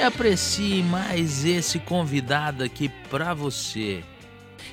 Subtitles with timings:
[0.00, 4.02] e aprecie mais esse convidado aqui pra você.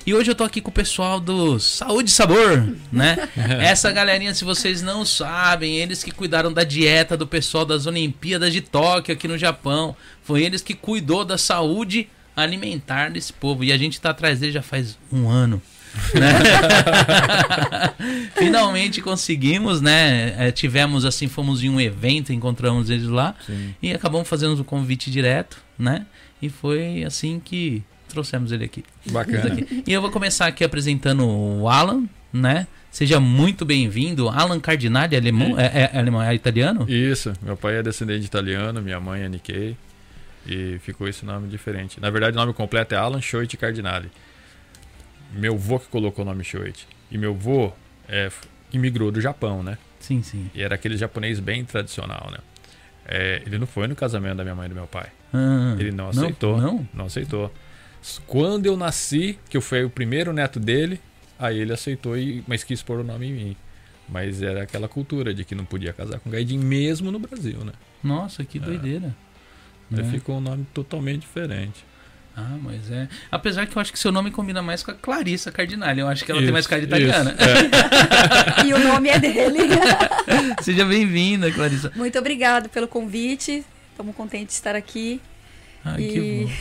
[0.06, 3.28] E hoje eu tô aqui com o pessoal do Saúde e Sabor, né?
[3.60, 8.54] Essa galerinha, se vocês não sabem, eles que cuidaram da dieta do pessoal das Olimpíadas
[8.54, 9.94] de Tóquio aqui no Japão.
[10.22, 13.62] Foi eles que cuidou da saúde alimentar desse povo.
[13.62, 15.60] E a gente tá atrás dele já faz um ano.
[16.14, 16.32] Né?
[18.36, 20.48] Finalmente conseguimos, né?
[20.48, 23.74] É, tivemos assim, fomos em um evento, encontramos eles lá Sim.
[23.82, 26.06] e acabamos fazendo o convite direto, né?
[26.40, 28.84] E foi assim que trouxemos ele aqui.
[29.10, 29.52] Bacana.
[29.52, 29.84] Aqui.
[29.86, 32.66] E eu vou começar aqui apresentando o Alan, né?
[32.90, 34.28] Seja muito bem-vindo.
[34.28, 35.58] Alan Cardinali, é alemão?
[35.58, 36.86] É, é, alemão, é italiano?
[36.88, 39.76] Isso, meu pai é descendente italiano, minha mãe é Nikkei.
[40.46, 42.00] E ficou esse nome diferente.
[42.00, 44.10] Na verdade, o nome completo é Alan Schoit Cardinali.
[45.32, 46.86] Meu avô que colocou o nome Schoit.
[47.10, 47.72] E meu avô
[48.08, 48.30] é,
[48.72, 49.76] imigrou do Japão, né?
[50.00, 50.50] Sim, sim.
[50.54, 52.38] E era aquele japonês bem tradicional, né?
[53.06, 55.08] É, ele não foi no casamento da minha mãe e do meu pai.
[55.32, 56.60] Ah, Ele não aceitou.
[56.60, 56.88] Não?
[56.92, 57.52] Não aceitou.
[58.26, 61.00] Quando eu nasci, que eu fui o primeiro neto dele,
[61.38, 63.56] aí ele aceitou, e, mas quis pôr o nome em mim.
[64.08, 67.72] Mas era aquela cultura de que não podia casar com gaidin mesmo no Brasil, né?
[68.02, 69.14] Nossa, que doideira.
[69.90, 70.10] Aí Né?
[70.10, 71.84] ficou um nome totalmente diferente.
[72.40, 73.08] Ah, mas é.
[73.32, 75.98] Apesar que eu acho que seu nome combina mais com a Clarissa Cardinale.
[76.00, 76.96] Eu acho que ela tem Isso, mais cara de isso.
[76.96, 77.34] italiana.
[78.62, 79.58] É, E o nome é dele.
[80.62, 81.90] Seja bem-vinda, Clarissa.
[81.96, 83.64] Muito obrigado pelo convite.
[83.90, 85.20] Estamos contentes de estar aqui.
[85.96, 86.52] Que E- bom.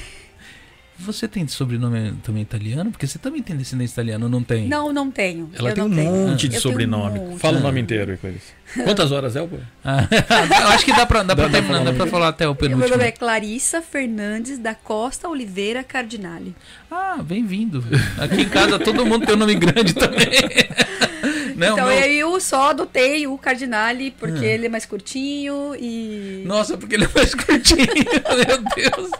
[1.00, 2.90] Você tem sobrenome também italiano?
[2.92, 4.68] Porque você também tem descendência italiana, não tem?
[4.68, 5.50] Não, não tenho.
[5.58, 6.12] ela eu tem um tenho.
[6.12, 7.20] monte de Eu tenho um sobrenome.
[7.20, 7.40] monte.
[7.40, 8.42] Fala o nome inteiro aí com eles.
[8.84, 9.58] Quantas horas é, pô?
[9.86, 10.08] Ah,
[10.62, 12.50] eu acho que dá pra, dá Dá pra terminar, falar dá pra falar até o
[12.50, 12.90] Meu penúltimo.
[12.90, 16.56] nome é Clarissa Fernandes da Costa Oliveira Cardinale.
[16.90, 17.84] Ah, bem-vindo.
[18.18, 20.28] Aqui em casa todo mundo tem um nome grande também.
[21.56, 24.50] Não, então meu- eu só adotei o Cardinale porque Ah.
[24.50, 26.44] ele é mais curtinho e.
[26.46, 29.12] Nossa, porque ele é mais curtinho, meu Deus.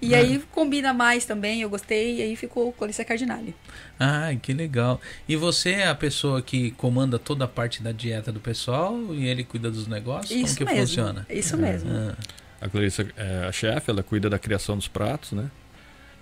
[0.00, 3.54] E aí combina mais também, eu gostei, e aí ficou Clarissa Cardinale.
[3.98, 5.00] Ai, que legal.
[5.28, 9.26] E você é a pessoa que comanda toda a parte da dieta do pessoal e
[9.26, 10.30] ele cuida dos negócios?
[10.30, 10.86] Isso Como que mesmo.
[10.86, 11.26] funciona?
[11.28, 11.90] Isso mesmo.
[11.90, 12.16] Ah,
[12.60, 15.50] A Clarissa é a chefe, ela cuida da criação dos pratos, né?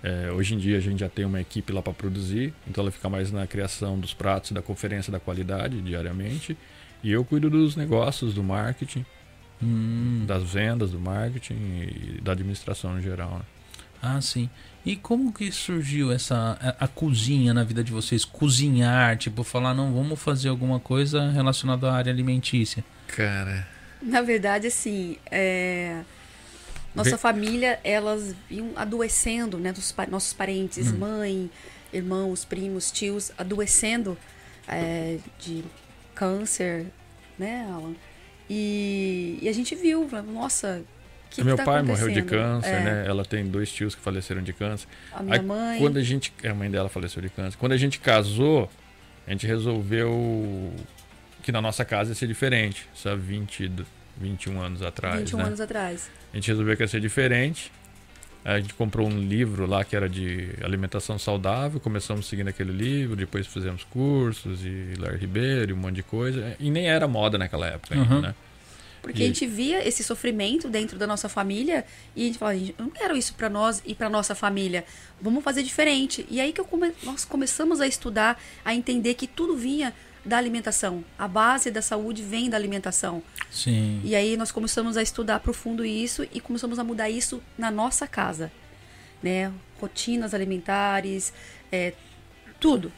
[0.03, 2.91] É, hoje em dia a gente já tem uma equipe lá para produzir, então ela
[2.91, 6.57] fica mais na criação dos pratos e da conferência da qualidade diariamente.
[7.03, 9.05] E eu cuido dos negócios, do marketing,
[9.61, 10.23] hum.
[10.25, 13.37] das vendas, do marketing e da administração em geral.
[13.37, 13.41] Né?
[14.01, 14.49] Ah, sim.
[14.85, 18.25] E como que surgiu essa a, a cozinha na vida de vocês?
[18.25, 22.83] Cozinhar, tipo, falar, não, vamos fazer alguma coisa relacionada à área alimentícia.
[23.07, 23.67] Cara,
[24.01, 26.01] Na verdade, assim, é,
[26.95, 29.69] nossa família, elas iam adoecendo, né?
[29.69, 30.97] Nossos, pa- nossos parentes, Hum.
[30.97, 31.51] mãe,
[31.93, 34.17] irmãos, primos, tios, adoecendo
[34.67, 35.63] é, de
[36.15, 36.87] câncer,
[37.37, 37.93] né, Alan?
[38.49, 40.81] E, e a gente viu, nossa,
[41.35, 43.05] que meu que tá pai morreu de câncer, É, né?
[43.07, 44.87] Ela tem dois tios que faleceram de câncer.
[45.13, 45.79] A minha Aí, mãe.
[45.79, 46.33] Quando a gente.
[46.43, 47.57] A mãe dela faleceu de câncer.
[47.57, 48.69] Quando a gente casou,
[49.27, 50.73] a gente resolveu
[51.43, 52.87] que na nossa casa ia ser diferente.
[52.93, 53.85] Isso há 20, do-
[54.17, 55.19] 21 anos atrás.
[55.19, 55.43] 21 né?
[55.45, 56.09] anos atrás.
[56.31, 57.71] A gente resolveu que ia ser diferente.
[58.43, 62.71] Aí A gente comprou um livro lá que era de alimentação saudável, começamos seguindo aquele
[62.71, 66.55] livro, depois fizemos cursos e Lar Ribeiro e um monte de coisa.
[66.59, 68.21] E nem era moda naquela época ainda, Uhum.
[68.21, 68.35] né?
[69.01, 71.85] Porque a gente via esse sofrimento dentro da nossa família
[72.15, 74.85] e a gente falava, "Gente, eu não quero isso pra nós e pra nossa família.
[75.19, 76.25] Vamos fazer diferente.
[76.29, 79.91] E aí que come- nós começamos a estudar, a entender que tudo vinha
[80.23, 81.03] da alimentação.
[81.17, 83.23] A base da saúde vem da alimentação.
[83.49, 83.99] Sim.
[84.03, 88.05] E aí nós começamos a estudar profundo isso e começamos a mudar isso na nossa
[88.07, 88.51] casa,
[89.23, 89.51] né?
[89.79, 91.33] Rotinas alimentares,
[91.71, 91.93] é,
[92.59, 92.91] tudo.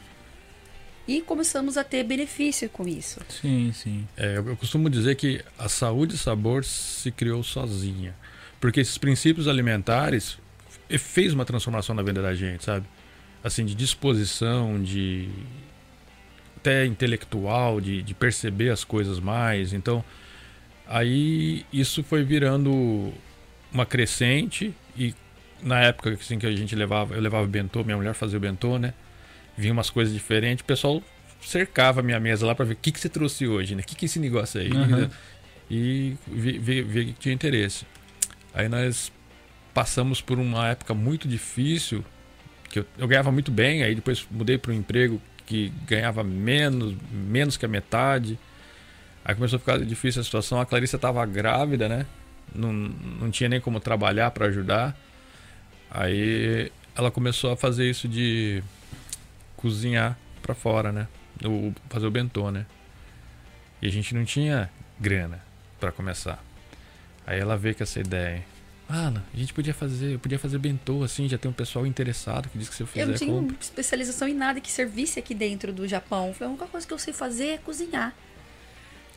[1.06, 3.20] E começamos a ter benefício com isso.
[3.28, 4.08] Sim, sim.
[4.16, 8.14] É, eu eu costumo dizer que a saúde e sabor se criou sozinha.
[8.60, 10.38] Porque esses princípios alimentares
[10.88, 12.86] e fez uma transformação na vida da gente, sabe?
[13.42, 15.28] Assim, de disposição, de
[16.56, 19.74] até intelectual, de, de perceber as coisas mais.
[19.74, 20.02] Então,
[20.86, 23.12] aí isso foi virando
[23.70, 25.14] uma crescente e
[25.62, 28.78] na época assim, que a gente levava, eu levava bentô, minha mulher fazia o bentô,
[28.78, 28.94] né?
[29.56, 31.02] Vinha umas coisas diferentes, o pessoal
[31.40, 33.82] cercava a minha mesa lá para ver o que, que você trouxe hoje, né?
[33.82, 34.70] O que, que é esse negócio aí?
[34.70, 35.10] Uhum.
[35.70, 37.86] E ver, que tinha interesse.
[38.52, 39.12] Aí nós
[39.72, 42.04] passamos por uma época muito difícil,
[42.70, 46.94] que eu, eu ganhava muito bem, aí depois mudei para um emprego que ganhava menos,
[47.10, 48.38] menos que a metade.
[49.24, 50.60] Aí começou a ficar difícil a situação.
[50.60, 52.06] A Clarissa estava grávida, né?
[52.54, 54.96] Não, não tinha nem como trabalhar para ajudar.
[55.90, 58.62] Aí ela começou a fazer isso de
[59.64, 61.08] cozinhar para fora, né?
[61.42, 62.66] O, fazer o bentô, né?
[63.80, 64.70] E a gente não tinha
[65.00, 65.40] grana
[65.80, 66.42] para começar.
[67.26, 68.44] Aí ela veio com essa ideia.
[68.88, 72.50] Ah, a gente podia fazer, eu podia fazer bentô assim, já tem um pessoal interessado
[72.50, 73.56] que diz que se eu fizer Eu não tinha compra.
[73.58, 76.34] especialização em nada que servisse aqui dentro do Japão.
[76.34, 78.14] Foi a única coisa que eu sei fazer é cozinhar.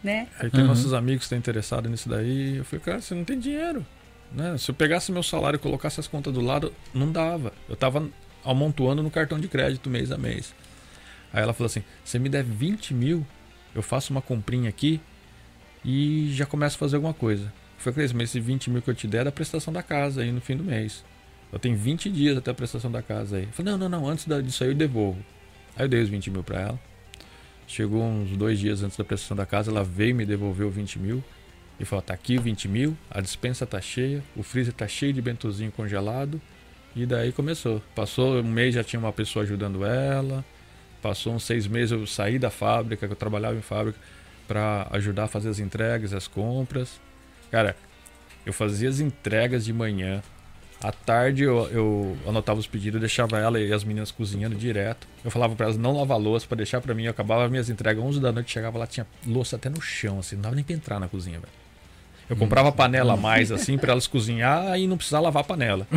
[0.02, 0.28] Né?
[0.40, 0.68] Aí tem Uhum.
[0.68, 2.58] nossos amigos que estão interessados nisso daí.
[2.58, 3.86] Eu falei, cara, você não tem dinheiro.
[4.32, 4.58] Né?
[4.58, 7.52] Se eu pegasse meu salário e colocasse as contas do lado, não dava.
[7.68, 8.08] Eu tava
[8.52, 10.54] amontoando no cartão de crédito mês a mês.
[11.32, 13.26] Aí ela falou assim: você me deve 20 mil,
[13.76, 15.00] eu faço uma comprinha aqui
[15.84, 17.46] e já começo a fazer alguma coisa.
[17.46, 19.84] Eu falei, Cris, mas esse 20 mil que eu te der é da prestação da
[19.84, 21.04] casa aí no fim do mês.
[21.52, 23.44] Eu tenho 20 dias até a prestação da casa aí.
[23.44, 25.24] Eu falei, não, não, não, antes disso aí eu devolvo.
[25.76, 26.80] Aí eu dei os 20 mil pra ela.
[27.68, 31.24] Chegou uns dois dias antes da prestação da casa, ela veio me devolveu 20 mil
[31.80, 35.22] e falou: tá aqui 20 mil, a dispensa tá cheia, o freezer tá cheio de
[35.22, 36.42] bentozinho congelado.
[36.98, 37.80] E daí começou.
[37.94, 40.44] Passou um mês já tinha uma pessoa ajudando ela.
[41.00, 44.00] Passou uns seis meses eu saí da fábrica, que eu trabalhava em fábrica,
[44.48, 47.00] para ajudar a fazer as entregas, as compras.
[47.52, 47.76] Cara,
[48.44, 50.24] eu fazia as entregas de manhã.
[50.82, 55.08] À tarde eu, eu anotava os pedidos, deixava ela e as meninas cozinhando direto.
[55.24, 57.04] Eu falava para elas não lavar louça, para deixar para mim.
[57.04, 60.36] Eu acabava minhas entregas 11 da noite, chegava lá, tinha louça até no chão, assim,
[60.36, 61.54] não dava nem pra entrar na cozinha, velho.
[62.28, 65.88] Eu comprava panela a mais, assim, para elas cozinhar e não precisar lavar a panela.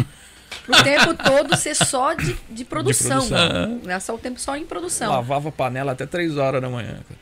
[0.69, 3.26] O tempo todo ser só de, de produção.
[3.26, 3.81] produção.
[3.85, 5.11] Era só o tempo só em produção.
[5.11, 7.20] Lavava a panela até 3 horas da manhã, cara.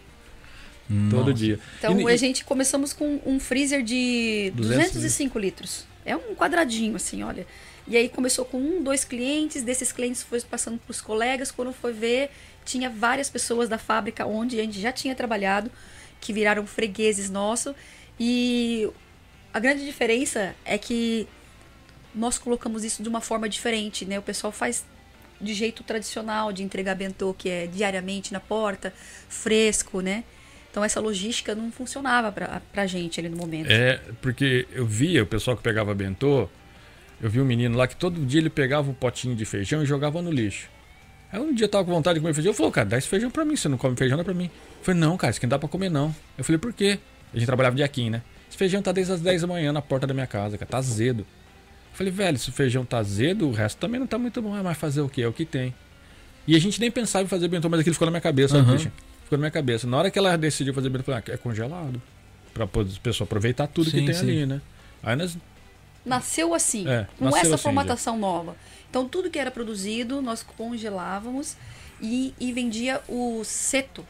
[1.10, 1.58] Todo dia.
[1.78, 5.84] Então E- a gente começamos com um freezer de 200 205 litros.
[6.04, 7.46] É um quadradinho assim, olha.
[7.86, 11.50] E aí começou com um, dois clientes, desses clientes foi passando para os colegas.
[11.50, 12.30] Quando foi ver,
[12.64, 15.70] tinha várias pessoas da fábrica onde a gente já tinha trabalhado,
[16.20, 17.74] que viraram fregueses nossos.
[18.18, 18.88] E
[19.52, 21.26] a grande diferença é que
[22.14, 24.18] nós colocamos isso de uma forma diferente, né?
[24.18, 24.84] O pessoal faz
[25.40, 28.92] de jeito tradicional de entregar bentô, que é diariamente na porta,
[29.28, 30.24] fresco, né?
[30.70, 33.70] Então essa logística não funcionava pra, pra gente ali no momento.
[33.70, 36.48] É, porque eu via o pessoal que pegava bentô,
[37.20, 39.86] eu vi um menino lá que todo dia ele pegava um potinho de feijão e
[39.86, 40.68] jogava no lixo.
[41.32, 43.08] Aí um dia eu tava com vontade de comer feijão, eu falei, cara, dá esse
[43.08, 44.46] feijão pra mim, você não come feijão, dá pra mim.
[44.78, 46.14] Eu falei, não, cara, isso aqui não dá pra comer não.
[46.36, 46.98] Eu falei, por quê?
[47.32, 48.22] A gente trabalhava de aqui, né?
[48.48, 50.78] Esse feijão tá desde as 10 da manhã na porta da minha casa, cara, tá
[50.78, 51.26] azedo.
[51.98, 54.54] Eu falei, velho, se o feijão tá azedo, o resto também não tá muito bom.
[54.54, 55.22] Ah, mas fazer o quê?
[55.22, 55.74] É o que tem.
[56.46, 58.64] E a gente nem pensava em fazer bentô, mas aquilo ficou na minha cabeça, Uhum.
[58.66, 58.92] Christian?
[59.24, 59.84] Ficou na minha cabeça.
[59.86, 62.00] Na hora que ela decidiu fazer bentô, eu falei, ah, é congelado.
[62.54, 62.68] Pra
[63.02, 64.20] pessoa aproveitar tudo Sim, que tem sim.
[64.22, 64.60] ali, né?
[65.02, 65.36] Aí nós
[66.06, 68.56] Nasceu assim, É, com nasceu essa assim, formatação nova.
[68.88, 71.56] Então tudo que era produzido, nós congelávamos
[72.00, 74.06] e, e vendia o seto.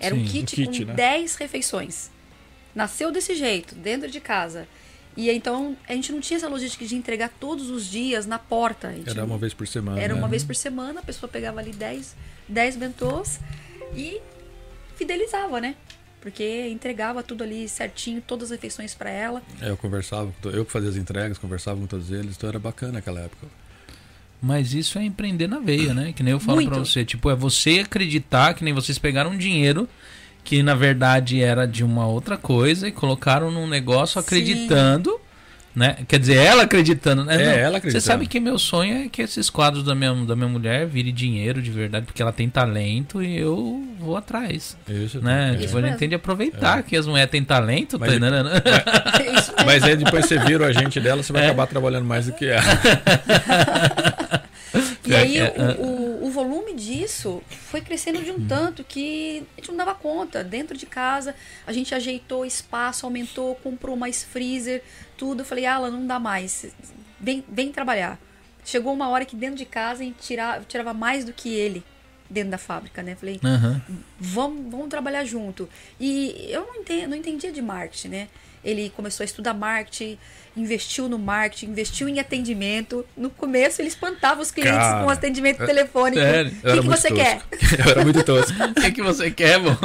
[0.00, 0.94] Era um Sim, kit, o kit, com né?
[0.94, 2.10] 10 refeições.
[2.74, 4.66] Nasceu desse jeito, dentro de casa.
[5.16, 8.94] E então a gente não tinha essa logística de entregar todos os dias na porta.
[9.06, 10.00] Era uma vez por semana.
[10.00, 10.18] Era né?
[10.18, 12.16] uma vez por semana, a pessoa pegava ali 10,
[12.48, 13.38] 10 bentôs
[13.94, 14.20] e
[14.96, 15.76] fidelizava, né?
[16.20, 19.42] Porque entregava tudo ali certinho, todas as refeições para ela.
[19.60, 22.92] É, eu conversava, eu que fazia as entregas, conversava com todos eles, então era bacana
[22.92, 23.48] naquela época.
[24.40, 26.12] Mas isso é empreender na veia, né?
[26.12, 27.04] Que nem eu falo pra você.
[27.04, 29.88] Tipo, é você acreditar que nem vocês pegaram dinheiro
[30.44, 34.26] que na verdade era de uma outra coisa e colocaram num negócio Sim.
[34.26, 35.20] acreditando,
[35.74, 35.96] né?
[36.06, 37.34] Quer dizer, ela acreditando, né?
[37.34, 38.04] É, Não, ela Você acreditando.
[38.04, 41.62] sabe que meu sonho é que esses quadros da minha, da minha mulher virem dinheiro
[41.62, 44.76] de verdade, porque ela tem talento e eu vou atrás.
[44.86, 45.54] Isso, Né?
[45.54, 45.58] é.
[45.58, 48.48] Tipo, a gente tem de aproveitar que as mulheres têm talento, Mas tá entendendo?
[49.38, 49.64] Isso mesmo.
[49.64, 51.46] Mas aí depois você vira o agente dela, você vai É.
[51.46, 52.62] acabar trabalhando mais do que ela.
[55.06, 59.44] E aí É, é, o, o, o volume disso foi crescendo de um tanto que
[59.56, 60.44] a gente não dava conta.
[60.44, 61.34] Dentro de casa,
[61.66, 64.84] a gente ajeitou espaço, aumentou, comprou mais freezer,
[65.16, 65.40] tudo.
[65.40, 66.66] Eu falei, Alan, não dá mais.
[67.18, 68.20] Vem, vem trabalhar.
[68.64, 71.82] Chegou uma hora que dentro de casa a gente tirava, tirava mais do que ele
[72.30, 73.16] dentro da fábrica, né?
[73.16, 73.82] Falei, Aham.
[74.18, 75.68] vamos, vamos trabalhar junto.
[75.98, 78.28] E eu não, entendi, não entendia de marketing, né?
[78.64, 80.16] Ele começou a estudar marketing,
[80.56, 83.04] investiu no marketing, investiu em atendimento.
[83.16, 86.20] No começo ele espantava os clientes Cara, com atendimento telefônico.
[86.20, 87.14] sério, O que, que você tosco.
[87.16, 87.42] quer?
[87.84, 88.52] Eu era muito tosco.
[88.62, 89.76] O que, que você quer, bom?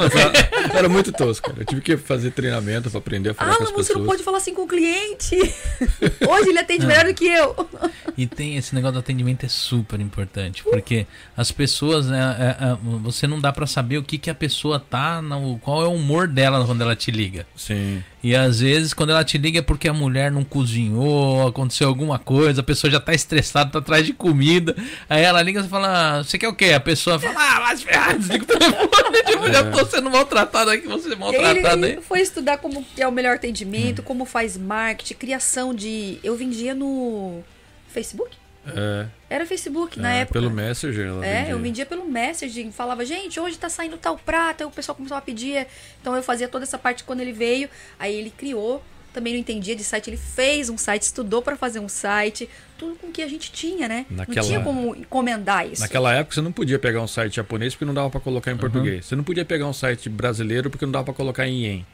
[0.72, 1.52] Eu era muito tosco.
[1.56, 4.00] Eu tive que fazer treinamento pra aprender a falar Ah, com as mas você não
[4.00, 4.06] pessoas.
[4.06, 5.36] pode falar assim com o cliente.
[6.28, 7.68] Hoje ele atende melhor do que eu.
[8.16, 11.06] E tem esse negócio do atendimento é super importante, porque
[11.36, 14.78] as pessoas, né, é, é, você não dá pra saber o que, que a pessoa
[14.80, 17.46] tá, no, qual é o humor dela quando ela te liga.
[17.56, 18.02] Sim.
[18.22, 22.18] E às vezes quando ela te liga é porque a mulher não cozinhou, aconteceu alguma
[22.18, 24.74] coisa, a pessoa já tá estressada, tá atrás de comida.
[25.08, 26.72] Aí ela liga e fala: Você quer o quê?
[26.72, 28.88] A pessoa fala: Ah, vai se ferrar, desliga o telefone.
[29.28, 32.02] Tipo, já tô sendo maltratado aqui, você é maltratado Ele aí.
[32.02, 36.18] foi estudar como é o melhor atendimento, como faz marketing, criação de.
[36.24, 37.40] Eu vendia no
[37.88, 38.36] Facebook?
[38.76, 40.38] É, Era Facebook na é, época.
[40.40, 41.06] pelo Messenger.
[41.06, 41.50] Ela É, vendia.
[41.52, 45.16] eu vendia pelo Messaging, falava, gente, hoje tá saindo tal prato, aí o pessoal começou
[45.16, 45.66] a pedir,
[46.00, 48.82] então eu fazia toda essa parte quando ele veio, aí ele criou,
[49.12, 52.94] também não entendia de site, ele fez um site, estudou pra fazer um site, tudo
[52.96, 54.06] com o que a gente tinha, né?
[54.08, 55.82] Naquela- Não tinha como encomendar isso.
[55.82, 58.54] Naquela época você não podia pegar um site japonês porque não dava pra colocar em
[58.54, 58.60] Uhum.
[58.60, 59.06] português.
[59.06, 61.86] Você não podia pegar um site brasileiro porque não dava pra colocar em ien.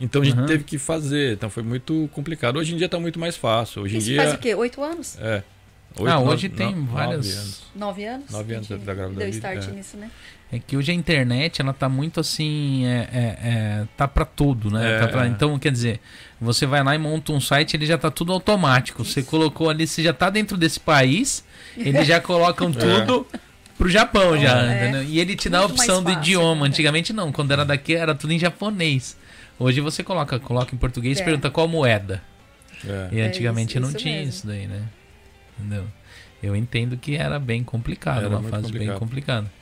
[0.00, 0.46] Então a gente Uhum.
[0.46, 1.34] teve que fazer.
[1.34, 2.56] Então foi muito complicado.
[2.56, 3.82] Hoje em dia tá muito mais fácil.
[3.82, 4.22] Hoje em Isso dia.
[4.22, 4.54] faz o quê?
[4.54, 5.16] Oito anos?
[5.20, 5.42] É.
[6.00, 8.30] Ah, nove- hoje tem no- várias- Nove anos.
[8.30, 8.68] Nove anos?
[8.68, 9.70] Da grávida Deu start é.
[9.70, 10.10] nisso, né?
[10.52, 14.70] É que hoje a internet, ela tá muito assim, é, é- é, tá pra tudo,
[14.70, 14.96] né?
[14.96, 14.98] É.
[15.00, 16.00] Tá pra- então, quer dizer,
[16.40, 19.04] você vai lá e monta um site, ele já tá tudo automático.
[19.04, 21.44] Você colocou ali, você já tá dentro desse país,
[21.76, 23.26] eles já colocam tudo
[23.78, 24.82] pro Japão já, É.
[24.88, 25.02] entendeu?
[25.04, 26.62] E ele te dá a Muito opção do fácil, idioma.
[26.62, 26.68] né?
[26.68, 29.16] Antigamente não, quando era daqui era tudo em japonês.
[29.58, 31.24] Hoje você coloca, coloca em português e É.
[31.24, 32.22] pergunta qual moeda.
[32.86, 33.08] É.
[33.12, 34.28] E É antigamente isso- não isso tinha mesmo.
[34.30, 34.82] isso daí, né?
[35.58, 35.84] Entendeu?
[36.42, 38.98] Eu entendo que era bem complicado, Era uma fase bem complicado.
[38.98, 39.52] complicada.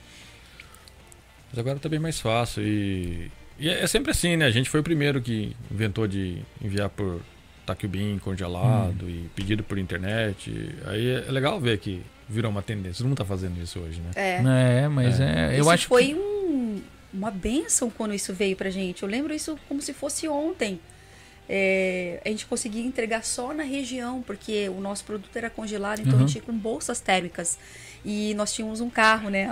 [1.51, 2.63] Mas agora tá bem mais fácil.
[2.63, 4.47] E, e é é sempre assim, né?
[4.47, 7.21] A gente foi o primeiro que inventou de enviar por
[7.67, 10.51] Takubin congelado e pedido por internet.
[10.87, 12.99] Aí é legal ver que virou uma tendência.
[12.99, 14.11] Todo mundo tá fazendo isso hoje, né?
[14.15, 14.83] É.
[14.85, 16.83] É, mas é, eu isso acho foi que um-
[17.13, 19.03] uma benção quando isso veio pra gente.
[19.03, 20.81] Eu lembro isso como se fosse ontem.
[21.55, 26.15] É, a gente conseguia entregar só na região, porque o nosso produto era congelado, então
[26.15, 26.25] Uhum.
[26.25, 27.59] a gente ia com bolsas térmicas.
[28.03, 29.47] E nós tínhamos um carro, né?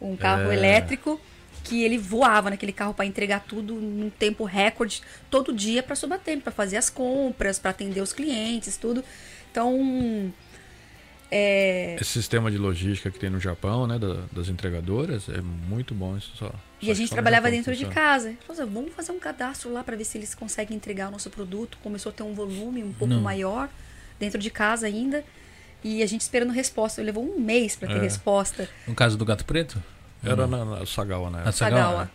[0.00, 0.54] Um carro É.
[0.54, 1.20] elétrico
[1.62, 5.00] que ele voava naquele carro para entregar tudo num tempo recorde
[5.30, 9.04] todo dia para Subatempo, para fazer as compras, para atender os clientes, tudo.
[9.52, 10.32] Então,
[11.30, 13.96] é, Esse sistema de logística que tem no Japão, né?
[13.96, 16.52] da- das entregadoras, é muito bom isso só.
[16.82, 18.34] E a gente trabalhava dentro de casa.
[18.46, 21.30] Falou assim, vamos fazer um cadastro lá para ver se eles conseguem entregar o nosso
[21.30, 21.78] produto.
[21.82, 23.20] Começou a ter um volume um pouco Não.
[23.22, 23.68] maior
[24.18, 25.24] dentro de casa ainda.
[25.84, 27.00] E a gente esperando resposta.
[27.00, 28.00] Levou um mês para ter É.
[28.00, 28.68] resposta.
[28.86, 29.82] no caso do Gato Preto,
[30.24, 31.42] Era na, na Sagawa, né?
[31.44, 31.82] A Sagawa.
[31.82, 32.10] Sagawa.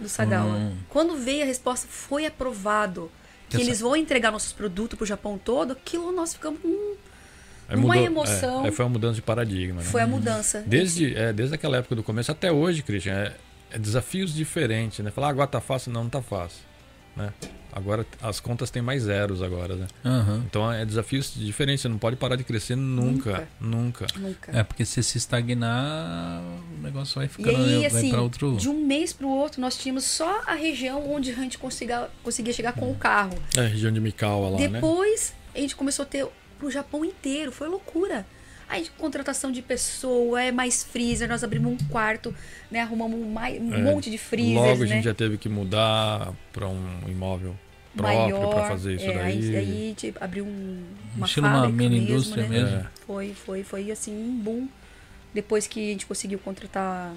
[0.00, 0.54] Do Sagawa.
[0.54, 0.76] Hum.
[0.88, 3.10] Quando veio a resposta, foi aprovado
[3.48, 5.72] que Essa- eles vão entregar nossos produtos pro Japão todo.
[5.72, 6.60] Aquilo nós ficamos.
[6.64, 6.94] Hum,
[7.68, 8.64] Aí Uma mudou- emoção.
[8.66, 9.86] É, foi uma mudança de paradigma, né?
[9.86, 10.62] foi a mudança.
[10.66, 13.34] Desde, é, desde aquela época do começo até hoje, Christian, é,
[13.70, 15.10] é desafios diferentes, né?
[15.10, 16.60] Falar "Ah, agora tá fácil, não, não tá fácil.
[17.16, 17.32] Né?
[17.72, 19.86] Agora as contas têm mais zeros agora, né?
[20.04, 20.42] Aham.
[20.46, 24.06] Então é desafios diferentes, você não pode parar de crescer nunca, nunca.
[24.16, 24.56] Nunca.
[24.56, 26.40] É, porque se se estagnar,
[26.78, 28.56] o negócio vai E ficando, aí, vai assim, pra outro.
[28.56, 32.52] de um mês pro outro, nós tínhamos só a região onde a gente conseguia, conseguia
[32.52, 33.36] chegar com o carro.
[33.56, 34.68] É, região de Mikawa lá, né?
[34.68, 36.26] Depois, a gente começou a ter
[36.58, 37.52] pro Japão inteiro.
[37.52, 38.24] Foi loucura.
[38.68, 41.26] Aí, contratação de pessoa, é mais freezer.
[41.28, 42.34] Nós abrimos um quarto,
[42.70, 42.80] né?
[42.80, 44.94] Arrumamos um, mai- um É, monte de freezers, Logo a né?
[44.96, 47.56] gente já teve que mudar para um imóvel
[47.96, 48.50] próprio Maior.
[48.54, 49.22] para fazer isso é, daí.
[49.24, 50.84] Aí, aí tipo, abriu um,
[51.16, 52.48] uma Estilo uma fábrica mini mesmo, indústria né?
[52.48, 52.76] mesmo.
[52.76, 52.86] É.
[53.06, 54.68] Foi, foi, foi assim, um boom.
[55.32, 57.12] Depois que a gente conseguiu contratar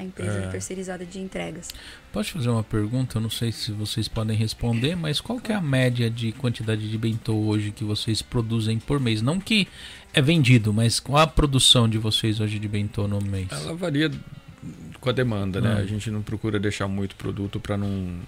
[0.00, 0.48] a empresa É.
[0.48, 1.68] terceirizada de entregas.
[2.12, 3.18] Posso fazer uma pergunta?
[3.18, 6.88] Eu não sei se vocês podem responder, mas qual que é a média de quantidade
[6.90, 9.22] de bentô hoje que vocês produzem por mês?
[9.22, 9.68] Não que
[10.12, 13.48] é vendido, mas qual a produção de vocês hoje de bentô no mês?
[13.50, 14.10] Ela varia
[15.00, 15.74] com a demanda, né?
[15.78, 15.82] Ah.
[15.82, 18.18] A gente não procura deixar muito produto para não.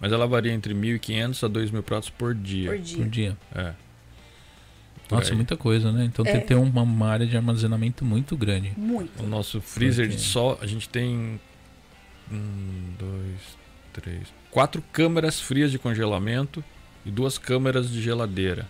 [0.00, 2.70] Mas ela varia entre 1.500 a 2.000 pratos por dia.
[2.70, 3.06] Por Por dia.
[3.06, 3.36] dia.
[3.54, 3.72] É.
[5.16, 5.36] Nossa, aí.
[5.36, 6.04] muita coisa, né?
[6.04, 6.32] Então É.
[6.32, 8.72] tem que ter uma, uma área de armazenamento muito grande.
[8.76, 9.22] Muito.
[9.22, 11.40] O nosso freezer Porque- de sol, a gente tem.
[12.30, 13.40] Um, dois,
[13.92, 14.22] três.
[14.50, 16.64] Quatro câmeras frias de congelamento
[17.04, 18.68] e duas câmeras de geladeira.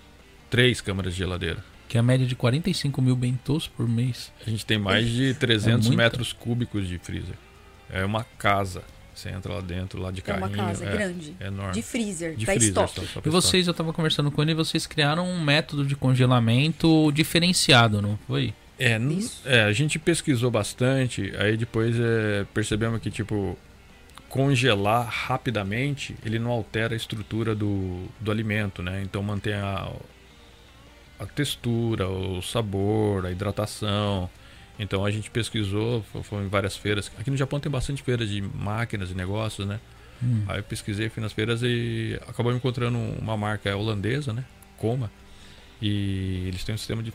[0.50, 1.64] Três câmeras de geladeira.
[1.88, 4.32] Que é a média de 45 mil bentôs por mês.
[4.46, 6.02] A gente tem mais de 300 muita.
[6.02, 7.34] metros cúbicos de freezer.
[7.90, 8.82] É uma casa.
[9.14, 10.46] Você entra lá dentro, lá de É carrinho.
[10.46, 11.34] uma casa é, grande.
[11.38, 11.74] É enorme.
[11.74, 12.94] De freezer, De da freezer, estoque.
[13.06, 15.94] só- só E vocês, eu tava conversando com ele, e vocês criaram um método de
[15.94, 18.54] congelamento diferenciado, não foi?
[18.78, 18.98] É,
[19.44, 23.56] é, a gente pesquisou bastante, aí depois é, percebemos que, tipo,
[24.28, 29.02] congelar rapidamente, ele não altera a estrutura do, do alimento, né?
[29.04, 29.92] Então mantém a,
[31.18, 34.28] a textura, o sabor, a hidratação.
[34.78, 37.10] Então a gente pesquisou, fo- foi em várias feiras.
[37.18, 39.78] Aqui no Japão tem bastante feiras de máquinas e negócios, né?
[40.22, 40.44] Hum.
[40.48, 44.44] Aí eu pesquisei, fui nas feiras e acabamos encontrando uma marca holandesa, né?
[44.78, 45.10] Coma.
[45.80, 47.12] E eles têm um sistema de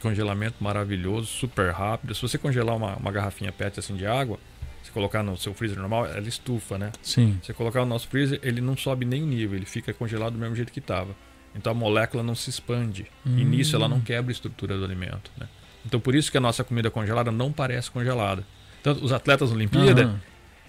[0.00, 2.14] congelamento maravilhoso, super rápido.
[2.14, 4.38] Se você congelar uma, uma garrafinha PET assim de água,
[4.82, 6.90] se colocar no seu freezer normal, ela estufa, né?
[7.02, 7.38] Sim.
[7.42, 10.32] Se você colocar no nosso freezer, ele não sobe nem o nível, ele fica congelado
[10.34, 11.14] do mesmo jeito que estava.
[11.54, 13.06] Então a molécula não se expande.
[13.26, 15.30] E nisso ela não quebra a estrutura do alimento.
[15.36, 15.48] Né?
[15.84, 18.44] Então por isso que a nossa comida congelada não parece congelada.
[18.82, 20.20] Tanto os atletas na Olimpíada, Aham.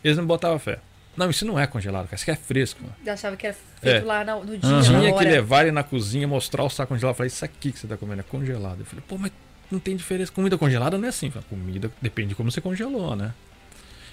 [0.03, 0.79] eles não botavam fé.
[1.15, 2.15] Não, isso não é congelado, cara.
[2.15, 2.81] Isso aqui é fresco.
[2.81, 2.95] Mano.
[3.05, 4.05] Eu achava que era feito É.
[4.05, 7.13] lá no, no dia, na Tinha que levar ele na cozinha, mostrar o saco congelado.
[7.13, 8.79] Eu falei, isso aqui que você tá comendo é congelado.
[8.79, 9.31] Eu falei, pô, mas
[9.69, 10.31] não tem diferença.
[10.31, 11.29] Comida congelada não é assim.
[11.29, 13.33] Falei, comida depende de como você congelou, né?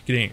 [0.05, 0.33] Que nem,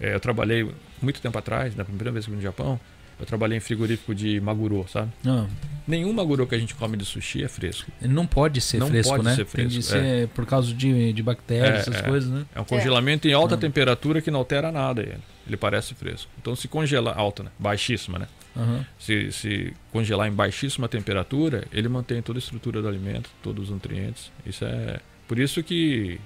[0.00, 0.70] é, eu trabalhei
[1.02, 2.78] muito tempo atrás, na primeira vez que eu fui no Japão,
[3.18, 5.10] eu trabalhei em frigorífico de maguro, sabe?
[5.22, 5.48] Não,
[5.86, 7.90] Nenhum maguro que a gente come de sushi é fresco.
[8.00, 9.34] ele não pode ser Não fresco, pode né?
[9.34, 12.02] ser Tem de fresco, ser por causa de, de bactérias, É, essas é.
[12.02, 12.46] coisas, né?
[12.54, 13.58] É um congelamento em alta Ah.
[13.58, 15.18] temperatura que não altera nada ele.
[15.46, 16.30] Ele parece fresco.
[16.40, 17.50] Então se congelar, alta, né?
[17.58, 18.26] Baixíssima, né?
[18.56, 18.86] Aham.
[18.98, 23.70] Se, se congelar em baixíssima temperatura, ele mantém toda a estrutura do alimento, todos os
[23.70, 24.32] nutrientes.
[24.46, 26.18] Isso é por isso que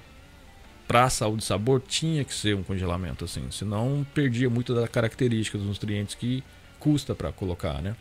[0.87, 4.87] para a saúde e sabor tinha que ser um congelamento assim, senão perdia muito da
[4.87, 6.45] característica dos nutrientes que
[6.79, 7.95] custa para colocar, né?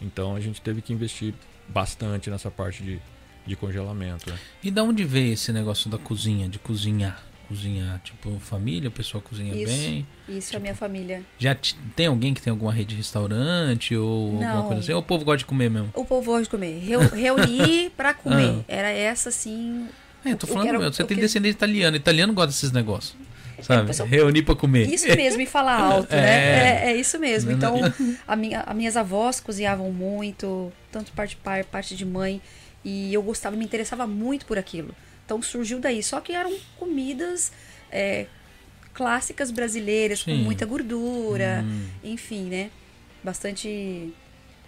[0.00, 1.34] Então a gente teve que investir
[1.68, 3.00] bastante nessa parte de,
[3.46, 4.30] de congelamento.
[4.30, 4.38] Né?
[4.62, 7.22] E da onde veio esse negócio da cozinha, de cozinhar?
[7.48, 9.72] Cozinhar, tipo, família, o pessoal cozinha Isso.
[9.72, 10.06] bem.
[10.28, 11.22] Isso é a minha família.
[11.38, 14.62] Já t- tem alguém que tem alguma rede de restaurante ou alguma Não.
[14.66, 14.92] coisa assim?
[14.92, 15.90] Ou o povo gosta de comer mesmo?
[15.94, 16.78] O povo gosta de comer.
[16.80, 18.60] Reu- reunir pra comer.
[18.60, 18.64] Ah.
[18.68, 19.88] Era essa, assim.
[20.24, 21.96] É, eu tô Eu falando, quero- meu, você eu tem quero- descendente italiano.
[21.96, 23.16] Italiano gosta desses negócios.
[23.62, 23.86] Sabe?
[23.86, 24.88] pessoal- Reunir pra comer.
[24.92, 26.20] Isso mesmo, e falar alto, É.
[26.20, 26.84] né?
[26.86, 27.50] É, é isso mesmo.
[27.50, 27.76] Então,
[28.26, 32.40] a minha, as minhas avós cozinhavam muito, tanto parte de pai, parte de mãe.
[32.84, 34.94] E eu gostava, me interessava muito por aquilo.
[35.24, 36.02] Então surgiu daí.
[36.02, 37.52] Só que eram comidas
[37.90, 38.26] é,
[38.94, 40.42] clássicas brasileiras, com Sim.
[40.42, 41.86] muita gordura, Hum.
[42.04, 42.70] enfim, né?
[43.22, 44.12] Bastante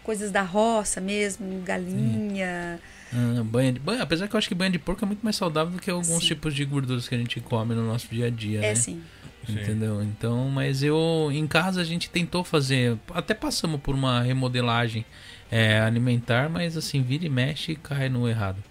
[0.02, 2.80] coisas da roça mesmo, galinha.
[3.12, 5.34] Ah, banha de banha, apesar que eu acho que banha de porco é muito mais
[5.36, 6.28] saudável do que alguns Sim.
[6.28, 8.74] tipos de gorduras que a gente come no nosso dia a dia, É, né?
[8.74, 9.00] sim.
[9.46, 9.54] Sim.
[9.54, 10.02] Entendeu?
[10.02, 15.04] Então, mas eu em casa a gente tentou fazer, até passamos por uma remodelagem
[15.50, 18.62] é, alimentar, mas assim, vira e mexe e cai no errado.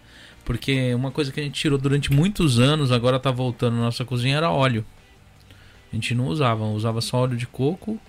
[0.46, 4.06] Porque uma coisa que a gente tirou durante muitos anos, agora tá voltando na nossa
[4.06, 4.86] cozinha, era óleo.
[5.92, 8.00] A gente não usava, usava só óleo de coco,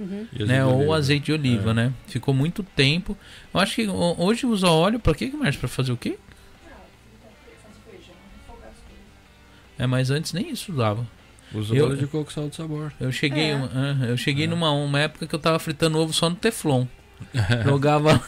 [0.00, 0.26] Uhum.
[0.32, 0.96] Né, azeite de ou oliva.
[0.96, 1.74] azeite de oliva, É.
[1.74, 1.92] né?
[2.06, 3.16] Ficou muito tempo.
[3.52, 6.18] Eu acho que ho- hoje usa óleo para quê, mais para fazer o quê?
[9.78, 11.06] É, mas antes nem isso usava.
[11.54, 12.92] Usa Eu- óleo de coco, sal de sabor.
[13.00, 13.56] Eu cheguei, É.
[13.56, 16.86] uma- eu cheguei numa uma época que eu tava fritando ovo só no Teflon.
[17.64, 18.22] Jogava.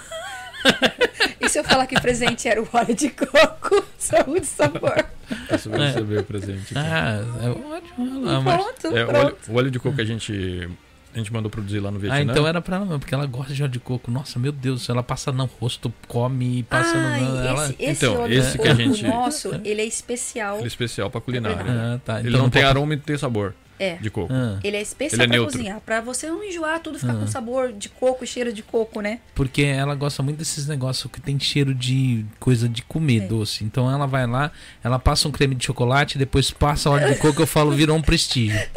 [1.40, 5.04] E se eu falar que presente era o óleo de coco, saúde e sabor?
[5.50, 5.86] Você vai É.
[5.88, 6.76] receber o presente.
[6.76, 6.78] aqui.
[6.78, 8.24] Ah, é ótimo.
[8.24, 9.26] lá, mas- Pronto, É, o, pronto.
[9.26, 10.68] óleo, o óleo de coco que a gente,
[11.14, 12.18] a gente mandou produzir lá no Vietnã.
[12.18, 14.10] Ah, então era pra ela mesmo, porque ela gosta de óleo de coco.
[14.10, 17.36] Nossa, meu Deus, ela passa no rosto, come passa Ai, no.
[17.38, 17.64] Ela...
[17.66, 20.56] esse, esse Então, óleo esse que a gente- nosso, ele é especial.
[20.56, 21.56] Ele é especial para culinária.
[21.58, 21.94] culinária.
[21.96, 22.20] Ah, tá.
[22.20, 23.96] Ele então não tem pode- aroma e não tem sabor É.
[23.96, 24.32] de coco.
[24.32, 27.16] Ah, Ele é especial Ele é pra cozinhar, pra você não enjoar tudo ficar Ah.
[27.16, 29.18] com sabor de coco e cheiro de coco, né?
[29.34, 33.26] porque ela gosta muito desses negócios que tem cheiro de coisa de comer É.
[33.26, 33.64] doce.
[33.64, 34.52] Então ela vai lá,
[34.84, 38.02] ela passa um creme de chocolate, depois passa óleo de coco, eu falo, virou um
[38.02, 38.60] prestígio.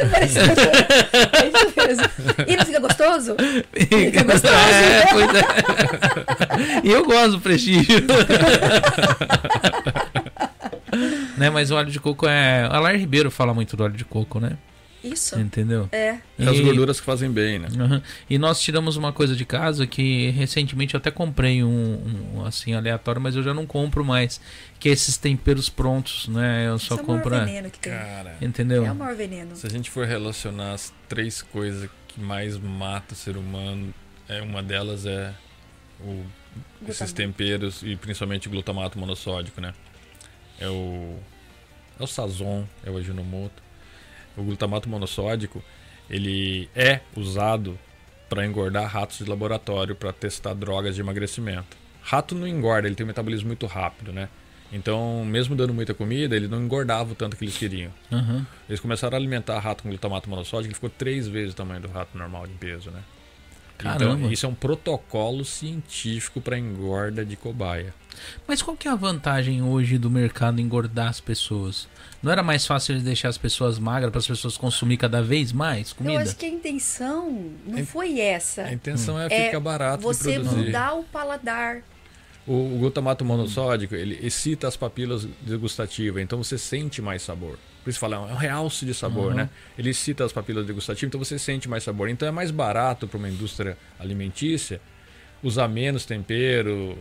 [2.47, 2.51] É.
[2.51, 3.35] E não fica gostoso?
[3.73, 4.53] Fica gostoso.
[4.55, 5.43] É, pois é.
[6.83, 7.85] E eu gosto do prestígio.
[11.37, 12.63] né, mas o óleo de coco é.
[12.63, 14.53] A Lar Ribeiro fala muito do óleo de coco, né?
[15.05, 15.39] Isso.
[15.39, 15.87] Entendeu?
[15.91, 16.17] É.
[16.37, 17.67] É as E- gorduras que fazem bem, né?
[17.79, 18.01] Aham.
[18.29, 22.73] E nós tiramos uma coisa de casa que recentemente eu até comprei um, um, assim
[22.73, 24.41] aleatório, mas eu já não compro mais,
[24.79, 26.67] que é esses temperos prontos, né?
[26.67, 27.93] Eu só Esse é o maior compro, é, veneno que tem.
[27.93, 28.85] Cara, entendeu?
[28.85, 29.55] É o maior veneno.
[29.55, 33.93] se a gente for relacionar as três coisas que mais mata o ser humano,
[34.27, 35.33] é, uma delas é
[36.01, 36.23] o,
[36.87, 39.73] esses temperos e principalmente o glutamato monossódico, né?
[40.59, 41.17] É o,
[41.99, 43.64] é o sazon, é o aginomoto.
[44.37, 45.63] O glutamato monossódico,
[46.09, 47.77] ele é usado
[48.29, 51.77] para engordar ratos de laboratório para testar drogas de emagrecimento.
[52.01, 54.29] Rato não engorda, ele tem um metabolismo muito rápido, né?
[54.71, 57.91] Então, mesmo dando muita comida, ele não engordava o tanto que eles queriam.
[58.11, 58.45] Aham.
[58.67, 61.87] Eles começaram a alimentar rato com glutamato monossódico, ele ficou três vezes o tamanho do
[61.87, 63.01] rato normal de peso, né?
[63.77, 64.15] Caramba.
[64.15, 67.93] Então, isso é um protocolo científico para engorda de cobaia.
[68.47, 71.87] Mas qual que é a vantagem hoje do mercado engordar as pessoas?
[72.25, 75.51] Não era mais fácil eles deixar as pessoas magras para as pessoas consumir cada vez
[75.51, 76.23] mais Eu comida?
[76.23, 78.63] acho que a intenção não A- foi essa.
[78.63, 80.65] A intenção é, É ficar barato Você de produzir.
[80.65, 81.83] mudar o paladar.
[82.47, 87.59] O, o glutamato monossódico, ele excita as papilas degustativas, então você sente mais sabor.
[87.83, 89.35] Por isso fala, é um realce de sabor, Uhum.
[89.37, 89.49] né?
[89.77, 92.09] Ele excita as papilas degustativas, então você sente mais sabor.
[92.09, 94.81] Então é mais barato para uma indústria alimentícia
[95.43, 96.97] usar menos tempero,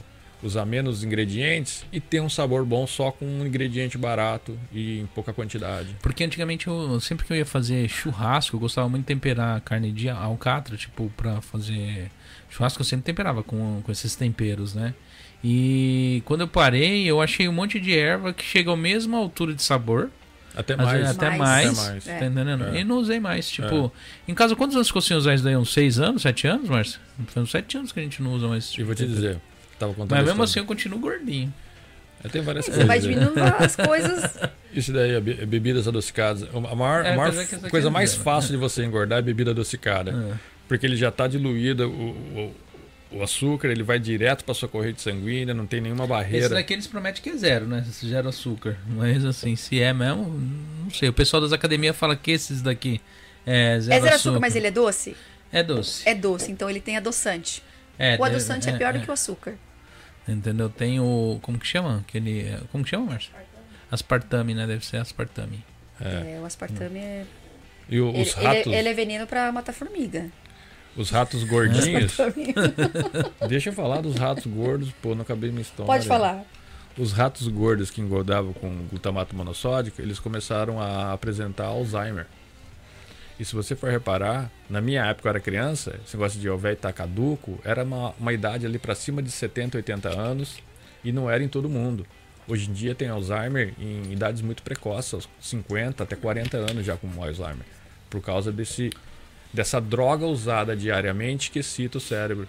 [0.46, 5.06] usar menos ingredientes e ter um sabor bom só com um ingrediente barato e em
[5.06, 5.96] pouca quantidade.
[6.02, 9.90] Porque antigamente, eu, sempre que eu ia fazer churrasco, eu gostava muito de temperar carne
[9.90, 12.10] de alcatra, tipo, pra fazer
[12.50, 14.94] churrasco, eu sempre temperava com, com esses temperos, né?
[15.42, 19.52] E quando eu parei, eu achei um monte de erva que chega à mesma altura
[19.54, 20.10] de sabor.
[20.56, 21.16] Até às vezes mais.
[21.16, 21.38] Até Mais.
[21.38, 21.78] mais.
[21.78, 22.08] Até mais.
[22.08, 22.18] É.
[22.18, 22.64] Tá entendendo?
[22.64, 22.80] É.
[22.80, 23.50] E não usei mais.
[23.50, 23.92] Tipo,
[24.26, 25.56] em casa, quantos anos ficou sem usar isso daí?
[25.56, 27.00] Uns 6 anos, 7 anos, Márcio?
[27.26, 29.06] Foi uns 7 anos que a gente não usa mais esse E tipo vou te
[29.06, 29.38] dizer,
[29.78, 31.52] tava contando Mas mesmo assim eu continuo gordinho.
[32.22, 32.86] É, Tem várias Você coisas.
[32.86, 34.38] vai diminuindo as coisas.
[34.72, 36.42] Isso daí é be- é bebidas adocicadas.
[36.54, 39.22] A maior, É, a maior é que coisa é mais fácil de você engordar é
[39.22, 40.10] bebida adocicada.
[40.10, 40.34] É.
[40.66, 42.52] Porque ele já está diluído, o,
[43.12, 46.48] o, o açúcar ele vai direto para sua corrente sanguínea, não tem nenhuma Esse barreira.
[46.48, 47.84] daqui eles prometem que é zero, né?
[47.92, 48.76] Se zero açúcar.
[48.88, 50.24] Mas assim, se é mesmo,
[50.82, 51.10] não sei.
[51.10, 53.00] O pessoal das academias fala que esses daqui
[53.46, 54.14] é zero, É zero açúcar.
[54.14, 55.14] açúcar, mas ele é doce?
[55.52, 56.08] É doce.
[56.08, 57.62] É doce, então ele tem adoçante.
[57.98, 59.54] É, O adoçante é, pior do que o o açúcar.
[60.26, 60.68] Entendeu?
[60.70, 61.38] Tem o.
[61.42, 61.98] Como que chama?
[61.98, 62.56] Aquele.
[62.72, 63.30] Como que chama, Márcio?
[63.90, 64.66] Aspartame, né?
[64.66, 65.62] Deve ser aspartame.
[66.00, 66.36] É.
[66.36, 67.24] É, o aspartame é.
[67.88, 70.30] E o- Ele, os ele- ratos, ele é veneno pra matar formiga.
[70.96, 72.16] os ratos gordinhos.
[73.48, 75.86] Deixa eu falar dos ratos gordos, pô, não acabei minha história.
[75.86, 76.42] Pode falar.
[76.96, 82.26] Os ratos gordos que engordavam com glutamato monossódico, eles começaram a apresentar Alzheimer.
[83.38, 86.76] E se você for reparar, na minha época eu era criança, esse negócio de velho
[86.76, 90.58] tá caduco, era uma, uma idade ali para cima de 70, 80 anos
[91.02, 92.06] e não era em todo mundo.
[92.46, 96.96] Hoje em dia tem Alzheimer em idades muito precoces, aos 50 até 40 anos já
[96.96, 97.66] com Alzheimer,
[98.08, 98.90] por causa desse
[99.52, 102.48] dessa droga usada diariamente que excita o cérebro,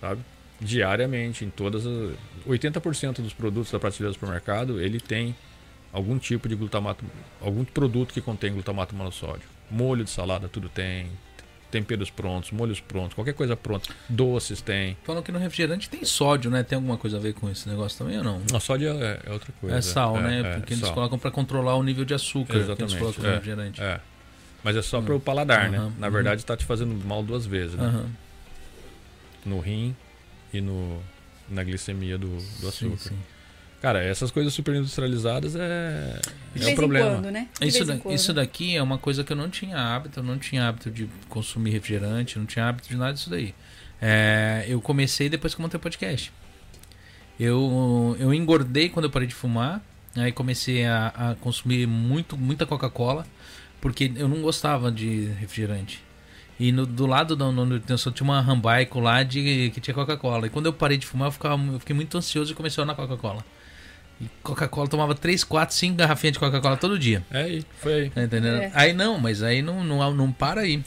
[0.00, 0.20] sabe?
[0.60, 2.14] Diariamente em todas as
[2.46, 5.36] 80% dos produtos da prateleira do supermercado, ele tem
[5.92, 7.04] algum tipo de glutamato,
[7.40, 9.51] algum produto que contém glutamato monossódio.
[9.72, 11.10] Molho de salada tudo tem,
[11.70, 13.88] temperos prontos, molhos prontos, qualquer coisa pronta.
[14.06, 14.96] Doces tem.
[15.02, 16.62] Falam que no refrigerante tem sódio, né?
[16.62, 18.42] Tem alguma coisa a ver com esse negócio também ou não?
[18.54, 19.76] A sódio é, é outra coisa.
[19.76, 20.40] É sal, né?
[20.40, 20.92] é, Porque eles sal.
[20.92, 23.80] colocam pra controlar o nível de açúcar que eles Exatamente, colocam no é, refrigerante.
[23.82, 24.00] É.
[24.62, 25.78] Mas é só para o paladar, né?
[25.78, 26.12] Aham, Na uhum.
[26.12, 27.86] verdade, está te fazendo mal duas vezes, né?
[27.86, 28.06] Aham.
[29.44, 29.96] No rim
[30.52, 31.02] e no,
[31.48, 32.98] na glicemia do, do Sim, açúcar.
[32.98, 33.18] sim.
[33.82, 36.20] Cara, essas coisas super industrializadas é,
[36.54, 37.06] De é vez um problema.
[37.10, 37.48] em quando, né?
[37.60, 38.14] De Isso, vez em da- quando.
[38.14, 41.08] isso daqui é uma coisa que eu não tinha hábito, eu não tinha hábito de
[41.28, 43.52] consumir refrigerante, não tinha hábito de nada disso daí.
[44.00, 46.32] É, eu comecei depois que eu montei o podcast.
[47.40, 49.82] Eu, eu engordei quando eu parei de fumar,
[50.16, 53.26] aí comecei a, a consumir muito, muita Coca-Cola,
[53.80, 56.00] porque eu não gostava de refrigerante.
[56.60, 59.94] E no- do lado da onde eu só tinha uma rambaico lá de, que tinha
[59.94, 60.46] Coca-Cola.
[60.46, 62.86] E quando eu parei de fumar, eu, ficava, eu fiquei muito ansioso e comecei a
[62.86, 63.44] na Coca-Cola.
[64.42, 67.22] Coca-Cola, tomava 3, 4, 5 garrafinhas de Coca-Cola todo dia.
[67.30, 68.10] É aí, foi aí.
[68.10, 68.56] Tá entendendo?
[68.62, 68.70] É.
[68.74, 70.82] Aí não, mas aí não, não, não para aí.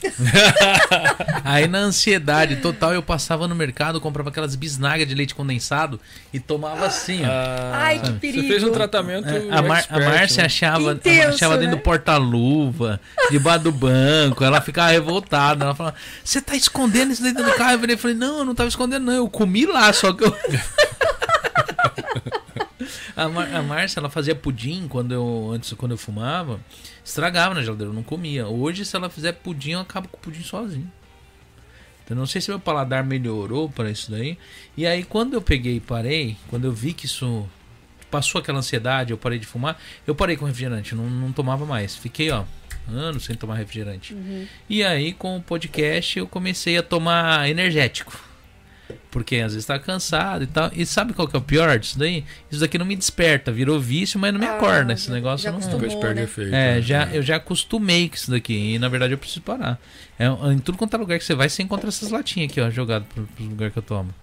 [1.44, 6.00] aí na ansiedade total eu passava no mercado, comprava aquelas bisnagas de leite condensado
[6.32, 7.30] e tomava assim, ó.
[7.72, 8.48] Ai, que Você perigo.
[8.48, 9.28] fez um tratamento.
[9.28, 10.46] É, a, Mar, a expert, Márcia né?
[10.46, 11.76] achava, Intenso, achava dentro né?
[11.76, 15.64] do porta-luva, debaixo do banco, ela ficava revoltada.
[15.64, 17.84] Ela falava: Você tá escondendo isso dentro do carro?
[17.84, 19.12] Eu falei: Não, eu não tava escondendo, não.
[19.14, 20.36] Eu comi lá, só que eu.
[23.16, 26.60] A, Mar a Márcia, ela fazia pudim quando eu, antes, quando eu fumava,
[27.02, 28.46] estragava na geladeira, eu não comia.
[28.46, 30.90] Hoje, se ela fizer pudim, eu acabo com o pudim sozinho.
[32.04, 34.38] Então, não sei se meu paladar melhorou para isso daí.
[34.76, 37.48] E aí, quando eu peguei e parei, quando eu vi que isso
[38.10, 41.96] passou aquela ansiedade, eu parei de fumar, eu parei com refrigerante, não, não tomava mais.
[41.96, 42.44] Fiquei, ó,
[42.88, 44.14] anos sem tomar refrigerante.
[44.68, 48.25] E aí, com o podcast, eu comecei a tomar energético.
[49.10, 50.70] Porque às vezes tá cansado e tal.
[50.72, 52.24] E sabe qual que é o pior disso daí?
[52.50, 54.92] Isso daqui não me desperta, virou vício, mas não me Ah, acorda.
[54.92, 55.58] Esse já- negócio já não.
[55.58, 56.00] acostumou.
[56.00, 56.22] Perde né?
[56.24, 56.54] efeito.
[56.54, 56.82] É, né?
[56.82, 58.74] já, eu já acostumei com isso daqui.
[58.74, 59.80] E na verdade eu preciso parar.
[60.18, 62.70] É, em tudo quanto é lugar que você vai, você encontra essas latinhas aqui, ó,
[62.70, 64.14] jogado pro, pro lugar que eu tomo.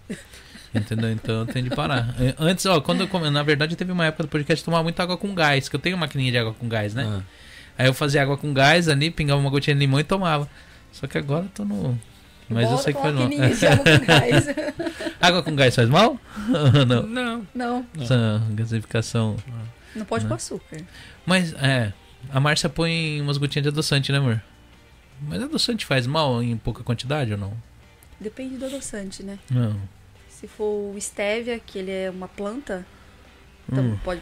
[0.73, 1.11] Entendeu?
[1.11, 2.15] Então eu tenho de parar.
[2.19, 5.03] É, Antes, ó, quando eu na verdade teve uma época do podcast eu tomava muita
[5.03, 7.05] água com gás, que eu tenho uma maquininha de água com gás, né?
[7.07, 7.21] Ah.
[7.77, 10.49] Aí eu fazia água com gás ali, pingava uma gotinha de limão e tomava.
[10.91, 11.99] Só que agora eu tô no.
[12.53, 13.29] Mas eu sei que faz mal.
[13.29, 13.35] com
[15.25, 16.19] água com gás faz mal?
[16.87, 17.03] não.
[17.07, 17.47] Não.
[17.53, 19.35] Não, Essa gasificação.
[19.95, 20.29] não pode Né?
[20.29, 20.77] pôr açúcar.
[21.25, 21.93] Mas, é.
[22.31, 24.41] A Márcia põe umas gotinhas de adoçante, né, amor?
[25.21, 27.53] Mas adoçante faz mal em pouca quantidade ou não?
[28.19, 29.37] Depende do adoçante, né?
[29.49, 29.75] Não.
[30.29, 32.85] Se for o stevia, que ele é uma planta,
[33.69, 33.97] então Hum.
[34.03, 34.21] pode,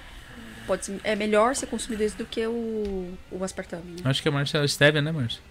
[0.67, 3.91] pode ser, é melhor ser consumido esse do que o, o aspartame.
[3.91, 3.97] Né?
[4.03, 5.41] Acho que a Márcia é o stevia, né, Márcia?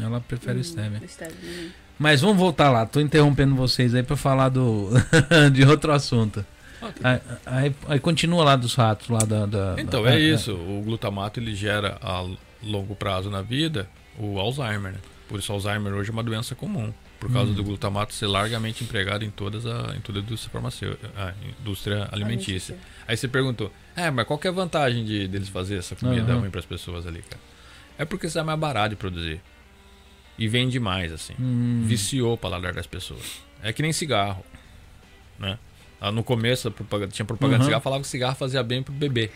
[0.00, 1.00] Ela prefere o Hum, stevia.
[1.02, 1.70] o stevia, né?
[1.98, 2.84] Mas vamos voltar lá.
[2.86, 4.90] Tô interrompendo vocês aí pra falar do
[5.52, 6.44] de outro assunto.
[7.02, 9.46] Aí, aí- aí continua lá dos ratos lá da.
[9.46, 10.52] da- Então, da- é isso.
[10.54, 12.24] O glutamato ele gera a
[12.62, 14.98] longo prazo na vida o Alzheimer, né?
[15.28, 16.92] Por isso, Alzheimer hoje é uma doença comum.
[17.20, 21.08] por causa do glutamato ser largamente empregado em todas a, em toda a indústria farmacêutica,
[21.16, 22.76] a indústria alimentícia.
[23.08, 26.32] Aí você perguntou, é, mas qual que é a vantagem de deles fazer essa comida
[26.32, 26.40] Aham.
[26.42, 27.40] ruim para as pessoas ali, cara?
[27.96, 29.40] É porque isso é mais barato de produzir.
[30.38, 31.34] E vende mais, assim.
[31.38, 31.84] Hum.
[31.86, 33.40] Viciou o paladar das pessoas.
[33.62, 34.44] É que nem cigarro,
[35.38, 35.58] né?
[36.00, 37.60] Ah, No começo propaganda- tinha propaganda Uhum.
[37.60, 39.30] de cigarro, falava que cigarro fazia bem pro bebê.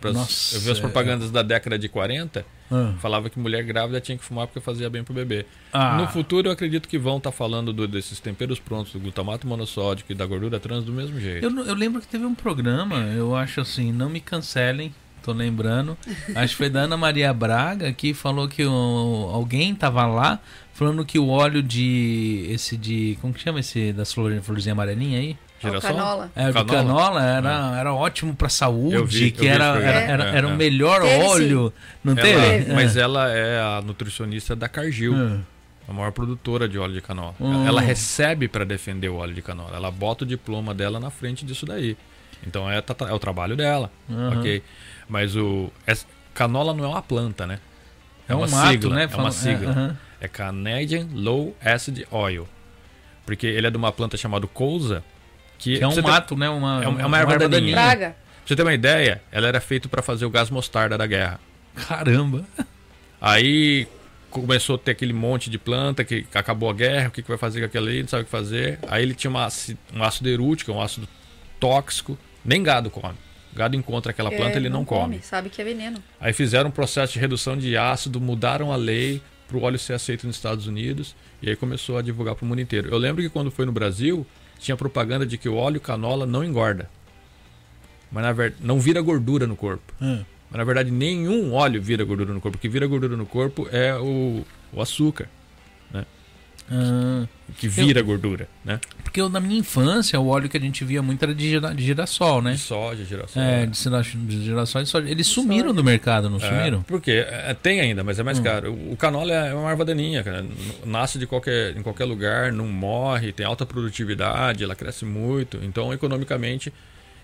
[0.00, 0.80] Pras- Nossa, eu vi as é.
[0.80, 2.94] propagandas da década de 40, Ah.
[3.00, 5.44] falava que mulher grávida tinha que fumar porque fazia bem pro bebê.
[5.72, 5.96] Ah.
[5.96, 10.12] No futuro eu acredito que vão estar falando do- desses temperos prontos, do glutamato monossódico
[10.12, 11.44] e da gordura trans do mesmo jeito.
[11.44, 14.94] Eu, eu lembro que teve um programa, eu acho assim, não me cancelem,
[15.32, 15.96] tô lembrando.
[16.34, 20.38] Acho que foi da Ana Maria Braga que falou que o- alguém tava lá
[20.72, 22.46] falando que o óleo de.
[22.50, 23.18] esse de.
[23.20, 25.36] Como que chama esse das flor- florzinha amarelinha aí?
[25.60, 25.90] Girassol?
[25.96, 26.30] canola.
[26.36, 30.36] É, do canola era, era ótimo pra saúde, Eu vi- que era, era, era, É,
[30.38, 30.56] era o é.
[30.56, 31.28] melhor Teve, sim.
[31.28, 31.72] óleo.
[32.04, 32.72] Não Ela- teve?
[32.72, 33.00] mas É.
[33.00, 35.38] ela é a nutricionista da Cargill, Ah.
[35.88, 37.34] a maior produtora de óleo de canola.
[37.40, 37.66] Hum.
[37.66, 39.72] Ela recebe para defender o óleo de canola.
[39.76, 41.96] Ela bota o diploma dela na frente disso daí.
[42.46, 44.38] Então é, tá- é o trabalho dela, Aham.
[44.38, 44.62] ok?
[45.08, 45.70] Mas o
[46.34, 47.58] canola não é uma planta, né?
[48.28, 49.08] É um uma mato, sigla, né?
[49.10, 49.70] É uma sigla.
[49.70, 49.96] aham.
[50.20, 52.46] É Canadian Low Acid Oil.
[53.24, 55.02] Porque ele é de uma planta chamada cousa,
[55.58, 56.48] que, Que é um ter- mato, né?
[56.48, 57.74] Uma, É um- é uma erva daninha.
[57.74, 58.08] Praga.
[58.10, 58.16] pra
[58.46, 61.38] você ter uma ideia, ela era feita para fazer o gás mostarda da guerra.
[61.86, 62.44] Caramba.
[63.20, 63.86] Aí
[64.30, 67.38] começou a ter aquele monte de planta que acabou a guerra, o que, que vai
[67.38, 68.78] fazer com aquilo ali, não sabe o que fazer.
[68.88, 69.48] Aí ele tinha uma,
[69.94, 71.08] um ácido erútico, um ácido
[71.60, 73.14] tóxico, nem gado come.
[73.54, 75.20] Gado encontra aquela planta, É, ele não, come.
[75.22, 76.02] Sabe que é veneno.
[76.20, 79.94] Aí fizeram um processo de redução de ácido, mudaram a lei para o óleo ser
[79.94, 82.88] aceito nos Estados Unidos e aí começou a divulgar para o mundo inteiro.
[82.90, 84.26] Eu lembro que quando foi no Brasil,
[84.58, 86.88] tinha propaganda de que o óleo canola não engorda.
[88.10, 89.92] Mas na verdade, não vira gordura no corpo.
[90.00, 90.20] Ah.
[90.50, 92.56] Mas na verdade, nenhum óleo vira gordura no corpo.
[92.56, 95.28] O que vira gordura no corpo é o, o açúcar,
[96.70, 97.26] Ah.
[97.56, 98.78] que vira gordura, né?
[99.02, 101.74] Porque eu, na minha infância, o óleo que a gente via muito era de, gira-
[101.74, 102.52] de girassol, né?
[102.52, 103.42] De soja, girassol.
[103.42, 103.66] É, né?
[103.66, 105.08] de de girassol e soja.
[105.08, 106.82] Eles sumiram do mercado, não É, sumiram?
[106.82, 108.24] porque é, tem ainda, mas é Hum.
[108.26, 108.72] mais caro.
[108.72, 110.44] O, o canola é uma erva daninha, cara.
[110.84, 115.58] Nasce de qualquer, em qualquer lugar, não morre, tem alta produtividade, ela cresce muito.
[115.62, 116.72] Então, economicamente.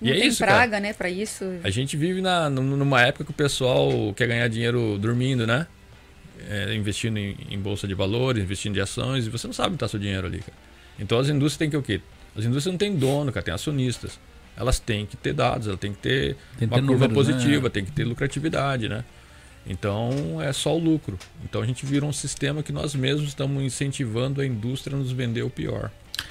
[0.00, 0.52] Não e é tem isso, cara.
[0.52, 1.44] praga, né, pra isso.
[1.62, 5.66] A gente vive na, num- numa época que o pessoal quer ganhar dinheiro dormindo, né?
[6.48, 9.76] É, investindo em, em bolsa de valores, investindo em ações, e você não sabe onde
[9.76, 10.56] está seu dinheiro ali, cara.
[10.98, 12.00] Então as indústrias têm que o quê?
[12.36, 14.18] As indústrias não têm dono, cara, tem acionistas.
[14.56, 17.28] Elas têm que ter dados, elas têm que ter Tem que uma ter curva números,
[17.28, 17.34] né?
[17.34, 19.04] positiva, tem que ter lucratividade, né?
[19.66, 21.18] Então é só o lucro.
[21.44, 25.10] Então a gente vira um sistema que nós mesmos estamos incentivando a indústria a nos
[25.10, 25.90] vender o pior.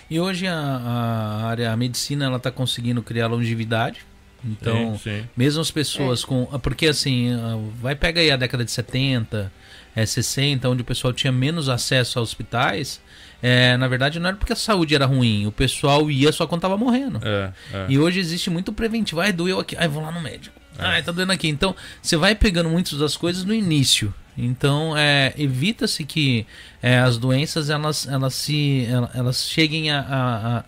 [0.10, 4.02] E hoje a, a área, a medicina, ela tá conseguindo criar longevidade.
[4.46, 5.30] Então, sim, sim.
[5.38, 6.46] mesmo as pessoas com.
[6.62, 9.52] Porque assim, ah, vai pegar aí a década de 70,
[9.96, 13.02] é, 60, onde o pessoal tinha menos acesso a hospitais.
[13.42, 16.62] É, na verdade, não era porque a saúde era ruim, o pessoal ia só quando
[16.62, 17.20] tava morrendo.
[17.24, 17.86] É, é.
[17.90, 19.20] E hoje existe muito preventivo.
[19.20, 19.76] Ai, doeu aqui.
[19.78, 20.56] Ai, vou lá no médico.
[20.80, 21.48] Ai, tá doendo aqui.
[21.50, 24.14] Então, você vai pegando muitas das coisas no início.
[24.36, 26.48] Então, é, evita-se que
[26.82, 30.00] é, as doenças elas, elas, se, ela- elas cheguem a,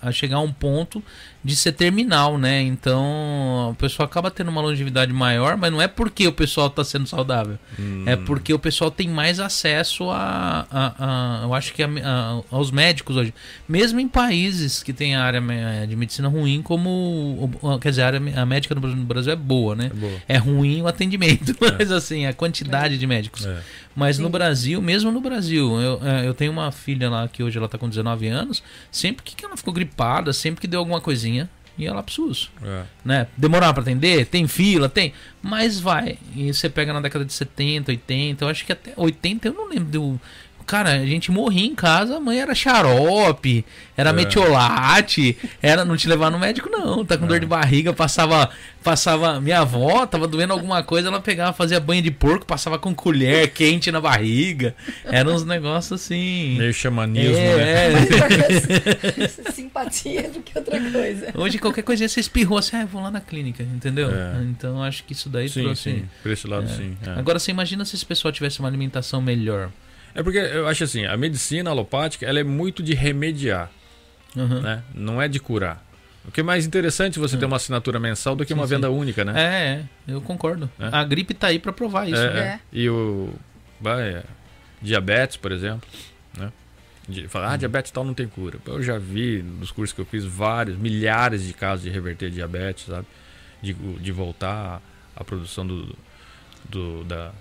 [0.01, 1.01] a- a chegar a um ponto
[1.45, 2.59] de ser terminal, né?
[2.63, 6.83] Então, o pessoal acaba tendo uma longevidade maior, mas não é porque o pessoal está
[6.83, 7.59] sendo saudável.
[8.07, 12.41] É porque o pessoal tem mais acesso a, a, a- eu acho que a- a-
[12.49, 13.31] aos médicos hoje.
[13.69, 15.39] Mesmo em países que tem a área
[15.87, 17.49] de medicina ruim, como.
[17.61, 19.91] o- Quer dizer, a área médica no Brasil- no Brasil é boa, né?
[19.91, 20.13] É boa.
[20.27, 23.45] É ruim o atendimento, mas assim, a quantidade de médicos.
[23.45, 23.59] É.
[23.95, 24.31] Mas no Sim.
[24.31, 27.77] Brasil, mesmo no Brasil, eu, é, eu tenho uma filha lá que hoje ela tá
[27.77, 28.61] com 19 anos.
[28.91, 32.51] Sempre que ela ficou gripada, sempre que deu alguma coisinha, ia lá pro SUS.
[32.61, 32.83] É.
[33.03, 33.27] Né?
[33.37, 34.25] Demorava pra atender?
[34.25, 34.89] Tem fila?
[34.89, 35.13] Tem.
[35.41, 36.17] Mas vai.
[36.35, 39.69] E você pega na década de 70, 80, eu acho que até 80 eu não
[39.69, 39.85] lembro.
[39.85, 40.21] Do...
[40.65, 43.63] Cara, a gente morria em casa, a mãe era xarope,
[43.95, 44.13] era É.
[44.13, 47.05] metiolate, era não te levar no médico, não.
[47.05, 48.49] Tá com dor de barriga, passava.
[48.83, 49.39] Passava.
[49.41, 53.49] Minha avó tava doendo alguma coisa, ela pegava, fazia banho de porco, passava com colher
[53.51, 54.75] quente na barriga.
[55.05, 56.55] Eram uns negócios assim.
[56.57, 57.93] Meio xamanismo, né?
[57.93, 57.93] É,
[59.23, 59.27] é.
[59.51, 61.31] Simpatia do que outra coisa.
[61.35, 64.09] Hoje qualquer coisinha você espirrou assim, ah, eu vou lá na clínica, entendeu?
[64.11, 64.41] É.
[64.43, 65.81] Então acho que isso daí Sim, trouxe.
[65.83, 66.05] sim.
[66.21, 66.95] Por esse lado, sim.
[67.05, 67.11] é.
[67.19, 69.69] Agora você imagina se esse pessoal tivesse uma alimentação melhor.
[70.15, 73.69] É porque eu acho assim, a medicina alopática ela é muito de remediar,
[74.35, 74.61] Uhum.
[74.61, 74.81] né?
[74.93, 75.83] Não é de curar.
[76.27, 78.75] O que é mais interessante você ter uma assinatura mensal do que Sim, uma sim.
[78.75, 79.33] venda única, né?
[79.35, 80.67] É, é, eu concordo.
[80.79, 80.89] É.
[80.91, 82.15] A gripe tá aí pra provar isso.
[82.21, 82.39] É, né?
[82.39, 82.43] é.
[82.45, 82.59] né?
[82.73, 83.33] E o
[83.79, 84.23] vai, é,
[84.81, 85.87] diabetes, por exemplo,
[86.37, 86.51] né?
[87.07, 88.57] De, falar, ah, diabetes tal não tem cura.
[88.65, 92.85] Eu já vi nos cursos que eu fiz vários, milhares de casos de reverter diabetes,
[92.87, 93.05] sabe?
[93.61, 94.81] De, de voltar
[95.15, 95.95] à produção do,
[96.67, 97.31] do- da,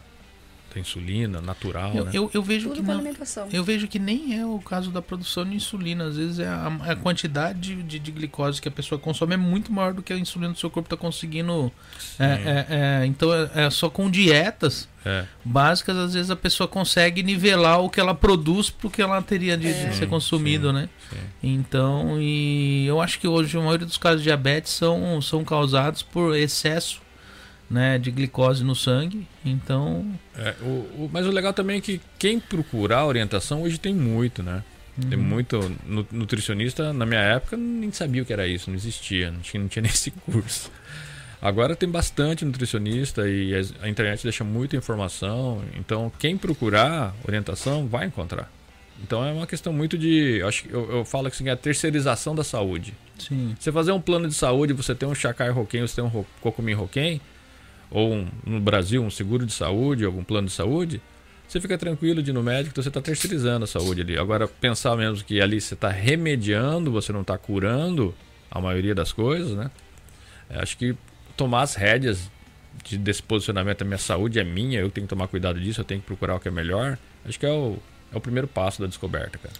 [0.75, 2.11] da insulina natural, Eu, né?
[2.13, 3.49] eu, eu vejo Tudo que com não, alimentação.
[3.53, 6.05] eu vejo que nem é o caso da produção de insulina.
[6.07, 9.73] Às vezes é a, a quantidade de, de glicose que a pessoa consome é muito
[9.73, 11.71] maior do que a insulina do seu corpo está conseguindo.
[12.19, 12.67] É, é,
[13.03, 15.27] é, então é, é só com dietas É.
[15.45, 19.55] básicas, às vezes a pessoa consegue nivelar o que ela produz pro que ela teria
[19.57, 20.89] de, de ser consumido, sim, né?
[21.11, 21.17] sim.
[21.43, 26.03] Então, e eu acho que hoje a maioria dos casos de diabetes são, são causados
[26.03, 27.04] por excesso
[27.71, 29.27] né, de glicose no sangue.
[29.45, 30.67] Então, É, o,
[31.05, 34.63] o- mas o legal também é que quem procurar orientação hoje tem muito, né?
[35.11, 35.25] Tem Uhum.
[35.25, 35.77] muito.
[35.87, 39.61] nu- Nutricionista, na minha época, nem sabia o que era isso, não existia, não tinha,
[39.61, 40.71] não tinha nem esse curso.
[41.43, 48.07] Agora tem bastante nutricionista e a internet deixa muita informação, então quem procurar orientação vai
[48.07, 48.51] encontrar.
[49.03, 50.39] Então é uma questão muito de.
[50.39, 52.95] eu Acho, eu, eu falo que assim, é a terceirização da saúde.
[53.19, 53.55] sim.
[53.59, 56.27] Você fazer um plano de saúde, você tem um Chacai Roquem, você tem um Ro-
[56.41, 57.21] Cocumin Roquem,
[57.91, 61.01] ou um- no Brasil um seguro de saúde, algum plano de saúde,
[61.47, 64.19] você fica tranquilo de ir no médico, então você está terceirizando a saúde ali.
[64.19, 68.15] Agora, pensar mesmo que ali você está remediando, você não está curando
[68.51, 69.71] a maioria das coisas, né?
[70.49, 70.97] É, acho que
[71.37, 72.31] tomar as rédeas
[72.85, 75.85] de, desse posicionamento, a minha saúde é minha, eu tenho que tomar cuidado disso, eu
[75.85, 76.99] tenho que procurar o que é melhor.
[77.25, 77.79] Acho que é o,
[78.13, 79.55] é o primeiro passo da descoberta, cara.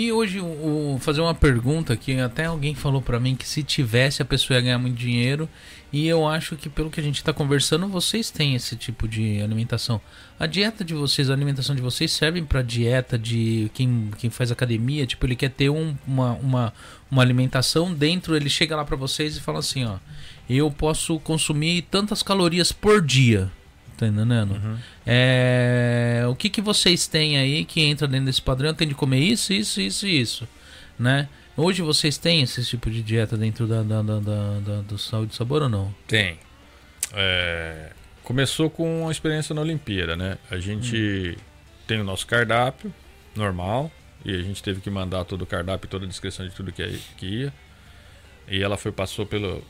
[0.00, 4.22] E hoje, o, fazer uma pergunta que até alguém falou pra mim que se tivesse
[4.22, 5.48] a pessoa ia ganhar muito dinheiro.
[5.92, 9.42] E eu acho que pelo que a gente tá conversando, vocês têm esse tipo de
[9.42, 10.00] alimentação.
[10.38, 14.52] A dieta de vocês, a alimentação de vocês servem pra dieta de quem, quem faz
[14.52, 15.04] academia?
[15.04, 16.72] Tipo, ele quer ter um- uma, uma,
[17.10, 19.96] uma alimentação dentro, ele chega lá pra vocês e fala assim, ó.
[20.48, 23.50] Eu posso consumir tantas calorias por dia.
[23.98, 24.54] Tá entendendo?
[25.04, 28.72] É, o que, que vocês têm aí que entra dentro desse padrão?
[28.72, 30.48] Tem de comer isso, isso, isso e isso,
[30.98, 31.28] né?
[31.56, 35.36] Hoje vocês têm esse tipo de dieta dentro da, da, da, da- do saúde e
[35.36, 35.92] sabor ou não?
[36.06, 36.38] Tem.
[37.12, 37.90] É,
[38.22, 40.38] começou com a experiência na Olimpíada, né?
[40.48, 41.36] A gente
[41.86, 42.94] tem o nosso cardápio
[43.34, 43.90] normal
[44.24, 46.82] e a gente teve que mandar todo o cardápio, toda a descrição de tudo que,
[46.82, 47.52] é- que ia.
[48.46, 49.64] E ela foi passou pelo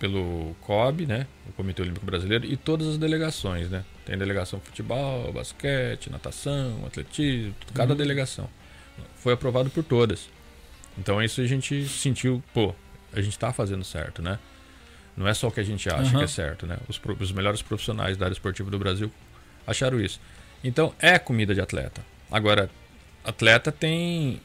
[0.00, 1.26] pelo COB, né?
[1.46, 3.84] O Comitê Olímpico Brasileiro e todas as delegações, né?
[4.06, 8.48] Tem delegação futebol, basquete, natação, atletismo, cada delegação.
[9.16, 10.28] Foi aprovado por todas.
[10.98, 12.74] Então isso a gente sentiu, pô,
[13.12, 14.38] a gente tá fazendo certo, né?
[15.14, 16.18] Não é só o que a gente acha Aham.
[16.18, 16.78] que é certo, né?
[16.88, 19.12] Os, os melhores profissionais da área esportiva do Brasil
[19.66, 20.18] acharam isso.
[20.64, 22.02] Então é comida de atleta.
[22.30, 22.70] Agora,
[23.22, 24.40] atleta tem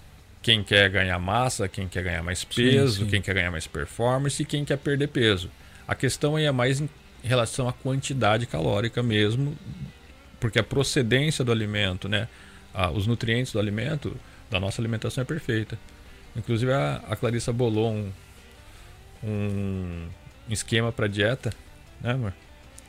[0.45, 3.09] quem quer ganhar massa, quem quer ganhar mais peso, sim.
[3.09, 5.49] quem quer ganhar mais performance e quem quer perder peso.
[5.87, 6.87] A questão aí é mais em
[7.23, 9.57] relação à quantidade calórica mesmo,
[10.39, 12.27] porque a procedência do alimento, né?
[12.71, 14.15] Ah, os nutrientes do alimento,
[14.47, 15.79] da nossa alimentação é perfeita.
[16.35, 18.11] Inclusive a, a Clarissa bolou um,
[19.23, 20.07] um
[20.47, 21.51] esquema para dieta,
[21.99, 22.33] né, amor?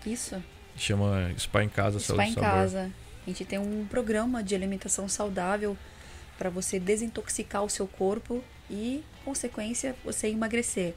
[0.04, 0.36] Isso.
[0.76, 2.50] Chama Spa em Casa Spa Saúde em Sabor.
[2.50, 2.92] casa.
[3.26, 5.74] A gente tem um programa de alimentação saudável
[6.38, 10.94] para você desintoxicar o seu corpo e, consequência, você emagrecer.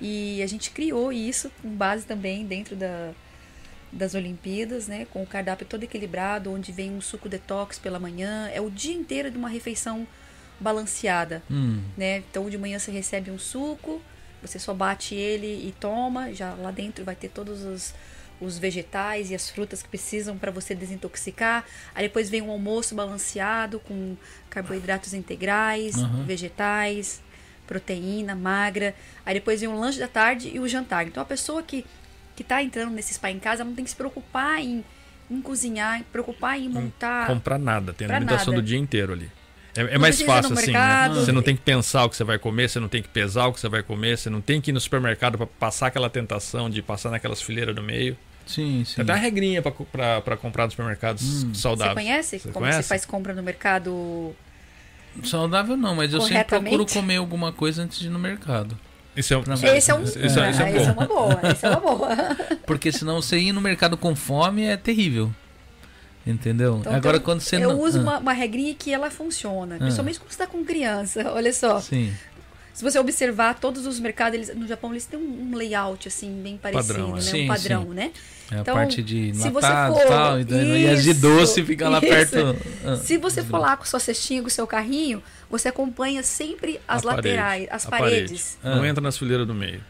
[0.00, 3.12] E a gente criou isso com base também dentro da,
[3.92, 5.06] das Olimpíadas, né?
[5.06, 8.50] Com o cardápio todo equilibrado, onde vem um suco detox pela manhã.
[8.52, 10.06] É o dia inteiro de uma refeição
[10.58, 12.18] balanceada Hum, né?
[12.18, 14.00] Então de manhã você recebe um suco,
[14.40, 16.32] você só bate ele e toma.
[16.32, 17.94] Já lá dentro vai ter todos os,
[18.40, 21.64] os vegetais e as frutas que precisam para você desintoxicar.
[21.94, 24.16] Aí depois vem um almoço balanceado com
[24.50, 26.24] carboidratos integrais, Aham.
[26.24, 27.22] vegetais,
[27.66, 28.94] proteína magra.
[29.24, 31.06] Aí depois vem o lanche da tarde e o jantar.
[31.06, 31.84] Então a pessoa que
[32.36, 34.84] que tá entrando nesse spa em casa não tem que se preocupar em,
[35.30, 37.26] em cozinhar, preocupar em montar.
[37.26, 38.62] Comprar nada, tem a alimentação nada.
[38.62, 39.30] do dia inteiro ali.
[39.74, 41.14] É, é mais fácil no assim, mercado.
[41.14, 41.20] né?
[41.20, 43.46] Você não tem que pensar o que você vai comer, você não tem que pesar
[43.46, 46.10] o que você vai comer, você não tem que ir no supermercado para passar aquela
[46.10, 48.16] tentação de passar naquelas fileiras do meio.
[48.46, 48.94] Sim, sim.
[48.96, 51.50] Tem até uma regrinha para comprar nos supermercados Hum.
[51.54, 51.94] Você saudáveis.
[52.06, 52.82] conhece Você como conhece?
[52.84, 54.34] você faz compra no mercado?
[55.24, 58.76] Saudável não, mas eu sempre procuro comer alguma coisa antes de ir no mercado.
[59.16, 59.70] Isso é, Pra isso mim.
[59.76, 60.02] Esse é um.
[60.02, 60.76] É, isso é Ah, bom.
[60.76, 61.40] esse é uma boa.
[61.50, 62.08] Esse é uma boa.
[62.66, 65.32] Porque senão você ir no mercado com fome é terrível.
[66.26, 66.78] Entendeu?
[66.80, 67.80] Então, Agora então, quando você eu não.
[67.80, 69.76] uso Ah, uma, uma regrinha que ela funciona.
[69.76, 69.78] Ah.
[69.78, 71.30] Principalmente quando você está com criança.
[71.32, 71.80] Olha só.
[71.80, 72.12] Sim.
[72.76, 76.30] Se você observar todos os mercados, eles, no Japão eles têm um, um layout assim
[76.42, 77.18] bem parecido, Padrão, né?
[77.18, 77.22] é.
[77.22, 77.88] Sim, um padrão, sim.
[77.94, 78.12] né?
[78.52, 80.40] É Então, a parte de se você enlatado e for- tal.
[80.40, 82.06] E, daí- e as de Isso, doce fica lá isso.
[82.06, 82.56] perto.
[82.84, 86.78] ah, Se você for lá com sua cestinha, com o seu carrinho, você acompanha sempre
[86.86, 88.58] as A parede, laterais, as a paredes.
[88.60, 88.76] parede.
[88.78, 88.88] Não Ah.
[88.88, 89.82] entra nas fileiras do meio.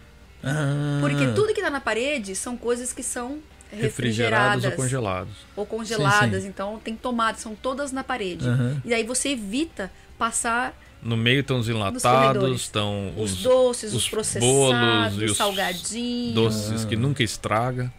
[0.45, 0.99] Ah.
[1.01, 3.39] Porque tudo que tá na parede são coisas que são
[3.73, 5.33] Refrigerados refrigeradas ou congelados.
[5.57, 6.43] ou congeladas.
[6.45, 6.49] sim.
[6.49, 8.45] Então tem tomadas, são todas na parede.
[8.85, 10.73] E aí você evita passar
[11.07, 15.31] No meio estão os enlatados, estão os, os, doces, os, os processados, bolos e os
[15.33, 16.35] os salgadinhos.
[16.35, 17.93] doces que nunca estraga.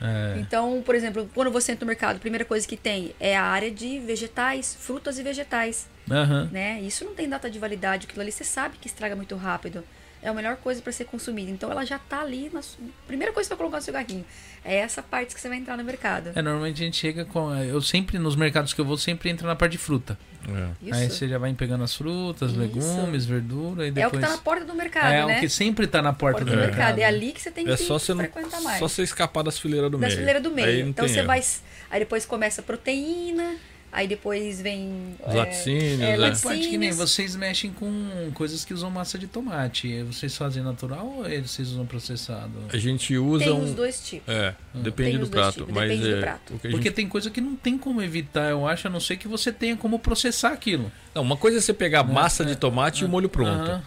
[0.00, 0.38] É.
[0.38, 3.42] Então, por exemplo, quando você entra no mercado, a primeira coisa que tem é a
[3.42, 6.48] área de vegetais, frutas e vegetais, Aham.
[6.52, 6.80] né?
[6.82, 9.82] Isso não tem data de validade, aquilo ali você sabe que estraga muito rápido.
[10.22, 11.50] É a melhor coisa para ser consumida.
[11.50, 12.60] Então ela já tá ali na
[13.06, 14.24] primeira coisa que você vai colocar no seu carrinho.
[14.64, 16.30] É essa parte que você vai entrar no mercado.
[16.34, 17.54] É, normalmente a gente chega com.
[17.54, 20.18] Eu sempre, nos mercados que eu vou, sempre entro na parte de fruta.
[20.48, 20.86] É.
[20.88, 20.94] Isso.
[20.98, 22.60] Aí você já vai pegando as frutas, Isso.
[22.60, 24.12] legumes, verdura e É o depois.
[24.12, 25.36] que tá na porta do mercado, É, né?
[25.36, 26.76] o que sempre tá na porta, Porta do do mercado.
[26.96, 26.98] mercado.
[27.00, 28.78] É ali que você tem É que só você não, frequentar mais.
[28.78, 30.18] só você escapar das fileiras do da meio.
[30.18, 30.82] fileira do Aí meio.
[30.84, 31.26] não Então você erro.
[31.26, 31.42] vai.
[31.90, 33.56] Aí depois começa a proteína,
[33.92, 35.16] aí depois vem.
[35.26, 36.16] Os é, laticínios, é, né?
[36.16, 36.96] Mas pode que nem laticínios.
[36.96, 40.02] vocês mexem com coisas que usam massa de tomate.
[40.04, 42.52] Vocês fazem natural ou eles vocês usam processado?
[42.72, 43.64] A gente usa Tem um.
[43.64, 44.32] os dois tipos.
[44.32, 45.58] É, depende Tem do prato.
[45.58, 46.54] tipos, mas depende do é, prato.
[46.54, 48.90] o que a Porque gente- tem coisa que não tem como evitar, eu acho, a
[48.90, 50.90] não ser que você tenha como processar aquilo.
[51.14, 53.82] Não, uma coisa é você pegar massa de tomate e o molho pronto.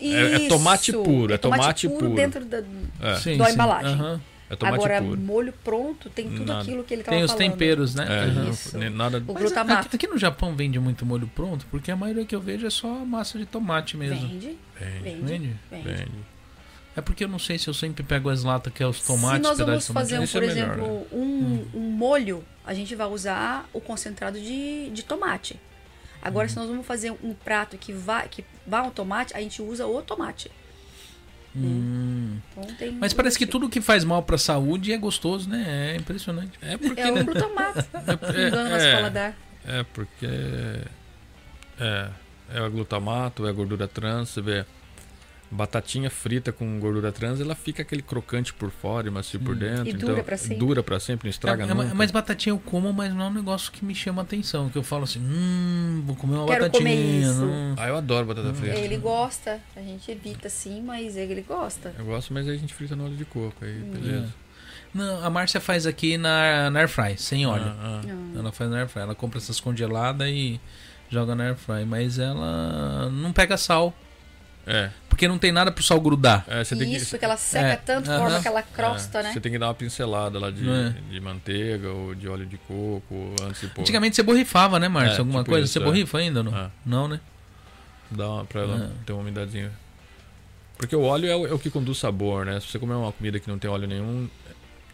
[0.00, 2.14] É- é tomate puro, é tomate puro.
[2.14, 2.58] dentro da,
[3.00, 3.52] É, Sim, da sim.
[3.52, 4.20] embalagem.
[4.54, 5.20] É tomate Agora, puro.
[5.20, 6.62] molho pronto tem tudo Nada.
[6.62, 7.50] aquilo que ele tava Tem os falando.
[7.50, 8.06] temperos, né?
[8.08, 8.50] É, Aham.
[8.50, 8.78] Isso.
[8.90, 9.18] nada.
[9.18, 9.86] O Mas glutamato.
[9.86, 12.70] aqui, aqui no Japão vende muito molho pronto, porque a maioria que eu vejo é
[12.70, 14.16] só massa de tomate mesmo.
[14.28, 15.88] Vende, Vende, vende, Vende?
[15.88, 16.10] vende.
[16.96, 19.38] É porque eu não sei se eu sempre pego as latas que é os tomates,
[19.38, 23.08] Se nós vamos fazer, um, é por melhor, exemplo, um, um molho, a gente vai
[23.08, 25.58] usar o concentrado de, de tomate.
[26.22, 29.60] Agora, se nós vamos fazer um prato que vai, que vai um tomate, a gente
[29.60, 30.50] usa o tomate.
[31.56, 31.93] Hum.
[32.98, 35.92] Mas parece que tudo que faz mal pra saúde é gostoso, né?
[35.94, 36.52] É impressionante.
[36.62, 37.00] É porque.
[37.00, 37.78] É o glutamato.
[38.34, 39.36] é, nosso é, paladar.
[39.66, 40.28] é porque.
[41.80, 42.08] É.
[42.52, 44.64] É o glutamato, é a gordura trans, você vê.
[45.54, 49.88] Batatinha frita com gordura trans, ela fica aquele crocante por fora e macio por dentro.
[49.88, 50.56] E dura então, pra sempre.
[50.56, 51.94] Dura pra sempre, não estraga É, é, nunca.
[51.94, 54.68] mas batatinha eu como, mas não é um negócio que me chama atenção.
[54.68, 56.90] Que eu falo assim, hum, vou comer uma Quero batatinha.
[56.90, 57.44] comer isso.
[57.44, 57.74] hum.
[57.76, 58.76] Ah, eu adoro batata frita.
[58.76, 59.60] Ele gosta.
[59.76, 61.94] A gente evita sim, mas ele gosta.
[61.96, 64.34] Eu gosto, mas aí a gente frita no óleo de coco, aí beleza.
[64.92, 67.64] Não, a Márcia faz aqui na, na Airfry, sem óleo.
[67.66, 68.06] Ah, ah.
[68.06, 68.40] Não.
[68.40, 69.02] Ela faz na Airfry.
[69.02, 70.60] Ela compra essas congeladas e
[71.10, 71.84] joga na Airfry.
[71.84, 73.92] Mas ela não pega sal.
[74.66, 76.44] É, Porque não tem nada pro sal grudar.
[76.48, 76.96] é, você tem que.
[76.96, 78.18] Isso, que ela seca É, tanto, aham.
[78.20, 79.32] forma aquela crosta, é, né?
[79.32, 80.94] Você tem que dar uma pincelada lá de, É.
[81.10, 83.82] de manteiga ou de óleo de coco antes de pôr.
[83.82, 85.16] Antigamente você borrifava, né, Márcia?
[85.16, 85.64] É, Alguma tipo coisa?
[85.64, 85.82] isso, você é.
[85.84, 86.42] borrifa ainda?
[86.42, 86.70] Não, É.
[86.84, 87.20] não né?
[88.10, 89.04] Dá uma, pra ela É.
[89.04, 89.70] ter uma umidadezinha.
[90.78, 92.58] Porque o óleo é o, é o que conduz sabor, né?
[92.60, 94.28] Se você comer uma comida que não tem óleo nenhum,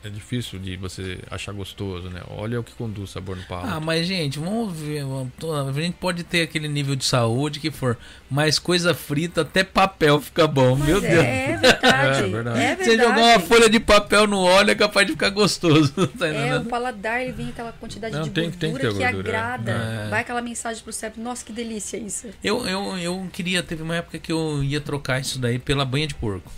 [0.02, 2.20] é difícil de você achar gostoso, né?
[2.28, 3.68] O óleo é o que conduz sabor no palato.
[3.74, 5.04] Ah, mas gente, vamos ver.
[5.04, 5.30] vamos-
[5.68, 7.98] A gente pode ter aquele nível de saúde que for,
[8.30, 10.74] mas coisa frita, até papel fica bom.
[10.76, 11.22] Mas Meu é, Deus.
[11.24, 11.80] É verdade.
[12.20, 12.58] É verdade.
[12.60, 12.84] É verdade.
[12.84, 15.92] Você jogar uma folha de papel no óleo é capaz de ficar gostoso.
[16.18, 18.88] Tá É, o paladar, ele vem aquela quantidade Não, de tem- gordura tem que ter
[19.06, 19.72] que gordura, agrada.
[19.72, 20.08] é.
[20.08, 22.28] Vai aquela mensagem pro cérebro, nossa, que delícia isso.
[22.42, 26.06] Eu, eu, eu queria, teve uma época que eu ia trocar isso daí pela banha
[26.06, 26.50] de porco.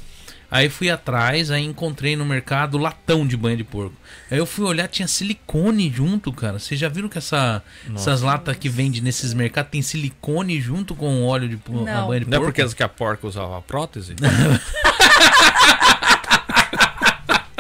[0.53, 3.97] Aí fui atrás, aí encontrei no mercado latão de banha de porco.
[4.31, 6.59] Aí eu fui olhar, tinha silicone junto, cara.
[6.59, 7.63] Vocês já viram que essa,
[7.95, 11.85] essas latas que vende nesses mercados tem silicone junto com o óleo de po- a
[11.85, 12.07] Não.
[12.09, 12.53] banha de Não é porco?
[12.55, 14.15] porque que a porca usava prótese?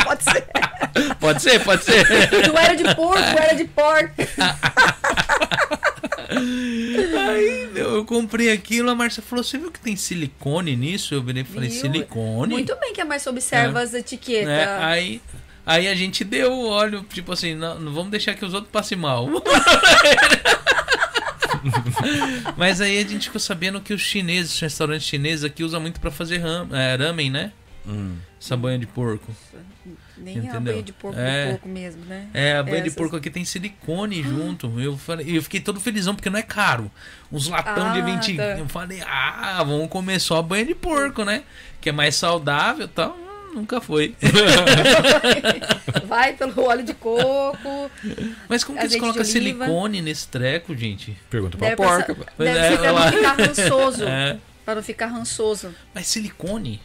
[0.05, 0.45] Pode ser.
[1.19, 2.07] Pode ser, pode ser.
[2.49, 4.15] Não era de porco, era de porco.
[6.31, 11.15] Aí meu, eu comprei aquilo, a Márcia falou: Você viu que tem silicone nisso?
[11.15, 11.81] Eu virei e falei: Viu?
[11.81, 12.53] Silicone?
[12.53, 14.49] Muito bem que a mais observa as etiquetas.
[14.49, 15.21] É, aí,
[15.65, 18.71] aí a gente deu o óleo, tipo assim, não, não vamos deixar que os outros
[18.71, 19.29] passem mal.
[22.57, 26.01] Mas aí a gente ficou sabendo que os chineses, os restaurantes chineses aqui usam muito
[26.01, 27.53] pra fazer ram, é, ramen, né?
[27.87, 28.17] Hum.
[28.41, 29.35] Essa banha de porco.
[30.23, 30.61] Nem a Entendeu?
[30.61, 31.45] banha de porco É.
[31.47, 32.27] do porco mesmo, né?
[32.33, 32.95] É, a banha de Essas.
[32.95, 34.81] porco aqui tem silicone junto.
[34.81, 36.91] Eu falei, eu fiquei todo felizão porque não é caro.
[37.31, 38.37] Uns latão de Ah, 20.
[38.37, 38.43] tá.
[38.59, 41.43] Eu falei, ah, vamos comer só a banha de porco, né?
[41.81, 43.11] Que é mais saudável e tal.
[43.17, 44.15] Hum, Nunca foi.
[46.07, 47.91] Vai pelo óleo de coco.
[48.49, 51.17] Mas como que eles de colocam silicone nesse treco, gente?
[51.31, 52.15] Pergunta pra Deve, porca.
[52.15, 54.05] passar- deve é, ser pra não ficar rançoso.
[54.09, 54.37] É.
[54.65, 55.75] Pra não ficar rançoso.
[55.95, 56.81] Mas silicone?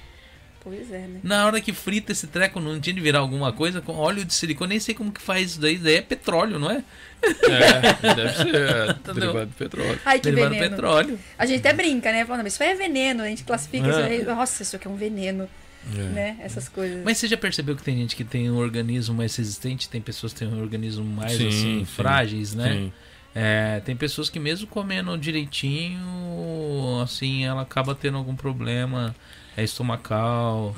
[0.68, 1.20] Pois é, né?
[1.24, 4.34] Na hora que frita esse treco, não tinha de virar alguma coisa com óleo de
[4.34, 4.70] silicone?
[4.72, 5.76] Nem sei como que faz isso daí.
[5.76, 6.84] Isso daí é petróleo, não é?
[7.24, 10.00] É, deve ser é, derivado de petróleo.
[10.06, 10.70] Ai, que Derivado veneno.
[10.70, 11.20] petróleo.
[11.38, 12.26] A gente até brinca, né?
[12.26, 13.24] Falando, mas isso aí é veneno.
[13.24, 14.06] A gente classifica isso É.
[14.08, 14.24] aí.
[14.24, 15.48] Nossa, isso aqui é um veneno.
[15.96, 16.02] É.
[16.02, 16.38] Né?
[16.42, 17.02] Essas coisas.
[17.06, 20.34] Mas você já percebeu que tem gente que tem um organismo mais resistente, tem pessoas
[20.34, 22.74] que têm um organismo mais Sim, assim, sim, frágeis, né?
[22.74, 22.94] Sim.
[23.34, 29.16] É, tem pessoas que mesmo comendo direitinho, assim, ela acaba tendo algum problema
[29.58, 30.76] é estomacal.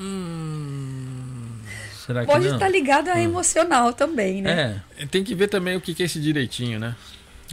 [2.06, 4.82] Será que Pode estar ligado a emocional também, né?
[4.98, 5.06] É.
[5.06, 6.96] Tem que ver também o que que é esse direitinho, né?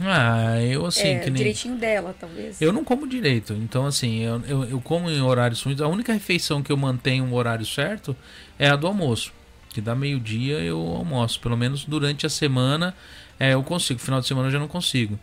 [0.01, 1.37] Ah, eu assim, É, que o nem...
[1.37, 2.61] direitinho dela, talvez.
[2.61, 5.81] Eu não como direito, então assim, eu, eu, eu como em horários ruins.
[5.81, 8.15] A única refeição que eu mantenho um horário certo
[8.57, 9.33] é a do almoço.
[9.69, 11.39] Que dá meio-dia eu almoço.
[11.39, 12.95] Pelo menos durante a semana
[13.39, 13.99] é, eu consigo.
[13.99, 15.19] Final de semana eu já não consigo.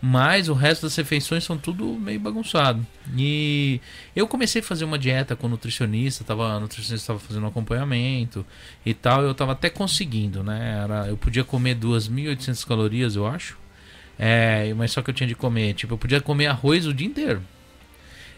[0.00, 2.86] Mas o resto das refeições são tudo meio bagunçado.
[3.16, 3.80] E
[4.14, 8.44] eu comecei a fazer uma dieta com nutricionista, tava, a nutricionista estava fazendo um acompanhamento
[8.84, 9.22] e tal.
[9.22, 10.82] Eu estava até conseguindo, né?
[10.84, 13.58] Era, eu podia comer 2.800 calorias, eu acho.
[14.18, 17.06] É, mas só que eu tinha de comer, tipo, eu podia comer arroz o dia
[17.06, 17.42] inteiro.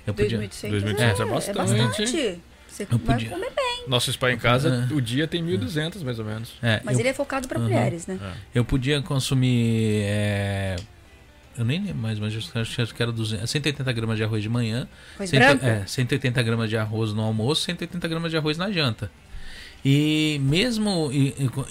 [0.07, 0.39] Eu podia.
[0.39, 1.51] 2.800 é, é, bastante.
[1.51, 2.41] É bastante.
[2.69, 3.31] Você eu vai podia.
[3.31, 3.85] comer bem.
[3.89, 4.95] Nosso spa em casa, é.
[4.95, 6.53] o dia tem 1.200 mais ou menos.
[6.63, 7.01] É, mas eu...
[7.01, 7.65] ele é focado para uhum.
[7.65, 8.19] mulheres, né?
[8.23, 8.59] É.
[8.59, 10.77] Eu podia consumir é,
[11.59, 14.89] eu nem lembro mais, mas acho que era 200, 180 gramas de arroz de manhã.
[15.17, 15.67] Arroz 100, branco?
[15.67, 19.11] É, 180 gramas de arroz no almoço, 180 gramas de arroz na janta.
[19.85, 21.11] E mesmo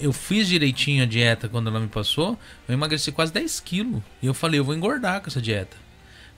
[0.00, 4.02] eu fiz direitinho a dieta quando ela me passou, eu emagreci quase 10 quilos.
[4.22, 5.76] E eu falei, eu vou engordar com essa dieta.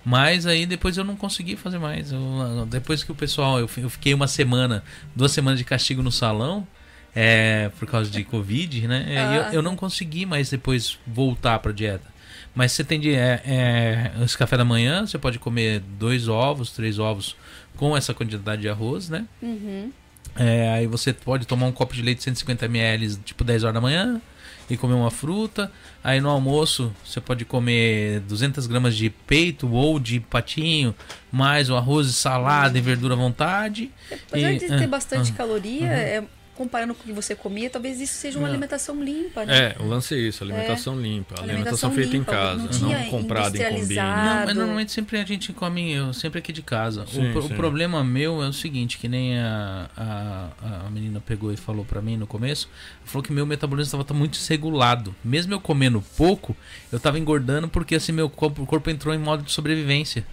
[0.05, 2.11] Mas aí depois eu não consegui fazer mais.
[2.13, 4.83] Eu, depois que o pessoal, eu, eu fiquei uma semana,
[5.15, 6.67] duas semanas de castigo no salão,
[7.15, 9.05] é, por causa de Covid, né?
[9.19, 9.35] Ah.
[9.35, 12.09] Eu, eu não consegui mais depois voltar pra dieta.
[12.55, 13.15] Mas você tem de.
[13.15, 17.37] É, é, esse café da manhã, você pode comer dois ovos, três ovos
[17.77, 19.27] com essa quantidade de arroz, né?
[19.41, 19.91] Uhum.
[20.37, 23.75] É, aí você pode tomar um copo de leite de 150 ml, tipo 10 horas
[23.75, 24.21] da manhã,
[24.69, 25.71] e comer uma fruta.
[26.03, 30.95] Aí no almoço você pode comer 200 gramas de peito ou de patinho,
[31.31, 32.79] mais o arroz e salada uhum.
[32.79, 33.91] e verdura à vontade.
[34.11, 35.93] Apesar e, de ter uh, bastante uh, caloria, uhum.
[35.93, 36.25] é
[36.61, 38.53] comparando com o que você comia, talvez isso seja uma não.
[38.53, 39.75] alimentação limpa, né?
[39.79, 41.03] É, o lance é isso, alimentação é.
[41.03, 41.41] limpa.
[41.41, 43.95] Alimentação, alimentação feita limpa, em casa, não, não comprada em combine.
[43.95, 47.07] Não, mas normalmente sempre a gente come, eu, sempre aqui de casa.
[47.07, 47.55] Sim, o, sim.
[47.55, 51.83] o, problema meu é o seguinte, que nem a, a, a menina pegou e falou
[51.83, 52.69] para mim no começo,
[53.07, 55.15] falou que meu metabolismo estava muito desregulado.
[55.25, 56.55] Mesmo eu comendo pouco,
[56.93, 60.27] eu estava engordando porque assim meu corpo, corpo entrou em modo de sobrevivência.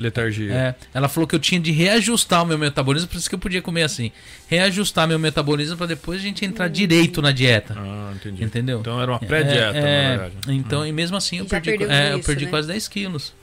[0.00, 0.52] Letargia.
[0.52, 3.38] É, ela falou que eu tinha de reajustar o meu metabolismo, por isso que eu
[3.38, 4.10] podia comer assim.
[4.48, 7.76] Reajustar meu metabolismo para depois a gente entrar direito na dieta.
[7.76, 8.42] Ah, entendi.
[8.42, 8.80] Entendeu?
[8.80, 10.34] Então era uma pré-dieta, é, é, na verdade.
[10.48, 12.50] Então, e mesmo assim eu perdi, é, isso, eu perdi né?
[12.50, 13.34] quase 10 quilos.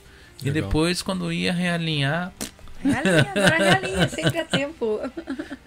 [0.42, 0.58] Legal.
[0.58, 2.34] E depois, quando ia realinhar.
[2.84, 5.00] Realinha, agora realinha, sempre a tempo.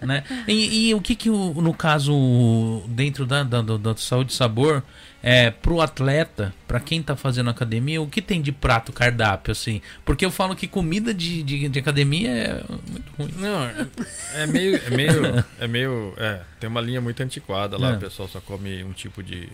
[0.01, 0.23] Né?
[0.47, 4.83] E, e, o que que, no caso, dentro da, da, da, da saúde e sabor,
[5.23, 9.81] é, pro atleta, para quem tá fazendo academia, o que tem de prato cardápio, assim?
[10.03, 13.33] Porque eu falo que comida de, de, de academia é muito ruim.
[13.37, 13.63] Não,
[14.33, 14.75] é meio.
[14.77, 15.45] É meio.
[15.59, 16.13] É meio.
[16.17, 17.95] É, tem uma linha muito antiquada lá, é.
[17.95, 19.49] o pessoal só come um tipo de.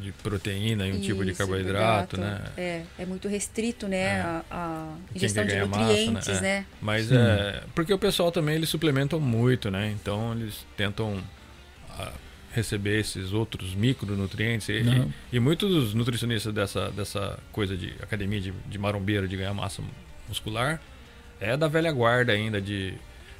[0.00, 2.40] De proteína e um Isso, tipo de carboidrato, né?
[2.56, 4.18] É, é muito restrito, né?
[4.18, 4.20] É.
[4.20, 6.38] A, a ingestão de nutrientes, massa, né?
[6.38, 6.40] É.
[6.40, 6.66] né?
[6.80, 7.64] Mas é.
[7.74, 9.90] Porque o pessoal também eles suplementam muito, né?
[9.90, 11.20] Então eles tentam
[12.52, 14.68] receber esses outros micronutrientes.
[14.68, 19.54] E, e, e, muitos nutricionistas dessa, dessa coisa de academia de, de marombeiro, de ganhar
[19.54, 19.82] massa
[20.28, 20.80] muscular,
[21.40, 22.94] é da velha guarda ainda de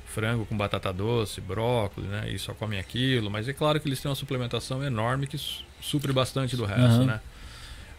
[0.06, 2.30] frango com batata doce, brócolis, né?
[2.30, 3.30] E só comem aquilo.
[3.30, 5.38] Mas é claro que eles têm uma suplementação enorme que
[5.80, 7.06] supre bastante do resto, uhum.
[7.06, 7.20] né?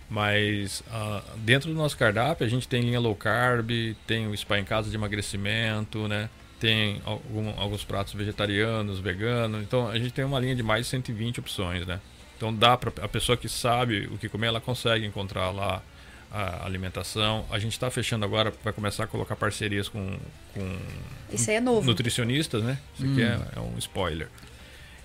[0.09, 3.69] Mas uh, dentro do nosso cardápio a gente tem linha low carb,
[4.07, 6.29] tem o spa em casa de emagrecimento, né?
[6.59, 9.61] Tem algum, alguns pratos vegetarianos, veganos.
[9.61, 11.99] Então a gente tem uma linha de mais de 120 opções, né?
[12.37, 15.81] Então dá para a pessoa que sabe o que comer, ela consegue encontrar lá
[16.31, 17.45] a alimentação.
[17.49, 20.17] A gente está fechando agora, vai começar a colocar parcerias com,
[20.53, 20.77] com
[21.31, 21.85] Isso aí é novo.
[21.85, 22.77] nutricionistas, né?
[22.93, 23.45] Isso aqui hum.
[23.55, 24.27] é, é, um spoiler.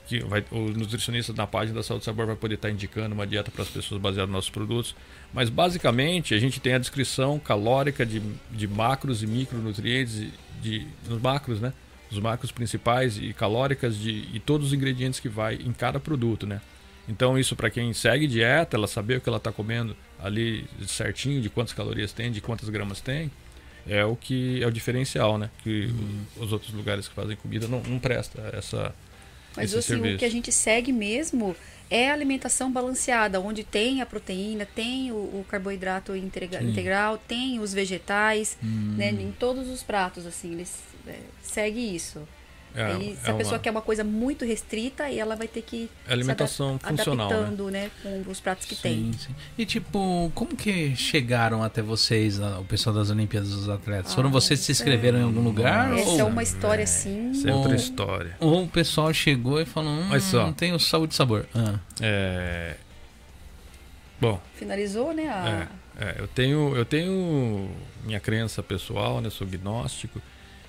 [0.07, 3.27] Que vai, o nutricionista na página da Saúde Sabor vai poder estar tá indicando uma
[3.27, 4.95] dieta para as pessoas baseada nos nossos produtos.
[5.33, 10.29] Mas basicamente a gente tem a descrição calórica de, de macros e micronutrientes
[10.61, 11.73] de nos macros, né?
[12.11, 16.47] Os macros principais e calóricas de e todos os ingredientes que vai em cada produto,
[16.47, 16.61] né?
[17.09, 21.41] Então isso para quem segue dieta, ela saber o que ela está comendo ali certinho,
[21.41, 23.31] de quantas calorias tem, de quantas gramas tem,
[23.87, 25.51] é o que é o diferencial, né?
[25.63, 26.45] Que uhum.
[26.45, 28.95] os outros lugares que fazem comida não, não presta essa
[29.57, 31.55] mas assim, o que a gente segue mesmo
[31.91, 37.73] é alimentação balanceada, onde tem a proteína, tem o, o carboidrato integra integral, tem os
[37.73, 38.95] vegetais, hum.
[38.97, 42.27] né, em todos os pratos, assim, eles é, segue isso.
[42.75, 43.59] É, Aí, se é a pessoa uma...
[43.61, 47.37] quer uma coisa muito restrita, aí ela vai ter que é alimentação se funcional, né?
[47.37, 47.91] adaptando, né?
[48.03, 48.22] né?
[48.25, 49.12] com os pratos que sim, tem.
[49.12, 49.35] Sim.
[49.57, 54.12] E tipo, como que chegaram até vocês, o pessoal das Olimpíadas dos Atletas?
[54.12, 55.20] Ah, Foram vocês que se inscreveram é...
[55.22, 55.97] em algum lugar?
[55.97, 56.20] Essa ou...
[56.20, 57.31] é uma história é, assim.
[57.31, 58.37] Essa é outra história.
[58.41, 61.47] Ou o pessoal chegou e falou, hum, só, não tem o saúde e sabor.
[61.55, 61.79] Ah.
[62.01, 62.75] É...
[64.20, 64.41] Bom.
[64.55, 65.29] Finalizou, né?
[65.29, 65.68] A...
[66.01, 67.70] É, é, eu tenho, eu tenho
[68.05, 69.31] minha crença pessoal, né?
[69.31, 70.20] Sou gnóstico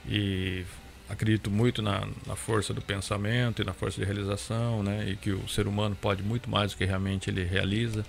[0.07, 0.63] e
[1.09, 5.09] acredito muito na, na, força do pensamento e na força de realização, né?
[5.09, 8.05] E que o ser humano pode muito mais do que realmente ele realiza.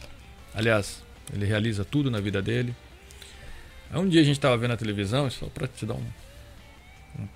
[0.54, 2.74] Aliás, ele realiza tudo na vida dele.
[3.90, 6.06] Aí um dia a gente estava vendo a televisão, só para te dar um,
[7.18, 7.28] um,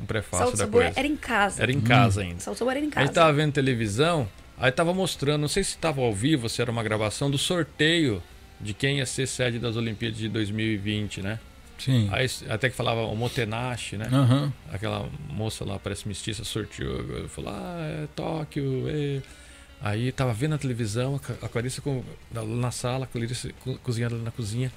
[0.00, 0.92] um prefácio Salto da coisa.
[0.96, 1.62] era em casa.
[1.62, 2.40] Era em casa ainda.
[2.40, 3.06] Salto era em A casa.
[3.06, 6.70] gente tava vendo televisão, aí tava mostrando, não sei se tava ao vivo, se era
[6.70, 8.22] uma gravação do sorteio
[8.60, 11.40] de quem ia ser sede das Olimpíadas de 2020, né?
[11.84, 12.08] Sim.
[12.12, 14.08] Aí até que falava o Motenashi, né?
[14.12, 14.52] Aham.
[14.72, 19.20] Aquela moça lá, parece mestiça, sorteou, falou, ah, é Tóquio, é.
[19.80, 24.30] Aí tava vendo a televisão, a Clarissa com, na, sala, a Clarissa co- cozinhando na
[24.30, 24.70] cozinha.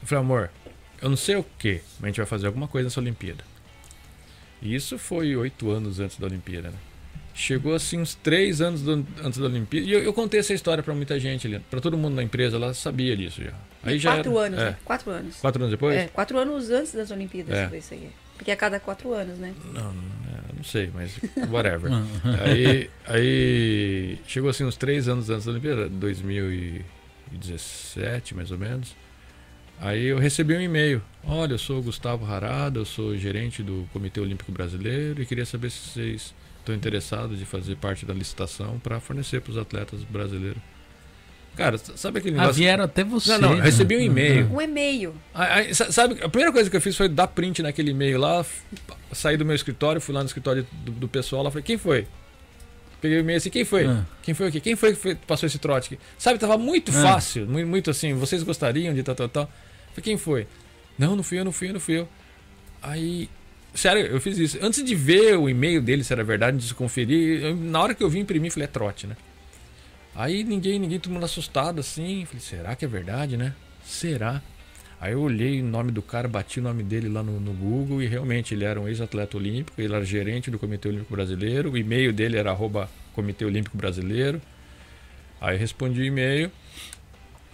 [0.00, 0.50] Eu falei, amor,
[1.02, 3.44] eu não sei o que, mas a gente vai fazer alguma coisa nessa Olimpíada.
[4.62, 6.76] E isso foi oito anos antes da Olimpíada, né?
[7.34, 9.86] Chegou assim uns três anos do- antes da Olimpíada.
[9.86, 11.46] E eu, eu contei essa história pra muita gente.
[11.70, 13.52] Pra todo mundo na empresa, ela sabia disso já.
[13.82, 14.64] Aí já quatro era- anos, é.
[14.70, 14.76] né?
[14.84, 15.36] Quatro anos.
[15.36, 15.96] Quatro anos depois?
[15.96, 17.68] É, quatro anos antes das Olimpíadas É.
[17.68, 18.10] foi isso aí.
[18.36, 19.52] Porque é a cada quatro anos, né?
[19.72, 20.02] Não, não,
[20.60, 21.18] é, sei, mas
[21.50, 21.90] whatever.
[22.24, 28.94] Ah, aí, aí chegou assim uns três anos antes da Olimpíada, 2017 mais ou menos.
[29.80, 31.00] Aí eu recebi um e-mail.
[31.24, 35.46] Olha, eu sou o Gustavo Harada, eu sou gerente do Comitê Olímpico Brasileiro e queria
[35.46, 40.02] saber se vocês estão interessados de fazer parte da licitação para fornecer para os atletas
[40.04, 40.60] brasileiros.
[41.58, 42.58] Cara, sabe aquele Ah, negócio?
[42.62, 43.32] vieram até você.
[43.32, 43.64] Não, não, eu né?
[43.64, 44.48] recebi um e-mail.
[44.50, 45.14] Um e-mail.
[45.34, 48.18] Aí, aí, sa- sabe, a primeira coisa que eu fiz foi dar print naquele e-mail
[48.18, 48.46] lá,
[49.12, 52.06] saí do meu escritório, fui lá no escritório do, do pessoal lá, falei, quem foi?
[53.00, 53.86] Peguei o e-mail assim, quem foi?
[53.86, 54.04] Ah.
[54.22, 54.60] Quem foi o quê?
[54.60, 56.02] Quem foi que passou esse trote aqui?
[56.16, 57.02] Sabe, tava muito Ah.
[57.02, 59.44] fácil, muito, muito assim, vocês gostariam de tal, tal, tal.
[59.90, 60.46] Falei, quem foi?
[60.98, 62.08] Não, não fui eu, não fui eu, não fui eu.
[62.82, 63.28] Aí,
[63.74, 64.58] sério, eu fiz isso.
[64.62, 67.94] Antes de ver o e-mail dele, se era verdade, de se conferir, eu- na hora
[67.94, 69.16] que eu vim imprimir, falei, é trote, né?
[70.14, 72.24] Aí ninguém, ninguém, todo mundo assustado assim.
[72.24, 73.54] Falei, será que é verdade, né?
[73.84, 74.42] Será?
[75.00, 78.02] Aí eu olhei o nome do cara, bati o nome dele lá no, no Google
[78.02, 81.78] e realmente ele era um ex-atleta olímpico, ele era gerente do Comitê Olímpico Brasileiro, o
[81.78, 84.42] e-mail dele era arroba Comitê Olímpico Brasileiro.
[85.40, 86.50] Aí respondi o e-mail,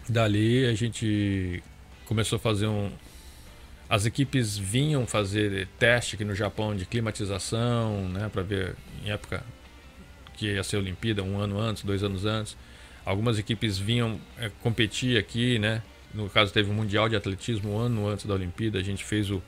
[0.08, 1.62] dali a gente
[2.06, 2.90] começou a fazer um.
[3.90, 8.74] As equipes vinham fazer teste aqui no Japão de climatização, né, para ver
[9.04, 9.44] em época
[10.36, 12.56] que ia ser a Olimpíada, um ano antes, dois anos antes.
[13.04, 15.82] Algumas equipes vinham é, competir aqui, né?
[16.12, 18.78] No caso, teve o Mundial de Atletismo um ano antes da Olimpíada.
[18.78, 19.42] A gente fez o,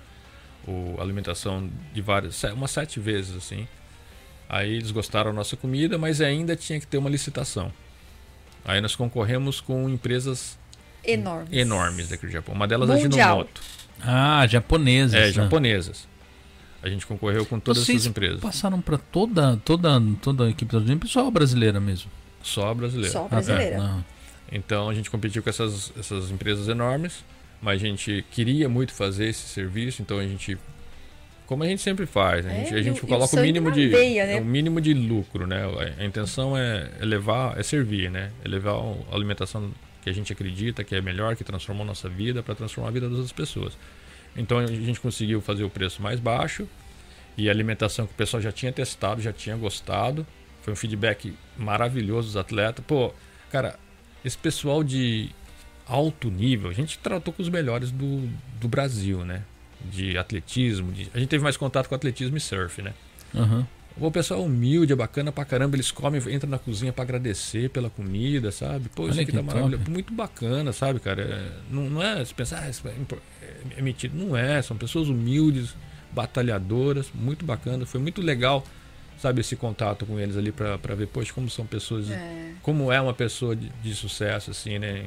[0.67, 3.67] o alimentação de várias, umas sete vezes, assim.
[4.49, 7.73] Aí eles gostaram da nossa comida, mas ainda tinha que ter uma licitação.
[8.65, 10.59] Aí nós concorremos com empresas
[11.05, 11.53] Enormes.
[11.53, 12.55] enormes daqui do Japão.
[12.55, 13.29] Uma delas é a Mundial.
[13.39, 13.61] Ginomoto.
[14.01, 15.15] Ah, japonesas.
[15.15, 15.33] É, né?
[15.33, 16.09] japonesas.
[16.83, 18.41] A gente concorreu com todas Vocês essas empresas.
[18.41, 22.11] passaram para toda, toda, toda a equipe da só a brasileira mesmo.
[22.43, 23.13] Só brasileira.
[23.13, 23.77] Só Ah, brasileira.
[23.79, 24.05] tá.
[24.53, 27.25] Então a gente competiu com essas, essas empresas enormes,
[27.61, 30.57] mas a gente queria muito fazer esse serviço, então a gente.
[31.47, 33.25] Como a gente sempre faz, a É, gente, a e gente o- e o coloca
[33.27, 33.89] o sangue mínimo de.
[33.89, 34.37] veia, né?
[34.37, 35.65] é o mínimo de lucro, né?
[35.99, 38.31] A, a intenção é, é levar, é servir, né?
[38.45, 39.71] É levar a alimentação
[40.03, 42.93] que a gente acredita que é melhor, que transformou a nossa vida, para transformar a
[42.93, 43.73] vida das outras pessoas.
[44.37, 46.69] Então a gente conseguiu fazer o preço mais baixo
[47.37, 50.27] e a alimentação que o pessoal já tinha testado, já tinha gostado.
[50.63, 52.85] Foi um feedback maravilhoso dos atletas.
[52.87, 53.13] Pô,
[53.51, 53.79] cara,
[54.25, 55.31] esse pessoal de
[55.87, 58.29] alto nível, a gente tratou com os melhores do,
[58.61, 59.43] do Brasil, né?
[59.85, 60.93] De atletismo.
[60.93, 62.93] de- a gente teve mais contato com atletismo e surf, né?
[63.35, 63.67] Aham.
[63.99, 65.75] O pessoal é humilde, é bacana pra caramba.
[65.77, 68.91] Eles comem, entram na cozinha pra agradecer pela comida, sabe?
[68.91, 69.85] Pô, isso Olha aqui tá maravilhoso.
[69.91, 71.23] Muito bacana, sabe, cara?
[71.23, 72.69] É, não, não é se pensar, ah,
[73.81, 74.17] metido.
[74.17, 75.75] Não é, são pessoas humildes,
[76.13, 77.85] batalhadoras, muito bacana.
[77.87, 78.65] Foi muito legal,
[79.19, 82.07] sabe, esse contato com eles ali pra, pra ver, poxa, como são pessoas.
[82.07, 82.53] de- É.
[82.63, 85.05] Como é uma pessoa de, de sucesso, assim, né?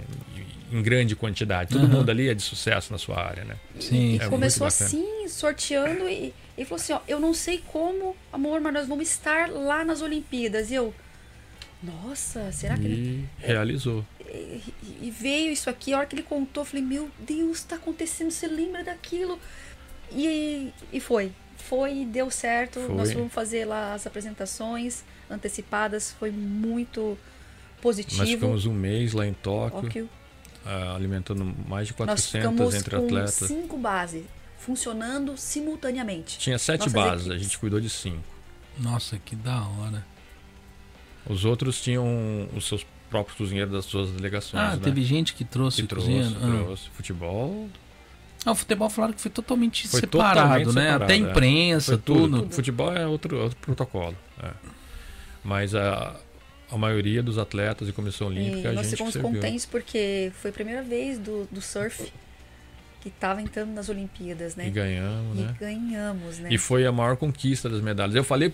[0.72, 1.72] Em, grande quantidade.
[1.72, 1.98] Todo Aham.
[1.98, 3.56] mundo ali é de sucesso na sua área, né?
[3.80, 4.14] Sim.
[4.14, 8.62] E É começou assim, sorteando, e, e falou assim: ó, eu não sei como, amor,
[8.62, 10.70] mas nós vamos estar lá nas Olimpíadas.
[10.72, 10.94] E eu,
[11.82, 13.30] nossa, será que ele.
[13.40, 14.06] Realizou.
[14.32, 18.32] E, veio isso aqui, a hora que ele contou, eu falei: meu Deus, tá acontecendo,
[18.32, 19.40] você lembra daquilo?
[20.12, 21.32] E, e foi.
[21.58, 22.80] Foi e deu certo.
[22.80, 22.96] Foi.
[22.96, 27.18] Nós fomos fazer lá as apresentações antecipadas, foi muito
[27.82, 28.22] positivo.
[28.22, 29.82] Nós ficamos um mês lá em Tóquio.
[29.82, 30.10] Tóquio.
[30.66, 33.34] ah, alimentando mais de Nós 400 ficamos entre atletas.
[33.34, 34.26] cinco bases
[34.58, 36.38] funcionando simultaneamente.
[36.38, 37.44] Tinha sete Nossas bases, a equipes.
[37.44, 38.24] gente cuidou de cinco.
[38.78, 40.06] Nossa, que da hora.
[41.26, 44.64] Os outros tinham os seus próprios cozinheiros das suas delegações.
[44.64, 44.82] Ah, né?
[44.84, 46.38] teve gente que trouxe que trouxe, cozinha.
[46.42, 46.64] Ah.
[46.66, 46.90] trouxe.
[46.94, 47.70] Futebol.
[48.46, 50.82] Ah, o futebol falaram que foi totalmente Foi separado, totalmente né?
[50.84, 51.18] separado, Até é.
[51.18, 52.40] imprensa, Foi tudo.
[52.42, 52.56] tudo.
[52.56, 54.16] Futebol é outro, outro protocolo.
[54.42, 54.52] é.
[55.44, 56.16] Mas a,
[56.72, 60.50] a maioria dos atletas e comissão olímpica E a nós gente ficamos contentes porque foi
[60.52, 62.12] a primeira vez do, do surf
[63.02, 64.68] que estava entrando nas Olimpíadas, né?
[64.68, 65.56] E ganhamos, E né?
[65.60, 66.50] ganhamos, né?
[66.52, 68.16] E foi a maior conquista das medalhas.
[68.16, 68.52] Eu falei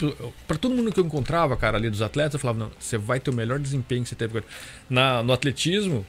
[0.48, 3.20] para todo mundo que eu encontrava, cara, ali dos atletas, eu falava, não, você vai
[3.20, 4.44] ter o melhor desempenho que você teve.
[4.90, 6.06] Na, no atletismo,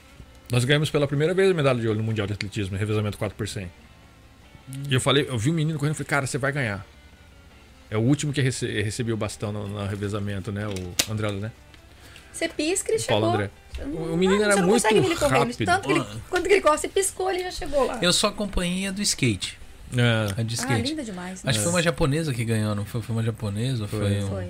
[0.52, 3.36] nós ganhamos pela primeira vez a medalha de ouro no Mundial de Atletismo, revezamento 4
[3.36, 3.70] por 100.
[4.90, 6.84] E eu falei, eu vi um menino correndo e falei, cara, você vai ganhar.
[7.90, 10.66] É o último que rece recebeu o bastão no, no revezamento, né?
[10.66, 11.52] O André, né?
[12.32, 13.34] Você pisca, ele O Paulo chegou.
[13.34, 13.50] André.
[13.84, 14.84] O menino não, era muito
[15.26, 15.64] rápido.
[15.64, 17.98] Tanto que ele, quando que ele corre, você piscou, ele já chegou lá.
[18.02, 19.58] Eu só acompanhei a do skate.
[19.96, 20.40] É.
[20.40, 20.82] A de Ah, skate.
[20.90, 21.42] linda demais.
[21.42, 21.50] né?
[21.50, 23.00] Acho que foi uma japonesa que ganhou, não foi?
[23.02, 23.86] Foi uma japonesa?
[23.86, 23.98] Foi.
[24.00, 24.24] Foi.
[24.24, 24.48] um- Foi.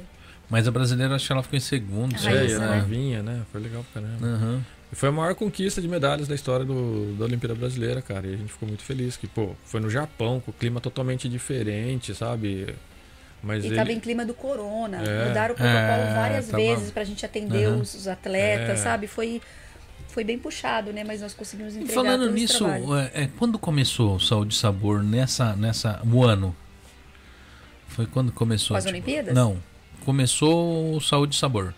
[0.49, 2.15] Mas a brasileira, acho que ela ficou em segundo.
[2.25, 2.67] Ah, É, isso, a lá.
[2.71, 2.81] né?
[2.81, 3.43] novinha, né?
[3.51, 4.63] Foi legal pra caramba.
[4.93, 8.27] E foi a maior conquista de medalhas da história do, da Olimpíada Brasileira, cara.
[8.29, 9.17] E a gente ficou muito feliz.
[9.17, 12.73] Que, pô, foi no Japão, com o clima totalmente diferente, sabe?
[13.43, 13.77] Mas E ele.
[13.77, 14.99] tava em clima do corona.
[15.03, 15.29] É.
[15.29, 17.77] Mudaram o protocolo É, várias tava- vezes pra gente atender Aham.
[17.81, 18.83] os, atletas, É.
[18.83, 19.07] sabe?
[19.07, 19.41] Foi,
[20.09, 21.05] foi bem puxado, né?
[21.05, 22.67] Mas nós conseguimos E entregar Falando todo esse nisso,
[23.15, 26.01] é, é, quando começou o Saúde e Sabor nessa, nessa.
[26.05, 26.57] O ano?
[27.89, 28.75] Foi quando começou?
[28.75, 29.35] Com as tipo- Olimpíadas?
[29.35, 29.59] Não.
[30.05, 31.73] Começou o Saúde e Sabor.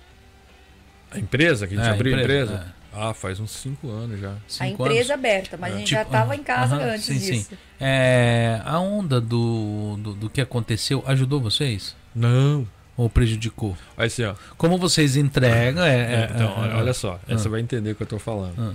[1.11, 2.75] A empresa, que a gente É, abriu a empresa, empresa?
[2.99, 4.33] Ah, faz uns cinco anos já.
[4.33, 5.25] A Cinco empresa anos.
[5.25, 7.33] aberta, mas a gente Tipo, já tava em casa aham, antes sim, sim.
[7.33, 7.51] disso.
[7.81, 11.95] É, a onda do, do, do que aconteceu ajudou vocês?
[12.15, 12.67] Não.
[12.97, 13.77] Ou prejudicou?
[13.97, 14.35] Olha assim, ó.
[14.57, 15.85] Como vocês entregam.
[15.85, 17.21] É, É, é, então, é, olha só.
[17.29, 17.39] Ah.
[17.39, 18.55] Você vai entender o que eu tô falando.
[18.59, 18.73] Ah.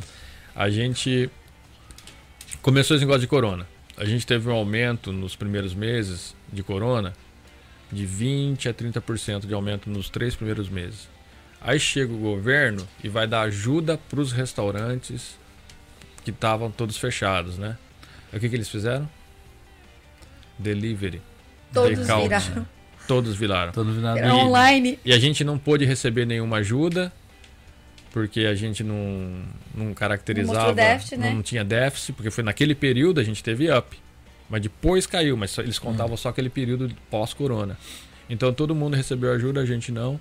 [0.55, 1.29] A gente
[2.61, 3.67] começou esse negócio de corona.
[3.97, 7.13] A gente teve um aumento nos primeiros meses de corona
[7.91, 11.07] de 20 a 30% de aumento nos três primeiros meses.
[11.63, 15.37] Aí chega o governo e vai dar ajuda para os restaurantes
[16.23, 17.77] que estavam todos fechados, né?
[18.31, 19.09] Aí o que, que eles fizeram?
[20.59, 21.21] Delivery.
[21.73, 22.67] Todos viraram.
[23.07, 23.71] Todos viraram.
[23.71, 24.17] Todo virado.
[24.19, 24.99] Era online.
[25.03, 27.11] E a gente não pôde receber nenhuma ajuda,
[28.11, 29.41] porque a gente não,
[29.73, 30.53] não caracterizava.
[30.53, 31.31] mostrou déficit, né?
[31.33, 33.97] Não tinha déficit, porque foi naquele período a gente teve up.
[34.49, 37.77] Mas depois caiu, mas só- eles contavam só aquele período pós-corona.
[38.29, 40.19] Então todo mundo recebeu ajuda, a gente não.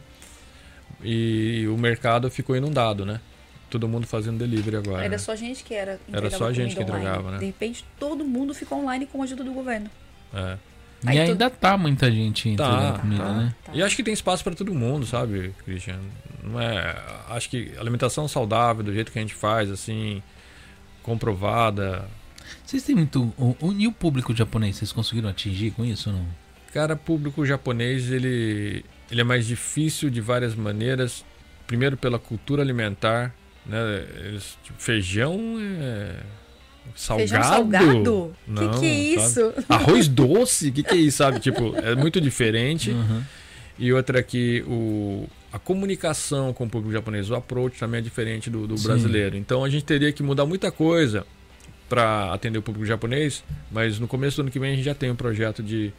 [1.03, 3.21] E o mercado ficou inundado, né?
[3.71, 5.01] Todo mundo fazendo delivery agora.
[5.01, 5.19] Era né?
[5.19, 5.99] só a gente que era.
[6.13, 7.01] Era só a gente que online.
[7.01, 7.39] entregava, né?
[7.39, 9.89] De repente, todo mundo ficou online com a ajuda do governo.
[10.35, 10.57] É.
[11.05, 13.33] E Aí tu- ainda tá muita gente entregando Tá, comida, tá.
[13.35, 13.55] né?
[13.65, 13.73] Tá.
[13.75, 15.99] E acho que tem espaço para todo mundo, sabe, Christian?
[16.45, 16.97] Não é,
[17.31, 20.23] acho que alimentação saudável do jeito que a gente faz, assim,
[21.03, 22.05] comprovada.
[22.65, 23.33] Vocês têm muito.
[23.39, 26.27] O, o- e o público japonês, vocês conseguiram atingir com isso ou não?
[26.73, 31.23] Cara, público japonês, ele ele é mais difícil de várias maneiras.
[31.67, 33.35] Primeiro pela cultura alimentar,
[33.65, 34.07] né?
[34.25, 36.17] Eles, tipo, feijão é
[36.97, 37.29] salgado.
[37.29, 38.37] Feijão salgado?
[38.47, 39.27] Não, que que é sabe?
[39.27, 39.55] isso?
[39.69, 41.41] Arroz doce, o que, que é isso, sabe?
[41.41, 42.91] Tipo, é muito diferente.
[42.91, 43.23] Uhum.
[43.79, 48.49] E outra que o, a comunicação com o público japonês, o approach também é diferente
[48.49, 49.37] do, do brasileiro.
[49.37, 51.27] Então a gente teria que mudar muita coisa
[51.87, 54.95] para atender o público japonês, mas no começo do ano que vem a gente já
[54.95, 55.93] tem um projeto de,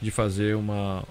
[0.00, 1.02] de fazer uma,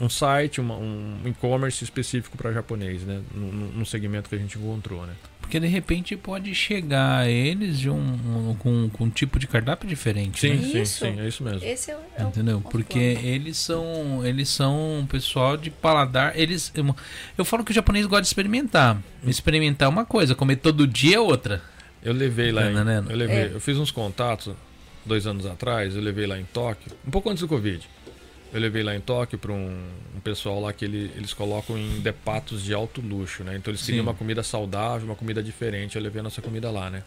[0.00, 3.20] um site, uma- um e-commerce específico para japonês, né?
[3.34, 5.14] Num segmento que a gente encontrou, né?
[5.40, 9.46] Porque de repente pode chegar a eles de um, um- com, com um tipo de
[9.46, 10.40] cardápio diferente.
[10.40, 10.62] Sim, né?
[10.62, 10.98] sim, Isso.
[11.04, 11.62] sim, é isso mesmo.
[11.62, 12.00] Esse é o.
[12.18, 12.60] é Entendeu?
[12.62, 16.32] Porque eles são eles são um pessoal de paladar.
[16.38, 16.96] Eles eu,
[17.36, 19.00] eu falo que o japonês gosta de experimentar.
[19.26, 21.62] Experimentar é uma coisa, comer todo dia é outra.
[22.02, 23.10] Eu levei lá, Tá em, entendendo?
[23.10, 23.50] eu levei, É.
[23.52, 24.54] eu fiz uns contatos
[25.04, 27.86] dois anos atrás, eu levei lá em Tóquio, um pouco antes do Covid.
[28.54, 29.84] Eu levei lá em Tóquio para um,
[30.16, 33.56] um pessoal lá que ele- eles colocam em depatos de alto luxo, né?
[33.56, 33.86] Então eles Sim.
[33.86, 35.96] queriam uma comida saudável, uma comida diferente.
[35.96, 37.02] Eu levei a nossa comida lá, né?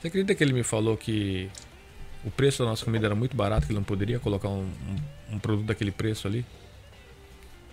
[0.00, 1.50] Você acredita que ele me falou que
[2.24, 4.62] o preço da nossa comida era muito barato, que ele não poderia colocar um,
[5.30, 6.44] um- um produto daquele preço ali?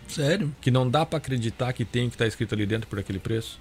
[0.07, 0.53] Sério?
[0.59, 3.59] Que não dá para acreditar que tem que estar escrito ali dentro por aquele preço?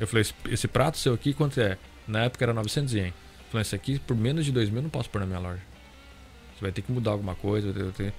[0.00, 1.78] Eu falei, esse, esse prato seu aqui, quanto é?
[2.08, 3.06] Na época era 900 ien.
[3.06, 3.12] Eu
[3.52, 5.60] falei, esse aqui por menos de 2 mil eu não posso pôr na minha loja.
[6.56, 7.72] Você vai ter que mudar alguma coisa.
[7.72, 8.12] vai ter-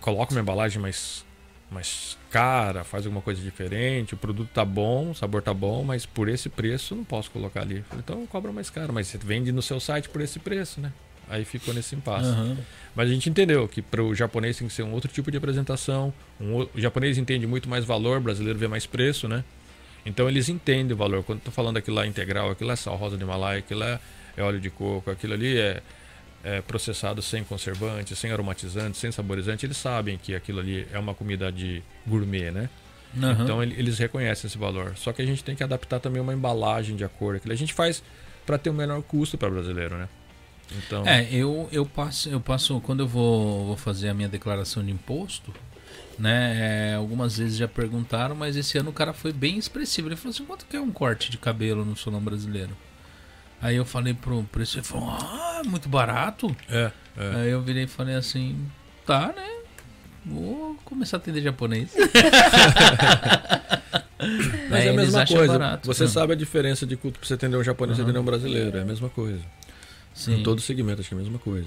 [0.00, 1.24] coloco uma embalagem mais,
[1.70, 4.14] mais cara, faz alguma coisa diferente.
[4.14, 7.62] O produto tá bom, o sabor tá bom, mas por esse preço não posso colocar
[7.62, 7.84] ali.
[7.96, 10.92] Então cobra mais caro, mas você vende no seu site por esse preço, né?
[11.28, 12.28] Aí ficou nesse impasse.
[12.28, 12.58] Aham.
[12.94, 15.36] Mas a gente entendeu que para o japonês tem que ser um outro tipo de
[15.36, 16.12] apresentação.
[16.40, 19.44] Um o japonês entende muito mais valor, o brasileiro vê mais preço, né?
[20.04, 21.22] Então eles entendem o valor.
[21.22, 24.00] Quando estou falando aquilo lá integral, aquilo é sal rosa de Himalaia, aquilo é,
[24.36, 25.82] é óleo de coco, aquilo ali é,
[26.44, 31.14] é processado sem conservante, sem aromatizante, sem saborizante, eles sabem que aquilo ali é uma
[31.14, 32.68] comida de gourmet, né?
[33.22, 33.42] Aham.
[33.44, 34.94] Então ele- eles reconhecem esse valor.
[34.96, 37.36] Só que a gente tem que adaptar também uma embalagem de acordo.
[37.36, 38.02] Aquilo a gente faz
[38.46, 40.08] para ter o menor custo para brasileiro, né?
[40.78, 44.84] Então, É, eu, eu passo, eu passo quando eu vou, vou fazer a minha declaração
[44.84, 45.52] de imposto,
[46.18, 46.90] né?
[46.92, 50.06] é, algumas vezes já perguntaram, mas esse ano o cara foi bem expressivo.
[50.08, 52.70] Ele falou assim: quanto que é um corte de cabelo no salão brasileiro?
[53.62, 56.54] Aí eu falei pro preço, ele falou: ah, é muito barato.
[56.68, 57.34] é, é.
[57.42, 58.56] Aí eu virei e falei assim:
[59.06, 59.48] tá, né?
[60.24, 61.90] Vou começar a atender japonês.
[64.70, 65.58] Mas é a mesma coisa.
[65.58, 65.86] barato.
[65.86, 66.08] Você Ah.
[66.08, 68.76] sabe a diferença de culto pra você atender um japonês e atender um brasileiro.
[68.76, 69.40] É a mesma coisa.
[70.28, 71.66] Em todo segmento, acho que é a mesma coisa.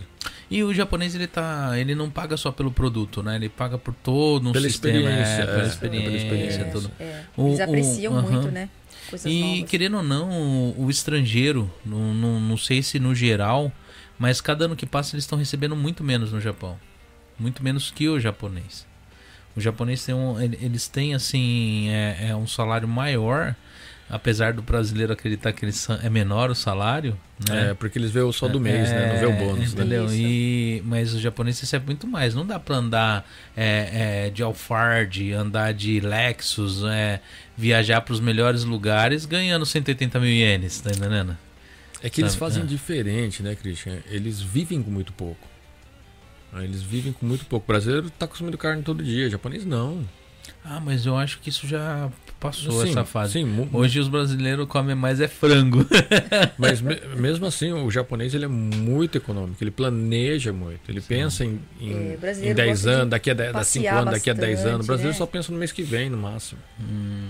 [0.52, 1.72] E o japonês, ele tá.
[1.80, 3.36] Ele não paga só pelo produto, né?
[3.38, 4.98] Ele paga por todo um Pela sistema.
[5.00, 6.66] experiência, é, pela é, experiência, pela experiência.
[6.72, 6.92] tudo.
[7.00, 8.30] É, O- eles o- apreciam aham.
[8.30, 8.70] muito, né?
[9.14, 9.70] Coisas E novas.
[9.70, 13.72] querendo ou não, o, o estrangeiro, não, não, não sei se no geral,
[14.18, 16.78] mas cada ano que passa eles estão recebendo muito menos no Japão.
[17.38, 18.86] Muito menos que o japonês.
[19.56, 20.40] O japonês tem um.
[20.42, 21.90] ele- Eles têm assim.
[21.90, 23.56] É, é um salário maior.
[24.14, 27.18] Apesar do brasileiro acreditar que eles é menor o salário,
[27.50, 27.72] né?
[27.72, 29.14] É, porque eles vê o só do mês, né?
[29.14, 29.82] Não vê o bônus, né?
[29.82, 30.06] Entendeu?
[30.06, 30.16] Isso.
[30.16, 32.36] E, mas o japonês recebe muito mais.
[32.36, 37.20] Não dá pra andar é, é, de Alphard, andar de Lexus, é,
[37.58, 41.36] viajar pros melhores lugares ganhando 180 mil ienes, tá entendendo?
[42.04, 42.66] É que eles fazem é.
[42.68, 43.98] diferente, né, Christian?
[44.12, 45.48] Eles vivem com muito pouco.
[46.62, 47.66] Eles vivem com muito pouco.
[47.66, 50.06] O brasileiro tá consumindo carne todo dia, o japonês não.
[50.66, 52.10] Ah, mas eu acho que isso já
[52.40, 53.34] passou Sim, essa fase.
[53.34, 55.86] Sim, Hoje os brasileiros comem mais é frango.
[56.58, 61.46] mas me- mesmo assim, o japonês ele é muito econômico, ele planeja muito, ele pensa
[61.46, 61.92] em, em,
[62.42, 64.60] É, em 10 gosta de anos, daqui a 10, 5 passear anos, daqui a 10
[64.60, 64.66] anos.
[64.66, 65.18] O bastante, brasileiro né?
[65.18, 66.60] só pensa no mês que vem, no máximo.
[66.82, 67.30] Hum,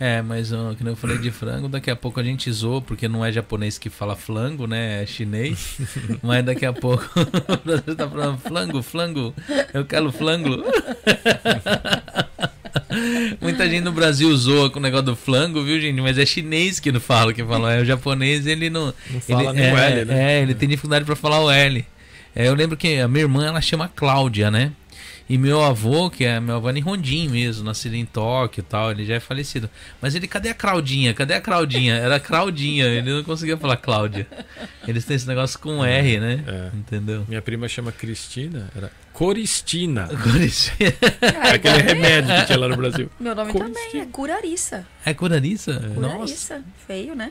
[0.00, 2.80] é, mas ó, que nem eu falei de frango, daqui a pouco a gente zoa,
[2.82, 5.02] porque não é japonês que fala flango, né?
[5.02, 5.78] É chinês.
[6.22, 9.34] mas daqui a pouco o brasileiro tá falando flango, flango,
[9.72, 10.64] eu quero flango.
[13.40, 16.00] Muita gente no Brasil zoa com o negócio do flango, viu, gente?
[16.00, 17.74] Mas é chinês que não fala, que fala.
[17.74, 18.92] É o japonês, ele não.
[19.10, 20.32] Não fala ele, nem é, o L, né?
[20.38, 21.84] É, ele tem dificuldade pra falar o L.
[22.34, 24.72] É, eu lembro que a minha irmã, ela chama Cláudia, né?
[25.28, 28.64] E meu avô, que é meu avô é em Rondim mesmo, nascido em Tóquio e
[28.64, 29.68] tal, ele já é falecido.
[30.00, 31.12] Mas ele, cadê a Claudinha?
[31.12, 31.94] Cadê a Claudinha?
[31.96, 34.26] Era Claudinha, ele não conseguia falar Cláudia.
[34.86, 36.42] Eles têm esse negócio com R, né?
[36.46, 36.70] É.
[36.76, 37.26] Entendeu?
[37.28, 40.08] Minha prima chama Cristina, era Coristina.
[40.40, 40.72] Isso
[41.42, 43.10] Ah, Aquele remédio que tinha lá no Brasil.
[43.20, 43.84] Meu nome Coristina.
[43.86, 44.86] também é Curariça.
[45.04, 45.72] é curariça?
[45.80, 46.62] Nossa, Curariça.
[46.86, 47.30] Feio, né?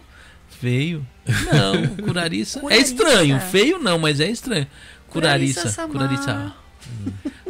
[0.50, 1.06] feio.
[1.52, 2.60] Não, curariça.
[2.60, 2.94] É Curariça.
[2.94, 4.68] estranho, feio não, mas é estranho.
[5.10, 5.94] Curariça, Curariça-sama.
[5.94, 6.54] curariça.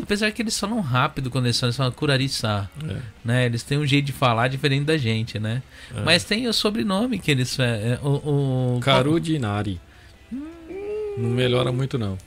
[0.02, 2.70] Apesar que eles falam rápido quando eles falam, eles falam curariça.
[2.88, 2.98] É.
[3.26, 3.46] né?
[3.46, 5.62] Eles têm um jeito de falar diferente da gente, né?
[5.96, 6.02] É.
[6.02, 7.60] Mas tem o sobrenome que eles.
[7.60, 9.82] É, é, o, o, Carudinari.
[10.32, 12.18] Não melhora muito, não.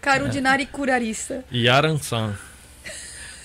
[0.00, 1.44] Carudinari Curariça.
[1.50, 2.34] E Aransan.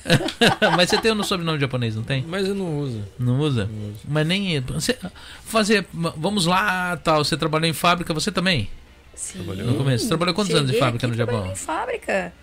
[0.75, 2.25] Mas você tem no sobrenome japonês, não tem?
[2.27, 3.03] Mas eu não uso.
[3.19, 3.65] Não usa?
[3.65, 3.99] Não uso.
[4.07, 4.59] Mas nem.
[4.61, 4.97] Você,
[5.43, 5.85] fazer.
[5.93, 7.23] Vamos lá, tal.
[7.23, 8.69] Você trabalhou em fábrica, você também?
[9.13, 9.43] Sim.
[9.43, 10.03] Trabalhou no começo.
[10.03, 11.33] Você trabalhou quantos anos de Cheguei fábrica no Japão?
[11.33, 12.33] trabalhei em fábrica.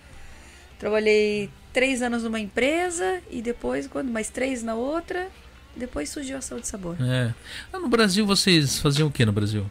[0.79, 5.27] Trabalhei três anos numa empresa e depois, quando mais três na outra.
[5.75, 6.95] Depois surgiu a saúde e sabor.
[6.99, 7.33] É.
[7.71, 9.69] Ah, no Brasil vocês faziam o que no Brasil?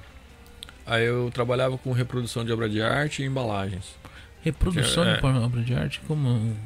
[0.86, 3.84] Aí eu trabalhava com reprodução de obra de arte e embalagens.
[4.42, 5.16] Reprodução É.
[5.20, 6.00] de obra de arte?
[6.06, 6.56] Como.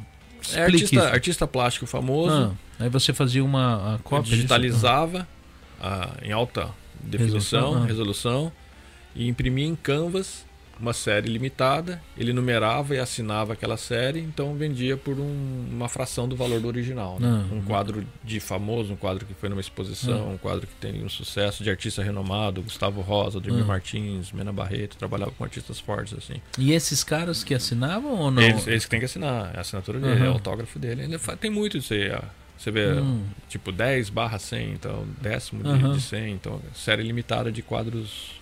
[0.55, 2.55] É artista, artista plástico famoso.
[2.78, 4.30] Ah, aí você fazia uma a cópia.
[4.30, 5.26] digitalizava
[5.80, 6.68] ah, em alta
[7.01, 9.11] definição, Resolução, resolução, ah.
[9.16, 10.45] e imprimia em canvas
[10.83, 12.03] uma série limitada.
[12.18, 16.66] Ele numerava e assinava aquela série, então vendia por um- uma fração do valor do
[16.68, 17.18] original.
[17.20, 17.28] né?
[17.51, 17.55] Ah.
[17.55, 20.33] um quadro de famoso, um quadro que foi numa exposição, Ah.
[20.33, 23.66] um quadro que tem um sucesso de artista renomado, Gustavo Rosa, Ademir Ah.
[23.66, 26.41] Martins, Mena Barreto, trabalhava com artistas fortes assim.
[26.59, 28.43] E esses caras que assinavam ou não?
[28.43, 30.24] Eles, eles que têm que assinar, é a assinatura dele, Aham.
[30.26, 31.03] é o autógrafo dele.
[31.05, 32.11] Ele fa- tem muito disso aí.
[32.59, 33.24] Você vê, Hum.
[33.49, 35.93] tipo, 10 barra 100, então, décimo de, Aham.
[35.95, 38.41] de 100, então, série limitada de quadros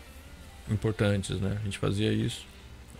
[0.68, 1.56] importantes, né?
[1.61, 2.44] A gente fazia isso.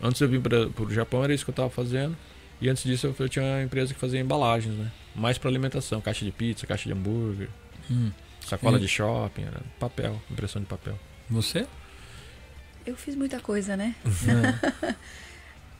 [0.03, 2.17] Antes eu vim para o Japão, era isso que eu estava fazendo.
[2.61, 4.91] E antes disso, eu, eu tinha uma empresa que fazia embalagens, né?
[5.15, 7.49] Mais para alimentação, caixa de pizza, caixa de hambúrguer,
[7.91, 8.11] Hum.
[8.47, 10.99] sacola E- de shopping, era papel, impressão de papel.
[11.29, 11.67] Você?
[12.87, 13.95] Eu fiz muita coisa, né?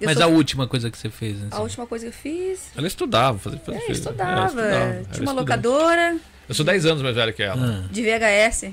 [0.03, 0.07] É.
[0.07, 1.37] Mas sou- a última coisa que você fez?
[1.43, 1.49] Assim.
[1.53, 2.71] a última coisa que eu fiz.
[2.75, 4.31] Ela estudava, fazia, fazia É, fazia- estudava.
[4.33, 6.19] ela estudava, ela Tinha uma locadora
[6.49, 7.85] Eu sou 10 anos mais velho que ela.
[7.85, 7.89] Ah.
[7.93, 8.73] de VHS.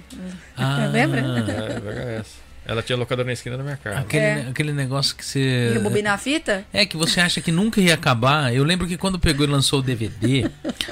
[0.55, 0.87] Ah.
[0.91, 1.19] Lembra?
[1.19, 1.79] É,
[2.21, 2.37] VHS.
[2.67, 3.99] Ela tinha locadora na esquina da minha casa.
[3.99, 4.47] Aquele, É.
[4.49, 5.71] aquele negócio que você.
[5.73, 6.65] Rebobinar a fita?
[6.73, 8.53] É que você acha que nunca ia acabar.
[8.53, 10.49] Eu lembro que quando pegou e lançou o DVD,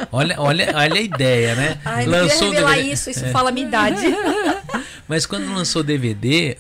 [0.10, 1.78] olha, olha, olha a ideia, né?
[1.84, 2.94] Ai, não lançou o revelar DVD.
[2.94, 4.06] isso, isso fala a minha idade.
[5.08, 6.58] Mas quando lançou o DVD,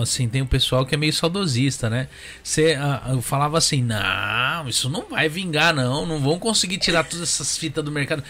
[0.00, 2.08] assim, tem um pessoal que é meio saudosista, né?
[2.42, 2.76] Você
[3.08, 6.04] eu falava assim: não, isso não vai vingar, não.
[6.06, 8.24] Não vão conseguir tirar todas essas fitas do mercado.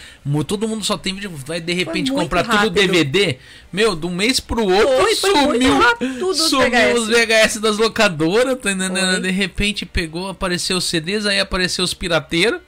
[0.45, 2.73] Todo mundo só tem vídeo, vai de repente comprar tudo rápido.
[2.73, 3.37] DVD.
[3.71, 6.08] Meu, de um mês pro outro Foi, foi muito sumiu.
[6.17, 6.99] Tudo os sumiu VHS.
[6.99, 8.69] os VHS das locadoras, tá?
[8.71, 9.19] Foi.
[9.21, 12.59] De repente pegou, apareceu os CDs, aí apareceu os pirateiros.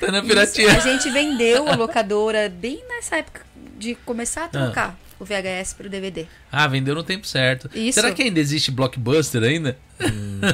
[0.00, 0.76] Tá Isso, pirateira.
[0.76, 3.42] a gente vendeu a locadora bem nessa época
[3.78, 6.26] de começar a trocar o VHS pro DVD.
[6.52, 7.68] Ah, vendeu no tempo certo.
[7.74, 7.94] Isso.
[8.00, 9.76] Será que ainda existe Blockbuster ainda?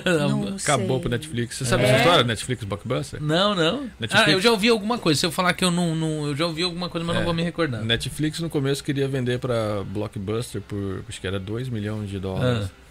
[0.07, 1.01] Não Acabou sei.
[1.01, 1.57] pro Netflix.
[1.57, 1.87] Você sabe É.
[1.89, 2.25] essa história?
[2.25, 3.21] Netflix Blockbuster?
[3.23, 3.91] Não, não.
[3.99, 4.29] Netflix?
[4.29, 5.19] Ah, eu já ouvi alguma coisa.
[5.19, 7.25] Se eu falar que eu não, não- eu já ouvi alguma coisa, mas não É.
[7.25, 7.83] vou me recordar.
[7.83, 12.69] Netflix no começo queria vender pra Blockbuster por acho que era 2 milhões de dólares.
[12.71, 12.82] Ah.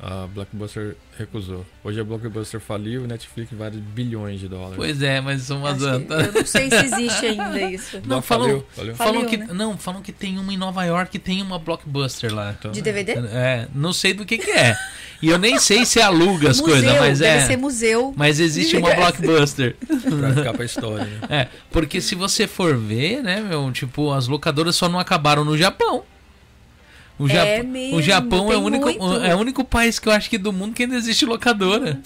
[0.00, 1.66] A Blockbuster recusou.
[1.82, 4.76] Hoje a Blockbuster faliu e Netflix vale bilhões de dólares.
[4.76, 7.96] Pois é, mas são umas que- eu não sei se existe ainda isso.
[8.06, 8.94] Não, Não, falam, faliu, faliu.
[8.94, 9.48] falam Faliu, que né?
[9.52, 12.54] não, falam que tem uma em Nova York, tem uma blockbuster lá.
[12.56, 13.12] Então, De DVD?
[13.14, 14.76] É, não sei do que que é.
[15.20, 17.46] E eu nem sei se aluga as museu, coisas, mas deve é.
[17.46, 18.14] ser museu.
[18.16, 19.74] Mas existe uma blockbuster.
[19.88, 21.20] Pra ficar pra história, né?
[21.28, 25.58] É, porque se você for ver, né, meu, tipo, as locadoras só não acabaram no
[25.58, 26.04] Japão.
[27.18, 29.24] O, É mesmo, o Japão é o, único, muito.
[29.24, 32.00] é o único país que eu acho que do mundo que ainda existe locadora.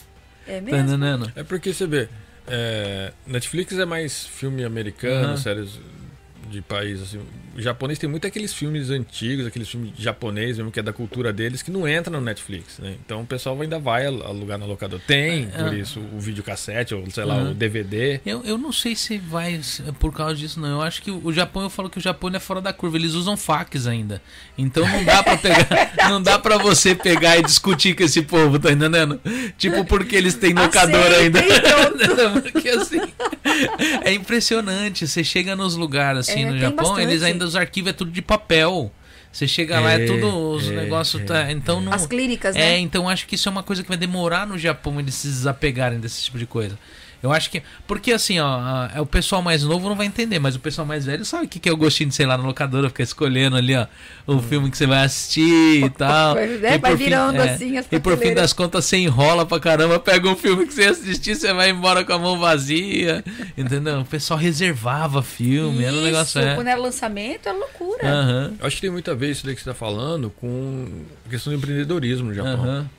[0.47, 0.89] É Tá mesmo.
[0.89, 1.33] entendendo?
[1.37, 2.09] É porque você vê,
[2.47, 5.37] é, Netflix é mais filme americano, Aham.
[5.37, 5.79] séries
[6.51, 7.21] de país assim.
[7.57, 11.33] O japonês tem muito aqueles filmes antigos, aqueles filmes japonês mesmo que é da cultura
[11.33, 12.95] deles que não entra no Netflix, né?
[13.05, 15.01] Então o pessoal ainda vai al- alugar no locador.
[15.07, 15.79] Tem, É, por é.
[15.79, 17.51] isso, o videocassete ou sei lá, Aham.
[17.51, 18.21] o DVD.
[18.25, 19.61] Eu, eu não sei se vai
[19.99, 20.69] por causa disso, não.
[20.69, 22.97] Eu acho que o Japão, eu falo que o Japão é fora da curva.
[22.97, 24.23] Eles usam fax ainda.
[24.57, 25.93] Então não dá pra pegar.
[26.09, 29.21] não dá pra você pegar e discutir com esse povo, tá entendendo?
[29.59, 31.41] Tipo, porque eles têm locadora ainda.
[31.41, 33.01] Aceitem, porque assim.
[34.05, 35.07] É impressionante.
[35.07, 37.09] Você chega nos lugares assim É, no Japão, bastante.
[37.11, 38.91] eles ainda os arquivos é tudo de papel.
[39.33, 41.23] Você chega lá, é É, tudo os é, negócios.
[41.23, 41.93] é, tá, então não.
[41.93, 42.79] As clínicas, É, né?
[42.79, 45.99] então acho que isso é uma coisa que vai demorar no Japão eles se desapegarem
[45.99, 46.79] desse tipo de coisa.
[47.23, 47.63] Eu acho que.
[47.87, 51.07] Porque assim, ó, é o pessoal mais novo não vai entender, mas o pessoal mais
[51.07, 53.57] velho sabe o que, que é o gostinho de, sei lá, na locadora, ficar escolhendo
[53.57, 53.87] ali, ó,
[54.27, 56.35] o filme que você vai assistir e tal.
[56.35, 58.85] Vai- né, E vai por fim- virando é, assim as E por fim das contas,
[58.87, 62.13] você enrola pra caramba, pega um filme que você ia assistir, você vai embora com
[62.13, 63.23] a mão vazia.
[63.57, 64.01] Entendeu?
[64.01, 66.41] O pessoal reservava filme, era um negócio.
[66.41, 66.55] Isso, É.
[66.57, 68.53] quando era lançamento, é loucura.
[68.61, 70.89] Eu acho que tem muito a ver isso daí que você tá falando com
[71.25, 72.53] a questão do empreendedorismo no Japão.
[72.65, 72.91] aham.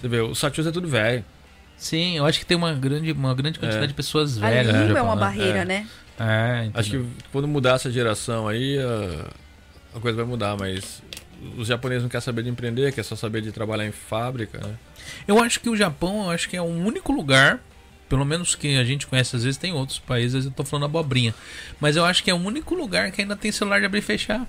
[0.00, 1.24] Você vê, os satyos é tudo velho.
[1.84, 3.88] Sim, eu acho que tem uma grande, uma grande quantidade É.
[3.88, 4.74] de pessoas A velhas.
[4.74, 5.20] no língua é uma né?
[5.20, 5.64] barreira, É.
[5.66, 5.86] né?
[6.18, 9.26] É, Acho que quando mudar essa geração aí, a,
[9.96, 11.02] a coisa vai mudar, mas
[11.58, 14.76] os japoneses não querem saber de empreender, quer só saber de trabalhar em fábrica, né?
[15.28, 17.60] Eu acho que o Japão, eu acho que é o único lugar,
[18.08, 21.34] pelo menos que a gente conhece, às vezes tem outros países, eu tô falando abobrinha,
[21.78, 24.02] mas eu acho que é o único lugar que ainda tem celular de abrir e
[24.02, 24.46] fechar.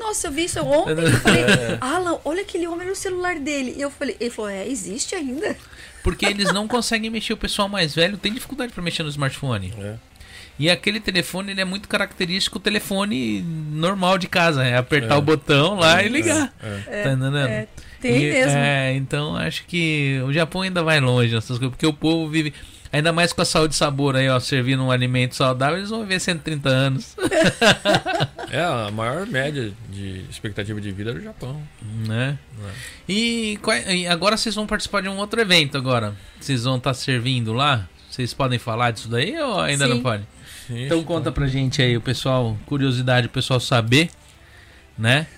[0.00, 0.90] Nossa, eu vi isso ontem.
[1.04, 1.44] Eu falei,
[1.80, 3.74] Alan, olha aquele homem no celular dele.
[3.76, 5.56] E eu falei, ele falou, é, existe ainda?
[6.02, 9.72] Porque eles não conseguem mexer, o pessoal mais velho tem dificuldade para mexer no smartphone.
[9.78, 9.94] É.
[10.58, 15.18] E aquele telefone, ele é muito característico o telefone normal de casa, é apertar É.
[15.18, 16.52] o botão lá e ligar.
[16.62, 17.02] É.
[17.04, 17.36] Tá entendendo?
[17.38, 17.68] É,
[18.00, 18.58] tem E- mesmo.
[18.58, 22.52] É, então acho que o Japão ainda vai longe nessas coisas, porque o povo vive.
[22.92, 26.02] Ainda mais com a saúde e sabor aí, ó, servindo um alimento saudável, eles vão
[26.02, 27.16] viver 130 anos.
[28.50, 31.58] É a maior média de expectativa de vida do Japão.
[32.06, 32.36] né?
[33.08, 36.14] E, qual é- e agora vocês vão participar de um outro evento agora.
[36.38, 37.88] Vocês vão estar servindo lá?
[38.10, 39.94] Vocês podem falar disso daí ou ainda Sim.
[39.94, 40.22] não pode?
[40.68, 44.10] Então conta pra gente aí, o pessoal, curiosidade, o pessoal saber,
[45.02, 45.26] né?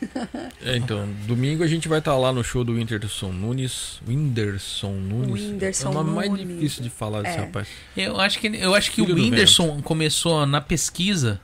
[0.66, 4.00] É, então, domingo a gente vai estar lá no show do Whindersson Nunes.
[4.08, 5.42] Whindersson Nunes.
[5.42, 6.46] Whindersson é o nome mais Nunes.
[6.48, 7.40] difícil de falar desse É.
[7.40, 7.68] rapaz.
[7.96, 11.38] Eu acho que eu acho que Filho o Whindersson começou na pesquisa.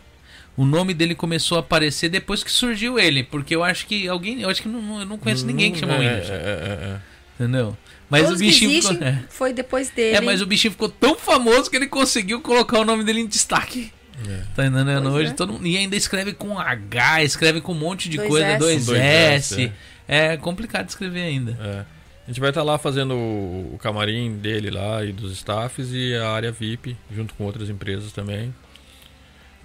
[0.57, 4.41] O nome dele começou a aparecer depois que surgiu ele, porque eu acho que alguém,
[4.41, 6.41] eu acho que não, não- eu não conheço ninguém que chama é, Whindersson, É, é,
[6.41, 7.01] é,
[7.39, 7.77] entendeu?
[8.09, 9.23] Mas Todos o bichinho ficou, é.
[9.29, 10.17] foi depois dele.
[10.17, 13.27] É, mas o bichinho ficou tão famoso que ele conseguiu colocar o nome dele em
[13.27, 13.93] destaque.
[14.29, 14.43] É.
[14.55, 15.03] Tá entendendo?
[15.03, 15.35] Pois Hoje é.
[15.35, 15.67] todo mundo.
[15.67, 18.59] E ainda escreve com H, escreve com um monte de Dois coisa, S.
[18.59, 19.55] dois, Dois S.
[19.63, 19.73] S,
[20.09, 21.57] É complicado de escrever ainda.
[21.61, 21.85] É.
[22.27, 26.31] A gente vai estar lá fazendo o camarim dele lá e dos staffs e a
[26.31, 28.55] área VIP, junto com outras empresas também.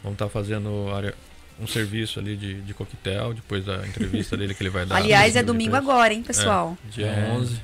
[0.02, 1.14] Vamos estar fazendo área-
[1.60, 4.96] um serviço ali de, de coquetel, depois da entrevista dele que ele vai dar.
[4.96, 5.92] Aliás, é domingo empresa.
[5.92, 6.78] agora, hein, pessoal?
[6.92, 7.32] Dia É.
[7.32, 7.62] 11.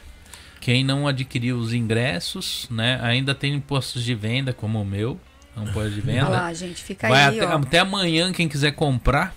[0.60, 3.00] Quem não adquiriu os ingressos, né?
[3.02, 5.20] Ainda tem postos de venda, como o meu.
[5.56, 6.30] É um posto de Olha venda.
[6.30, 7.58] lá, gente, fica Vai aí, até, ó.
[7.58, 9.36] até amanhã, quem quiser comprar.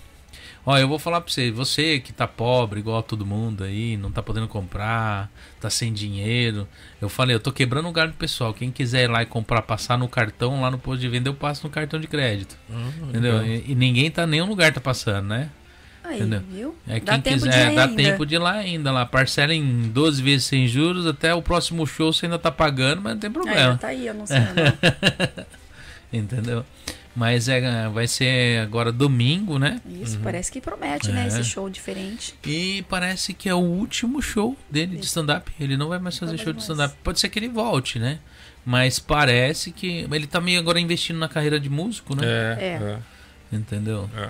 [0.67, 4.11] Ó, eu vou falar pra você, você que tá pobre, igual todo mundo aí, não
[4.11, 5.29] tá podendo comprar,
[5.61, 6.67] tá sem dinheiro.
[6.99, 8.51] Eu falei, eu tô quebrando o galho do pessoal.
[8.51, 11.35] Quem quiser ir lá e comprar, passar no cartão lá no posto de venda, eu
[11.35, 12.57] passo no cartão de crédito.
[12.67, 13.45] Hum, Entendeu?
[13.45, 15.49] E, e ninguém tá, nenhum lugar tá passando, né?
[16.03, 16.41] Aí, entendeu?
[16.51, 16.75] viu?
[16.87, 17.95] É Dá quem tempo de quiser, ir dá ainda.
[18.03, 18.91] tempo de ir lá ainda.
[18.91, 23.03] Lá, parcela em 12 vezes sem juros, até o próximo show você ainda tá pagando,
[23.03, 23.77] mas não tem Aí, problema.
[23.77, 24.45] tá aí, eu não sei não.
[26.17, 26.65] Entendeu?
[27.15, 29.79] Mas é, vai ser agora domingo, né?
[30.01, 31.23] Isso, parece que promete, né?
[31.23, 31.27] É.
[31.27, 32.35] Esse show diferente.
[32.45, 35.49] E parece que é o último show dele de stand-up.
[35.57, 36.63] Ele não vai mais fazer show de mais.
[36.63, 36.93] stand-up.
[37.03, 38.19] Pode ser que ele volte, né?
[38.65, 40.05] Mas parece que.
[40.11, 42.25] Ele tá meio agora investindo na carreira de músico, né?
[42.25, 42.65] É, É.
[43.53, 44.09] é, Entendeu?
[44.17, 44.29] é.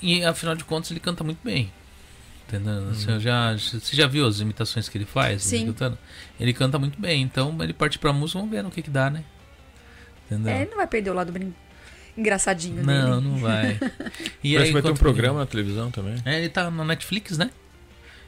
[0.00, 1.72] E afinal de contas ele canta muito bem.
[2.46, 2.72] Entendeu?
[2.74, 2.94] Uhum.
[2.94, 5.42] Você, já, você já viu as imitações que ele faz?
[5.42, 5.56] Sim.
[5.56, 5.98] Ele cantando?
[6.38, 7.20] Ele canta muito bem.
[7.22, 9.24] Então ele parte pra música, vamos ver no que que dá, né?
[10.30, 10.52] Entendeu?
[10.52, 11.52] É, ele não vai perder o lado brin...
[12.16, 13.28] engraçadinho não, dele.
[13.28, 13.78] não vai.
[14.44, 16.14] E Parece que vai ter um programa na televisão também.
[16.24, 17.50] É, ele tá na Netflix, né?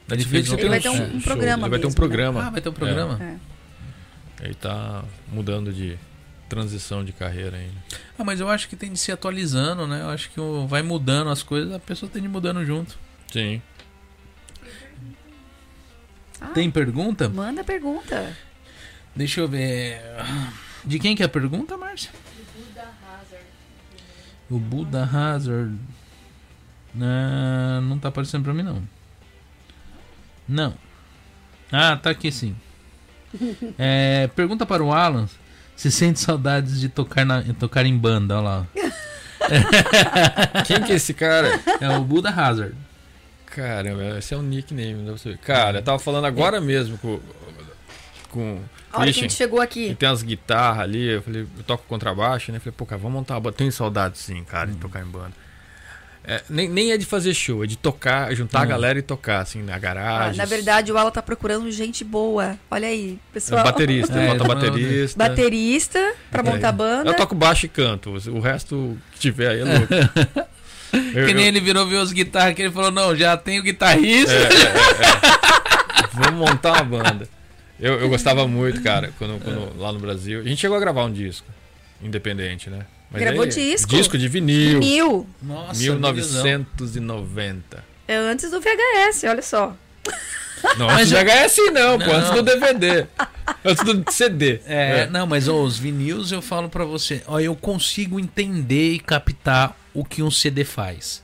[0.07, 1.95] Netflix fez tem Ele vai ter um- show, um programa Ele vai ter um né?
[1.95, 2.45] programa.
[2.45, 3.19] Ah, vai ter um programa?
[3.23, 4.45] É.
[4.45, 5.97] Ele tá mudando de
[6.49, 7.73] transição de carreira ainda.
[8.19, 10.01] Ah, mas eu acho que tem de se atualizando, né?
[10.01, 12.99] Eu acho que vai mudando as coisas, a pessoa tem de ir mudando junto.
[13.31, 13.61] Sim.
[16.41, 17.29] Ah, Tem pergunta?
[17.29, 18.35] Manda pergunta.
[19.15, 20.01] Deixa eu ver.
[20.85, 22.11] De quem que é a pergunta, Márcia?
[24.49, 25.77] O Buda Hazard.
[27.01, 28.83] Ah, não tá aparecendo pra mim, não.
[30.47, 30.73] Não.
[31.71, 32.55] Ah, tá aqui sim.
[33.79, 35.27] É, pergunta para o Alan
[35.75, 38.37] se sente saudades de tocar, na, tocar em banda.
[38.37, 38.67] Olha lá.
[40.65, 41.59] Quem que é esse cara?
[41.81, 42.75] É o Buda Hazard.
[43.47, 45.37] Caramba, esse é um nickname, não dá pra ver.
[45.39, 47.19] Cara, eu tava falando agora mesmo com.
[48.29, 48.59] com
[48.93, 49.21] A hora que a Christian.
[49.23, 49.95] gente chegou aqui.
[49.97, 52.59] tem umas guitarras ali, eu falei, eu toco contrabaixo, né?
[52.59, 53.55] Falei, pô, cara, vamos montar uma banda.
[53.57, 55.31] Tenho saudade sim, cara, de tocar em banda.
[56.25, 58.67] É, nem, nem é de fazer show, é de tocar, juntar a Hum.
[58.67, 60.37] galera e tocar, assim, na Ah, garagem.
[60.37, 62.57] na verdade, o Ala tá procurando gente boa.
[62.71, 63.61] Olha aí, pessoal.
[63.63, 65.17] Baterista, É, bota não, baterista.
[65.17, 66.43] Baterista pra É.
[66.43, 67.09] montar banda.
[67.09, 69.93] Eu toco baixo e canto, o resto que tiver aí é louco.
[70.93, 73.63] Eu- Que nem eu- ele virou ver os guitarras que ele falou: Não, já tenho
[73.63, 74.31] guitarrista.
[74.31, 76.07] É, é, é.
[76.13, 77.27] Vamos montar uma banda.
[77.83, 80.39] Eu, eu gostava muito, cara, quando, quando- lá no Brasil.
[80.39, 81.47] A gente chegou a gravar um disco
[82.01, 82.85] independente, né?
[83.11, 83.89] Gravou disco?
[83.89, 84.79] Disco de vinil.
[84.79, 85.27] Mil.
[85.41, 87.83] Nossa, 1990.
[88.07, 89.75] É antes do VHS, olha só.
[90.77, 92.13] Não, Mas antes do eu- VHS não, pô, Não.
[92.15, 93.05] antes do DVD.
[93.65, 94.59] Antes do CD.
[94.65, 98.99] É, não, mas ó, os vinis eu falo pra você, ó, eu consigo entender e
[98.99, 101.22] captar o que um CD faz.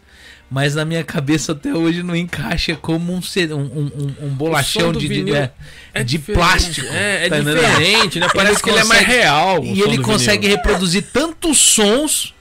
[0.51, 5.07] Mas na minha cabeça até hoje não encaixa como um, um, um, um- bolachão de,
[5.07, 5.51] de, é,
[5.93, 6.87] É de plástico.
[6.87, 8.27] É, é tá diferente, né?
[8.33, 9.63] Parece Ele que ele é mais consegue- real.
[9.63, 10.57] E ele consegue vinil.
[10.57, 12.33] reproduzir tantos sons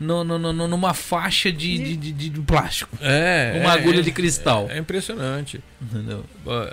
[0.00, 2.96] no, no- no- no- numa faixa de, de, de- de- de plástico.
[3.02, 4.66] É, Uma é, agulha é, de cristal.
[4.70, 5.60] É impressionante.
[5.80, 6.24] Entendeu?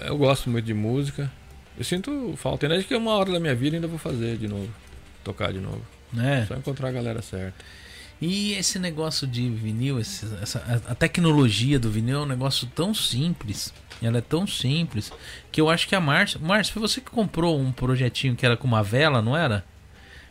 [0.05, 1.29] Eu gosto muito de música.
[1.77, 2.65] Eu sinto falta.
[2.65, 4.69] Ainda acho que uma hora da minha vida ainda vou fazer de novo.
[5.25, 5.81] Tocar de novo.
[6.17, 6.45] É.
[6.47, 7.53] Só encontrar a galera certa.
[8.25, 12.93] E esse negócio de vinil, esse- essa, a, tecnologia do vinil é um negócio tão
[12.93, 13.73] simples.
[14.01, 15.11] Ela é tão simples
[15.51, 16.39] que eu acho que a Márcia.
[16.41, 19.65] Márcia, foi você que comprou um projetinho que era com uma vela, não era?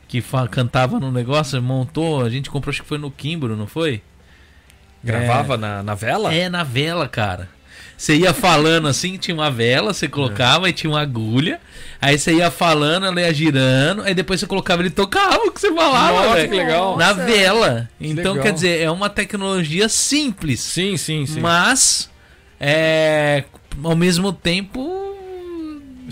[0.09, 2.23] Que cantava no negócio, montou.
[2.25, 4.03] A gente comprou, acho que foi no Kimbro, não foi?
[5.05, 6.33] Gravava na, na vela?
[6.33, 7.51] É, na vela, cara.
[7.97, 11.61] Você ia falando assim, tinha uma vela, você colocava e tinha uma agulha.
[12.01, 14.03] Aí você ia falando, ela ia girando.
[14.03, 16.23] Aí depois você colocava ele tocava o que você falava.
[16.23, 16.49] Nossa, velho.
[16.49, 16.97] que legal.
[16.97, 17.25] Na Nossa.
[17.25, 17.91] vela.
[18.01, 18.43] Então, legal.
[18.43, 20.61] quer dizer, é uma tecnologia simples.
[20.61, 21.41] Sim, sim, sim.
[21.41, 22.11] Mas,
[22.59, 23.45] é,
[23.83, 25.12] ao mesmo tempo.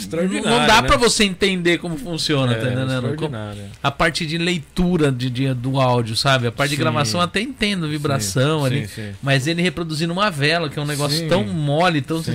[0.01, 0.89] Extraordinário, Não dá né?
[0.89, 3.15] pra você entender como funciona, É, tá entendendo?
[3.17, 3.37] Como-.
[3.83, 6.47] A parte de leitura de, de- do áudio, sabe?
[6.47, 6.83] A parte de Sim.
[6.83, 8.89] gravação eu até entendo, vibração Sim, ali.
[8.89, 9.13] sim.
[9.23, 12.33] Mas ele reproduzindo uma vela, que é um negócio tão mole, tão Sim.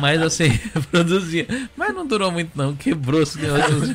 [0.00, 1.46] Mas assim, reproduzia.
[1.76, 2.74] Mas não durou muito, não.
[2.74, 3.94] Quebrou esse negócio.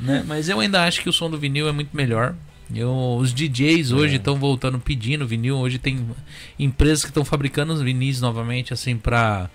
[0.00, 0.24] Né?
[0.26, 2.34] Mas eu ainda acho que o som do vinil é muito melhor.
[2.74, 4.16] Eu, os DJs hoje É.
[4.16, 5.56] estão voltando pedindo vinil.
[5.58, 6.06] Hoje tem
[6.58, 9.50] empresas que estão fabricando os vinis novamente, assim, pra,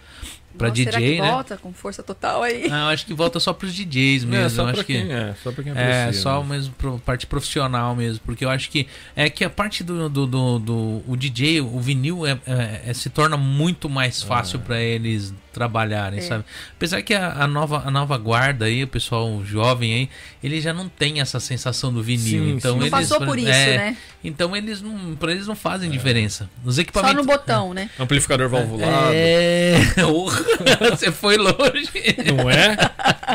[0.57, 1.31] pra Nossa, será que DJ, né?
[1.31, 2.65] volta com força total aí?
[2.71, 4.45] Ah, eu acho que volta só pros DJs mesmo.
[4.45, 4.93] É, só eu pra acho que...
[5.01, 6.49] quem, é, só pra quem É, aprecia, só né?
[6.49, 10.25] mesmo pro, parte profissional mesmo, porque eu acho que é que a parte do, do,
[10.27, 14.81] do, do- o DJ, o vinil é, é- é- se torna muito mais fácil pra
[14.81, 16.21] eles trabalharem, É.
[16.21, 16.45] sabe?
[16.75, 20.09] Apesar que a, a nova a nova guarda aí, o pessoal jovem aí,
[20.43, 22.77] ele já não tem essa sensação do vinil, Sim, então sim.
[22.79, 23.97] Não eles passou por isso, é, né?
[24.23, 26.49] Então eles não, para eles não fazem diferença.
[26.63, 27.89] Os Só equipamentos no botão, né?
[27.99, 29.11] Amplificador valvulado.
[29.13, 29.75] é,
[30.91, 31.89] você foi longe.
[32.35, 32.77] Não é?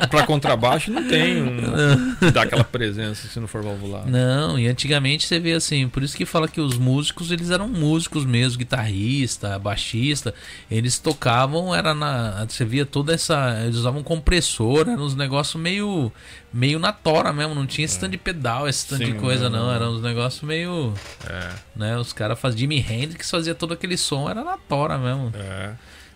[0.08, 4.10] Pra contrabaixo não tem um, dá aquela presença se não for valvulado.
[4.10, 7.68] Não, e antigamente você vê assim, por isso que fala que os músicos, eles eram
[7.68, 10.34] músicos mesmo, guitarrista, baixista,
[10.70, 16.12] eles tocavam, era na, você via toda essa, eles usavam compressor, eram uns negócios meio
[16.52, 19.48] meio na tora mesmo, não tinha esse tanto de pedal, esse tanto de Sim, coisa
[19.48, 20.92] não, não, eram uns negócios meio,
[21.26, 25.32] É, né, os caras faziam Jimi Hendrix fazia todo aquele som, era na tora mesmo,
[25.34, 25.72] é.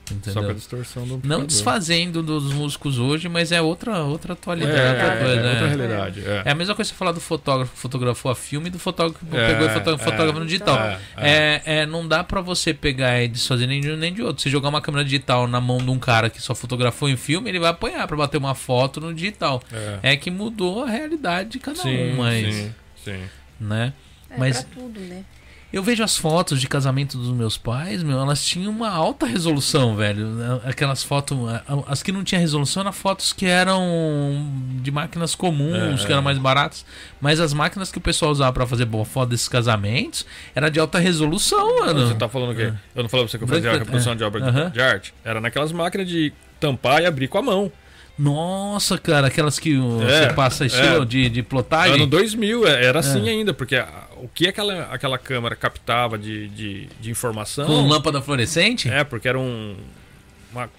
[0.08, 0.44] Só entendeu?
[0.44, 4.78] com a distorção do Não desfazendo dos músicos hoje, mas é outra outra É, atualidade,
[4.78, 5.68] é, outra coisa, é, outra é.
[5.68, 6.20] realidade.
[6.24, 6.42] É.
[6.44, 9.24] É a mesma coisa você falar do fotógrafo que fotografou a filme e do fotógrafo
[9.26, 10.78] que É, pegou e foto- é, fotógrafo no digital.
[10.78, 14.22] é, É, é, não dá pra você pegar e desfazer nem de um nem de
[14.22, 14.40] outro.
[14.42, 17.48] Você jogar uma câmera digital na mão de um cara que só fotografou em filme,
[17.50, 19.60] ele vai apanhar pra bater uma foto no digital.
[19.72, 20.12] É.
[20.12, 22.54] É que mudou a realidade de cada Sim, um, mas.
[22.54, 22.74] sim,
[23.04, 23.20] sim.
[23.58, 23.92] Né?
[24.30, 25.24] É Mas- pra tudo, né?
[25.72, 29.96] Eu vejo as fotos de casamento dos meus pais, meu, elas tinham uma alta resolução,
[29.96, 30.60] velho.
[30.64, 31.36] Aquelas fotos.
[31.88, 33.82] As que não tinha resolução eram fotos que eram
[34.80, 36.24] de máquinas comuns, É, que eram é.
[36.24, 36.86] mais baratas.
[37.20, 40.24] Mas as máquinas que o pessoal usava pra fazer boa foto desses casamentos
[40.54, 42.06] era de alta resolução, mano.
[42.06, 42.72] Você tá falando o quê?
[42.94, 44.16] Eu não falei pra você que eu fazia a reprodução é.
[44.16, 45.12] de obra de arte?
[45.24, 47.72] Era naquelas máquinas de tampar e abrir com a mão.
[48.18, 49.78] Nossa, cara, aquelas que É,
[50.28, 51.04] você passa estilo é.
[51.04, 51.96] de, de plotagem.
[51.96, 53.76] Ano 2000, é, era assim ainda, porque
[54.16, 57.66] o que aquela, aquela câmera captava de, de, de informação.
[57.66, 58.88] Com lâmpada fluorescente?
[58.88, 59.76] É, porque era um.
[60.50, 60.70] Uma,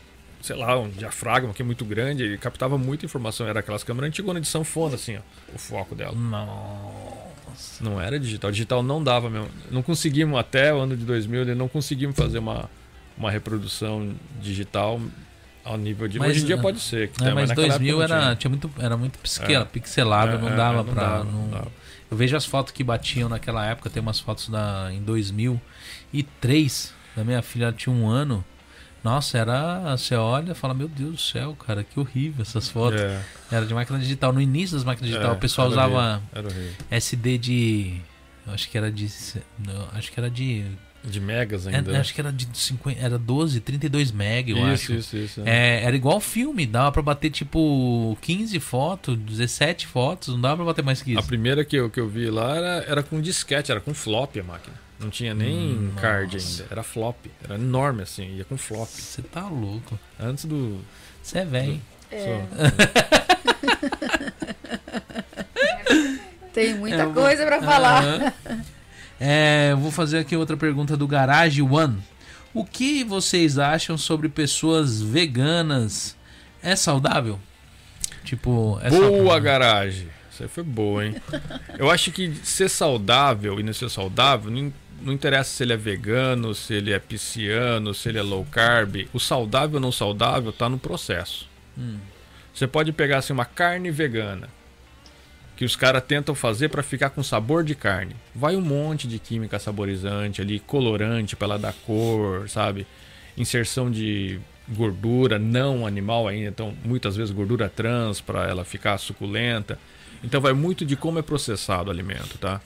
[0.41, 3.47] sei lá, um diafragma que é muito grande, ele captava muita informação.
[3.47, 5.21] Era aquelas câmeras antigonas de sanfona, assim, ó,
[5.53, 6.15] o foco dela.
[6.15, 7.83] Nossa.
[7.83, 8.51] Não era digital.
[8.51, 9.49] Digital não dava mesmo.
[9.69, 12.69] Não conseguimos, até o ano de 2000, né, não conseguimos fazer uma,
[13.17, 14.99] uma reprodução digital
[15.67, 16.17] ao nível de.
[16.19, 17.09] Mas, Hoje em dia ah, pode ser.
[17.09, 18.35] Que É, tem, mas naquela 2000 época não era, tinha.
[18.35, 19.65] tinha muito, era muito pixel, É.
[19.65, 21.03] pixelável, É, não é, dava não pra.
[21.03, 21.71] dava, dava.
[22.09, 25.01] Eu vejo as fotos que batiam naquela época, tem umas fotos da, em
[26.13, 28.43] 2003, da minha filha, tinha um ano.
[29.03, 29.95] Nossa, era.
[29.95, 32.99] Você olha e fala, meu Deus do céu, cara, que horrível essas fotos.
[32.99, 33.21] É,
[33.51, 34.33] Era de máquina digital.
[34.33, 36.73] No início das máquinas digital, é, o pessoal usava horrível, horrível.
[36.91, 38.01] SD de.
[38.47, 39.07] Acho que era de.
[39.59, 40.65] não, acho que era de.
[41.09, 41.93] De megas é, ainda.
[41.93, 41.99] né?
[41.99, 42.99] acho que era de 50.
[42.99, 44.93] Era 12, 32 meg, eu isso, acho.
[44.95, 45.41] isso, isso.
[45.45, 50.65] É, era igual filme, dava pra bater tipo 15 fotos, 17 fotos, não dava pra
[50.65, 51.27] bater mais que A isso.
[51.27, 54.43] primeira que eu, que eu vi lá era, era com disquete, era com flop a
[54.43, 54.75] máquina.
[54.99, 56.63] Não tinha nem Hum, card nossa.
[56.63, 56.73] ainda.
[56.73, 57.15] Era flop.
[57.43, 58.89] Era enorme assim, ia com flop.
[58.89, 59.97] Você tá louco.
[60.19, 60.81] Antes do.
[61.23, 61.79] Você é velho.
[62.11, 62.41] É.
[66.53, 68.03] Tem muita É, coisa pra falar.
[68.03, 68.33] Aham.
[69.19, 71.97] É, vou fazer aqui outra pergunta do Garage One.
[72.53, 76.15] O que vocês acham sobre pessoas veganas?
[76.61, 77.39] É saudável?
[78.23, 79.41] Tipo, é Boa saudável?
[79.41, 80.07] garagem.
[80.31, 81.15] Isso aí foi boa, hein?
[81.77, 84.71] Eu acho que ser saudável e não ser saudável, não,
[85.01, 89.07] não interessa se ele é vegano, se ele é pisciano, se ele é low carb.
[89.13, 91.49] O saudável ou não saudável tá no processo.
[91.77, 91.97] Hum.
[92.53, 94.49] Você pode pegar assim, uma carne vegana
[95.57, 98.15] que os caras tentam fazer para ficar com sabor de carne.
[98.33, 102.85] Vai um monte de química saborizante ali, colorante para ela dar cor, sabe?
[103.35, 104.39] Inserção de
[104.69, 109.79] gordura não animal ainda, então muitas vezes gordura trans para ela ficar suculenta.
[110.23, 112.61] Então vai muito de como é processado o alimento, tá?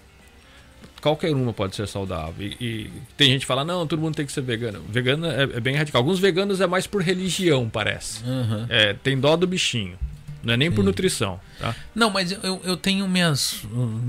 [1.02, 2.46] Qualquer uma pode ser saudável.
[2.46, 4.84] E, e tem gente que fala, não, todo mundo tem que ser vegano.
[4.90, 6.02] Vegano é, é bem radical.
[6.02, 8.22] Alguns veganos é mais por religião, parece.
[8.24, 8.68] Aham.
[8.70, 9.98] É, tem dó do bichinho.
[10.44, 10.88] Não é nem por Sim.
[10.88, 11.76] nutrição, tá?
[11.94, 13.62] Não, mas eu, eu tenho minhas.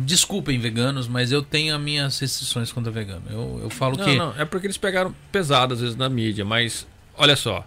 [0.07, 3.23] Desculpem, veganos, mas eu tenho as minhas restrições quanto a vegano.
[3.29, 4.17] Eu, eu falo Não, que.
[4.17, 6.87] não, é porque eles pegaram pesado às vezes na mídia, mas
[7.17, 7.67] olha só.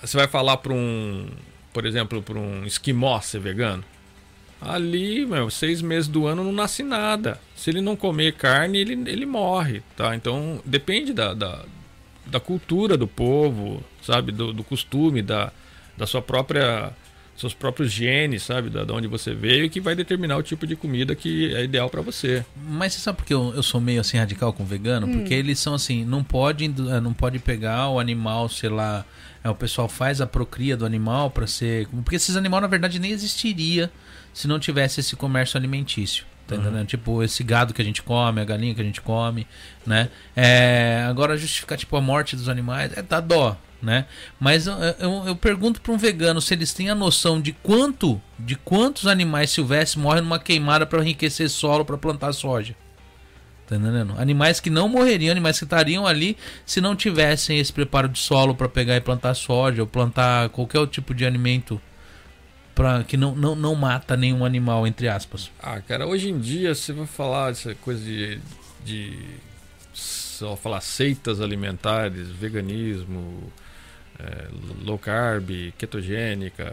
[0.00, 1.28] Você vai falar para um,
[1.72, 3.84] por exemplo, para um esquimó ser vegano.
[4.60, 7.38] Ali, meu, seis meses do ano não nasce nada.
[7.54, 10.16] Se ele não comer carne, ele, ele morre, tá?
[10.16, 11.62] Então depende da, da,
[12.24, 14.32] da cultura do povo, sabe?
[14.32, 15.52] Do, do costume, da,
[15.98, 16.92] da sua própria
[17.36, 20.76] seus próprios genes, sabe, da, da onde você veio, que vai determinar o tipo de
[20.76, 22.44] comida que é ideal para você.
[22.56, 25.08] Mas você sabe porque eu, eu sou meio assim radical com vegano?
[25.08, 29.04] Porque eles são assim, não pode, eh, não pode pegar o animal, sei lá.
[29.42, 31.88] é, o pessoal faz a procria do animal para ser.
[31.88, 33.90] Porque esses animais, na verdade, nem existiria
[34.32, 36.24] se não tivesse esse comércio alimentício.
[36.46, 36.86] Tá entendendo?
[36.86, 39.46] Tipo, esse gado que a gente come, a galinha que a gente come,
[39.86, 40.10] né?
[40.36, 44.06] É, agora, justificar, tipo, a morte dos animais, é dá dó, né?
[44.40, 48.20] Mas eu, eu, eu pergunto para um vegano se eles têm a noção de quanto,
[48.38, 52.74] de quantos animais silvestres morrem numa queimada para enriquecer solo para plantar soja.
[53.66, 54.14] Tá entendendo?
[54.18, 56.36] Animais que não morreriam, animais que estariam ali
[56.66, 60.86] se não tivessem esse preparo de solo para pegar e plantar soja ou plantar qualquer
[60.86, 61.80] tipo de alimento
[62.74, 65.50] para que não, não, não mata nenhum animal, entre aspas.
[65.62, 68.38] Ah, cara, hoje em dia você vai falar essa coisa de,
[68.84, 69.18] de
[69.94, 73.50] só falar seitas alimentares, veganismo,
[74.18, 74.48] é,
[74.84, 76.72] low carb, ketogênica.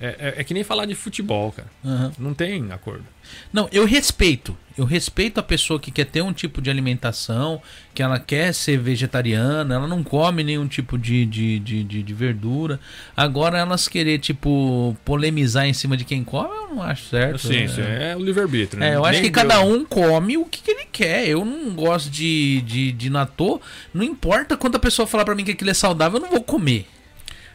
[0.00, 1.68] É, é- é que nem falar de futebol, cara.
[1.84, 2.12] Aham.
[2.18, 3.04] Não tem acordo.
[3.52, 4.56] Não, eu respeito.
[4.76, 7.60] Eu respeito a pessoa que quer ter um tipo de alimentação,
[7.92, 12.14] que ela quer ser vegetariana, ela não come nenhum tipo de, de, de, de, de
[12.14, 12.78] verdura.
[13.16, 17.40] Agora, elas querer, tipo, polemizar em cima de quem come, eu não acho certo.
[17.40, 17.68] Sim, né?
[17.68, 18.78] sim, é o livre-arbítrio.
[18.78, 18.90] né?
[18.90, 21.26] É, eu acho Nem que cada eu- um come o que, que ele quer.
[21.26, 23.60] Eu não gosto de, de, de natô.
[23.92, 26.42] Não importa quando a pessoa falar pra mim que aquilo é saudável, eu não vou
[26.44, 26.86] comer.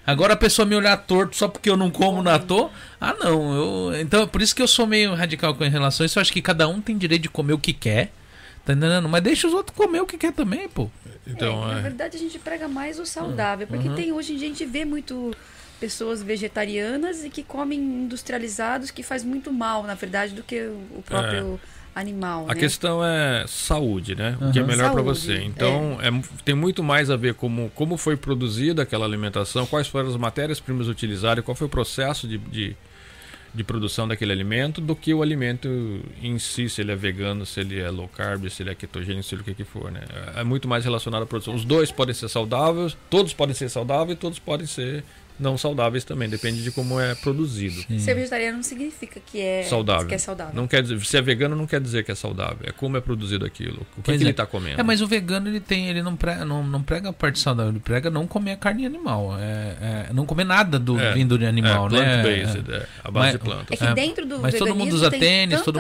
[0.06, 2.70] Agora a pessoa me olhar torto só porque eu não como natô,
[3.00, 3.56] ah não,
[3.92, 6.34] eu, então por isso que eu sou meio radical com relação a isso, eu acho
[6.34, 8.12] que cada um tem direito de comer o que quer,
[8.66, 9.08] tá entendendo?
[9.08, 10.90] Mas deixa os outros comer o que quer também, pô.
[11.26, 11.82] Então, É, na é.
[11.84, 13.96] verdade, a gente prega mais o saudável, porque Uhum.
[13.96, 15.34] tem hoje em dia a gente vê muito
[15.80, 20.82] pessoas vegetarianas e que comem industrializados que faz muito mal, na verdade, do que o
[20.98, 21.60] o próprio
[21.96, 22.60] animal, A né?
[22.60, 24.38] questão é saúde, né?
[24.42, 25.42] O que é melhor para você.
[25.44, 26.10] Então, é,
[26.44, 30.88] tem muito mais a ver como, como foi produzida aquela alimentação, quais foram as matérias-primas
[30.88, 32.76] utilizadas, qual foi o processo de, de,
[33.54, 35.68] de produção daquele alimento, do que o alimento
[36.22, 39.24] em si, se ele é vegano, se ele é low carb, se ele é ketogênico,
[39.24, 40.02] se ele é o que, que for, né?
[40.36, 41.54] É muito mais relacionado à produção.
[41.54, 45.04] Os dois podem ser saudáveis, todos podem ser saudáveis, todos podem ser
[45.40, 47.82] não saudáveis também, depende de como é produzido.
[48.00, 50.08] Ser vegetariano não significa que é Saudável.
[50.08, 50.54] Que é saudável.
[50.54, 53.02] Não quer dizer, se é vegano não quer dizer que é saudável, é como é
[53.02, 54.16] produzido aquilo, o que, que é.
[54.16, 54.80] ele está comendo.
[54.80, 57.72] É, mas o vegano ele tem, ele não prega, não, não prega a parte saudável,
[57.72, 61.38] ele prega não comer a carne animal, é, é, não comer nada do É, vindo
[61.38, 62.24] de animal, é, né?
[62.24, 63.68] plant-based, é, a base Mas- de plantas.
[63.72, 65.80] É que É, dentro do mas todo mundo usa tem tênis, tanta todo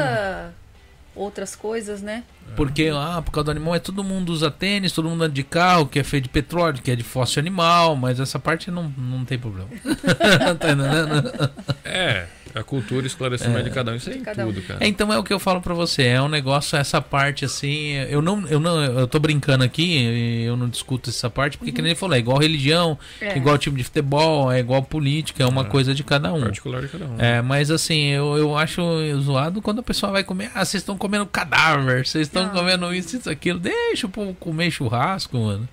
[1.15, 2.23] outras coisas, né?
[2.55, 5.43] Porque, ah, por causa do animal, é todo mundo usa tênis, todo mundo anda de
[5.43, 8.93] carro, que é feito de petróleo, que é de fóssil animal, mas essa parte não,
[8.97, 9.67] não tem problema.
[10.39, 11.51] tá entendendo?
[11.83, 14.53] É, a cultura e esclarecimento de cada um, isso é em cada um.
[14.53, 14.83] tudo, cara.
[14.83, 17.93] É, então é o que eu falo pra você, é um negócio, essa parte assim,
[18.09, 21.81] eu não, eu não, eu tô brincando aqui, eu não discuto essa parte, porque que
[21.81, 23.35] nem ele falou, é igual religião, É.
[23.35, 25.65] igual time de futebol, é igual política, é uma É.
[25.65, 26.41] coisa de cada um.
[26.41, 27.15] Particular de cada um.
[27.19, 28.81] É, mas assim, eu, eu acho
[29.21, 30.51] zoado quando a pessoa vai comer.
[30.53, 33.59] Ah, vocês estão comendo cadáver, vocês estão comendo isso, isso, aquilo.
[33.59, 35.67] Deixa o povo comer churrasco, mano.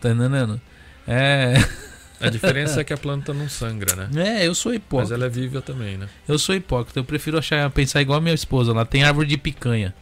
[0.00, 0.60] Tá entendendo?
[1.06, 1.54] É,
[2.20, 4.40] A diferença é que a planta não sangra, né?
[4.40, 5.14] é eu sou Mas hipócrita.
[5.14, 6.08] ela é viva também, né?
[6.26, 6.98] Eu sou hipócrita.
[6.98, 8.72] Eu prefiro achar, pensar igual a minha esposa.
[8.72, 9.94] Lá tem árvore de picanha.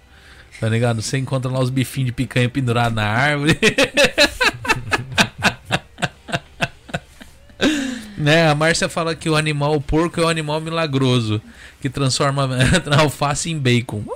[0.60, 1.02] Tá ligado?
[1.02, 3.58] Você encontra lá os bifinhos de picanha pendurados na árvore.
[8.24, 8.48] né?
[8.48, 11.40] A Márcia fala que o animal, o porco é o animal milagroso
[11.80, 12.48] que transforma
[12.90, 14.02] a alface em bacon.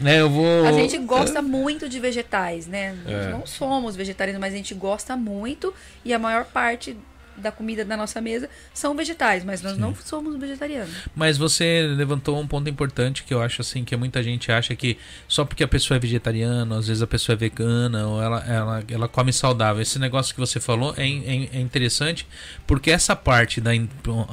[0.00, 0.20] né?
[0.20, 2.94] Eu vou A gente gosta muito de vegetais, né?
[3.04, 3.30] Nós É.
[3.30, 5.72] não somos vegetarianos, mas a gente gosta muito
[6.04, 6.96] e a maior parte
[7.38, 10.90] da comida da nossa mesa são vegetais, mas nós não somos vegetarianos.
[11.14, 14.98] Mas você levantou um ponto importante que eu acho assim que muita gente acha que
[15.28, 18.84] só porque a pessoa é vegetariana, às vezes a pessoa é vegana ou ela, ela,
[18.90, 19.82] ela come saudável.
[19.82, 22.26] Esse negócio que você falou é, é, é interessante
[22.66, 23.70] porque essa parte da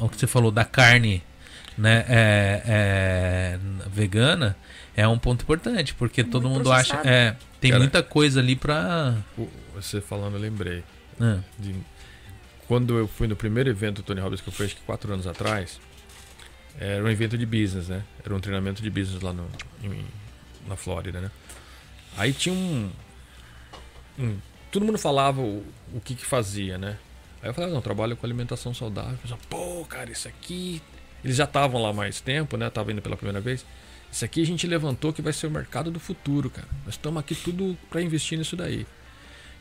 [0.01, 1.21] o que você falou da carne,
[1.77, 3.59] né, é, é,
[3.89, 4.55] vegana
[4.95, 7.07] é um ponto importante porque todo Muito mundo acha processado.
[7.09, 9.15] é tem Cara, muita coisa ali pra
[9.75, 10.83] Você falando, eu lembrei.
[11.19, 11.75] Ah, de-
[12.73, 15.13] quando eu fui no primeiro evento do Tony Robbins, que eu fui acho que quatro
[15.13, 15.79] anos atrás,
[16.79, 18.03] era um evento de business, né?
[18.25, 19.47] Era um treinamento de business lá no,
[19.83, 20.03] em-
[20.67, 21.29] na Flórida, né?
[22.17, 22.89] Aí tinha um,
[24.17, 24.37] um-
[24.71, 25.63] Todo mundo falava o,
[25.93, 26.97] o que que fazia, né?
[27.43, 29.19] Aí eu falei, não, trabalho com alimentação saudável.
[29.21, 30.81] Pessoal, pô, cara, isso aqui.
[31.23, 32.71] Eles já estavam lá mais tempo, né?
[32.71, 33.63] Tava indo pela primeira vez.
[34.11, 36.67] Isso aqui a gente levantou que vai ser o mercado do futuro, cara.
[36.85, 38.87] Nós estamos aqui tudo para investir nisso daí.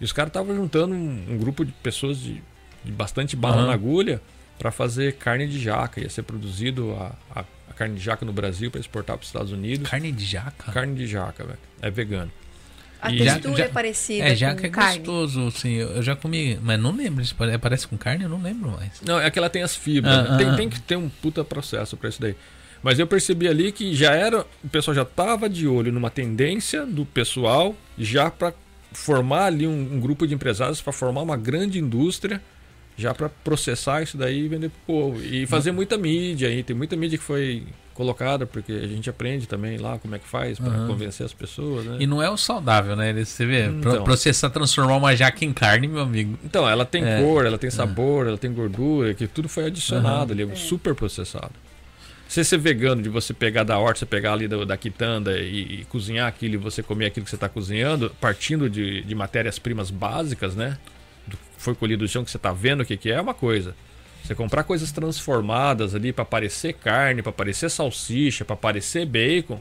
[0.00, 2.42] E os caras estavam juntando um, um grupo de pessoas de
[2.90, 3.66] bastante bala Aham.
[3.68, 4.20] na agulha
[4.58, 6.00] para fazer carne de jaca.
[6.00, 9.28] Ia ser produzido a, a, a carne de jaca no Brasil para exportar para os
[9.28, 9.88] Estados Unidos.
[9.88, 10.72] carne de jaca.
[10.72, 11.58] Carne de jaca, velho.
[11.80, 12.30] É vegano.
[13.00, 14.98] A E- textura Já- é parecida É, jaca com é carne.
[14.98, 15.72] gostoso, sim.
[15.74, 17.24] Eu já comi, mas não lembro.
[17.36, 18.22] Pare- parece com carne?
[18.24, 19.00] Eu não lembro mais.
[19.04, 20.14] Não, é que ela tem as fibras.
[20.14, 20.28] Ah, né?
[20.32, 20.56] ah, tem, ah.
[20.56, 22.36] tem que ter um puta processo para isso daí.
[22.80, 24.46] Mas eu percebi ali que já era.
[24.62, 28.52] O pessoal já tava de olho numa tendência do pessoal já para
[28.92, 32.40] formar ali um, um grupo de empresários para formar uma grande indústria
[33.02, 35.22] já para processar isso daí e vender pro povo.
[35.22, 36.62] E fazer muita mídia aí.
[36.62, 40.26] Tem muita mídia que foi colocada, porque a gente aprende também lá como é que
[40.26, 40.86] faz para Aham.
[40.86, 41.96] convencer as pessoas, né?
[42.00, 43.12] E não é o saudável, né?
[43.22, 44.02] Você vê, Então.
[44.04, 46.38] processar, transformar uma jaca em carne, meu amigo.
[46.42, 47.20] Então, ela tem É.
[47.20, 51.52] cor, ela tem sabor, ela tem gordura, que tudo foi adicionado ali, super processado.
[52.26, 55.80] Se ser vegano, de você pegar da horta, você pegar ali da, da quitanda e,
[55.80, 59.90] e cozinhar aquilo e você comer aquilo que você está cozinhando, partindo de, de matérias-primas
[59.90, 60.78] básicas, né?
[61.62, 63.76] Foi colhido do chão, que você está vendo o que, que é, é uma coisa.
[64.24, 69.58] Você comprar coisas transformadas ali para parecer carne, para parecer salsicha, para parecer bacon,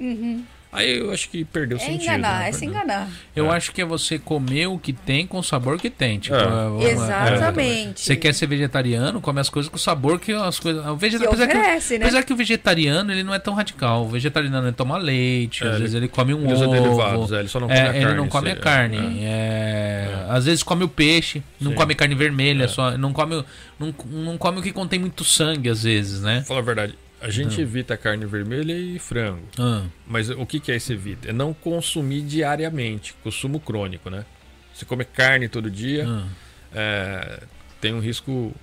[0.71, 2.03] aí eu acho que perdeu É sentido.
[2.03, 2.49] enganar, né?
[2.49, 3.09] é se enganar.
[3.35, 3.55] Eu É.
[3.57, 6.19] acho que é você comer o que tem com o sabor que tem.
[6.19, 6.91] Tipo, É.
[6.91, 8.01] Exatamente.
[8.01, 10.85] Você quer ser vegetariano, come as coisas com o sabor que as coisas.
[10.85, 12.05] O Que vegetariano, apesar, que, né?
[12.05, 14.03] apesar que o vegetariano ele não é tão radical.
[14.05, 16.73] O vegetariano ele toma leite, É, às ele- vezes ele come um Ele usa ovo.
[16.73, 18.03] derivados, é, ele só não come É, a carne.
[18.05, 18.97] ele não come a carne.
[19.23, 20.07] é.
[20.11, 21.77] é, Às vezes come o peixe, não Sim.
[21.77, 22.67] come carne vermelha, É.
[22.67, 23.45] só não come, o-
[23.79, 26.43] não, não come o que contém muito sangue, às vezes, né?
[26.47, 29.47] Fala a verdade, a gente evita carne vermelha e frango.
[29.57, 31.29] Ah, Mas o que, que é esse evita?
[31.29, 34.25] É não consumir diariamente, consumo crônico, né?
[34.73, 36.27] Você come carne todo dia, ah.
[36.73, 37.43] é,
[37.79, 38.53] tem um risco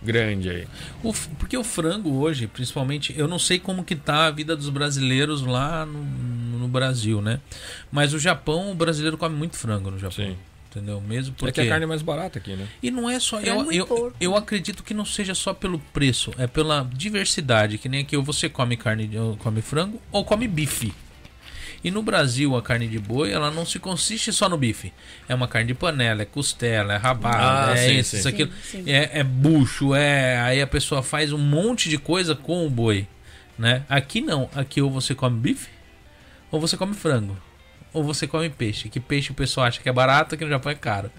[0.00, 0.68] grande aí.
[1.02, 4.68] O porque o frango hoje, principalmente, eu não sei como que tá a vida dos
[4.68, 7.40] brasileiros lá no, no Brasil, né?
[7.90, 10.26] Mas o Japão, o brasileiro come muito frango no Japão.
[10.26, 10.36] Sim.
[10.74, 11.02] Entendeu?
[11.02, 11.52] Mesmo É porque.
[11.52, 12.66] que a carne é mais barata aqui, né?
[12.82, 13.38] E não é só.
[13.40, 14.38] Eu, e eu, porco, eu né?
[14.38, 17.76] acredito que não seja só pelo preço, é pela diversidade.
[17.76, 20.94] Que nem aqui ou você come carne, come frango ou come bife.
[21.84, 24.92] E no Brasil, a carne de boi, ela não se consiste só no bife.
[25.28, 28.16] É uma carne de panela, é costela, é rabada, Ah, é sim, isso, sim.
[28.18, 28.50] isso, aquilo.
[28.62, 28.90] Sim, sim.
[28.90, 30.40] É, é bucho, é.
[30.40, 33.06] Aí a pessoa faz um monte de coisa com o boi.
[33.58, 33.82] Né?
[33.88, 34.48] Aqui não.
[34.54, 35.68] Aqui ou você come bife,
[36.50, 37.36] ou você come frango.
[37.92, 38.88] Ou você come peixe.
[38.88, 41.10] Que peixe o pessoal acha que é barato, aqui no Japão é caro.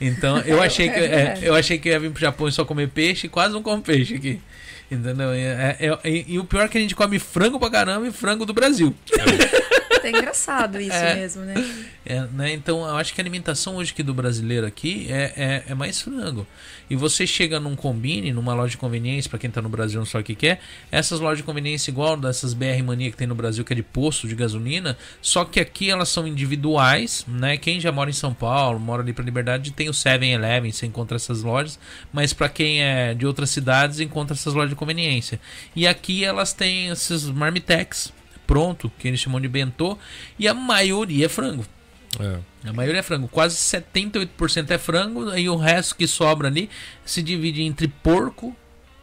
[0.00, 2.52] Então eu achei que É é, eu achei que eu ia vir pro Japão e
[2.52, 4.40] só comer peixe e quase não como peixe aqui.
[4.90, 5.34] Entendeu?
[5.34, 8.06] E, é- é- e- e o pior é que a gente come frango pra caramba
[8.06, 8.94] e frango do Brasil.
[10.02, 11.14] É engraçado isso É.
[11.14, 11.54] mesmo, né?
[12.04, 12.52] É, né?
[12.52, 16.00] Então eu acho que a alimentação hoje aqui do brasileiro aqui é, é, é mais
[16.00, 16.46] frango.
[16.90, 20.06] E você chega num combine, numa loja de conveniência, pra quem tá no Brasil não
[20.06, 20.58] sabe o que, que é,
[20.90, 23.82] essas lojas de conveniência igual dessas BR Mania que tem no Brasil, que é de
[23.82, 27.56] posto de gasolina, só que aqui elas são individuais, né?
[27.56, 31.16] Quem já mora em São Paulo, mora ali pra Liberdade, tem o 7-Eleven, você encontra
[31.16, 31.78] essas lojas,
[32.12, 35.40] mas pra quem é de outras cidades, encontra essas lojas de conveniência.
[35.74, 38.12] E aqui elas têm esses marmitex
[38.52, 39.96] pronto, que eles chamam de bentô,
[40.38, 41.64] e a maioria é frango.
[42.20, 42.38] É.
[42.68, 46.68] A maioria é frango, quase 78% é frango, e o resto que sobra ali
[47.02, 48.54] se divide entre porco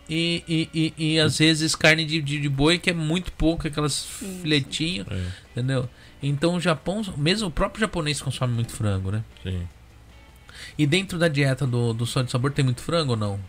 [0.08, 3.68] e, e, e, e, às vezes carne de, de, de boi, que é muito pouco,
[3.68, 5.90] aquelas filetinhos, É, entendeu?
[6.22, 9.24] Então o Japão, mesmo o próprio japonês consome muito frango, né?
[9.42, 9.68] sim.
[10.78, 13.40] E dentro da dieta do, do Sol de Sabor tem muito frango ou não?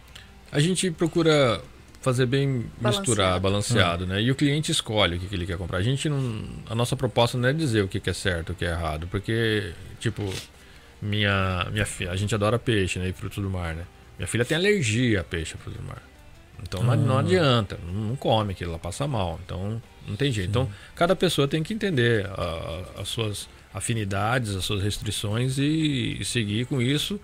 [0.50, 1.60] A gente procura
[2.00, 3.40] fazer bem misturar, Balanceado.
[3.40, 4.22] balanceado, né?
[4.22, 5.78] E o cliente escolhe o que, que ele quer comprar.
[5.78, 8.54] A gente não, a nossa proposta não é dizer o que, que é certo, o
[8.54, 10.22] que é errado, porque tipo
[11.02, 13.84] minha minha filha, a gente adora peixe, né, e frutos do mar, né?
[14.18, 16.02] Minha filha tem alergia a peixe e frutos do mar.
[16.62, 17.20] Então não, não Ah.
[17.20, 19.40] adianta, não, come, que ela passa mal.
[19.44, 20.50] Então não tem jeito.
[20.50, 26.24] Então cada pessoa tem que entender a- as suas afinidades, as suas restrições e, e
[26.24, 27.18] seguir com isso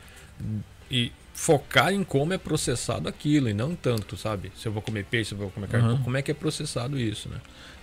[0.91, 4.51] e focar em como é processado aquilo e não tanto, sabe?
[4.57, 6.03] Se eu vou comer peixe, se eu vou comer carne, Aham.
[6.03, 7.37] como é que é processado isso, né?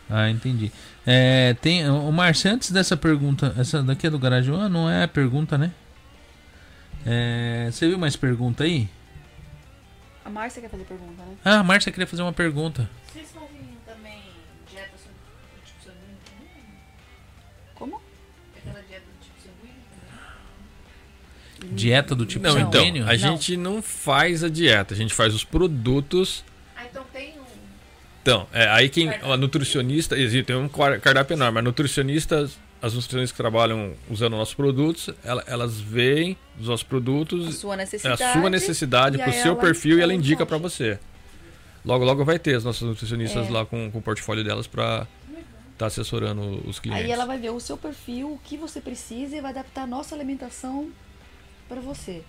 [0.10, 0.72] Ah, entendi.
[1.06, 4.74] É, tem, o Márcio, antes dessa pergunta, essa daqui é do Garage One?
[4.74, 5.72] Não é pergunta, né?
[7.06, 8.90] É, você viu mais pergunta aí?
[10.26, 11.36] A Márcia quer fazer pergunta, né?
[11.46, 12.90] Ah, a Márcia queria fazer uma pergunta.
[13.14, 13.53] Vocês fazem
[21.72, 23.04] Dieta do tipo não, sanguíneo?
[23.04, 26.44] então, a gente não faz a dieta, a gente faz os produtos.
[26.76, 27.44] Ah, então tem um.
[28.22, 29.10] Então, é, aí quem.
[29.10, 34.36] A nutricionista, existe tem um car- cardápio enorme, mas nutricionistas, as nutricionistas que trabalham usando
[34.38, 38.24] nossos produtos, ela- elas veem os nossos A produtos, sua é necessidade.
[38.24, 41.00] a sua necessidade pro seu perfil e ela indica para você.
[41.86, 43.52] Logo, logo vai ter as nossas nutricionistas É.
[43.52, 45.06] lá com, com o portfólio delas para
[45.74, 47.04] estar assessorando os clientes.
[47.06, 49.88] Aí ela vai ver o seu perfil, o que você precisa e vai adaptar a
[49.88, 50.90] nossa alimentação
[51.74, 52.24] para você.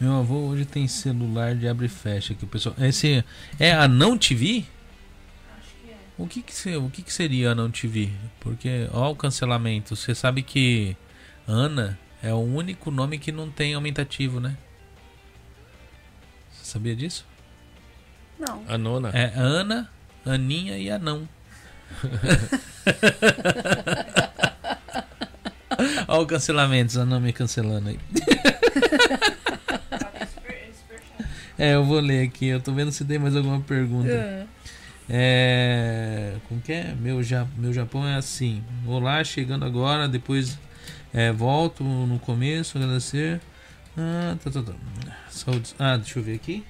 [0.00, 2.74] Meu avô hoje tem celular de abre e fecha que o pessoal.
[2.80, 3.24] Esse
[3.60, 4.64] é a não TV?
[5.56, 5.96] Acho que é.
[6.18, 8.10] O que que, o que que seria a não TV?
[8.40, 10.96] Porque ó o cancelamento, você sabe que
[11.46, 14.56] Ana é o único nome que não tem aumentativo, né?
[16.50, 17.24] Você sabia disso?
[18.36, 18.64] Não.
[18.66, 19.10] A nona.
[19.10, 19.88] É Ana,
[20.26, 21.28] Aninha e Anão.
[26.08, 27.98] Olha o cancelamento, a não me cancelando aí.
[31.58, 34.48] É, eu vou ler aqui, eu tô vendo se tem mais alguma pergunta.
[35.10, 36.34] É.
[36.48, 36.94] Como que é?
[36.98, 38.62] Meu, ja, meu Japão é assim.
[38.86, 40.58] Olá, chegando agora, depois
[41.12, 43.40] é, volto no começo, agradecer.
[43.94, 44.72] Ah, tá, tá, tá.
[45.28, 45.74] Saúde.
[45.78, 46.64] Ah, deixa eu ver aqui.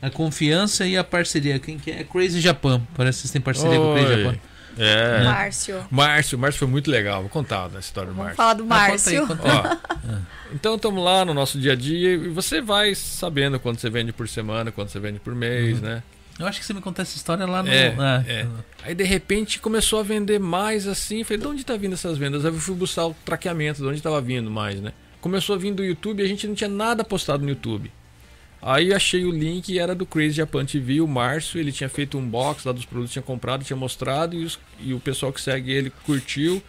[0.00, 1.58] A confiança e a parceria.
[1.58, 2.04] Quem que é?
[2.04, 2.80] Crazy Japan.
[2.94, 4.22] Parece que vocês têm parceria com o Crazy Oi.
[4.22, 4.38] Japan.
[4.78, 5.24] É.
[5.24, 5.84] Márcio.
[5.90, 7.20] Márcio, Márcio foi muito legal.
[7.20, 8.36] Vou contar a história do Márcio.
[8.36, 9.26] falar do Ah, conta aí, Márcio.
[9.26, 9.58] conta aí.
[9.58, 10.16] Ó,
[10.52, 14.12] então estamos lá no nosso dia a dia e você vai sabendo quanto você vende
[14.12, 16.02] por semana, quanto você vende por mês, né?
[16.38, 17.68] Eu acho que você me contou essa história lá no.
[17.70, 18.46] É, ah, é.
[18.82, 21.22] Aí de repente começou a vender mais assim.
[21.22, 22.44] Falei, de onde tá vindo essas vendas?
[22.44, 24.92] Aí eu fui buscar o traqueamento, de onde estava vindo mais, né?
[25.20, 27.90] Começou a vir do YouTube e a gente não tinha nada postado no YouTube.
[28.66, 32.16] Aí achei o link e era do Crazy Japan TV, o Márcio, ele tinha feito
[32.16, 35.40] um box lá dos produtos, tinha comprado, tinha mostrado e, os- e o pessoal que
[35.40, 36.62] segue ele curtiu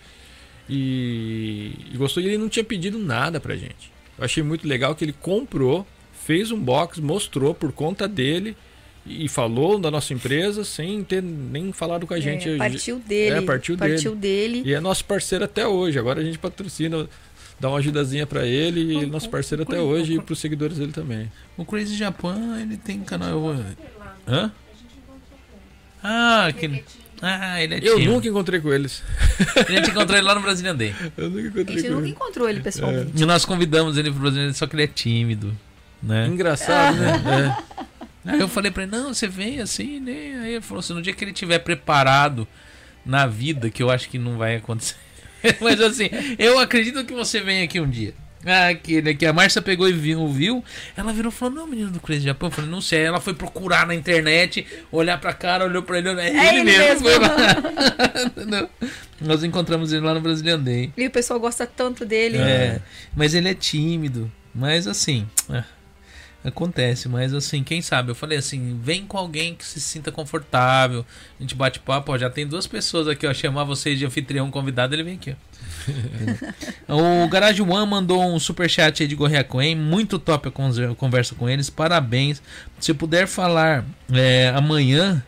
[0.69, 2.21] e, e gostou.
[2.21, 3.91] E ele não tinha pedido nada pra gente.
[4.17, 5.85] Eu achei muito legal que ele comprou,
[6.25, 8.55] fez um box, mostrou por conta dele
[9.05, 12.49] e falou da nossa empresa sem ter nem falado com a gente.
[12.49, 13.35] É, partiu dele.
[13.35, 14.63] É, partiu partiu dele.
[14.65, 15.99] E é nosso parceiro até hoje.
[15.99, 17.07] Agora a gente patrocina,
[17.59, 20.77] dá uma ajudazinha pra ele e ele é nosso parceiro até hoje e pros seguidores
[20.77, 21.31] dele também.
[21.57, 23.29] O Crazy Japan, ele tem canal.
[23.29, 23.51] Eu vou...
[23.53, 23.57] Hã?
[23.57, 25.61] a gente encontrou com ele.
[26.03, 26.77] Ah, aquele.
[26.77, 27.05] Pequetinho.
[27.21, 28.11] Ah, ele é Eu tímido.
[28.11, 29.01] nunca encontrei com eles.
[29.55, 30.93] A gente encontrou ele lá no Brasilian Day.
[31.17, 32.11] Eu nunca A encontrei gente com nunca eles.
[32.11, 33.11] encontrou ele pessoalmente.
[33.23, 35.55] E nós convidamos ele pro Brasilian Day, só que ele é tímido,
[36.03, 36.27] né?
[36.27, 37.57] Engraçado, né?
[38.25, 40.41] Aí eu falei pra ele, não, você vem assim, né?
[40.43, 42.45] Aí ele falou assim, no dia que ele estiver preparado
[43.05, 44.95] na vida, que eu acho que não vai acontecer.
[45.61, 48.13] Mas assim, eu acredito que você vem aqui um dia.
[48.47, 50.63] Ah, aquele aqui, a Márcia pegou e viu, viu,
[50.95, 53.33] ela virou e falou, não, menino do Crazy Japão, eu falei, não sei, ela foi
[53.33, 57.09] procurar na internet, olhar pra cara, olhou pra ele, é, É ele, ele mesmo, mesmo.
[57.09, 58.21] foi lá.
[58.27, 58.69] Entendeu?
[59.19, 60.93] Nós encontramos ele lá no Brasilian Day.
[60.95, 62.37] E o pessoal gosta tanto dele.
[62.37, 62.81] É,
[63.15, 64.31] mas ele é tímido.
[64.53, 65.63] Mas assim, é,
[66.45, 67.09] acontece.
[67.09, 68.11] Mas assim, quem sabe?
[68.11, 71.05] Eu falei assim, vem com alguém que se sinta confortável.
[71.39, 73.33] A gente bate papo, ó, já tem duas pessoas aqui, ó.
[73.33, 75.35] Chamar vocês de anfitrião convidado, ele vem aqui, ó.
[77.25, 79.75] o Garage One mandou um superchat aí de Gorria Coen.
[79.75, 81.69] Muito top a conver- conversa com eles.
[81.69, 82.41] Parabéns.
[82.79, 85.23] Se puder falar é, amanhã,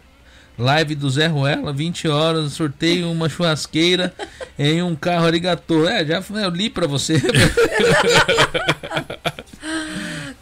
[0.57, 4.13] live do Zé Ruela, 20 horas, sorteio uma churrasqueira
[4.57, 5.87] em um carro arigatô.
[5.87, 7.21] É, já eu li pra você.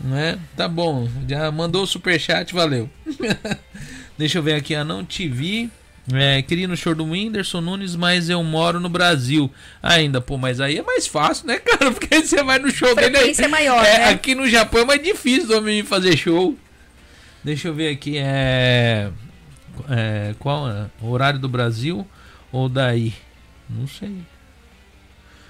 [0.05, 0.39] né?
[0.55, 2.89] Tá bom, já mandou o superchat, valeu.
[4.17, 5.69] Deixa eu ver aqui, ah, não te vi.
[6.13, 9.51] É, queria ir no show do Whindersson Nunes, mas eu moro no Brasil
[9.81, 10.21] ainda.
[10.21, 11.89] Pô, mas aí é mais fácil, né, cara?
[11.91, 13.15] Porque aí você vai no show A dele.
[13.15, 14.09] frequência é maior, É, né?
[14.09, 16.55] Aqui no Japão é mais difícil do homem fazer show.
[17.43, 19.09] Deixa eu ver aqui, é.
[19.89, 20.85] é qual é?
[21.01, 22.07] O horário do Brasil
[22.51, 23.13] ou daí?
[23.67, 24.15] Não sei.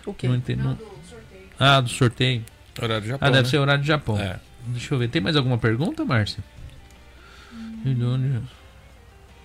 [0.05, 0.27] O quê?
[0.29, 0.61] Não entendi.
[0.61, 1.43] Não, não- do sorteio.
[1.59, 2.45] Ah, do sorteio.
[2.81, 3.27] Horário do Japão.
[3.27, 3.49] Ah, deve né?
[3.49, 4.19] ser horário do Japão.
[4.19, 4.39] É.
[4.67, 5.09] Deixa eu ver.
[5.09, 6.43] Tem mais alguma pergunta, Márcia?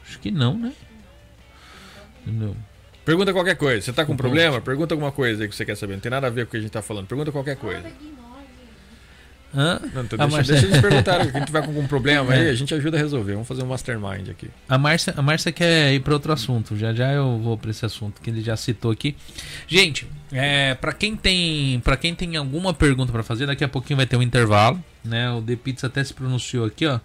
[0.03, 0.73] Acho que não, né?
[2.27, 2.57] Entendeu?
[3.05, 3.81] Pergunta qualquer coisa.
[3.81, 4.61] Você tá com Um problema?
[4.61, 5.95] Pergunta alguma coisa aí que você quer saber.
[5.95, 7.07] Não tem nada a ver com o que a gente tá falando.
[7.07, 7.83] Pergunta qualquer coisa.
[9.55, 9.81] Hã?
[9.93, 11.31] Não, então deixa, mas- deixa eles perguntarem.
[11.33, 12.51] Quem tiver com algum problema aí, É.
[12.51, 13.33] a gente ajuda a resolver.
[13.33, 14.49] Vamos fazer um mastermind aqui.
[14.69, 16.77] A Márcia, a Márcia quer ir para outro assunto.
[16.77, 19.17] Já já eu vou para esse assunto que ele já citou aqui.
[19.67, 23.97] Gente, é, para quem tem, para quem tem alguma pergunta para fazer, daqui a pouquinho
[23.97, 25.31] vai ter um intervalo, né?
[25.33, 27.01] O The Pizza até se pronunciou aqui, ó.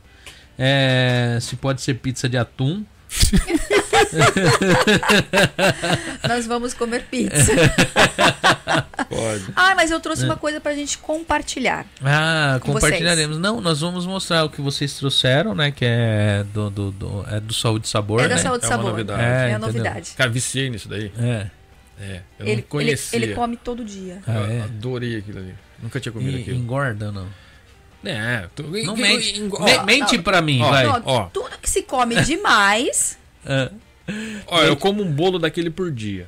[0.57, 2.83] É, se pode ser pizza de atum.
[6.27, 7.53] Nós vamos comer pizza.
[9.09, 9.45] Pode.
[9.55, 11.85] ah, mas eu trouxe uma coisa pra gente compartilhar.
[12.03, 13.37] Ah, Com compartilharemos.
[13.37, 15.71] Não, nós vamos mostrar o que vocês trouxeram, né?
[15.71, 18.41] Que é do, do, do- é do Saúde e Sabor, é da né?
[18.41, 18.91] saúde e É uma sabor.
[18.91, 19.21] novidade.
[19.21, 20.11] É, É, a novidade.
[20.17, 21.11] Cara, viciei nisso daí.
[21.19, 21.47] É.
[21.99, 22.03] É.
[22.05, 23.17] Eu Ele, não ele, conhecia.
[23.17, 24.19] ele come todo dia.
[24.27, 24.61] Ah, Eu é.
[24.63, 25.55] adorei aquilo ali.
[25.81, 26.57] Nunca tinha comido E, aquilo.
[26.57, 27.27] engorda ou não?
[28.05, 28.63] É, tu...
[28.63, 29.41] Não mente.
[29.51, 30.85] Ó, mente pra mim, Ó, vai.
[30.87, 31.23] Ó.
[31.25, 33.17] Tudo que se come demais.
[33.45, 33.69] Ah,
[34.47, 36.27] ó, eu como um bolo daquele por dia.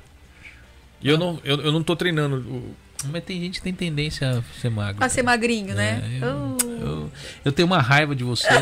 [1.02, 2.76] E eu não, eu, eu não tô treinando.
[3.06, 5.04] mas tem gente que tem tendência a ser magro.
[5.04, 6.02] A ser magrinho, né?
[6.04, 6.66] É, eu, Oh.
[6.68, 7.12] eu,
[7.46, 8.48] eu tenho uma raiva de você.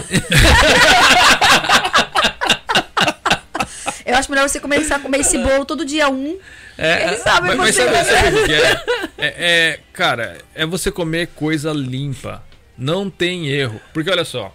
[4.06, 6.38] Eu acho melhor você começar a comer esse bolo todo dia um.
[6.78, 7.86] É, Eles sabem Mas, mas você.
[7.86, 8.84] sabe, sabe que é?
[9.18, 9.28] é?
[9.28, 9.80] é?
[9.92, 12.44] Cara, é você comer coisa limpa.
[12.78, 13.80] Não tem erro.
[13.94, 14.54] Porque olha só,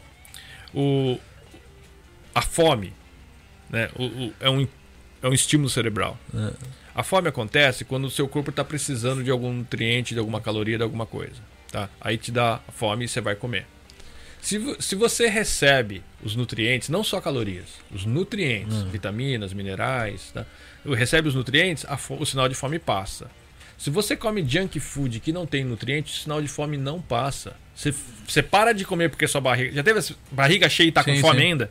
[0.74, 1.18] o,
[2.34, 2.92] a fome
[3.68, 4.66] né, o- o- é, um,
[5.22, 6.18] é um estímulo cerebral.
[6.34, 6.52] É.
[6.94, 10.76] A fome acontece quando o seu corpo está precisando de algum nutriente, de alguma caloria,
[10.76, 11.40] de alguma coisa.
[11.70, 11.88] Tá?
[12.00, 13.64] Aí te dá fome e você vai comer.
[14.42, 20.44] Se, se você recebe os nutrientes, não só calorias, os nutrientes, vitaminas, minerais, tá?
[20.84, 23.30] recebe os nutrientes, a o sinal de fome passa.
[23.78, 27.54] Se você come junk food que não tem nutrientes, o sinal de fome não passa.
[27.80, 27.94] Você,
[28.28, 29.72] você para de comer porque sua barriga.
[29.72, 30.00] Já teve
[30.30, 31.46] barriga cheia e tá com Sim, fome sim.
[31.46, 31.70] ainda?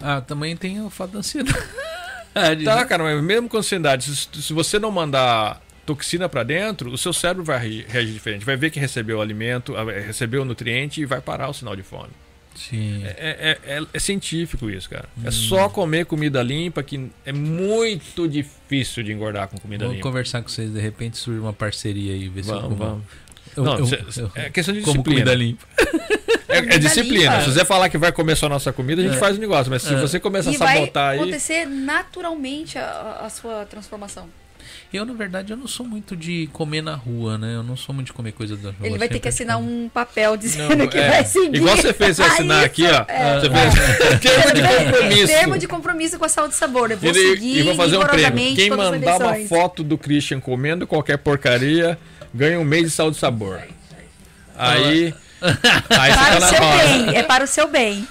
[0.00, 1.58] Ah, também tem o fato da ansiedade.
[2.64, 6.96] Tá, cara, mas mesmo com ansiedade, se, se você não mandar toxina pra dentro, o
[6.96, 8.42] seu cérebro vai reagir, diferente.
[8.42, 11.76] Vai ver que recebeu o alimento, ah, recebeu o nutriente e vai parar o sinal
[11.76, 12.08] de fome.
[12.54, 13.02] Sim.
[13.04, 15.06] É, é- é- é científico isso, cara.
[15.22, 20.00] É só comer comida limpa que é muito difícil de engordar com comida limpa.
[20.00, 22.76] conversar com vocês, de repente surge uma parceria aí, ver se Vamos, como.
[22.76, 23.04] vamos.
[23.56, 25.20] Eu, Não, eu- eu- é questão de como disciplina.
[25.30, 25.66] comida limpa.
[26.48, 27.30] É, é disciplina.
[27.38, 27.44] limpa.
[27.44, 29.18] Se você falar que vai comer só a nossa comida, a gente É.
[29.18, 29.70] faz o negócio.
[29.70, 29.96] Mas se É.
[30.00, 31.18] você começar a vai sabotar aí.
[31.20, 34.28] acontecer naturalmente a, a sua transformação.
[34.92, 37.54] Eu, na verdade, eu não sou muito de comer na rua, né?
[37.54, 38.76] Eu não sou muito de comer coisa da rua.
[38.86, 41.08] Ele vai ter que assinar como- um papel dizendo Não, que é.
[41.08, 41.56] vai seguir.
[41.56, 43.04] Igual você fez você assinar isso, aqui, ó.
[43.08, 43.40] é.
[43.40, 45.26] Você fez termo de compromisso.
[45.26, 46.90] Termo de compromisso com a saúde e sabor.
[46.90, 48.54] Eu vou E, seguir e vou fazer um prêmio.
[48.54, 51.98] Quem mandar uma foto do Christian comendo qualquer porcaria
[52.34, 53.60] ganha um mês de saúde e sabor.
[54.56, 55.14] Aí.
[55.42, 56.82] aí Para você o tá seu roda.
[56.84, 58.08] bem, é para o seu bem.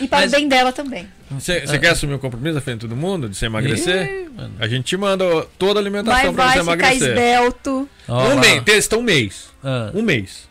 [0.00, 1.08] E para Mas- o bem dela também.
[1.30, 4.04] Você quer assumir o compromisso na frente de todo mundo de se emagrecer?
[4.04, 4.50] Ih.
[4.58, 5.24] A gente te manda
[5.56, 7.08] toda a Vai, alimentação pra vai você ficar emagrecer.
[7.08, 7.88] esbelto.
[8.08, 8.40] Ó, Um lá.
[8.40, 9.48] mês, testa um mês.
[9.62, 10.48] Ah, Um mês.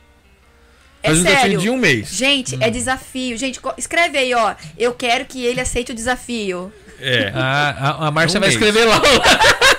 [1.04, 1.60] É Faz um desafio sério.
[1.60, 2.10] de um mês.
[2.12, 2.60] Gente, Hum.
[2.62, 3.38] é desafio.
[3.38, 4.56] Gente, escreve aí, ó.
[4.78, 6.72] Eu quero que ele aceite o desafio.
[7.02, 7.32] É.
[7.36, 8.62] A, a, a Márcia Um vai mês.
[8.62, 9.02] escrever lá.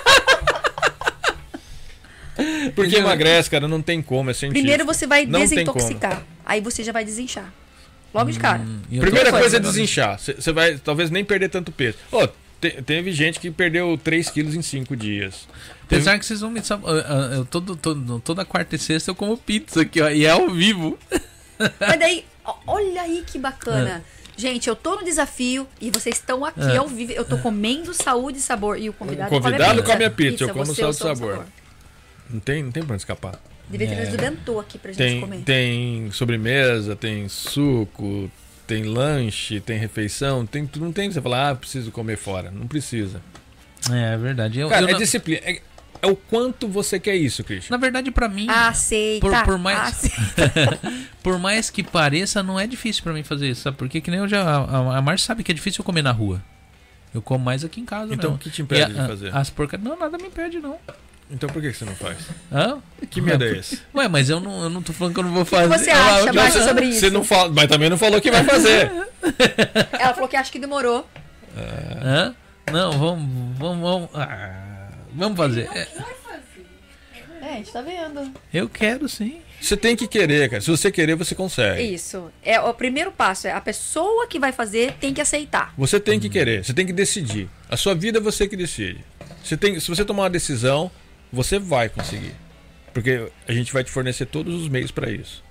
[2.75, 4.61] Porque emagrece, cara, não tem como, é científico.
[4.61, 6.23] Primeiro você vai Não desintoxicar.
[6.45, 7.51] Aí você já vai desinchar.
[8.13, 8.61] Logo de cara.
[8.89, 10.19] E tô- Primeira coisa é desinchar.
[10.19, 11.97] Você vai talvez nem perder tanto peso.
[12.11, 12.27] Ô,
[12.59, 15.47] te- teve gente que perdeu 3 quilos em 5 dias.
[15.87, 16.61] Teve- Apesar que vocês vão me
[17.49, 20.09] todo, todo- toda quarta e sexta eu como pizza aqui, ó.
[20.09, 20.97] E é ao vivo.
[21.79, 22.25] Mas daí,
[22.67, 24.03] olha aí que bacana.
[24.35, 26.77] Gente, eu tô no desafio e vocês estão aqui É.
[26.77, 27.11] ao vivo.
[27.11, 28.77] Eu tô comendo saúde e sabor.
[28.79, 29.93] E o convidado, O convidado come a pizza.
[29.93, 31.45] come a pizza, eu como saúde e sou o sabor.
[32.31, 33.39] Não tem, não tem pra onde escapar.
[33.69, 33.95] Devia ter É.
[33.97, 35.41] trazido bentô aqui pra gente Tem, comer.
[35.43, 38.29] tem sobremesa, tem suco,
[38.67, 40.85] tem lanche, tem refeição, tem tudo.
[40.85, 42.51] Não tem que você falar, ah, preciso comer fora.
[42.51, 43.21] Não precisa.
[43.91, 44.59] É, é verdade.
[44.59, 45.39] Eu, Cara, eu é não- disciplina.
[45.43, 45.61] É,
[46.01, 47.71] é o quanto você quer isso, Christian.
[47.75, 49.25] Na verdade, pra mim, Aceita.
[49.27, 50.79] Por- por mais- aceita.
[51.23, 53.77] por mais que pareça, não é difícil pra mim fazer isso, sabe?
[53.77, 54.41] Porque que nem eu já.
[54.43, 56.41] A, a Márcia sabe que é difícil eu comer na rua.
[57.13, 59.35] Eu como mais aqui em casa, Então, o que te impede a- de fazer?
[59.35, 59.87] As porcarias.
[59.87, 60.77] Não, nada me impede, não.
[61.31, 62.17] Então por que que você não faz?
[62.51, 62.79] Hã?
[63.09, 63.79] Que medo é esse?
[63.95, 65.67] Ué, mas eu não, eu não tô falando que eu não vou que fazer.
[65.69, 66.99] você Olha lá, acha, eu- Márcia, sobre isso?
[66.99, 68.91] Você não fala, mas também não falou que vai fazer.
[69.99, 71.07] Ela falou que acha que demorou.
[72.03, 72.35] Hã?
[72.71, 73.57] Não, vamos.
[73.57, 73.81] Vamos.
[73.81, 75.69] Vamos, ah, vamos fazer.
[75.73, 75.87] É,
[77.41, 78.31] É, a gente tá vendo.
[78.53, 79.41] eu quero sim.
[79.59, 80.61] Você tem que querer, cara.
[80.61, 81.81] Se você querer, você consegue.
[81.83, 82.31] Isso.
[82.43, 83.47] É o primeiro passo.
[83.47, 85.73] É a pessoa que vai fazer tem que aceitar.
[85.77, 87.47] Você tem que querer, você tem que decidir.
[87.69, 89.03] A sua vida é você que decide.
[89.43, 90.89] Você tem, se você tomar uma decisão,
[91.31, 92.35] você vai conseguir.
[92.93, 95.43] Porque a gente vai te fornecer todos os meios para isso.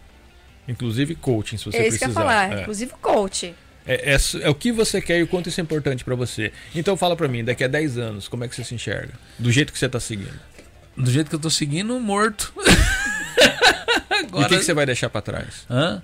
[0.69, 2.21] Inclusive coaching, se você é isso que eu precisar.
[2.21, 2.59] ia falar.
[2.59, 2.61] É.
[2.63, 3.55] Inclusive coach.
[3.87, 6.53] É, é é o que você quer e o quanto isso é importante para você.
[6.75, 9.15] Então fala para mim, daqui a 10 anos, como é que você se enxerga?
[9.39, 10.39] Do jeito que você tá seguindo.
[10.97, 12.53] Do jeito que eu tô seguindo, morto.
[14.33, 15.67] E o que, que você vai deixar para trás?
[15.69, 16.03] Hã?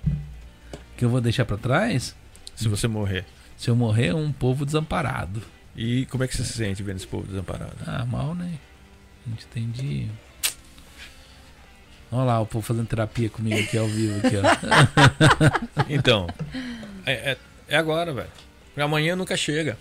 [0.97, 2.15] Que eu vou deixar pra trás?
[2.55, 3.25] Se você morrer.
[3.55, 5.41] Se eu morrer, um povo desamparado.
[5.75, 7.75] E como é que você se sente vendo esse povo desamparado?
[7.85, 8.53] Ah, mal, né?
[9.27, 10.07] A gente tem de.
[12.11, 14.25] Olha lá, o povo fazendo terapia comigo aqui ao vivo.
[14.25, 15.83] Aqui, ó.
[15.89, 16.27] Então,
[17.05, 17.37] é, é-
[17.69, 18.29] é agora, velho.
[18.67, 19.77] Porque Amanhã nunca chega.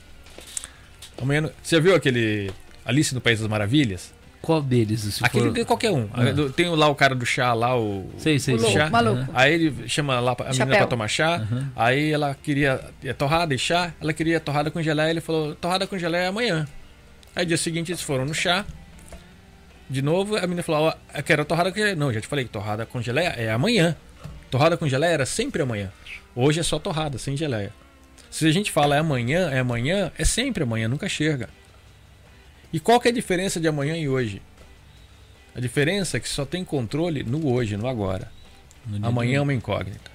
[1.20, 1.48] Amanhã.
[1.62, 2.50] Você viu aquele
[2.84, 4.12] Alice no País das Maravilhas?
[4.42, 5.00] Qual deles?
[5.00, 5.64] Se Aquele for...
[5.66, 6.08] qualquer um.
[6.12, 6.24] Ah.
[6.32, 8.10] Do- Tem lá o cara do chá lá, o.
[8.18, 8.90] Sei, sei, O louco, chá.
[8.90, 9.30] maluco.
[9.34, 10.76] Aí ele chama lá a menina Chapéu.
[10.78, 11.36] pra tomar chá.
[11.36, 11.70] Aham.
[11.76, 13.92] Aí ela queria é, torrada e chá.
[14.00, 15.10] Ela queria torrada com geleia.
[15.10, 16.66] Ele falou: torrada com geleia é amanhã.
[17.34, 18.64] Aí dia seguinte eles foram no chá.
[19.88, 21.96] De novo, a menina falou: ó, quero torrada com geleia.
[21.96, 23.96] Não, já te falei que torrada com geleia é amanhã.
[24.50, 25.92] Torrada com geleia era sempre amanhã.
[26.34, 27.72] Hoje é só torrada, sem geleia.
[28.30, 31.48] Se a gente fala é amanhã, é amanhã, é sempre amanhã, nunca chega.
[32.72, 34.42] E qual que é a diferença de amanhã e hoje?
[35.54, 38.30] A diferença é que só tem controle no hoje, no agora.
[38.86, 40.10] No Amanhã é uma incógnita.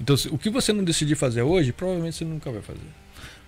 [0.00, 2.80] Então, o que você não decidir fazer hoje, provavelmente você nunca vai fazer.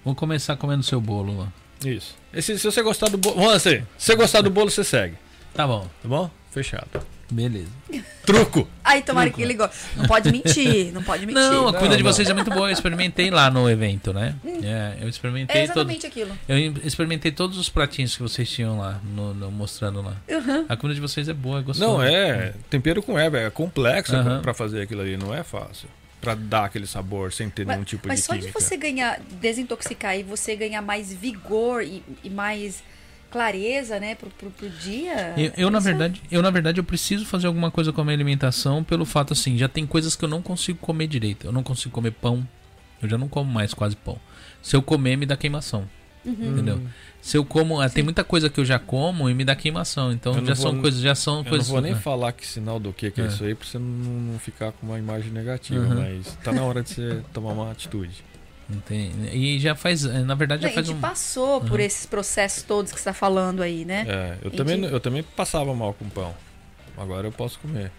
[0.04, 1.52] Vamos começar comendo seu bolo lá.
[1.84, 2.14] Isso.
[2.34, 3.36] Esse- se você gostar do bolo.
[3.36, 5.16] Vamos assim, se você gostar do bolo, você segue.
[5.54, 6.30] Tá bom, Tá bom?
[6.50, 6.88] Fechado.
[7.30, 7.68] beleza.
[8.26, 8.68] Truco!
[8.82, 9.76] Aí tomara que ele goste.
[9.96, 10.92] Não pode mentir.
[10.92, 11.40] Não pode mentir.
[11.40, 12.12] Não, a comida de não.
[12.12, 12.68] vocês é muito boa.
[12.68, 14.34] Eu experimentei lá no evento, né?
[14.64, 16.36] É, eu experimentei É todo, exatamente aquilo.
[16.48, 20.16] eu experimentei todos os pratinhos que vocês tinham lá, no, no- mostrando lá.
[20.28, 20.66] Uhum.
[20.68, 21.92] A comida de vocês é boa, é gostosa.
[21.92, 22.52] Não, é.
[22.68, 23.38] Tempero com erva.
[23.38, 24.42] É complexo pra- Aham.
[24.42, 25.16] pra fazer aquilo ali.
[25.16, 25.88] Não é fácil.
[26.20, 28.60] Pra dar aquele sabor sem ter nenhum Mas, tipo mas de só de química.
[28.60, 32.82] você ganhar, desintoxicar e você ganhar mais vigor e, e mais
[33.30, 35.34] clareza, né, pro, pro, pro dia.
[35.36, 38.04] Eu, eu, na é- verdade, eu na verdade eu preciso fazer alguma coisa com a
[38.04, 41.46] minha alimentação pelo fato assim, já tem coisas que eu não consigo comer direito.
[41.46, 42.46] Eu não consigo comer pão.
[43.02, 44.18] Eu já não como mais quase pão.
[44.62, 45.88] Se eu comer me dá queimação,
[46.24, 46.34] Uhum.
[46.52, 46.80] entendeu?
[47.22, 50.12] Se eu como, ah, tem muita coisa que eu já como e me dá queimação.
[50.12, 51.68] Então não já vou- são coisas, já são Eu não coisas.
[51.68, 51.96] vou nem é.
[51.96, 53.26] falar que sinal do que, que é, É.
[53.28, 55.94] isso aí, pra você não, não ficar com uma imagem negativa, Uhum.
[55.94, 58.22] mas tá na hora de você tomar uma atitude.
[58.72, 61.80] Não tem- E já faz, eh, na verdade já a faz gente um passou por
[61.80, 64.04] esses processos todos que você tá falando aí, né?
[64.08, 66.34] É, eu também, eu também passava mal com pão.
[66.96, 67.90] Agora eu posso comer.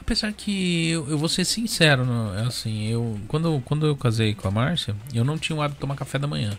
[0.00, 4.48] Apesar que eu, eu vou ser sincero, não, assim, eu quando, quando eu casei com
[4.48, 6.58] a Márcia, eu não tinha o hábito de tomar café da manhã.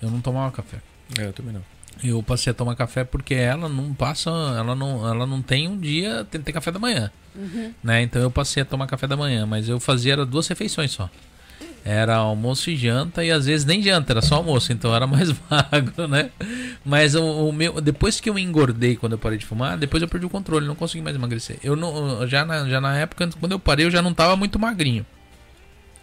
[0.00, 0.78] Eu não tomava café.
[1.18, 1.62] É, eu também não.
[2.02, 5.78] Eu passei a tomar café porque ela não passa, ela não, ela não tem um
[5.78, 7.10] dia tem que ter café da manhã,
[7.82, 8.02] né?
[8.02, 11.08] Então eu passei a tomar café da manhã, mas eu fazia era duas refeições só.
[11.88, 15.32] Era almoço e janta e às vezes nem janta, era só almoço, então era mais
[15.48, 16.30] magro, né?
[16.84, 20.08] Mas o, o meu, depois que eu engordei quando eu parei de fumar, depois eu
[20.08, 21.58] perdi o controle, não consegui mais emagrecer.
[21.62, 24.58] Eu não, já na, já na época quando eu parei eu já não tava muito
[24.58, 25.06] magrinho.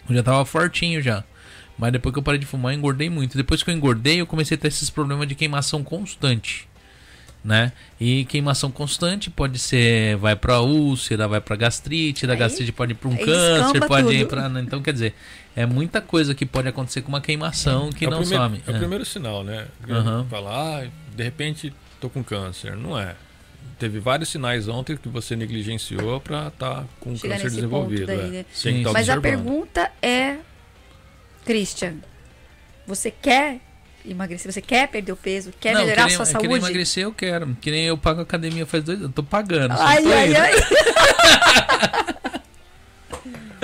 [0.10, 1.22] Eu já tava fortinho já.
[1.77, 3.35] Mas depois que eu parei de fumar, eu engordei muito.
[3.35, 6.65] Depois que eu engordei, eu comecei a ter esses problemas de queimação constante.
[7.43, 7.73] né?
[7.99, 12.93] E queimação constante pode ser, vai pra úlcera, vai pra gastrite, da Aí- gastrite pode
[12.93, 14.30] ir pra um câncer, pode ir tudo.
[14.30, 14.61] pra.
[14.61, 15.14] Então, quer dizer,
[15.56, 18.64] é muita coisa que pode acontecer com uma queimação que é o não primeiro, some.
[18.68, 18.80] É o É.
[18.80, 19.68] primeiro sinal, né?
[19.90, 20.26] Aham.
[20.30, 22.76] Falar, ah, de repente tô com câncer.
[22.76, 23.16] Não é.
[23.80, 28.06] Teve vários sinais ontem que você negligenciou para estar com Chegar câncer desenvolvido.
[28.08, 28.24] daí, é.
[28.30, 28.46] né?
[28.54, 30.38] Sim, tá Mas a pergunta é,
[31.46, 31.96] Christian,
[32.88, 33.60] você quer
[34.06, 34.52] emagrecer?
[34.52, 35.52] Você quer perder o peso?
[35.60, 36.66] Quer não, melhorar a que sua nem, que nem saúde?
[36.66, 37.58] emagrecer eu quero.
[37.62, 39.10] Que nem eu pago academia faz dois anos.
[39.10, 39.76] Eu tô pagando.
[39.76, 40.38] só Ai, ai, indo.
[40.38, 40.54] ai.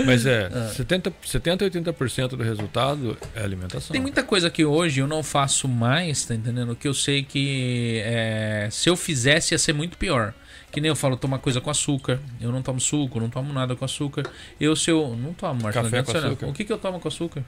[0.05, 0.67] Mas é, Ah.
[0.75, 3.91] 70, 70 a 80% do resultado é alimentação.
[3.91, 6.75] Tem muita coisa que hoje eu não faço mais, tá entendendo?
[6.75, 10.33] Que eu sei que é, se eu fizesse ia ser muito pior.
[10.71, 12.19] Que nem eu falo, tomar coisa com açúcar.
[12.39, 14.23] Eu não tomo suco, não tomo nada com açúcar.
[14.61, 15.15] Eu, se eu.
[15.15, 15.85] Não tomo, Marcelo.
[15.85, 16.19] Café não com não.
[16.19, 16.47] açúcar?
[16.47, 17.43] O que, que eu tomo com açúcar?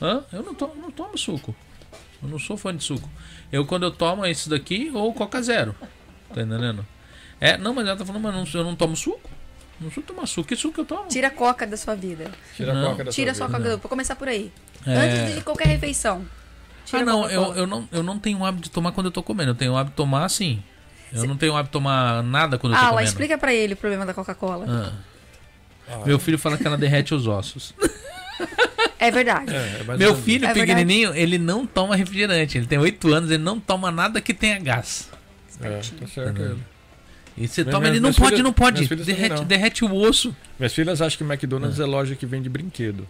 [0.00, 0.22] Hã?
[0.32, 1.54] Eu não tomo, não tomo suco.
[2.22, 3.08] Eu não sou fã de suco.
[3.50, 5.74] Eu, quando eu tomo, é isso daqui ou Coca Zero.
[6.34, 6.86] Tá entendendo?
[7.40, 9.28] É, não, mas ela tá falando, mas não- eu não tomo suco.
[9.82, 10.48] Não sou tomar suco.
[10.48, 11.08] Que suco eu tomo?
[11.08, 12.30] Tira a coca da sua vida.
[12.56, 12.86] Tira Não.
[12.86, 13.70] a coca da Tira sua sua vida.
[13.70, 13.82] coca.
[13.82, 14.52] Vou começar por aí.
[14.86, 14.94] É.
[14.96, 16.24] Antes de qualquer refeição.
[16.84, 19.06] Tira Ah, a não, eu, eu não, eu não tenho o hábito de tomar quando
[19.06, 19.50] eu tô comendo.
[19.50, 20.62] Eu tenho o hábito de tomar assim.
[21.12, 23.08] Eu não tenho o hábito de tomar nada quando eu tô Ah, lá, comendo.
[23.08, 24.66] explica pra ele o problema da Coca-Cola.
[24.68, 24.92] Ah.
[25.88, 27.74] Ah, Meu filho fala que ela derrete os ossos.
[28.98, 29.52] É verdade.
[29.54, 32.56] é, é Meu filho É pequenininho, ele não toma refrigerante.
[32.56, 35.08] Ele tem 8 anos, ele não toma nada que tenha gás.
[35.60, 36.40] É, tá certo.
[36.40, 36.58] Ele.
[37.36, 38.86] E você toma, ele não pode, filhas- não pode.
[39.04, 39.44] Derrete, não.
[39.44, 40.36] derrete o osso.
[40.58, 43.06] Minhas filhas acham que McDonald's é loja que vende brinquedo.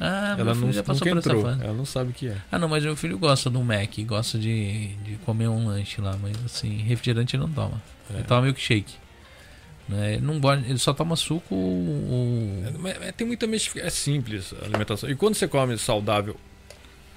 [0.00, 1.42] Ah, meu Ela filho não, já passou por essa entrou.
[1.44, 1.62] fase.
[1.62, 2.36] Ela não sabe o que é.
[2.50, 6.18] Ah, não, mas meu filho gosta do Mac, gosta de, de comer um lanche lá,
[6.20, 7.80] mas assim, refrigerante ele não toma.
[8.10, 8.14] É.
[8.14, 8.94] Ele toma milkshake.
[9.88, 10.14] Né?
[10.14, 12.64] Ele, não gosta, ele só toma suco ou.
[12.66, 13.86] É, mas- mas tem muita mistificação.
[13.86, 15.08] É simples a alimentação.
[15.08, 16.36] E quando você come saudável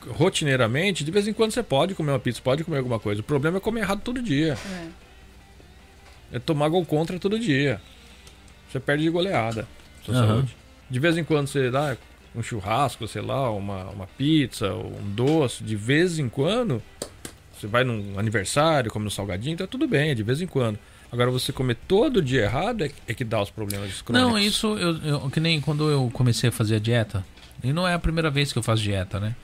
[0.09, 3.21] rotineiramente, de vez em quando você pode comer uma pizza, pode comer alguma coisa.
[3.21, 4.53] O problema é comer errado todo dia.
[4.53, 4.87] É.
[6.31, 7.81] É tomar gol contra todo dia.
[8.69, 9.67] Você perde de goleada.
[10.05, 10.27] Sua Aham.
[10.27, 10.55] saúde.
[10.89, 11.95] De vez em quando você dá
[12.35, 16.81] um churrasco, sei lá, uma, uma pizza, um doce, de vez em quando.
[17.57, 20.77] Você vai num aniversário, come um salgadinho, tá tudo bem, é de vez em quando.
[21.11, 24.31] Agora você comer todo dia errado é, é que dá os problemas crônicos.
[24.31, 27.25] Não, isso eu, eu- que nem quando eu comecei a fazer a dieta.
[27.63, 29.35] E não é a primeira vez que eu faço dieta, né?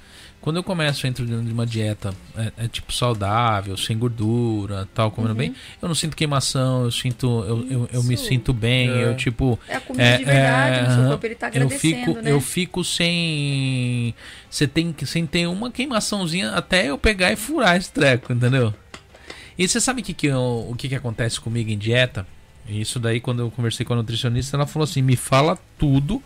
[0.44, 5.34] Quando eu começo dentro de uma dieta é, é tipo saudável, sem gordura, tal, comendo
[5.34, 9.06] bem, eu não sinto queimação, eu sinto, eu, eu, eu me sinto bem, É.
[9.06, 11.50] eu tipo, É a comida É, de verdade, é, no seu corpo ele tá eu
[11.50, 12.32] agradecendo, fico, né?
[12.34, 14.14] eu fico sem,
[14.50, 18.74] você tem que sem ter uma queimaçãozinha até eu pegar e furar esse treco, entendeu?
[19.58, 22.28] E você sabe que que eu- o que, que acontece comigo em dieta?
[22.68, 26.22] Isso daí quando eu conversei com a nutricionista, ela falou assim: "Me fala tudo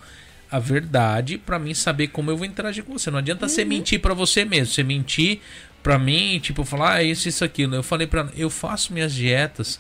[0.49, 3.11] a verdade pra mim saber como eu vou interagir com você.
[3.11, 5.39] Não adianta você mentir pra você mesmo, você mentir
[5.83, 7.75] pra mim, tipo, falar ah, isso isso aquilo.
[7.75, 9.79] Eu falei pra ela, eu faço minhas dietas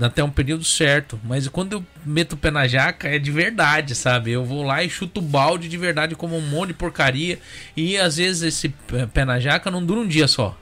[0.00, 3.94] até um período certo, mas quando eu meto o pé na jaca é de verdade,
[3.94, 4.32] sabe?
[4.32, 7.38] Eu vou lá e chuto o balde de verdade como um monte de porcaria
[7.76, 10.58] e às vezes esse pé- pé na jaca não dura um dia só.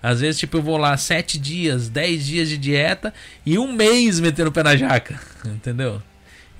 [0.00, 3.12] Às vezes, tipo, eu vou lá sete dias, dez dias de dieta
[3.44, 6.00] e um mês metendo o pé na jaca, entendeu?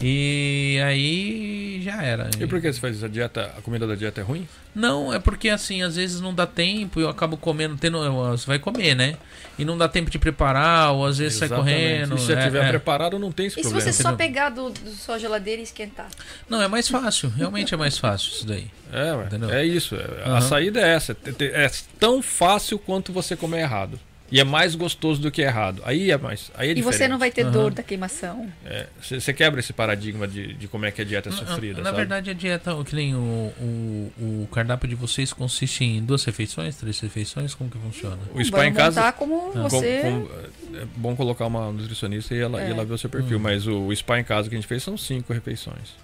[0.01, 2.31] E aí já era.
[2.39, 3.05] E por que você faz isso?
[3.05, 4.47] A dieta, a comida da dieta é ruim?
[4.73, 7.99] Não, é porque assim, às vezes não dá tempo e eu acabo comendo, tendo,
[8.31, 9.17] você vai comer, né?
[9.59, 11.75] E não dá tempo de preparar, ou às vezes sai Exatamente.
[11.75, 12.15] correndo.
[12.15, 12.69] E se é, estiver é.
[12.69, 13.93] preparado, não tem esse E se problema.
[13.93, 16.09] você só pegar do, do sua geladeira e esquentar?
[16.49, 18.67] Não, é mais fácil, realmente é mais fácil isso daí.
[18.93, 19.29] É, ué,
[19.61, 19.97] é isso.
[19.97, 21.17] é- A saída é essa.
[21.41, 23.99] É- É tão fácil quanto você comer errado.
[24.31, 25.81] E é mais gostoso do que errado.
[25.87, 26.51] Aí é mais.
[26.55, 26.97] Aí é E diferente.
[26.99, 27.51] você não vai ter Aham.
[27.51, 28.47] dor da queimação.
[28.65, 31.79] É, você você quebra esse paradigma de, de como é que a dieta é sofrida.
[31.79, 31.97] Na sabe?
[31.97, 34.13] verdade, a dieta, o que nem o, o,
[34.45, 37.55] o cardápio de vocês consiste em duas refeições, três refeições?
[37.55, 38.19] Como que funciona?
[38.35, 39.11] o spa Vai em casa.
[39.13, 40.01] como com- você...
[40.03, 42.71] com- é bom colocar uma nutricionista e ela, e É.
[42.71, 43.39] ela ver o seu perfil.
[43.39, 43.41] Hum.
[43.41, 45.95] Mas o, o spa em casa que a gente fez são cinco refeições.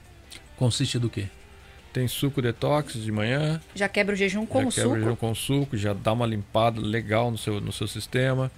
[0.56, 1.26] Consiste do quê?
[1.94, 4.96] Tem suco detox de manhã, Já quebra o jejum com já o quebra suco.
[4.96, 8.50] o jejum com suco, já dá uma limpada legal no seu, no seu sistema.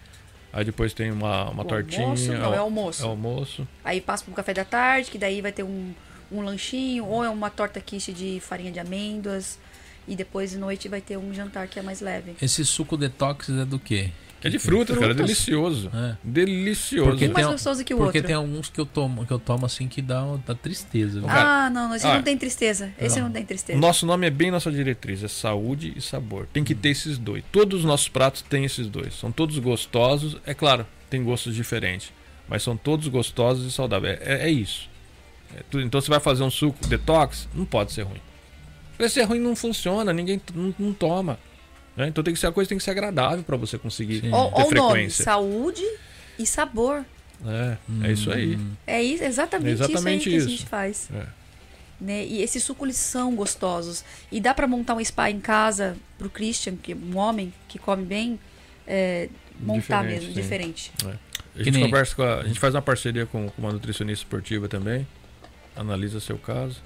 [0.51, 2.05] Aí depois tem uma, uma O tortinha.
[2.05, 3.03] almoço, não, é almoço.
[3.03, 3.69] É almoço.
[3.85, 5.93] Aí passa pro café da tarde, que daí vai ter um,
[6.33, 9.59] um lanchinho, ou é uma torta quiche de farinha de amêndoas.
[10.09, 12.37] E depois de noite vai ter um jantar que é mais leve.
[12.41, 14.13] Esse suco detox é do quê?
[14.43, 15.11] É de frutas, cara.
[15.13, 15.91] É delicioso.
[15.93, 16.17] É.
[16.23, 17.11] Delicioso.
[17.11, 18.27] Porque Um mais tem- gostoso que o Porque outro.
[18.29, 21.21] tem alguns que eu tomo, que eu tomo assim que dá, dá tristeza.
[21.21, 21.29] viu?
[21.29, 22.15] Ah, não, esse Ah.
[22.15, 22.93] não tem tristeza.
[23.01, 23.27] Esse Não.
[23.27, 23.77] não tem tristeza.
[23.79, 26.47] O nosso nome é bem nossa diretriz, é saúde e sabor.
[26.53, 27.43] Tem que ter esses dois.
[27.51, 29.15] Todos os nossos pratos têm esses dois.
[29.19, 30.37] São todos gostosos.
[30.47, 32.13] É claro, tem gostos diferentes.
[32.49, 34.19] Mas são todos gostosos e saudáveis.
[34.21, 34.89] É, é isso.
[35.57, 35.83] É tudo.
[35.83, 38.21] Então você vai fazer um suco detox, não pode ser ruim.
[38.93, 41.39] Se vai ser ruim, não funciona, ninguém não, não toma.
[41.97, 42.09] Né?
[42.09, 44.31] Então tem que ser a coisa tem que ser agradável para você conseguir Sim.
[44.31, 45.25] Ter ó o nome, frequência.
[45.25, 45.83] saúde
[46.39, 47.05] e sabor.
[47.45, 47.77] É,
[48.09, 48.57] é isso aí.
[48.57, 48.73] Hum.
[48.87, 50.47] É isso, exatamente, É exatamente isso aí que isso.
[50.47, 51.09] a gente faz.
[51.15, 51.27] É.
[52.01, 52.25] Né?
[52.27, 54.05] E esses sucos são gostosos.
[54.31, 57.79] E dá pra montar um spa em casa pro Christian, que é um homem que
[57.79, 58.39] come bem,
[58.87, 59.29] é,
[59.61, 60.41] montar Diferente, mesmo, sim.
[60.41, 60.93] diferente.
[61.05, 63.73] A Que gente nem- conversa com a, a gente faz uma parceria com, com uma
[63.73, 65.07] nutricionista esportiva também.
[65.75, 66.83] Analisa seu caso.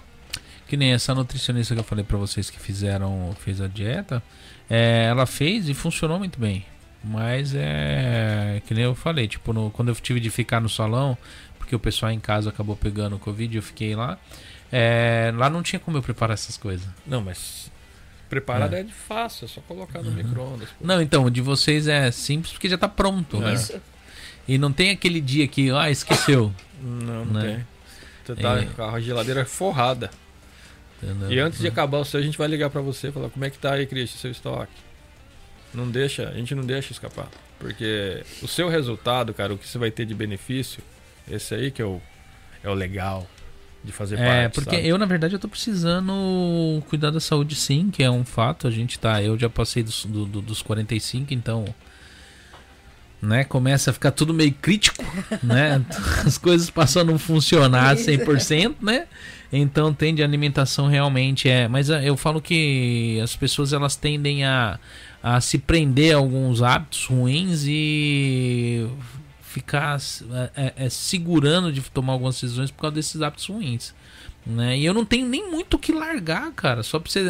[0.69, 4.23] Que nem essa nutricionista que eu falei pra vocês que fizeram, fez a dieta,
[4.71, 6.65] é, ela fez e funcionou muito bem.
[7.03, 11.17] Mas é que nem eu falei, tipo, no- quando eu tive de ficar no salão,
[11.59, 14.19] porque o pessoal em casa acabou pegando o Covid, eu fiquei lá.
[14.73, 16.87] é, lá não tinha como eu preparar essas coisas.
[17.05, 17.69] Não, mas
[18.29, 20.69] preparado é, de fácil, é só colocar no micro-ondas.
[20.69, 20.87] pô.
[20.87, 23.55] Não, então, o de vocês é simples porque já tá pronto, né?
[23.55, 23.81] Isso.
[24.47, 26.53] E não tem aquele dia que, ah, esqueceu.
[26.81, 27.43] Não, não Né?
[27.57, 27.67] tem.
[28.37, 28.65] Você tá É.
[28.67, 30.09] com a geladeira forrada.
[31.03, 31.31] Entendeu?
[31.33, 33.45] E antes de acabar o seu, a gente vai ligar pra você e falar como
[33.45, 34.73] é que tá aí, Cristian, seu estoque.
[35.73, 37.29] Não deixa, a gente não deixa escapar.
[37.59, 40.83] Porque o seu resultado, cara, o que você vai ter de benefício,
[41.31, 42.01] esse aí que é o,
[42.65, 43.27] é o legal
[43.85, 44.55] de fazer É, parte.
[44.55, 44.89] porque sabe?
[44.89, 48.67] eu, na verdade, eu tô precisando cuidar da saúde sim, que é um fato.
[48.67, 49.23] A gente tá.
[49.23, 51.65] Eu já passei dos, do- do- dos 45, então.
[53.23, 55.05] Né, começa a ficar tudo meio crítico,
[55.43, 55.85] né?
[56.25, 58.11] As coisas passam a não funcionar Isso.
[58.11, 59.07] 100%, né?
[59.53, 64.45] Então tem de alimentação realmente é, mas ah, eu falo que as pessoas elas tendem
[64.45, 64.79] a,
[65.23, 68.89] a se prender a alguns hábitos ruins e
[69.43, 69.99] ficar
[70.57, 73.93] é, é, segurando de tomar algumas decisões por causa desses hábitos ruins.
[74.47, 74.79] Né?
[74.79, 76.83] E eu não tenho nem muito o que largar, cara.
[76.83, 77.23] Só pra você,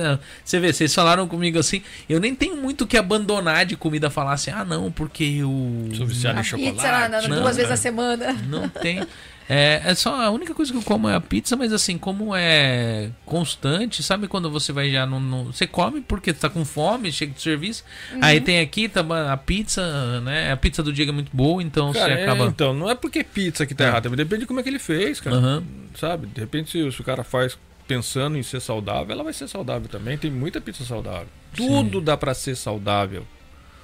[0.44, 1.82] você ver, vocês falaram comigo assim.
[2.08, 4.08] Eu nem tenho muito o que abandonar de comida.
[4.08, 5.88] Falar assim, ah, não, porque eu.
[5.94, 6.76] Sou viciado em chocolate.
[6.76, 7.70] pizza Não, duas vezes né?
[7.70, 8.32] na semana.
[8.48, 9.06] Não tem.
[9.52, 12.36] É, é só a única coisa que eu como é a pizza, mas assim, como
[12.36, 15.18] é constante, sabe quando você vai já no.
[15.18, 17.82] no- você come porque tá com fome, chega de serviço.
[18.22, 19.00] Aí tem aqui tá,
[19.32, 20.52] a pizza, né?
[20.52, 22.44] A pizza do Diego é muito boa, então Cara, você é, acaba.
[22.46, 23.88] então, não é porque pizza que tá É.
[23.88, 25.34] errado, também depende de como é que ele fez, cara.
[25.36, 25.64] Aham.
[25.96, 26.28] Sabe?
[26.28, 27.58] De repente, se, se o cara faz
[27.88, 30.16] pensando em ser saudável, ela vai ser saudável também.
[30.16, 31.26] Tem muita pizza saudável.
[31.56, 33.26] Tudo dá pra ser saudável.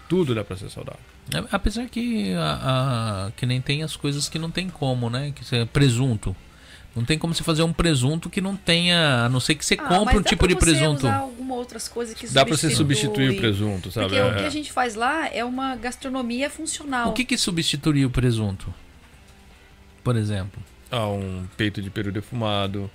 [0.08, 1.00] Tudo dá pra ser saudável.
[1.34, 5.32] É, Apesar que a, a- que nem tem as coisas que não tem como, né?
[5.34, 6.34] Que você, presunto.
[6.94, 9.74] Não tem como você fazer um presunto que não tenha, a não ser que você
[9.74, 11.00] Ah, compre um dá tipo pra de você presunto.
[11.06, 13.26] usar alguma outras coisas que Dá pra você substitui.
[13.26, 14.06] substituir o presunto, sabe?
[14.08, 14.46] Porque o que É.
[14.46, 17.10] a gente faz lá é uma gastronomia funcional.
[17.10, 18.72] O que que substituiria o presunto?
[20.02, 20.62] Por exemplo.
[20.90, 22.88] a um peito de peru defumado,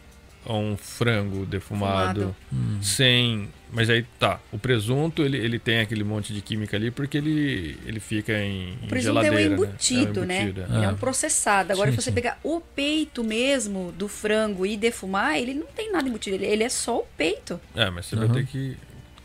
[0.46, 2.36] a um frango defumado, Fumado.
[2.52, 2.80] Hum.
[2.82, 3.50] sem.
[3.72, 7.78] Mas aí tá, o presunto ele, ele tem aquele monte de química ali porque ele,
[7.86, 9.54] ele fica em, O em presunto é um geladeira.
[9.54, 10.38] embutido, né?
[10.40, 10.44] É um né?
[10.44, 10.76] embutido, é.
[10.78, 10.92] Ele é Ah.
[10.92, 11.72] um processado.
[11.72, 12.16] Agora, Sim, se você sim.
[12.16, 16.36] pegar o peito mesmo do frango e defumar, ele não tem nada embutido.
[16.36, 17.60] Ele, ele é só o peito.
[17.76, 18.28] É, mas você Uhum.
[18.28, 18.76] vai ter que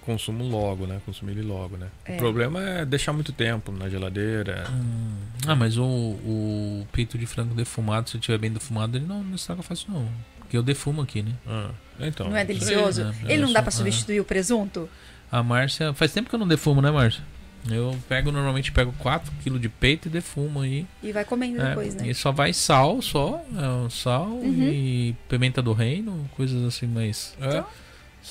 [0.02, 1.00] consumo logo, né?
[1.04, 1.88] Consumir ele logo, né?
[2.04, 2.14] É.
[2.14, 4.64] O problema é deixar muito tempo na geladeira.
[5.44, 9.34] Ah, mas o, o peito de frango defumado, se tiver bem defumado, ele não, não
[9.34, 10.08] estraga fácil não.
[10.46, 11.32] Porque eu defumo aqui, né?
[11.46, 11.70] Ah,
[12.00, 12.28] então.
[12.30, 13.04] não é delicioso?
[13.04, 13.14] né?
[13.26, 14.88] É, ele não é dá pra substituir o presunto?
[15.30, 15.92] A Márcia.
[15.92, 17.22] Faz tempo que eu não defumo, né, Márcia?
[17.68, 20.86] Eu pego, normalmente pego 4 kg de peito e defumo aí.
[21.02, 22.08] E vai comendo É, depois, né?
[22.08, 23.42] E só vai sal, só.
[23.52, 24.70] É, sal Uhum.
[24.70, 27.36] e pimenta do reino, coisas assim, mas.
[27.40, 27.48] É.
[27.48, 27.66] Então,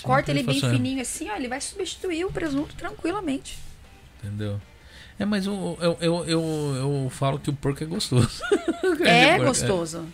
[0.03, 3.57] Corta ele bem é, fininho assim, ó, ele vai substituir o presunto tranquilamente.
[4.23, 4.59] Entendeu?
[5.19, 8.41] É, mas eu, eu, eu, eu, eu falo que o porco é gostoso.
[9.05, 10.05] É porco, gostoso.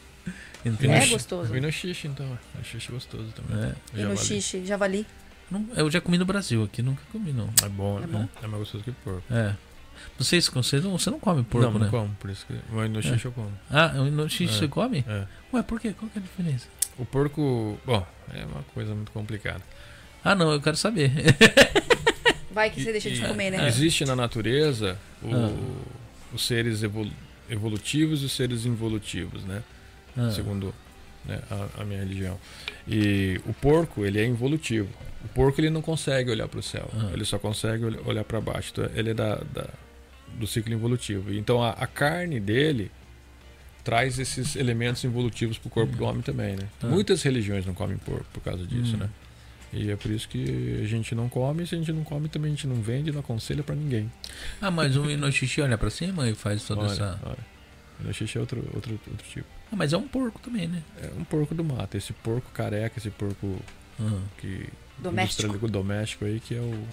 [0.66, 1.56] É gostoso.
[1.56, 2.38] E no xixi, então.
[2.60, 3.64] É xixi gostoso também.
[3.66, 3.76] É.
[3.94, 4.18] E no Javali.
[4.20, 5.08] xixi, javali.
[5.50, 7.50] Não, eu já comi no Brasil, aqui nunca comi, não.
[7.64, 8.28] É bom, É é, bom?
[8.42, 9.24] é mais gostoso que porco.
[9.32, 9.54] É.
[10.18, 11.86] Vocês, você não, você não come porco, não, né?
[11.86, 12.54] não como, por isso que.
[12.72, 13.52] Mas no xixi eu como.
[13.70, 14.58] Ah, no xixi É.
[14.60, 15.04] você come?
[15.08, 15.26] É.
[15.54, 15.94] Ué, por quê?
[15.98, 16.68] Qual que é a diferença?
[16.98, 19.62] O porco, bom, é uma coisa muito complicada.
[20.24, 21.12] Ah, não, eu quero saber.
[22.52, 23.68] Vai que você deixa de comer, né?
[23.68, 25.52] Existe na natureza o- Ah.
[26.34, 27.12] os seres evolu-
[27.50, 29.64] evolutivos e os seres involutivos, né?
[30.18, 30.74] Ah, Segundo
[31.26, 32.40] né, a, a minha religião.
[32.88, 34.90] E o porco, ele é involutivo.
[35.24, 36.90] O porco, ele não consegue olhar para o céu.
[36.94, 37.10] Ah.
[37.14, 38.72] Ele só consegue ol- olhar para baixo.
[38.74, 39.70] Então, ele é da, da-
[40.34, 41.32] do ciclo involutivo.
[41.34, 42.90] Então, a, a carne dele
[43.84, 46.68] traz esses elementos involutivos para o corpo do homem também, né?
[46.82, 46.88] Ah.
[46.88, 49.00] Muitas religiões não comem porco por causa disso, Hum.
[49.00, 49.10] né?
[49.74, 52.52] E é por isso que a gente não come, se a gente não come, também
[52.52, 54.12] a gente não vende, não aconselha para ninguém.
[54.62, 57.20] Ah, mas o no xixi olha pra cima e faz toda Olha, essa.
[57.24, 58.10] olha.
[58.10, 59.48] O xixi é outro, outro, outro tipo.
[59.72, 60.82] Ah, mas é um porco também, né?
[61.02, 61.96] É um porco do mato.
[61.98, 63.58] Esse porco careca, esse porco
[64.00, 64.20] Ah.
[64.38, 64.68] que
[64.98, 65.68] Doméstico.
[65.68, 66.84] doméstico aí que é o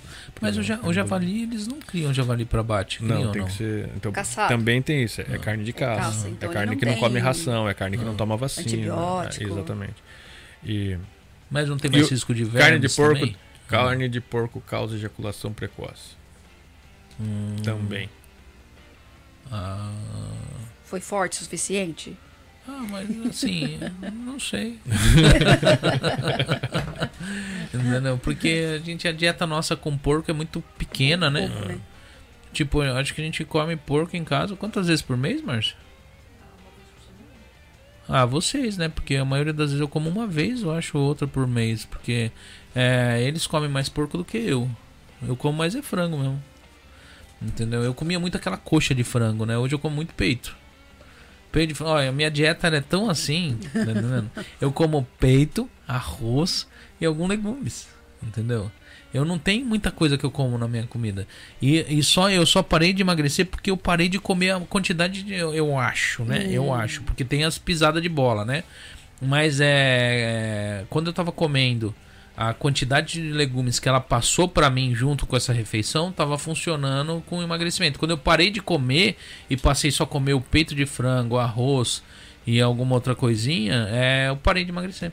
[0.40, 3.48] Mas o, ja- o javali, eles não criam javali pra bate, criam não tem não?
[3.48, 4.48] que ser então Caçado.
[4.48, 5.38] também tem isso é Ah.
[5.38, 7.74] carne de caça, caça, é então ele carne não que não tem come ração é
[7.74, 8.06] carne que Ah.
[8.06, 9.44] não toma vacina Antibiótico.
[9.44, 10.02] é, exatamente
[10.64, 10.96] e
[11.50, 13.36] Mas não tem mais risco de carne de vermes porco também?
[13.68, 16.16] carne de porco causa ejaculação precoce
[17.20, 18.08] Hum, Também.
[19.50, 19.92] ah,
[20.84, 22.16] Foi forte o suficiente?
[22.68, 23.78] Ah, mas assim,
[24.26, 24.78] não sei.
[27.72, 28.18] Entendeu?
[28.18, 31.48] Porque a gente a dieta nossa com porco é muito pequena, né?
[31.48, 31.78] Pouco, né?
[32.52, 35.76] Tipo, eu acho que a gente come porco em casa quantas vezes por mês, Márcia?
[38.08, 38.88] Ah, vocês, né?
[38.88, 41.84] Porque a maioria das vezes eu como uma vez, eu acho, ou outra por mês.
[41.84, 42.30] Porque
[42.74, 44.68] é, eles comem mais porco do que eu.
[45.26, 46.42] Eu como mais é frango mesmo.
[47.40, 47.82] Entendeu?
[47.82, 49.56] Eu comia muito aquela coxa de frango, né?
[49.56, 50.56] Hoje eu como muito peito.
[51.50, 51.84] Peito.
[51.84, 53.58] Olha, minha dieta é tão assim.
[53.72, 54.44] tá?
[54.60, 56.66] Eu como peito, arroz
[57.00, 57.88] e alguns legumes.
[58.22, 58.70] Entendeu?
[59.12, 61.26] Eu não tenho muita coisa que eu como na minha comida.
[61.62, 65.22] E, e só eu só parei de emagrecer porque eu parei de comer a quantidade
[65.22, 65.34] de.
[65.34, 66.46] Eu, eu acho, né?
[66.50, 67.02] Eu acho.
[67.02, 68.64] Porque tem as pisadas de bola, né?
[69.20, 70.84] Mas é.
[70.90, 71.94] Quando eu tava comendo
[72.40, 77.20] a quantidade de legumes que ela passou pra mim junto com essa refeição tava funcionando
[77.26, 77.98] com o emagrecimento.
[77.98, 79.16] Quando eu parei de comer
[79.50, 82.00] e passei só a comer o peito de frango, arroz
[82.46, 85.10] e alguma outra coisinha, é, eu parei de emagrecer.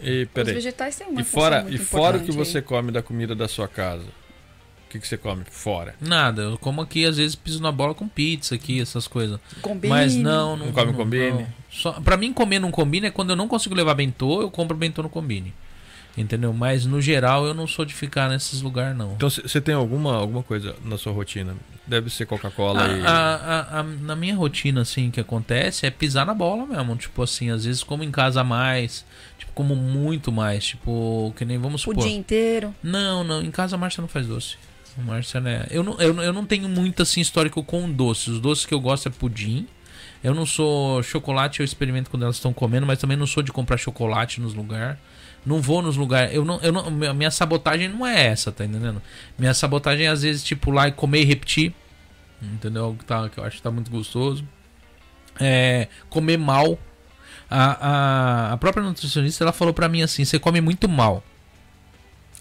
[0.00, 0.54] E Os peraí.
[0.54, 2.64] vegetais têm uma E fora, muito e fora o que importante você aí.
[2.64, 4.04] come da comida da sua casa?
[4.04, 5.96] O que, que você come fora?
[6.00, 9.40] Nada, eu como aqui, às vezes piso na bola com pizza aqui, essas coisas.
[9.60, 9.88] Combine.
[9.88, 10.66] Mas não, não.
[10.66, 11.46] Não come combine?
[11.68, 14.76] Só, pra mim, comer num combine é quando eu não consigo levar bentô, eu compro
[14.76, 15.52] bentô no combine.
[16.16, 16.52] Entendeu?
[16.52, 19.12] Mas no geral eu não sou de ficar nesses lugares, não.
[19.14, 21.56] Então você tem alguma, alguma coisa na sua rotina?
[21.86, 23.06] Deve ser Coca-Cola e.
[23.06, 26.94] A- a- a- na minha rotina, assim, que acontece é pisar na bola mesmo.
[26.96, 29.06] Tipo assim, às vezes como em casa a mais.
[29.38, 30.64] Tipo, como muito mais.
[30.66, 32.04] Tipo, que nem vamos O supor.
[32.06, 32.74] dia inteiro.
[32.82, 33.40] Não, não.
[33.42, 34.56] Em casa a Márcia não faz doce.
[34.98, 35.66] A Márcia, né?
[35.70, 38.28] Eu não, eu, não- eu não tenho muito assim histórico com doces.
[38.28, 39.66] Os doces que eu gosto é pudim.
[40.22, 43.50] Eu não sou chocolate, eu experimento quando elas estão comendo, mas também não sou de
[43.50, 44.98] comprar chocolate nos lugares.
[45.44, 46.34] Não vou nos lugares.
[46.34, 49.02] Eu não, eu não, minha sabotagem não é essa, tá entendendo?
[49.36, 51.74] Minha sabotagem é às vezes tipo lá e comer e repetir.
[52.40, 52.96] Entendeu?
[52.98, 54.44] Que, tá, que eu acho que tá muito gostoso.
[55.40, 56.78] É, comer mal.
[57.50, 61.24] A, a, a própria nutricionista ela falou pra mim assim: você come muito mal.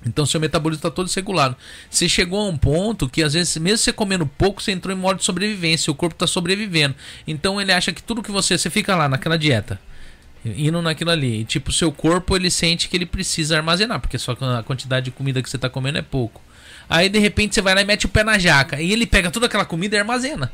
[0.05, 1.55] Então seu metabolismo está todo regulado.
[1.89, 4.99] Você chegou a um ponto que às vezes, mesmo você comendo pouco, você entrou em
[4.99, 5.91] modo de sobrevivência.
[5.91, 6.95] O corpo está sobrevivendo.
[7.27, 8.57] Então ele acha que tudo que você.
[8.57, 9.79] Você fica lá naquela dieta.
[10.43, 11.41] Indo naquilo ali.
[11.41, 13.99] E, tipo, seu corpo ele sente que ele precisa armazenar.
[13.99, 16.41] Porque só a quantidade de comida que você está comendo é pouco.
[16.89, 18.81] Aí de repente você vai lá e mete o pé na jaca.
[18.81, 20.51] E ele pega toda aquela comida e armazena.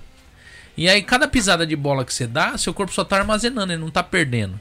[0.75, 3.79] E aí cada pisada de bola que você dá, seu corpo só está armazenando, ele
[3.81, 4.59] não está perdendo.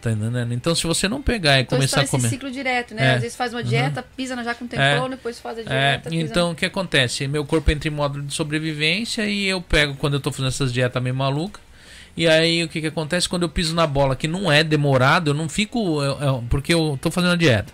[0.00, 0.52] Tá entendendo?
[0.52, 2.28] Então se você não pegar e Então começar está a esse comer.
[2.28, 3.04] ciclo direto, né?
[3.04, 3.14] É.
[3.14, 6.10] Às vezes faz uma dieta, pisa na jaca um tempão, depois faz a É, dieta.
[6.10, 7.28] pisa então o que acontece?
[7.28, 10.72] Meu corpo entra em modo de sobrevivência e eu pego quando eu tô fazendo essas
[10.72, 11.62] dietas meio malucas.
[12.16, 15.30] E aí o que, que acontece quando eu piso na bola que não é demorado,
[15.30, 16.02] eu não fico.
[16.02, 17.72] eu- eu- porque eu tô fazendo a dieta.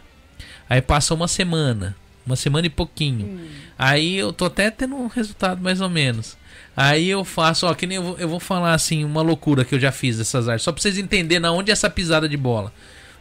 [0.71, 1.97] Aí passa uma semana,
[2.27, 3.41] uma semana e pouquinho.
[3.79, 6.37] Aí eu tô até tendo um resultado mais ou menos.
[6.77, 9.75] Aí eu faço, ó, que nem eu vou, eu vou falar assim, uma loucura que
[9.75, 12.37] eu já fiz dessas artes, só pra vocês entenderem na onde é essa pisada de
[12.37, 12.73] bola.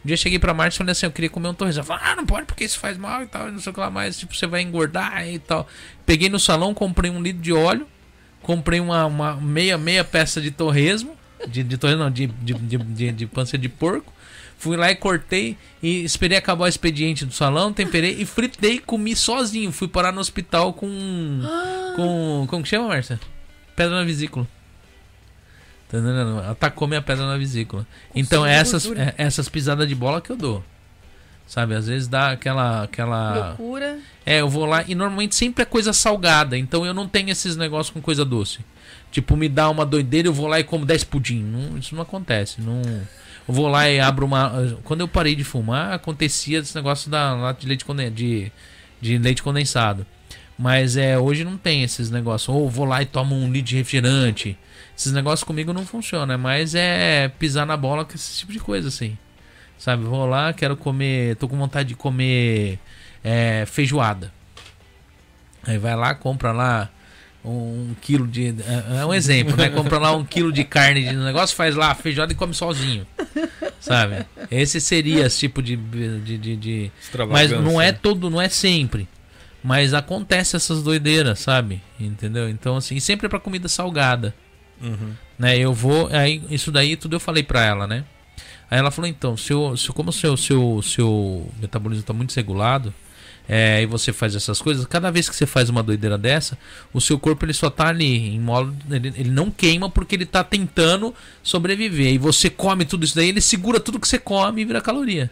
[0.04, 1.82] Um dia eu cheguei pra Márcia e falei assim, eu queria comer um torresmo.
[1.88, 3.90] Ah, não pode porque isso faz mal e tal, e não sei o que lá
[3.90, 5.66] mais, tipo, você vai engordar e tal.
[6.06, 7.84] Peguei no salão, comprei um litro de óleo,
[8.42, 11.16] comprei uma, uma meia, meia peça de torresmo,
[11.46, 14.12] de, de torresmo não, de, de, de, de, pança de porco.
[14.58, 18.78] Fui lá e cortei e esperei acabar o expediente do salão, temperei e fritei e
[18.80, 19.70] comi sozinho.
[19.70, 21.40] Fui parar no hospital com.
[21.94, 22.46] com.
[22.48, 23.20] Como que chama, Márcia?
[23.76, 24.48] Pedra na vesícula.
[25.88, 25.98] Tá?
[26.50, 27.86] Atacou minha pedra na vesícula.
[28.14, 30.64] Então, essas, é- essas pisadas de bola que eu dou.
[31.48, 31.74] Sabe?
[31.74, 32.82] Às vezes dá aquela.
[32.84, 33.48] aquela...
[33.48, 33.98] Loucura.
[34.26, 37.56] É, eu vou lá e normalmente sempre é coisa salgada, então eu não tenho esses
[37.56, 38.58] negócios com coisa doce.
[39.10, 41.40] Tipo, me dá uma doideira, eu vou lá e como 10 pudim.
[41.42, 42.60] Não, isso não acontece.
[42.60, 44.52] Não, eu vou lá e abro uma.
[44.84, 48.52] Quando eu parei de fumar, acontecia esse negócio da lata de leite, conden- de,
[49.00, 50.04] de leite condensado.
[50.58, 52.50] Mas é, hoje não tem esses negócios.
[52.54, 54.58] Ou vou lá e tomo um litro de refrigerante.
[54.94, 56.34] Esses negócios comigo não funcionam.
[56.34, 59.16] É mais é pisar na bola com esse tipo de coisa assim.
[59.78, 60.04] Sabe?
[60.04, 61.36] Vou lá, quero comer.
[61.36, 62.78] Tô com vontade de comer
[63.22, 64.32] é, feijoada.
[65.64, 66.90] Aí vai lá, compra lá
[67.44, 68.48] um quilo de.
[68.48, 69.68] É é um exemplo, né?
[69.70, 73.06] Compra lá um quilo de carne de negócio, faz lá feijoada e come sozinho.
[73.80, 74.26] Sabe?
[74.50, 75.76] Esse seria esse tipo de.
[75.76, 76.92] de, de, de-
[77.30, 79.06] Mas não é todo, não é sempre.
[79.62, 81.82] Mas acontece essas doideiras, sabe?
[81.98, 82.48] Entendeu?
[82.48, 84.34] Então, assim, sempre é pra comida salgada
[84.80, 85.12] Uhum.
[85.36, 85.58] né?
[85.58, 88.04] Eu vou, aí isso daí tudo eu falei pra ela, né?
[88.70, 92.34] Aí ela falou então, se, eu, se como o seu, seu, seu metabolismo tá muito
[92.34, 92.92] regulado,
[93.48, 96.58] é, e você faz essas coisas, cada vez que você faz uma doideira dessa,
[96.92, 100.26] o seu corpo ele só tá ali em modo, ele, ele não queima porque ele
[100.26, 102.12] tá tentando sobreviver.
[102.12, 105.30] E você come tudo isso daí, ele segura tudo que você come e vira caloria.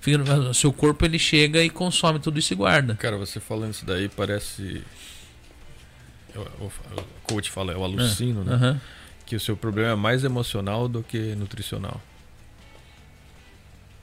[0.00, 2.94] Fica- O seu corpo ele chega e consome tudo isso e guarda.
[2.94, 4.82] Cara, você falando isso daí parece.
[6.34, 6.72] o, o
[7.24, 8.54] coach fala, eu alucino, né?
[8.54, 8.80] Aham.
[9.26, 12.00] Que o seu problema é mais emocional do que nutricional.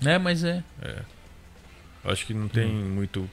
[0.03, 0.63] É, mas é.
[2.03, 2.91] Eu acho que não tem Hum.
[2.95, 3.29] muito.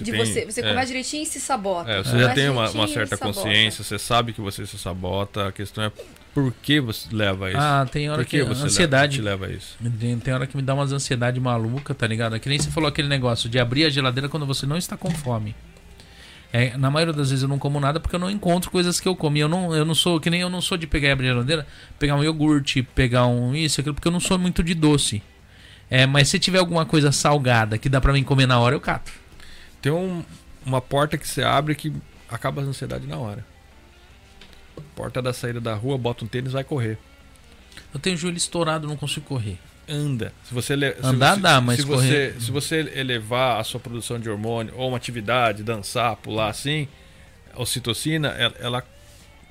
[0.00, 0.68] De tem- você, você é.
[0.68, 1.90] começa direitinho e se sabota.
[1.90, 5.48] É, você Começa já tem uma, uma certa consciência, você sabe que você se sabota,
[5.48, 5.92] a questão é
[6.32, 7.58] por que você leva a isso.
[7.60, 8.44] Ah, tem hora por que, que.
[8.44, 9.20] você ansiedade.
[9.20, 9.76] Leva, te leva a isso?
[10.00, 12.34] Tem, tem hora que me dá umas ansiedade maluca, tá ligado?
[12.34, 14.96] É que nem você falou aquele negócio de abrir a geladeira quando você não está
[14.96, 15.54] com fome.
[16.54, 19.06] É, na maioria das vezes eu não como nada porque eu não encontro coisas que
[19.06, 19.36] eu como.
[19.36, 21.26] E eu não, eu não sou, que nem eu não sou de pegar e abrir
[21.28, 21.66] a geladeira,
[21.98, 25.22] pegar um iogurte, pegar um isso, aquilo, porque eu não sou muito de doce.
[25.94, 28.80] É, mas se tiver alguma coisa salgada que dá pra mim comer na hora, eu
[28.80, 29.12] cato.
[29.82, 30.24] Tem um-
[30.64, 31.92] uma porta que você abre que
[32.30, 33.44] acaba a ansiedade na hora.
[34.96, 36.96] Porta da saída da rua, bota um tênis vai correr.
[37.92, 39.58] Eu tenho o joelho estourado, não consigo correr.
[39.88, 40.32] Anda.
[40.44, 43.80] Se você se Andar você- dá, mas se correr- você, se você elevar a sua
[43.80, 46.88] produção de hormônio ou uma atividade, dançar, pular assim,
[47.52, 48.84] a ocitocina, ela, ela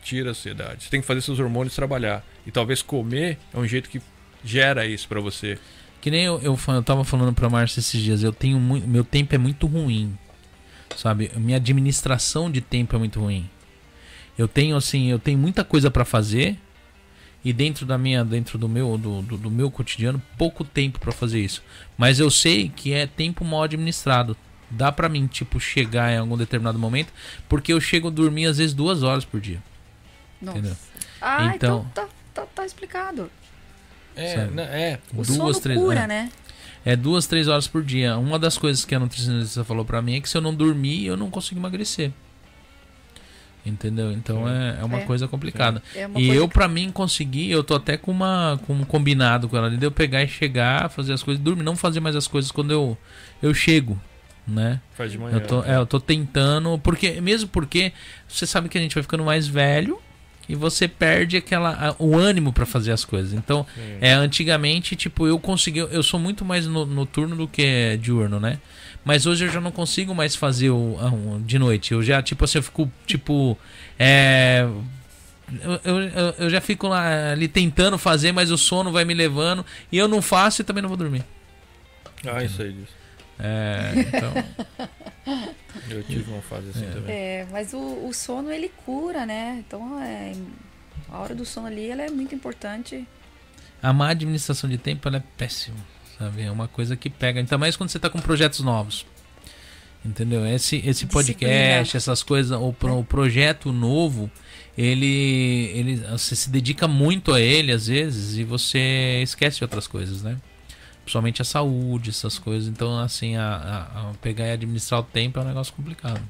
[0.01, 0.85] tira a ansiedade.
[0.85, 2.25] Você tem que fazer seus hormônios trabalhar.
[2.47, 4.01] E talvez comer é um jeito que
[4.43, 5.59] gera isso pra você.
[6.01, 8.87] Que nem eu, eu, eu tava falando pra Márcia esses dias, eu tenho muito.
[8.87, 10.17] Meu tempo é muito ruim.
[10.97, 11.31] Sabe?
[11.35, 13.49] Minha administração de tempo é muito ruim.
[14.37, 16.57] Eu tenho assim, eu tenho muita coisa pra fazer
[17.45, 21.11] e dentro da minha, dentro do meu, do, do, do meu cotidiano, pouco tempo pra
[21.11, 21.63] fazer isso.
[21.97, 24.35] Mas eu sei que é tempo mal administrado.
[24.69, 27.11] Dá pra mim, tipo, chegar em algum determinado momento,
[27.49, 29.61] porque eu chego a dormir às vezes duas horas por dia.
[30.41, 30.57] Nossa.
[30.57, 30.77] Entendeu?
[31.21, 33.29] Ah, então, Então- tá, tá, tá explicado.
[34.23, 34.99] É, né, é.
[35.13, 36.07] O Duas, sono três- cura, é.
[36.07, 36.31] né?
[36.83, 38.17] É duas, três horas por dia.
[38.17, 41.05] Uma das coisas que a nutricionista falou pra mim é que se eu não dormir,
[41.05, 42.11] eu não consigo emagrecer.
[43.63, 44.11] Entendeu?
[44.11, 45.03] Então é, é uma É.
[45.05, 45.83] coisa complicada.
[45.95, 48.83] É uma E coisa eu, pra mim, conseguir, eu tô até com uma com um
[48.83, 52.15] combinado com ela de eu pegar e chegar, fazer as coisas, dormir, não fazer mais
[52.15, 52.97] as coisas quando eu,
[53.39, 54.01] eu chego,
[54.47, 54.81] né?
[54.95, 55.35] Faz de manhã.
[55.37, 57.93] Eu tô, é, eu tô tentando, porque mesmo porque
[58.27, 60.01] você sabe que a gente vai ficando mais velho
[60.51, 63.33] e você perde aquela o ânimo pra fazer as coisas.
[63.33, 63.97] Então, Sim.
[64.01, 65.79] é, antigamente, tipo, eu consegui.
[65.79, 68.59] Eu sou muito mais no- noturno do que diurno, né?
[69.03, 71.93] Mas hoje eu já não consigo mais fazer o, o- de noite.
[71.93, 73.57] Eu já, tipo assim, eu fico, tipo.
[73.97, 74.67] É.
[75.63, 79.13] Eu, eu, eu- eu já fico lá ali tentando fazer, mas o sono vai me
[79.13, 79.65] levando.
[79.91, 81.23] E eu não faço e também não vou dormir.
[82.25, 83.00] Ah, isso aí disso.
[83.41, 84.33] É, então.
[85.89, 86.89] Eu tive uma fase assim É.
[86.89, 87.15] também.
[87.15, 87.77] É, mas o,
[88.07, 89.63] o sono ele cura, né?
[89.65, 90.33] Então é,
[91.09, 93.05] a hora do sono ali ela é muito importante.
[93.81, 95.77] A má administração de tempo ela é péssima,
[96.17, 96.43] sabe?
[96.43, 97.39] É uma coisa que pega.
[97.39, 99.05] Ainda mais quando você tá com projetos novos.
[100.03, 100.45] Entendeu?
[100.47, 104.31] Esse, esse podcast, essas coisas, o, pro- o projeto novo,
[104.75, 105.95] ele, ele.
[106.11, 110.37] Você se dedica muito a ele às vezes e você esquece de outras coisas, né?
[111.03, 112.67] Principalmente a saúde, essas coisas.
[112.69, 113.43] Então, assim, a,
[113.95, 116.21] a- a pegar e administrar o tempo é um negócio complicado.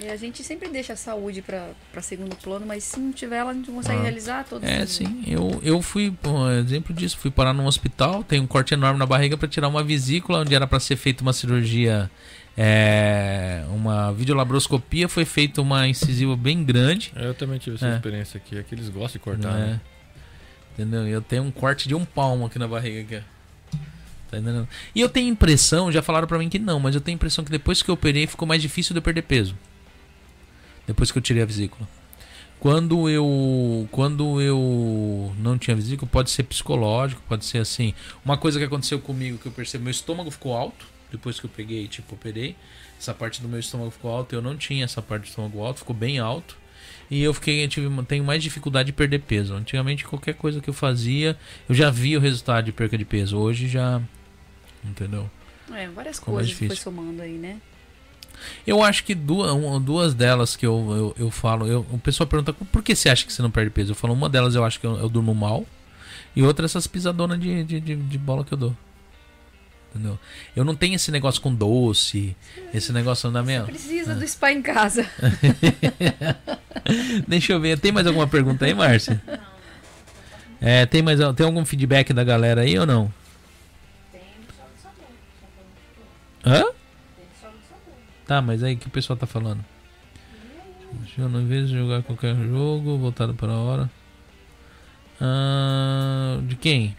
[0.00, 3.38] E a gente sempre deixa a saúde pra pra segundo plano, mas se não tiver
[3.38, 4.02] ela, a gente não consegue Ah.
[4.02, 5.24] realizar todos É, os- sim.
[5.26, 9.06] Eu, eu fui, por exemplo disso, fui parar num hospital, tem um corte enorme na
[9.06, 12.08] barriga para tirar uma vesícula, onde era para ser feita uma cirurgia,
[12.56, 17.12] é, uma videolabroscopia, foi feita uma incisiva bem grande.
[17.16, 17.94] Eu também tive essa É.
[17.96, 18.56] experiência aqui.
[18.56, 19.66] É que eles gostam de cortar, né?
[19.66, 19.80] né?
[20.74, 21.08] Entendeu?
[21.08, 23.00] Eu tenho um corte de um palmo aqui na barriga.
[23.00, 23.37] Aqui, ó.
[24.30, 24.38] Tá?
[24.94, 27.50] E eu tenho impressão, já falaram pra mim que não, mas eu tenho impressão que
[27.50, 29.56] depois que eu operei ficou mais difícil de eu perder peso.
[30.86, 31.88] Depois que eu tirei a vesícula.
[32.60, 37.94] Quando eu quando eu não tinha vesícula, pode ser psicológico, pode ser assim.
[38.24, 41.50] Uma coisa que aconteceu comigo que eu percebi, meu estômago ficou alto depois que eu
[41.50, 42.56] peguei, tipo, operei.
[42.98, 45.78] Essa parte do meu estômago ficou alta, eu não tinha essa parte do estômago alto,
[45.78, 46.56] ficou bem alto.
[47.10, 49.54] E eu fiquei, eu tive, tenho mais dificuldade de perder peso.
[49.54, 51.38] Antigamente qualquer coisa que eu fazia,
[51.68, 53.38] eu já via o resultado de perca de peso.
[53.38, 54.02] Hoje já
[54.84, 55.28] entendeu?
[55.74, 57.58] É, várias coisas que foi somando aí, né?
[58.66, 62.26] Eu acho que duas, um- duas delas que eu, eu, eu falo, eu, o pessoal
[62.26, 63.92] pergunta por que você acha que você não perde peso?
[63.92, 65.66] Eu falo, uma delas eu acho que eu, eu durmo mal,
[66.36, 68.76] e outra essas pisadonas de, de, de, de bola que eu dou.
[69.92, 70.18] Entendeu?
[70.54, 72.36] Eu não tenho esse negócio com doce,
[72.72, 73.64] esse negócio na minha.
[73.64, 75.04] Precisa do spa em casa.
[77.26, 79.20] Deixa eu ver, tem mais alguma pergunta aí, Márcia?
[80.60, 83.12] É, tem mais tem algum feedback da galera aí ou não?
[86.48, 86.64] Hã?
[88.26, 89.64] Tá, mas aí o que o pessoal tá falando?
[90.92, 93.90] Deixa eu, não, de jogar qualquer jogo, voltado para a hora.
[95.20, 96.96] Ah, de quem?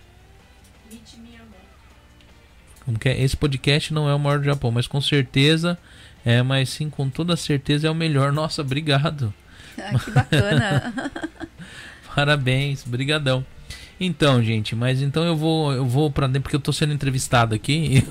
[2.85, 3.21] Como que é?
[3.21, 5.77] Esse podcast não é o maior do Japão, mas com certeza
[6.25, 8.31] é, mas sim, com toda certeza é o melhor.
[8.31, 9.33] Nossa, obrigado.
[9.81, 10.93] Ah, que bacana.
[12.13, 13.45] Parabéns, brigadão.
[13.99, 17.53] Então, gente, mas então eu vou eu vou para dentro porque eu tô sendo entrevistado
[17.53, 18.03] aqui.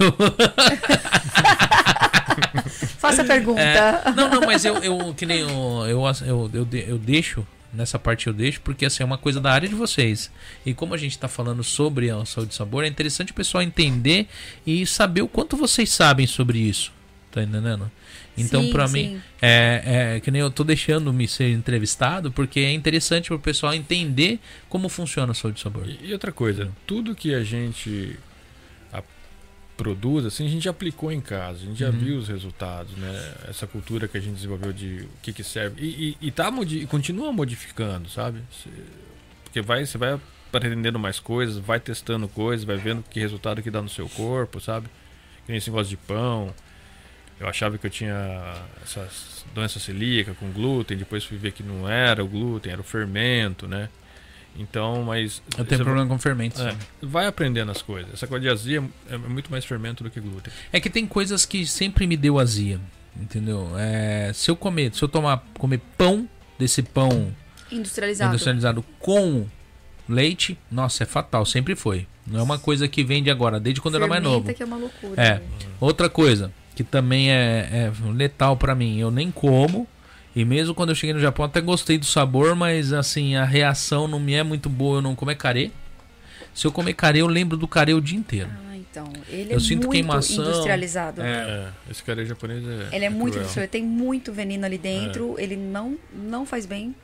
[2.98, 3.60] Faça a pergunta.
[3.60, 5.48] É, não, não, mas eu, eu que nem eu,
[5.86, 9.52] eu, eu, eu, eu deixo, nessa parte eu deixo, porque assim, é uma coisa da
[9.52, 10.30] área de vocês.
[10.64, 13.62] E como a gente está falando sobre a saúde e sabor, é interessante o pessoal
[13.62, 14.28] entender
[14.66, 16.92] e saber o quanto vocês sabem sobre isso.
[17.30, 17.90] Tá entendendo?
[18.42, 19.12] Então, sim.
[19.12, 23.38] mim, é, é que nem eu tô deixando me ser entrevistado, porque é interessante pro
[23.38, 24.38] pessoal entender
[24.68, 25.88] como funciona a saúde e sabor.
[25.88, 28.18] E, e outra coisa, tudo que a gente
[28.92, 29.02] a-
[29.76, 31.98] produz, assim, a gente já aplicou em casa, a gente já Uhum.
[31.98, 33.34] viu os resultados, né?
[33.48, 35.80] Essa cultura que a gente desenvolveu de o que, que serve.
[35.82, 38.40] E, e, e tá modi continua modificando, sabe?
[38.62, 38.70] Cê-
[39.44, 40.18] porque vai, você vai
[40.52, 44.60] aprendendo mais coisas, vai testando coisas, vai vendo que resultado que dá no seu corpo,
[44.60, 44.86] sabe?
[45.46, 46.52] Que nem esse negócio de pão.
[47.40, 51.88] Eu achava que eu tinha essas doença celíaca com glúten, depois fui ver que não
[51.88, 53.88] era o glúten, era o fermento, né?
[54.56, 55.42] Então, mas.
[55.56, 56.60] Eu tenho problema com fermentos.
[56.60, 56.78] é, né?
[57.00, 58.12] vai aprendendo as coisas.
[58.12, 60.52] Essa coisa de azia é muito mais fermento do que glúten.
[60.72, 62.80] É que tem coisas que sempre me deu azia,
[63.16, 63.70] entendeu?
[63.78, 66.28] É, se eu comer, se eu tomar comer pão
[66.58, 67.32] desse pão
[67.70, 68.30] Industrializado.
[68.30, 69.46] industrializado com
[70.08, 72.06] leite, nossa, é fatal, sempre foi.
[72.26, 74.54] Não é uma coisa que vem de agora, desde quando eu era mais Fermenta novo.
[74.54, 75.22] que é uma loucura.
[75.22, 75.34] É.
[75.34, 75.42] né?
[75.80, 79.84] Outra coisa que também é, é letal pra mim, eu nem como.
[80.36, 84.06] E mesmo quando eu cheguei no Japão, até gostei do sabor, mas assim, a reação
[84.06, 85.72] não me é muito boa, eu não comer carê.
[86.54, 88.48] Se eu comer carê, eu lembro do carê o dia inteiro.
[88.70, 89.12] Ah, então.
[89.28, 90.44] Ele Eu é sinto muito queimação.
[90.44, 91.20] industrializado.
[91.20, 92.94] É, esse cara japonês é.
[92.94, 93.42] Ele é, muito cruel.
[93.42, 93.72] industrializado.
[93.72, 95.34] Tem muito veneno ali dentro.
[95.36, 96.94] Ele não, não faz bem.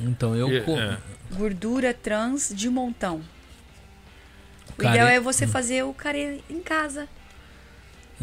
[0.00, 0.96] Então eu E- co- é.
[1.36, 3.20] Gordura trans de montão.
[4.70, 7.06] O Carê- ideal é você fazer o carê em casa.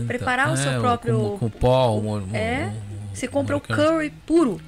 [0.03, 2.71] Então, preparar o seu é, próprio- Com, com pó, mo- É.
[3.11, 4.61] o- Você compra o curry puro.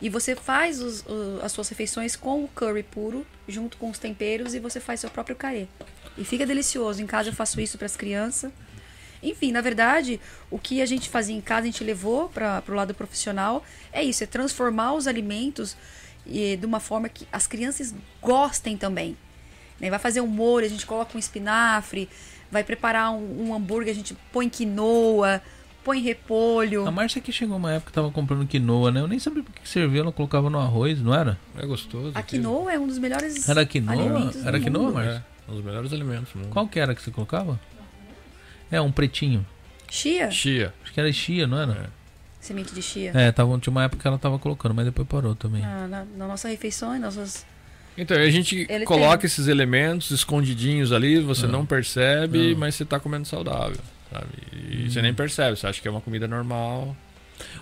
[0.00, 1.04] E você faz os-
[1.42, 5.10] as suas refeições com o curry puro, junto com os temperos, e você faz seu
[5.10, 5.66] próprio carê.
[6.18, 7.02] E fica delicioso.
[7.02, 8.52] Em casa eu faço isso para as crianças.
[9.22, 12.72] Enfim, na verdade, o que a gente fazia em casa, a gente levou para o
[12.74, 15.74] lado profissional, é isso, é transformar os alimentos
[16.26, 19.16] e, de uma forma que as crianças gostem também.
[19.80, 19.88] Né?
[19.90, 22.08] Vai fazer um molho, a gente coloca um espinafre,
[22.50, 25.40] vai preparar um, um hambúrguer, a gente põe quinoa,
[25.84, 26.86] põe repolho.
[26.86, 29.00] A Márcia que chegou uma época que tava comprando quinoa, né?
[29.00, 31.38] Eu nem sabia porque que servia, ela colocava no arroz, não era?
[31.56, 32.12] É gostoso.
[32.14, 34.32] A quinoa é um dos melhores Era quinoa?
[34.44, 34.94] Era quinoa, mundo.
[34.94, 35.24] Márcia?
[35.48, 36.50] É, um dos melhores alimentos do mundo.
[36.50, 37.58] Qual que era que você colocava?
[38.70, 39.46] É, um pretinho.
[39.88, 40.30] Chia?
[40.30, 40.74] Chia.
[40.82, 41.90] Acho que era chia, não era?
[42.40, 43.12] Semente de chia.
[43.14, 45.64] É, tava, tinha uma época que ela tava colocando, mas depois parou também.
[45.64, 47.46] Ah, na, na nossa refeição, nossas...
[47.98, 49.26] Então, a gente Ele coloca tem.
[49.26, 51.48] esses elementos escondidinhos ali, você Ah.
[51.48, 52.58] não percebe, Ah.
[52.58, 53.78] mas você tá comendo saudável.
[54.12, 54.26] Sabe?
[54.52, 54.90] E Hum.
[54.90, 56.96] você nem percebe, você acha que é uma comida normal.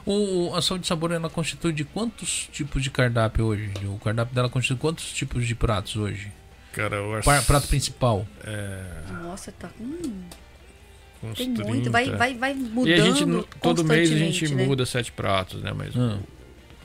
[0.07, 3.71] O, a saúde de sabor ela constitui de quantos tipos de cardápio hoje?
[3.85, 6.31] O cardápio dela constitui de quantos tipos de pratos hoje?
[6.73, 7.25] Cara, eu acho.
[7.25, 8.27] Par- prato principal.
[8.45, 8.83] É,
[9.23, 9.71] Nossa, tá...
[9.81, 10.23] Hum,
[11.35, 11.65] tem 30.
[11.65, 11.91] muito.
[11.91, 13.25] Vai, vai, vai mudando E a gente,
[13.63, 14.65] todo mês a gente né?
[14.67, 15.73] muda sete pratos, né?
[15.75, 16.19] Mas Ah.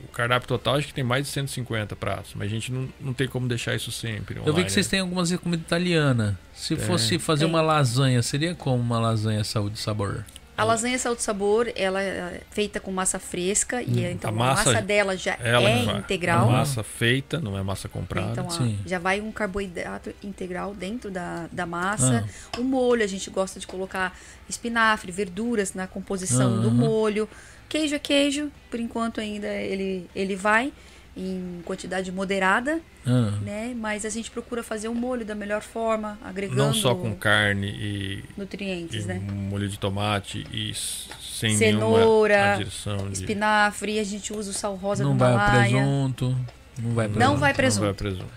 [0.04, 2.32] O, cardápio total acho que tem mais de 150 pratos.
[2.34, 4.36] Mas a gente não, não tem como deixar isso sempre.
[4.36, 4.90] Eu vi online, que vocês né?
[4.90, 6.34] têm algumas comidas italianas.
[6.54, 6.86] Se Tem.
[6.86, 7.54] fosse fazer Tem.
[7.54, 10.24] uma lasanha, seria como uma lasanha saúde e sabor?
[10.60, 14.72] A lasanha salto sabor, ela é feita com massa fresca e então A a massa-
[14.72, 15.96] massa, dela já é vai.
[15.96, 16.50] integral.
[16.50, 18.32] É massa feita, não é massa comprada.
[18.32, 18.78] Então, Sim.
[18.84, 22.28] já vai um carboidrato integral dentro da, da massa.
[22.58, 24.14] O molho, a gente gosta de colocar
[24.50, 27.26] espinafre, verduras na composição do molho.
[27.70, 30.72] Queijo é queijo, por enquanto ainda ele, ele vai
[31.16, 33.30] em quantidade moderada, Ah.
[33.42, 33.74] né?
[33.76, 37.68] Mas a gente procura fazer o molho da melhor forma, agregando não só com carne
[37.68, 39.18] e, nutrientes, e né?
[39.18, 43.12] molho de tomate e sem Cenoura, de...
[43.12, 45.70] Espinafre, a gente usa o sal rosa Não do vai Himalaia.
[45.70, 46.36] presunto.
[46.78, 47.18] Não vai presunto.
[47.30, 47.84] Não vai Não presunto.
[47.84, 48.30] vai presunto.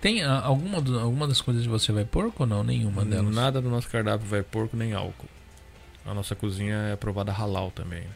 [0.00, 2.62] Tem ah, alguma, alguma das coisas que você vai porco ou não?
[2.64, 3.34] Nenhuma delas.
[3.34, 5.26] Nada do nosso cardápio vai porco nem álcool.
[6.06, 8.00] A nossa cozinha é aprovada halal também.
[8.02, 8.06] né?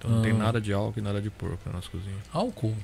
[0.00, 0.34] Então não tem Ah.
[0.34, 2.16] nada de álcool e nada de porco na nossa cozinha.
[2.32, 2.74] Álcool?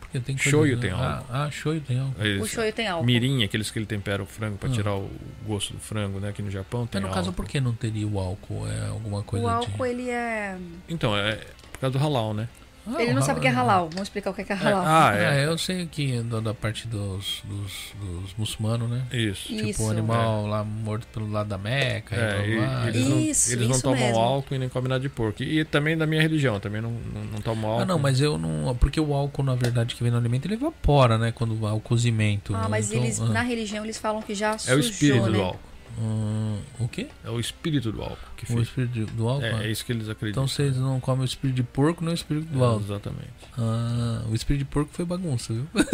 [0.00, 1.26] Porque tem Shoyu tem ah, álcool.
[1.32, 2.22] Ah, shoyu tem álcool.
[2.22, 3.06] É O shoyu tem álcool.
[3.06, 4.72] Mirim, aqueles que ele tempera o frango para Ah.
[4.72, 5.08] tirar o
[5.46, 6.28] gosto do frango, né?
[6.30, 7.24] Aqui no Japão tem Mas no álcool.
[7.26, 8.66] caso, por que não teria o álcool?
[8.68, 9.90] É alguma coisa O álcool, de...
[9.90, 10.58] ele é...
[10.88, 11.36] Então, é
[11.72, 12.48] por causa do halal, né?
[12.86, 13.88] Ah, ele não sabe o que é halal-.
[13.90, 14.84] Vamos explicar o que é halal.
[14.86, 15.46] Ah, É, é.
[15.46, 19.02] eu sei que da, da parte dos, dos, dos muçulmanos, né?
[19.12, 19.52] Isso.
[19.52, 19.64] Isso.
[19.66, 22.14] Tipo, o animal lá morto pelo lado da Meca.
[22.14, 24.18] É, e blá, blá, eles, não, Isso, eles não isso tomam mesmo.
[24.20, 25.42] álcool e nem comem nada de porco.
[25.42, 27.82] E, e também da minha religião, também não, não, não tomam álcool.
[27.82, 28.74] Ah, não, mas eu não.
[28.76, 31.32] Porque o álcool, na verdade, que vem no alimento, ele evapora, né?
[31.32, 32.54] Quando vai o cozimento.
[32.54, 32.66] Ah, né?
[32.68, 35.32] mas Então, eles, ah, na religião, eles falam que já É sujou, o espírito né?
[35.38, 35.73] do álcool.
[35.98, 37.06] Hum, o quê?
[37.24, 39.44] É o espírito do álcool que O espírito do álcool?
[39.44, 40.44] É, é isso que eles acreditam.
[40.44, 42.84] Então vocês não comem o espírito de porco nem o espírito do É, álcool.
[42.84, 43.30] Exatamente.
[43.56, 45.66] Ah, o espírito de porco foi bagunça, viu?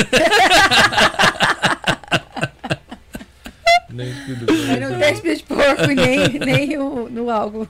[3.93, 7.67] Nem espírito Mas não tem espírito de porco nem, nem o, no álcool.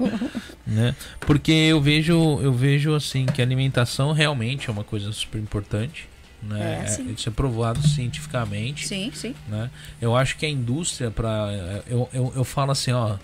[0.67, 0.95] né?
[1.21, 6.09] Porque eu vejo, eu vejo assim que a alimentação realmente é uma coisa super importante,
[6.43, 6.83] né?
[6.85, 7.13] É, sim.
[7.13, 9.35] Isso é provado cientificamente, Sim, sim.
[9.49, 9.71] né?
[10.01, 13.17] Eu acho que a indústria para eu, eu, eu falo assim, ó,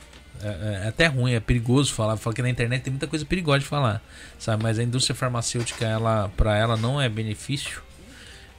[0.42, 3.60] é, é até ruim, é perigoso falar, falar que na internet tem muita coisa perigosa
[3.60, 4.02] de falar,
[4.38, 4.62] sabe?
[4.62, 7.82] Mas a indústria farmacêutica, ela, para ela não é benefício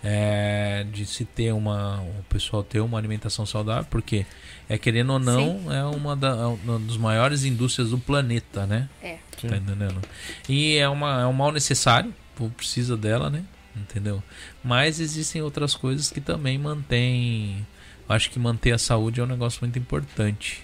[0.04, 4.26] é, de se ter uma, o pessoal ter uma alimentação saudável, porque
[4.70, 8.90] é querendo ou não é uma, da, é uma das maiores indústrias do planeta, né?
[9.02, 9.18] É.
[9.40, 9.50] Sim.
[9.50, 10.02] Tá entendendo?
[10.50, 12.14] E é, uma, é um mal necessário,
[12.56, 13.44] precisa dela, né?
[13.82, 14.24] Entendeu?
[14.64, 17.66] Mas existem outras coisas que também mantêm.
[18.10, 20.64] Acho que manter a saúde é um negócio muito importante,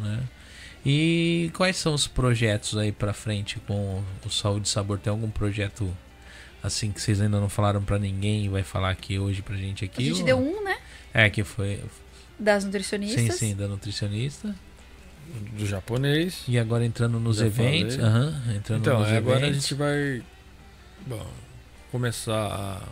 [0.00, 0.22] né?
[0.84, 4.98] E quais são os projetos aí pra frente com o Saúde e Sabor?
[5.00, 5.92] Tem algum projeto
[6.62, 9.84] assim que vocês ainda não falaram pra ninguém e vai falar aqui hoje pra gente
[9.84, 10.02] aqui?
[10.04, 10.76] A gente ou- deu um, né?
[11.12, 11.82] É, que foi.
[12.38, 13.34] Das Sim, nutricionistas.
[13.36, 14.54] sim, da nutricionista.
[15.58, 16.44] Do japonês.
[16.46, 17.98] E agora entrando nos Já eventos.
[17.98, 19.62] Aham, entrando Então, nos agora a eventos.
[19.62, 20.22] gente vai
[21.04, 21.26] bom,
[21.90, 22.82] começar a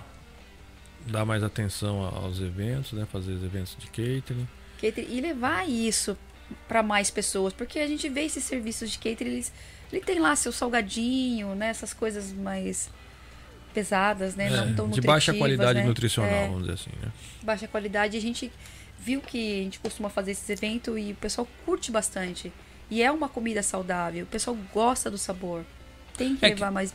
[1.10, 3.06] dar mais atenção aos eventos, né?
[3.10, 4.48] Fazer os eventos de catering.
[4.80, 6.16] catering, e levar isso
[6.68, 9.52] para mais pessoas, porque a gente vê esses serviços de catering, eles,
[9.92, 12.90] ele tem lá seu salgadinho, né, essas coisas mais
[13.72, 15.86] pesadas, né, É, não tão de baixa qualidade né?
[15.86, 17.10] nutricional, É, vamos dizer assim, né?
[17.42, 18.16] baixa qualidade.
[18.16, 18.52] A gente
[18.98, 22.52] viu que a gente costuma fazer esses eventos e o pessoal curte bastante.
[22.90, 25.64] E é uma comida saudável, o pessoal gosta do sabor.
[26.16, 26.94] Tem que É que- levar mais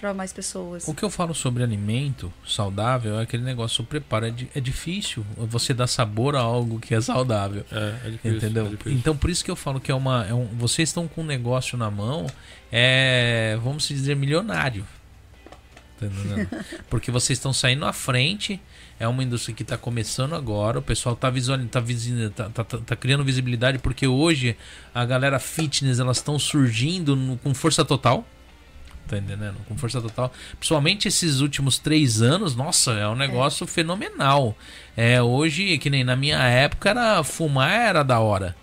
[0.00, 0.86] para mais pessoas.
[0.86, 4.60] O que eu falo sobre alimento saudável é aquele negócio, o preparo é, di- é
[4.60, 7.64] difícil você dar sabor a algo que é saudável.
[7.72, 8.36] É, é difícil.
[8.36, 8.66] Entendeu?
[8.66, 8.92] é difícil.
[8.98, 10.26] Então por isso que eu falo que é uma.
[10.26, 12.26] é um- vocês estão com um negócio na mão,
[12.70, 13.58] é.
[13.62, 14.86] Vamos dizer, milionário.
[15.98, 16.06] Tá?
[16.90, 18.60] Porque vocês estão saindo à frente.
[18.98, 20.78] É uma indústria que está começando agora.
[20.78, 24.56] O pessoal está visual, tá, visi- tá, tá, tá- tá criando visibilidade porque hoje
[24.94, 28.24] a galera fitness elas estão surgindo no- com força total.
[29.06, 29.56] Tá entendendo?
[29.68, 30.32] Com força total.
[30.58, 34.56] Principalmente esses últimos três anos, nossa, é um negócio fenomenal.
[34.96, 38.56] É, hoje, que nem na minha época, era fumar era da hora.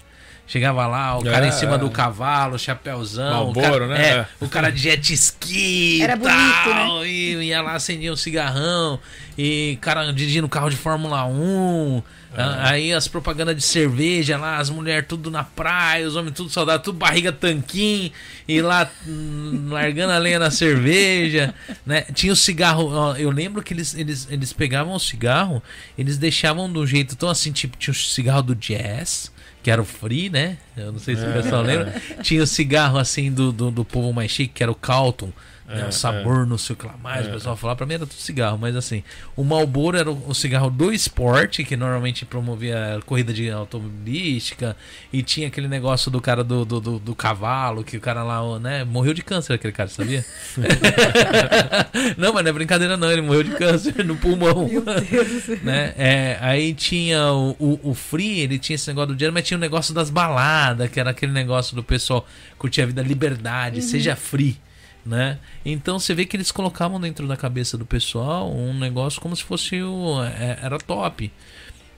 [0.52, 1.78] Chegava lá, o cara É, em cima é.
[1.78, 3.52] do cavalo, chapéuzão.
[3.52, 4.06] o Marlboro, cara, né?
[4.06, 4.28] É, É.
[4.42, 6.34] o cara de jet ski Era bonito,
[6.66, 9.00] tal, E ia lá, acendia um cigarrão.
[9.38, 12.04] E cara dirigindo carro de Fórmula 1.
[12.36, 12.42] É.
[12.42, 16.50] Ah, Aí as propagandas de cerveja lá, as mulheres tudo na praia, os homens tudo
[16.50, 18.12] saudável, tudo barriga tanquinho,
[18.48, 21.54] e lá hum, largando a lenha na cerveja,
[21.86, 22.02] né?
[22.14, 25.62] Tinha o cigarro, ó, eu lembro que eles, eles, eles pegavam o cigarro,
[25.98, 29.31] eles deixavam do jeito tão assim, tipo, tinha o cigarro do jazz,
[29.64, 30.58] que era o free, né?
[30.76, 31.34] Eu não sei se o É.
[31.42, 31.94] pessoal lembra.
[32.24, 35.32] Tinha o cigarro assim do, do, do povo mais chique, que era o Calton.
[35.72, 35.82] Né?
[35.84, 37.26] É, o sabor, não sei o que lá mais.
[37.26, 37.30] É.
[37.30, 39.04] O pessoal falava, pra mim era tudo cigarro, mas assim,
[39.36, 44.76] o Marlboro era o, o cigarro do esporte, que normalmente promovia corrida de automobilística,
[45.12, 48.60] e tinha aquele negócio do cara do, do, do, do cavalo, que o cara lá,
[48.60, 50.26] né, morreu de câncer, aquele cara, sabia?
[52.18, 54.70] não, mas não é brincadeira não, ele morreu de câncer no pulmão.
[55.64, 55.94] né?
[55.98, 59.58] É, aí tinha o, o, o Free, ele tinha esse negócio do dinheiro, mas tinha
[59.58, 62.26] o negócio das baladas, que era aquele negócio do pessoal
[62.58, 64.58] curtir a vida liberdade, seja free.
[65.06, 65.40] Né?
[65.66, 69.44] Então você vê que eles colocavam dentro da cabeça do pessoal um negócio como se
[69.44, 70.24] fosse o.
[70.24, 71.32] é- era top.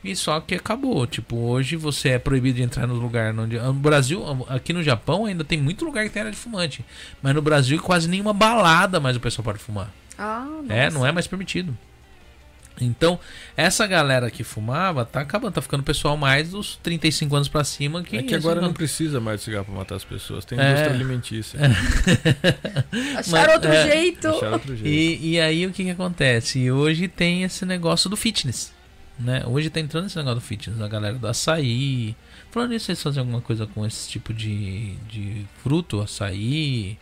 [0.04, 1.06] E só que acabou.
[1.08, 3.38] Tipo, hoje você é proibido de entrar no lugar.
[3.38, 6.84] Onde, no Brasil, aqui no Japão, ainda tem muito lugar que tem área de fumante.
[7.22, 9.90] Mas no Brasil, quase nenhuma balada mais o pessoal pode fumar.
[10.18, 11.78] Ah, É, não é mais permitido.
[12.82, 13.20] Então,
[13.56, 18.02] essa galera que fumava tá acabando, tá ficando pessoal mais dos 35 anos pra cima
[18.04, 20.44] que É que agora isso não precisa mais de cigarro pra matar as pessoas.
[20.44, 20.72] Tem É.
[20.72, 21.60] indústria alimentícia.
[23.18, 23.92] Acharam Mas- outro é.
[23.92, 24.28] jeito.
[24.28, 24.88] Outro jeito.
[24.88, 26.60] E, e aí o que que acontece?
[26.60, 28.74] E Hoje tem esse negócio do fitness,
[29.20, 29.44] né?
[29.46, 32.16] Hoje tá entrando esse negócio do fitness, a galera do açaí.
[32.52, 36.98] Falando nisso, vocês fazem alguma coisa com esse tipo de, de fruto, açaí?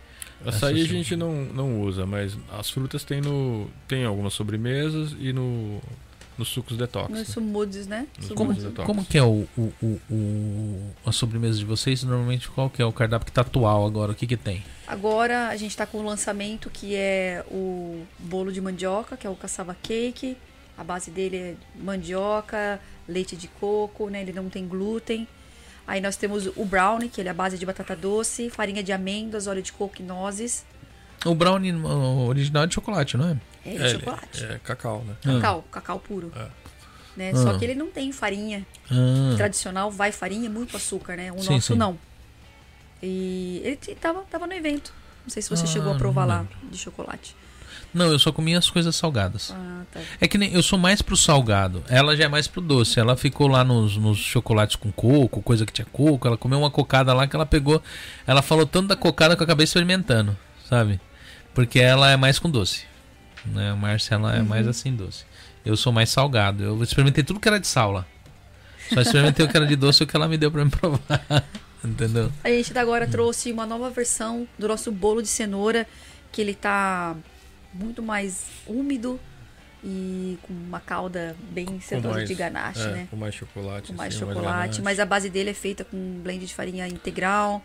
[0.45, 3.67] Açaí a gente não, não usa, mas as frutas tem no.
[3.87, 5.79] Tem algumas sobremesas e no.
[6.37, 7.09] Nos sucos detox.
[7.09, 7.25] Nos né?
[7.25, 8.07] sumudes, né?
[8.17, 8.31] Nos.
[8.31, 8.85] Como, detox.
[8.85, 12.03] como que é o, o, o, o- a sobremesa de vocês?
[12.03, 14.13] Normalmente qual que é o cardápio que tá atual agora?
[14.13, 14.63] O que que tem?
[14.87, 19.29] Agora a gente tá com o lançamento que é o bolo de mandioca, que é
[19.29, 20.35] o caçava cake.
[20.77, 24.21] A base dele é mandioca, leite de coco, né?
[24.21, 25.27] Ele não tem glúten.
[25.91, 28.93] Aí nós temos o brownie, que ele é a base de batata doce, farinha de
[28.93, 30.63] amêndoas, óleo de coco e nozes.
[31.25, 33.37] O brownie o original é de chocolate, não é?
[33.65, 34.45] É de É, chocolate.
[34.45, 35.15] É cacau, né?
[35.21, 36.31] Cacau, cacau puro.
[36.33, 36.47] É.
[37.17, 37.31] Né?
[37.35, 37.43] Ah.
[37.43, 38.65] Só que ele não tem farinha.
[38.89, 41.29] Ah, Tradicional vai farinha, muito açúcar, né?
[41.33, 41.77] O Sim, nosso sim.
[41.77, 41.99] não.
[43.03, 44.93] E ele tava, tava no evento.
[45.25, 47.35] Não sei se você Ah, chegou a provar lá de chocolate.
[47.93, 49.53] Não, eu só comia as coisas salgadas.
[49.53, 49.99] Ah, tá.
[50.19, 51.83] É que nem eu sou mais pro salgado.
[51.89, 52.99] Ela já é mais pro doce.
[52.99, 56.25] Ela ficou lá nos, nos chocolates com coco, coisa que tinha coco.
[56.25, 57.81] Ela comeu uma cocada lá que ela pegou.
[58.25, 60.37] Ela falou tanto da cocada que eu acabei experimentando,
[60.69, 61.01] sabe?
[61.53, 62.85] Porque ela é mais com doce.
[63.45, 63.71] Né?
[63.71, 65.25] A Márcia ela é mais assim doce.
[65.65, 66.63] Eu sou mais salgado.
[66.63, 68.05] Eu experimentei tudo que era de sal lá.
[68.93, 70.71] Só experimentei o que era de doce e o que ela me deu pra me
[70.71, 71.25] provar.
[71.83, 72.31] Entendeu?
[72.43, 75.87] A gente agora trouxe uma nova versão do nosso bolo de cenoura,
[76.31, 77.15] que ele tá
[77.73, 79.19] muito mais úmido
[79.83, 83.07] e com uma calda bem sedosa mais- de ganache, é, né?
[83.09, 83.87] Com mais chocolate.
[83.87, 84.81] Com mais assim, chocolate, ganache.
[84.81, 87.63] mas a base dele é feita com um blend de farinha integral.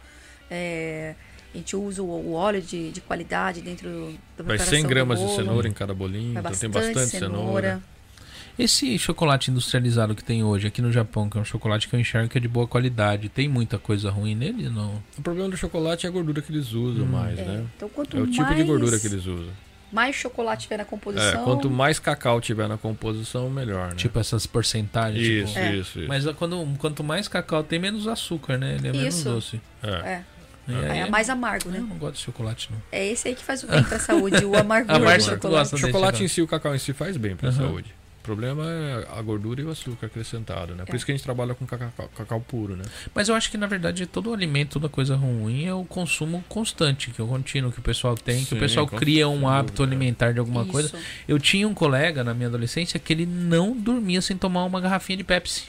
[0.50, 1.14] é,
[1.52, 3.88] a gente usa o, o óleo de, de qualidade dentro
[4.36, 6.94] da Vai preparação 100 do gramas de cenoura em cada bolinho, Vai então tem bastante,
[6.94, 7.82] bastante cenoura.
[8.58, 12.00] Esse chocolate industrializado que tem hoje aqui no Japão, que é um chocolate que eu
[12.00, 14.70] enxergo que é de boa qualidade, tem muita coisa ruim nele?
[14.70, 15.02] Não.
[15.18, 17.66] O problema do chocolate é a gordura que eles usam mais, É, né?
[17.76, 19.52] Então, quanto É o tipo mais, de gordura que eles usam.
[19.96, 23.94] Mais chocolate tiver na É, composição, quanto mais cacau tiver na composição, melhor, né?
[23.96, 25.26] Tipo essas porcentagens.
[25.26, 25.74] isso, tipo- É.
[25.74, 26.08] isso, isso.
[26.08, 28.74] Mas é quando, quanto mais cacau tem, menos açúcar, né?
[28.74, 29.24] Ele é menos Isso.
[29.30, 29.60] doce.
[29.82, 29.88] É.
[29.88, 30.22] é,
[30.68, 31.78] E é, aí- mais amargo, né?
[31.78, 32.82] Eu não gosto de chocolate, não.
[32.92, 35.26] É esse aí que faz o bem pra saúde, o amargor do chocolate.
[35.40, 37.54] gosta O desse chocolate em si, o cacau em si faz bem pra Uhum.
[37.56, 37.94] saúde.
[38.26, 40.84] O problema é a gordura e o açúcar acrescentado, né?
[40.84, 40.96] Por É.
[40.96, 42.82] isso que a gente trabalha com cacau, cacau puro, né?
[43.14, 47.10] Mas eu acho que, na verdade, todo alimento, toda coisa ruim é o consumo constante,
[47.12, 49.76] que é o contínuo que o pessoal tem, que o Sim, pessoal cria um hábito
[49.76, 49.94] dúvida.
[49.94, 50.72] alimentar de alguma Isso.
[50.72, 50.92] coisa.
[51.28, 55.16] Eu tinha um colega na minha adolescência que ele não dormia sem tomar uma garrafinha
[55.18, 55.66] de Pepsi.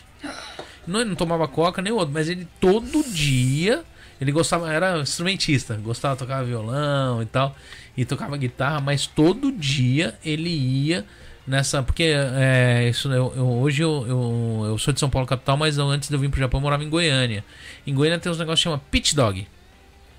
[0.87, 3.83] Não, ele não tomava coca nem outro, mas ele todo dia.
[4.19, 7.55] Ele gostava, era instrumentista, gostava de tocar violão e tal,
[7.95, 11.05] e tocava guitarra, mas todo dia ele ia
[11.47, 11.81] nessa.
[11.81, 15.77] Porque é, isso, eu, eu- hoje eu, eu, eu sou de São Paulo, capital, mas
[15.77, 17.43] eu, antes de eu vir pro Japão eu morava em Goiânia.
[17.85, 19.47] Em Goiânia tem uns negócios que chama Pit Dog.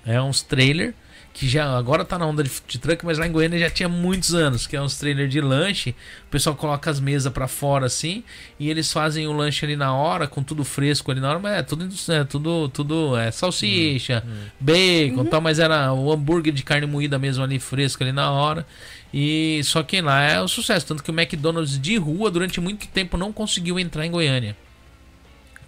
[0.05, 0.93] É uns trailer
[1.31, 3.87] que já agora tá na onda de, de truck, mas lá em Goiânia já tinha
[3.87, 5.91] muitos anos, que é uns trailer de lanche.
[6.25, 8.23] O pessoal coloca as mesas pra fora assim,
[8.59, 11.53] e eles fazem o lanche ali na hora, com tudo fresco ali na hora, mas
[11.53, 14.23] é tudo é, tudo tudo é salsicha,
[14.59, 18.65] bacon, tal, mas era o hambúrguer de carne moída mesmo ali fresco ali na hora.
[19.13, 22.87] E só que lá é o sucesso, tanto que o McDonald's de rua durante muito
[22.87, 24.55] tempo não conseguiu entrar em Goiânia.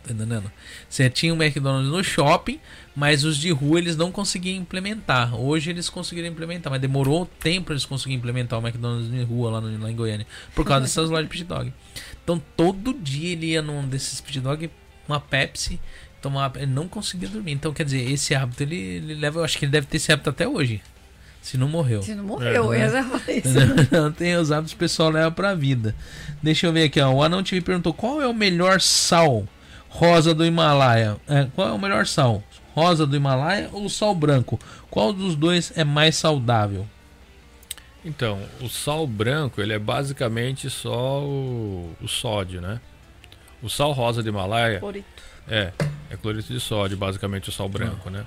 [0.03, 0.51] Tá entendendo?
[0.89, 2.59] Você tinha o McDonald's no shopping,
[2.95, 5.35] mas os de rua eles não conseguiam implementar.
[5.35, 9.61] Hoje eles conseguiram implementar, mas demorou tempo eles conseguirem implementar o McDonald's de rua lá,
[9.61, 10.25] no- lá em Goiânia.
[10.55, 11.71] Por causa dessas lojas de pit dog.
[12.23, 14.69] Então todo dia ele ia num desses pit dog,
[15.07, 15.79] uma Pepsi,
[16.19, 16.51] tomar.
[16.55, 17.51] Ele não conseguia dormir.
[17.51, 19.39] Então quer dizer, esse hábito ele, ele leva.
[19.39, 20.81] Eu acho que ele deve ter esse hábito até hoje.
[21.41, 22.03] Se não morreu.
[22.03, 23.03] Se não morreu, É, né?
[23.03, 23.49] falar isso.
[23.91, 25.95] Não tem os hábitos o pessoal leva pra vida.
[26.41, 27.11] Deixa eu ver aqui, ó.
[27.11, 29.45] O Anão TV perguntou qual é o melhor sal
[29.89, 31.17] rosa do Himalaia.
[31.27, 32.43] É, qual é o melhor sal?
[32.75, 34.57] Rosa do Himalaia ou sal branco?
[34.89, 36.87] Qual dos dois é mais saudável?
[38.05, 42.79] Então, o sal branco, ele é basicamente só o, o sódio, né?
[43.61, 45.05] O sal rosa de Himalaia Florito.
[45.47, 45.71] é,
[46.09, 48.25] é cloreto de sódio, basicamente o sal branco, né?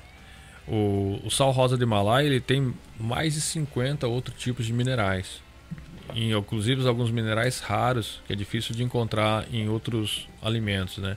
[0.66, 5.42] O, o sal rosa de Himalaia, ele tem mais de 50 outros tipos de minerais.
[6.14, 11.16] E, inclusive alguns minerais raros, que é difícil de encontrar em outros alimentos, né?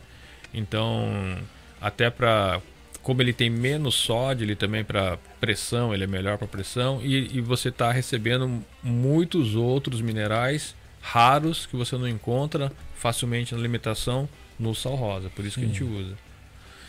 [0.54, 1.38] Então,
[1.82, 2.62] até para
[3.04, 7.38] como ele tem menos sódio, ele também para pressão, ele é melhor para pressão e,
[7.38, 14.28] e você está recebendo muitos outros minerais raros que você não encontra facilmente na alimentação
[14.60, 16.18] no sal rosa, por isso que a gente usa.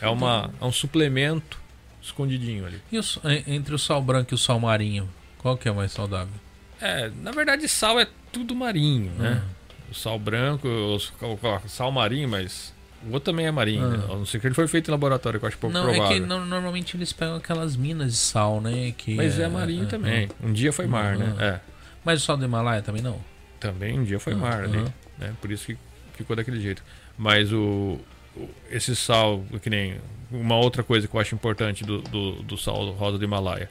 [0.01, 1.61] É uma é um suplemento
[2.09, 2.81] escondidinho ali.
[2.93, 2.99] E
[3.55, 5.09] entre o sal branco e o sal marinho,
[5.39, 6.35] qual que é mais saudável?
[6.81, 9.43] É, na verdade sal é tudo marinho, né?
[9.91, 12.73] O sal branco, o, o- o sal marinho, mas
[13.03, 13.89] o outro também é marinho, Ah.
[13.97, 14.05] né?
[14.05, 16.07] A não ser que ele foi feito em laboratório, que eu acho pouco não, provável.
[16.17, 18.93] é que no- normalmente eles pegam aquelas minas de sal, né?
[18.97, 20.29] Que Mas é, marinho é, também.
[20.43, 21.35] Um dia foi mar, Uhum.
[21.35, 21.35] né?
[21.39, 21.61] É.
[22.05, 23.19] Mas o sal do Himalaia também não?
[23.59, 24.41] Também um dia foi Uhum.
[24.41, 24.85] mar ali,
[25.19, 25.35] né?
[25.41, 25.77] Por isso que
[26.15, 26.83] ficou daquele jeito.
[27.17, 27.99] Mas o,
[28.37, 29.97] o- esse sal, que nem
[30.31, 33.69] uma outra coisa que eu acho importante do, do, do sal rosa do Himalaia,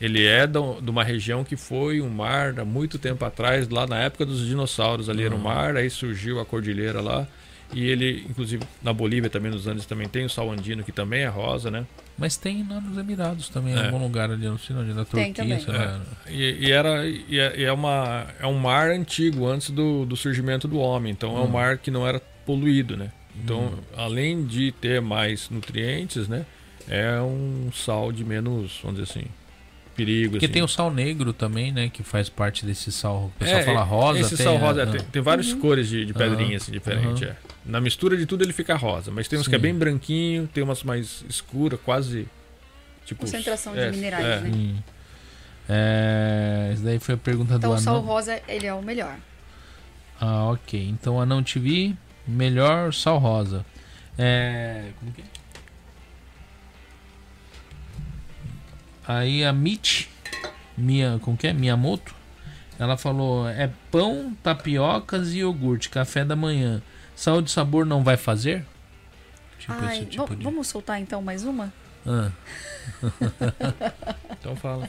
[0.00, 3.86] ele é da- de uma região que foi um mar há muito tempo atrás, lá
[3.86, 5.44] na época dos dinossauros ali era um Uhum.
[5.44, 7.26] mar, aí surgiu a cordilheira lá.
[7.72, 11.22] E ele, inclusive, na Bolívia também, nos Andes também tem o sal andino, que também
[11.22, 11.84] é rosa, né?
[12.16, 13.86] Mas tem lá nos Emirados também, em É.
[13.86, 15.78] algum lugar ali, não sei onde, na Tem Turquia, também.
[15.78, 16.00] lá.
[16.28, 20.14] E, e era e é, e é uma é um mar antigo antes do, do
[20.16, 21.48] surgimento do homem então é um Hum.
[21.48, 23.10] mar que não era poluído né
[23.42, 23.78] então Hum.
[23.96, 26.44] além de ter mais nutrientes né
[26.88, 29.26] é um sal de menos vamos dizer assim
[29.96, 30.52] perigo Porque assim.
[30.54, 31.88] tem o sal negro também, né?
[31.88, 33.26] Que faz parte desse sal.
[33.26, 34.18] O pessoal É, fala rosa.
[34.18, 34.86] esse tem, sal rosa Ah.
[34.88, 37.36] tem, tem várias cores de, de pedrinha assim diferente é.
[37.64, 39.62] na mistura de tudo ele fica rosa mas tem uns que é Sim.
[39.62, 42.26] bem branquinho tem umas mais escura quase
[43.06, 44.40] tipo Concentração de é, minerais, é.
[44.40, 44.50] né?
[44.52, 44.76] Hum.
[45.68, 48.06] É, Essa daí foi a pergunta Então do o sal Anão.
[48.06, 49.16] rosa, ele é o melhor.
[50.20, 50.88] Ah, ok.
[50.88, 51.94] Então Anão TV,
[52.26, 53.64] melhor sal rosa.
[54.18, 54.90] É.
[55.00, 55.24] Como que é?
[59.06, 60.06] Aí a Mitch,
[60.76, 61.52] minha, como que é?
[61.52, 62.14] Miyamoto,
[62.78, 66.82] ela falou: é pão, tapiocas e iogurte, café da manhã.
[67.14, 68.64] Sal de sabor não vai fazer?
[69.58, 70.42] Tipo Ai, esse tipo de.
[70.42, 71.72] Vamos soltar então mais uma?
[72.06, 72.30] Ah,
[74.40, 74.88] Então fala.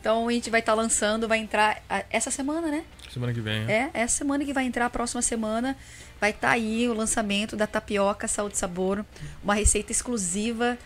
[0.00, 2.84] Então a gente vai estar lançando, vai entrar ah, essa semana, né?
[3.10, 3.64] Semana que vem.
[3.64, 3.90] né?
[3.94, 5.76] É, essa semana que vai entrar, a próxima semana,
[6.20, 9.04] vai estar aí o lançamento da tapioca Saúde e Sabor,
[9.42, 10.78] uma receita exclusiva.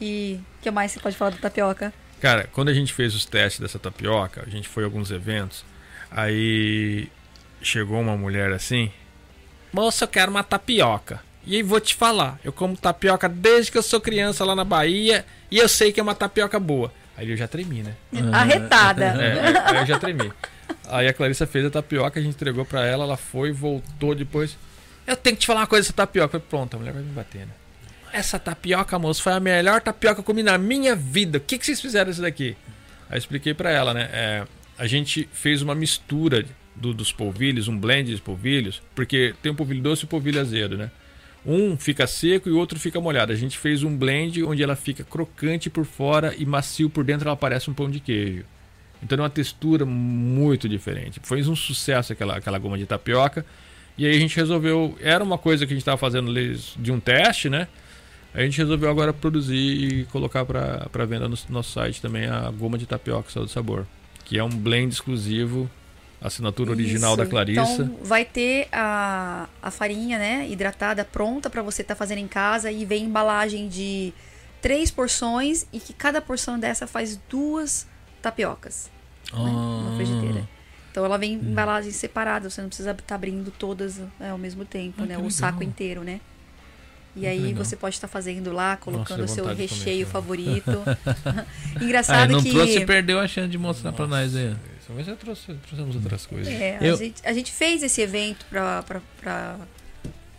[0.00, 1.92] E o que mais você pode falar da tapioca?
[2.20, 5.64] Cara, quando a gente fez os testes dessa tapioca, a gente foi a alguns eventos,
[6.10, 7.08] aí
[7.60, 8.92] chegou uma mulher assim,
[9.72, 11.20] moça, eu quero uma tapioca.
[11.44, 14.64] E aí vou te falar, eu como tapioca desde que eu sou criança lá na
[14.64, 16.92] Bahia e eu sei que é uma tapioca boa.
[17.16, 17.94] Aí eu já tremi, né?
[18.32, 19.04] Arretada.
[19.04, 20.32] É, eu já tremi.
[20.88, 24.56] Aí a Clarissa fez a tapioca, a gente entregou pra ela, ela foi, voltou depois.
[25.06, 26.28] Eu tenho que te falar uma coisa dessa tapioca.
[26.38, 27.52] Falei, pronto, a mulher vai me bater, né?
[28.12, 31.38] Essa tapioca, moço, foi a melhor tapioca que eu comi na minha vida.
[31.38, 32.56] O que, que vocês fizeram isso daqui?
[33.08, 34.08] Aí eu expliquei pra ela, né?
[34.12, 34.44] É,
[34.78, 36.44] a gente fez uma mistura
[36.76, 40.40] do- dos polvilhos, um blend de polvilhos, porque tem o polvilho doce e o polvilho
[40.40, 40.90] azedo, né?
[41.44, 43.32] Um fica seco e o outro fica molhado.
[43.32, 47.26] A gente fez um blend onde ela fica crocante por fora e macio por dentro,
[47.28, 48.44] ela parece um pão de queijo.
[49.02, 51.20] Então é uma textura muito diferente.
[51.22, 53.44] Foi um sucesso aquela, aquela goma de tapioca.
[53.98, 54.96] E aí a gente resolveu.
[55.00, 57.66] Era uma coisa que a gente estava fazendo de um teste, né?
[58.32, 62.78] A gente resolveu agora produzir e colocar para venda no nosso site também a goma
[62.78, 63.84] de tapioca Saúde e Sabor.
[64.24, 65.68] Que é um blend exclusivo,
[66.20, 67.16] assinatura original Isso.
[67.18, 67.82] da Clarissa.
[67.82, 72.70] Então vai ter a, a farinha, né, hidratada pronta para você estar fazendo em casa
[72.70, 74.14] e vem embalagem de
[74.62, 77.86] três porções e que cada porção dessa faz duas
[78.22, 78.91] tapiocas
[79.32, 80.48] né, na ah, frigideira.
[80.90, 84.64] Então ela vem em embalagem separada, você não precisa estar abrindo todas né, ao mesmo
[84.64, 85.30] tempo, Ah, né, o legal.
[85.30, 86.20] saco inteiro, né?
[87.16, 87.64] E Ah, aí legal.
[87.64, 90.82] você pode estar fazendo lá, colocando o seu recheio favorito.
[91.24, 94.54] Ah, Engraçado não que trouxe e perdeu a chance de mostrar pra nós aí.
[94.94, 96.52] Mas já trouxe, trouxemos outras coisas.
[96.52, 98.84] É, Eu- a, gente, a gente fez esse evento pra,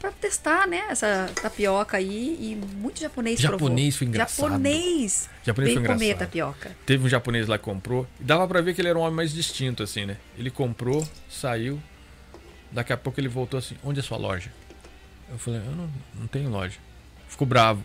[0.04, 0.84] pra testar, né?
[0.90, 3.70] Essa tapioca aí e muito japonês provou.
[3.70, 4.50] Japonês foi engraçado.
[4.50, 6.20] Japonês Japonês foi comer engraçado.
[6.20, 6.72] tapioca.
[6.86, 8.06] Teve um japonês lá que comprou.
[8.20, 10.18] E dava pra ver que ele era um homem mais distinto, assim, né?
[10.38, 11.82] Ele comprou, saiu.
[12.70, 14.52] Daqui a pouco ele voltou assim: Onde é sua loja?
[15.32, 16.78] Eu falei: Eu não, não tenho loja.
[17.30, 17.82] Ficou bravo.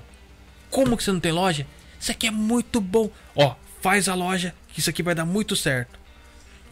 [0.71, 1.65] Como que você não tem loja?
[2.01, 3.09] Isso aqui é muito bom.
[3.37, 5.97] Ó, faz a loja, que isso aqui vai dar muito certo.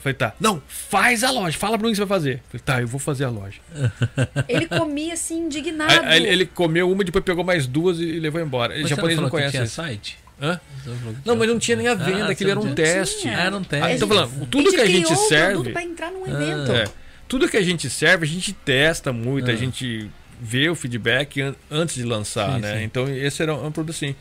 [0.06, 1.58] Falei: Tá, não, faz a loja.
[1.58, 2.42] Fala pra mim o que você vai fazer.
[2.48, 3.58] Falei: Tá, eu vou fazer a loja.
[4.48, 5.92] Ele comia assim, indignado.
[5.92, 8.74] Aí, aí ele, ele comeu uma, depois pegou mais duas e, e levou embora.
[8.78, 9.74] Mas japonês você não falou que conhece tinha isso.
[9.74, 10.18] site?
[10.40, 10.60] Hã?
[10.84, 10.90] Que
[11.28, 12.86] Não, mas não tinha nem a venda, Ah, aquilo era um não tinha?
[12.86, 13.28] teste.
[13.28, 13.92] Ah, era um teste.
[13.94, 15.70] Ah, tô falando, tudo que a gente um serve.
[15.72, 16.72] pra entrar num evento.
[16.72, 16.84] É.
[17.26, 19.54] Tudo que a gente serve, a gente testa muito, Ah.
[19.54, 20.08] a gente
[20.40, 22.78] vê o feedback an- antes de lançar, Sim, né?
[22.78, 22.84] sim.
[22.84, 24.14] Então esse era um produto assim.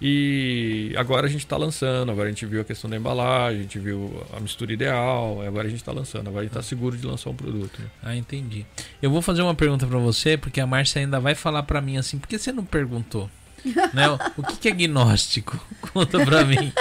[0.00, 3.62] E agora a gente está lançando, agora a gente viu a questão da embalagem, a
[3.62, 6.96] gente viu a mistura ideal, agora a gente está lançando, agora a gente está seguro
[6.96, 7.80] de lançar um produto.
[7.80, 7.88] né?
[8.02, 8.64] Ah, entendi.
[9.02, 11.96] Eu vou fazer uma pergunta pra você, porque a Márcia ainda vai falar pra mim
[11.96, 13.28] assim, por que você não perguntou?
[13.92, 14.08] né?
[14.08, 15.58] o- O que, que é gnóstico?
[15.92, 16.72] Conta pra mim.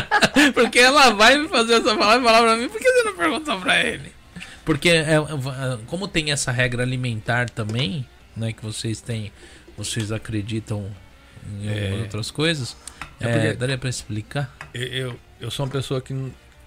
[0.54, 3.14] porque ela vai me fazer essa palavra e falar pra mim, por que você não
[3.16, 4.10] perguntou pra ele?
[4.64, 9.30] Porque é, é, como tem essa regra alimentar também, né, que vocês têm,
[9.76, 10.86] vocês acreditam
[11.50, 12.00] em É.
[12.00, 12.76] outras coisas,
[13.20, 14.54] É é, daria pra explicar?
[14.74, 16.12] Eu, eu, eu sou uma pessoa que.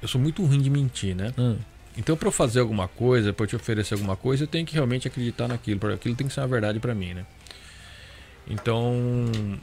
[0.02, 1.34] Eu sou muito ruim de mentir, né?
[1.38, 1.58] Hum.
[1.98, 4.74] Então, para eu fazer alguma coisa, para eu te oferecer alguma coisa, eu tenho que
[4.74, 5.80] realmente acreditar naquilo.
[5.80, 7.26] Porque aquilo tem que ser uma verdade para mim, né?
[8.48, 9.60] Então,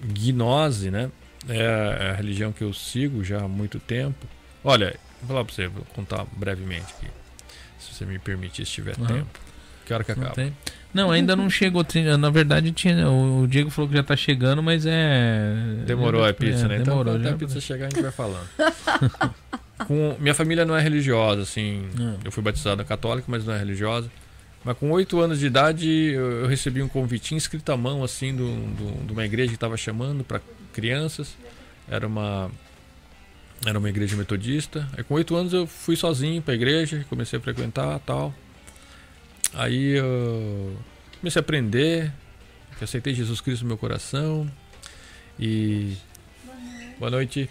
[0.00, 1.10] gnose, né?
[1.48, 4.26] É a religião que eu sigo já há muito tempo.
[4.64, 7.10] Olha, vou falar para você, vou contar brevemente aqui.
[7.78, 9.08] Se você me permitir, se tiver Aham.
[9.18, 9.40] tempo.
[9.92, 10.34] Que hora que Não acaba?
[10.34, 10.56] tem?
[10.94, 11.84] Não, ainda não chegou.
[12.18, 15.54] Na verdade, tinha, o Diego falou que já tá chegando, mas é.
[15.86, 16.78] Demorou a pizza, é, né?
[16.80, 17.34] Demorou, então, até já.
[17.34, 18.46] a pizza chegar, a gente vai falando.
[19.86, 21.86] Com- minha família não é religiosa, assim.
[21.98, 22.16] Hum.
[22.24, 24.10] Eu fui batizado católico, mas não é religiosa.
[24.64, 28.34] Mas com oito anos de idade, eu, eu recebi um convitinho escrito à mão, assim,
[28.34, 30.40] do, do- de uma igreja que estava chamando para
[30.72, 31.34] crianças.
[31.88, 32.50] Era uma
[33.66, 34.88] era uma igreja metodista.
[34.96, 38.32] Aí com oito anos eu fui sozinho para a igreja, comecei a frequentar tal.
[39.54, 40.76] Aí eu
[41.20, 42.12] comecei a aprender,
[42.78, 44.50] que aceitei Jesus Cristo no meu coração.
[45.38, 45.96] E
[46.98, 47.48] boa noite.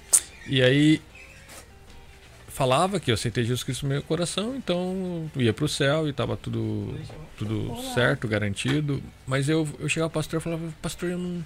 [0.47, 1.01] E aí
[2.47, 6.35] falava que eu aceitei Jesus Cristo no meu coração, então ia pro céu e estava
[6.35, 6.93] tudo
[7.37, 9.01] tudo certo, garantido.
[9.25, 11.43] Mas eu eu chegava ao pastor e falava, pastor, eu não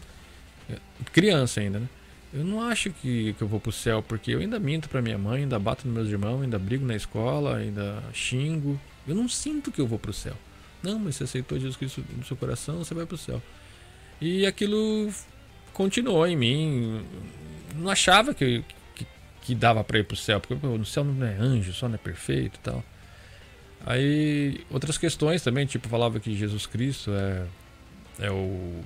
[1.12, 1.88] criança ainda, né?
[2.36, 5.18] eu não acho que, que eu vou pro céu, porque eu ainda minto pra minha
[5.18, 8.80] mãe, ainda bato nos meus irmãos, ainda brigo na escola, ainda xingo.
[9.08, 10.36] Eu não sinto que eu vou pro céu.
[10.82, 13.42] Não, mas você aceitou Jesus Cristo no seu coração, você vai pro céu.
[14.22, 15.12] E aquilo
[15.74, 17.06] continuou em mim.
[17.76, 18.64] Não achava que,
[18.96, 19.08] que,
[19.42, 21.96] que dava para ir pro céu, porque pô, no céu não é anjo, só não
[21.96, 22.84] é perfeito e tal.
[23.86, 27.46] Aí outras questões também, tipo, falava que Jesus Cristo é,
[28.20, 28.82] é o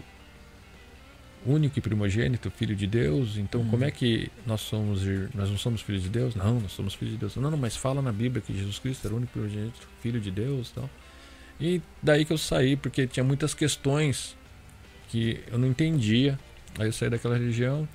[1.45, 3.37] único e primogênito, filho de Deus.
[3.37, 3.69] Então, Uhum.
[3.69, 5.01] como é que nós somos
[5.33, 6.35] nós não somos filhos de Deus?
[6.35, 7.35] Não, nós somos filhos de Deus.
[7.35, 10.31] Não, não, mas fala na Bíblia que Jesus Cristo era o único primogênito, filho de
[10.31, 10.89] Deus, e tal.
[11.59, 14.35] E daí que eu saí, porque tinha muitas questões
[15.09, 16.39] que eu não entendia.
[16.77, 17.87] Aí eu saí daquela religião.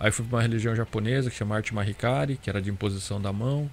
[0.00, 3.32] Aí fui para uma religião japonesa que chama Arte Mahikari, que era de imposição da
[3.32, 3.70] mão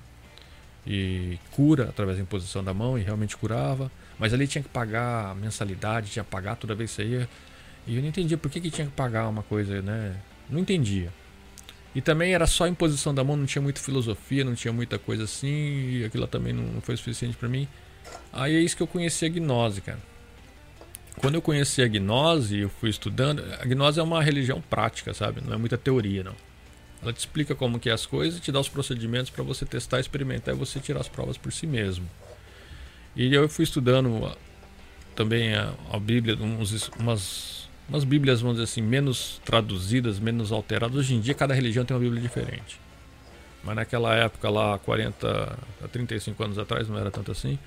[0.85, 3.91] e cura através da imposição da mão e realmente curava.
[4.19, 7.29] Mas ali tinha que pagar mensalidade, tinha que pagar toda vez que você ia.
[7.87, 10.15] E eu não entendia por que, que tinha que pagar uma coisa, né?
[10.49, 11.11] Não entendia.
[11.93, 15.23] E também era só imposição da mão, não tinha muita filosofia, não tinha muita coisa
[15.23, 17.67] assim, e aquilo também não foi suficiente para mim.
[18.33, 19.99] Aí é isso que eu conheci a gnose, cara.
[21.17, 23.41] Quando eu conheci a gnose, eu fui estudando.
[23.61, 25.41] A gnose é uma religião prática, sabe?
[25.41, 26.35] Não é muita teoria, não.
[27.01, 29.99] Ela te explica como que é as coisas, te dá os procedimentos para você testar,
[29.99, 32.09] experimentar e você tirar as provas por si mesmo.
[33.15, 34.35] E eu fui estudando
[35.15, 40.95] também a, a Bíblia, uns, umas, umas Bíblias, vamos dizer assim, menos traduzidas, menos alteradas.
[40.97, 42.79] Hoje em dia, cada religião tem uma Bíblia diferente.
[43.63, 47.57] Mas naquela época lá, 40 a 35 anos atrás, não era tanto assim.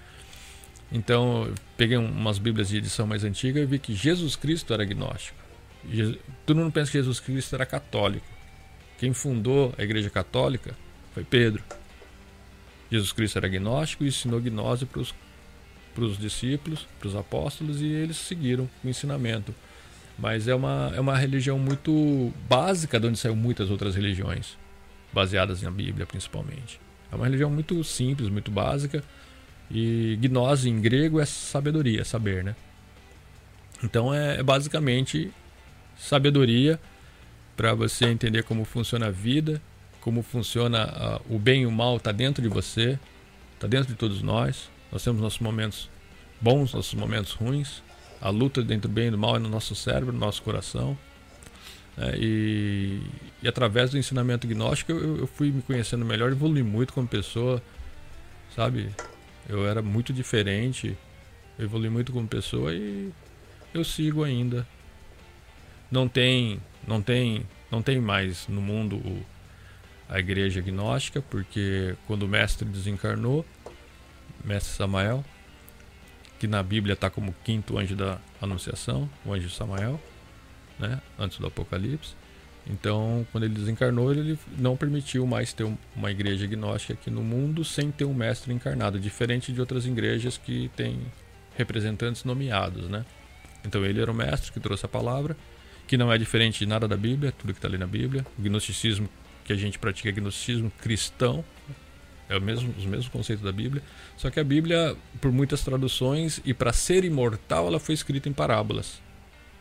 [0.91, 4.73] Então, eu peguei um- umas Bíblias de edição mais antiga e vi que Jesus Cristo
[4.73, 5.39] era agnóstico.
[6.47, 8.27] Todo mundo pensa que Jesus Cristo era católico.
[8.99, 10.75] Quem fundou a Igreja Católica
[11.15, 11.63] foi Pedro.
[12.91, 15.01] Jesus Cristo era agnóstico e ensinou gnose para
[16.05, 19.55] os discípulos, para os apóstolos, e eles seguiram o ensinamento.
[20.19, 24.59] Mas é uma, é uma religião muito básica, de onde saiu muitas outras religiões,
[25.13, 26.81] baseadas na Bíblia principalmente.
[27.11, 29.03] É uma religião muito simples, muito básica,
[29.71, 32.57] e gnose em grego é sabedoria, saber, né?
[33.83, 35.31] Então é, é basicamente
[35.97, 36.81] sabedoria
[37.57, 39.61] para você entender como funciona a vida,
[40.01, 42.99] como funciona o bem e o mal, está dentro de você,
[43.55, 44.71] está dentro de todos nós.
[44.91, 45.91] Nós temos nossos momentos
[46.41, 47.83] bons, nossos momentos ruins.
[48.21, 50.99] A luta dentro do bem e do mal é no nosso cérebro, no nosso coração.
[51.97, 53.01] É, e,
[53.43, 57.61] e através do ensinamento gnóstico eu, eu fui me conhecendo melhor, evolui muito como pessoa,
[58.55, 58.91] sabe?
[59.49, 60.97] Eu era muito diferente,
[61.59, 63.11] evolui muito como pessoa e
[63.75, 64.67] eu sigo ainda.
[65.91, 69.27] Não tem, não tem, não tem mais no mundo o-
[70.09, 73.45] a igreja gnóstica, porque quando o mestre desencarnou,
[74.45, 75.25] mestre Samael,
[76.39, 80.01] que na Bíblia está como quinto anjo da Anunciação, o anjo Samael,
[80.79, 82.15] né, antes do Apocalipse.
[82.71, 87.23] Então, quando ele desencarnou, ele não permitiu mais ter um- uma igreja gnóstica aqui no
[87.23, 91.01] mundo sem ter um mestre encarnado, diferente de outras igrejas que têm
[91.57, 93.05] representantes nomeados, né?
[93.65, 95.37] Então ele era o mestre que trouxe a palavra,
[95.87, 98.25] que não é diferente de nada da Bíblia, tudo que está ali na Bíblia.
[98.39, 99.09] O gnosticismo
[99.45, 101.43] que a gente pratica é gnosticismo cristão,
[102.29, 103.83] é mesmo, os mesmos conceitos da Bíblia.
[104.17, 108.33] Só que a Bíblia, por muitas traduções e para ser imortal, ela foi escrita em
[108.33, 109.01] parábolas.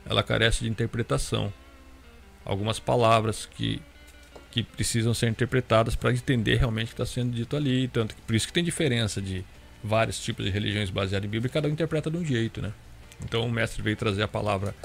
[0.05, 1.51] Ela carece de interpretação.
[2.43, 3.81] Algumas palavras que,
[4.51, 7.87] que precisam ser interpretadas para entender realmente o que está sendo dito ali.
[7.87, 9.45] Tanto que, por isso que tem diferença de
[9.83, 12.73] vários tipos de religiões baseadas em Bíblia cada um interpreta de um jeito, né?
[13.23, 14.75] Então o mestre veio trazer a palavra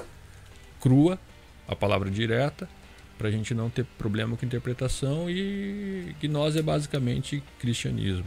[0.79, 1.19] crua,
[1.67, 2.67] a palavra direta,
[3.17, 8.25] para a gente não ter problema com interpretação e gnose é basicamente cristianismo.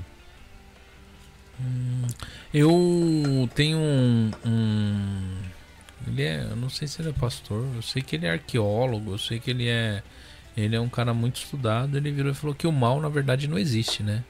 [2.53, 5.37] Eu tenho um, um-
[6.07, 6.47] Ele é.
[6.51, 7.67] Eu não sei se ele é pastor.
[7.75, 9.13] Eu sei que ele é arqueólogo.
[9.13, 10.03] Eu sei que ele é.
[10.57, 11.97] Ele é um cara muito estudado.
[11.97, 14.23] Ele virou e falou que o mal, na verdade, não existe, né?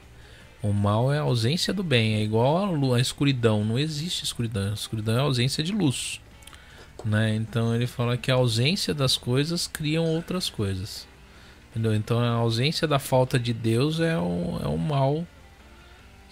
[0.61, 2.15] O mal é a ausência do bem.
[2.15, 2.57] É igual
[2.93, 3.63] a, a escuridão.
[3.63, 4.71] Não existe escuridão.
[4.71, 6.19] A escuridão é a ausência de luz.
[7.05, 7.35] Né?
[7.35, 11.07] Então ele fala que a ausência das coisas criam outras coisas.
[11.71, 11.93] Entendeu?
[11.95, 15.25] Então a ausência da falta de Deus é o, é o mal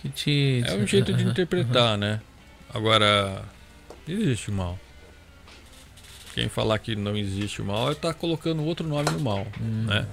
[0.02, 0.64] que te.
[0.66, 2.20] É um jeito de interpretar, né?
[2.74, 3.44] Agora,
[4.08, 4.78] existe o mal.
[6.34, 9.86] Quem falar que não existe o mal está colocando outro nome no mal, Hum.
[9.86, 10.06] né?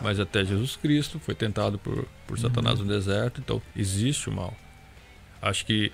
[0.00, 4.56] Mas até Jesus Cristo foi tentado por, por Satanás no deserto, então existe o mal.
[5.42, 5.92] Acho que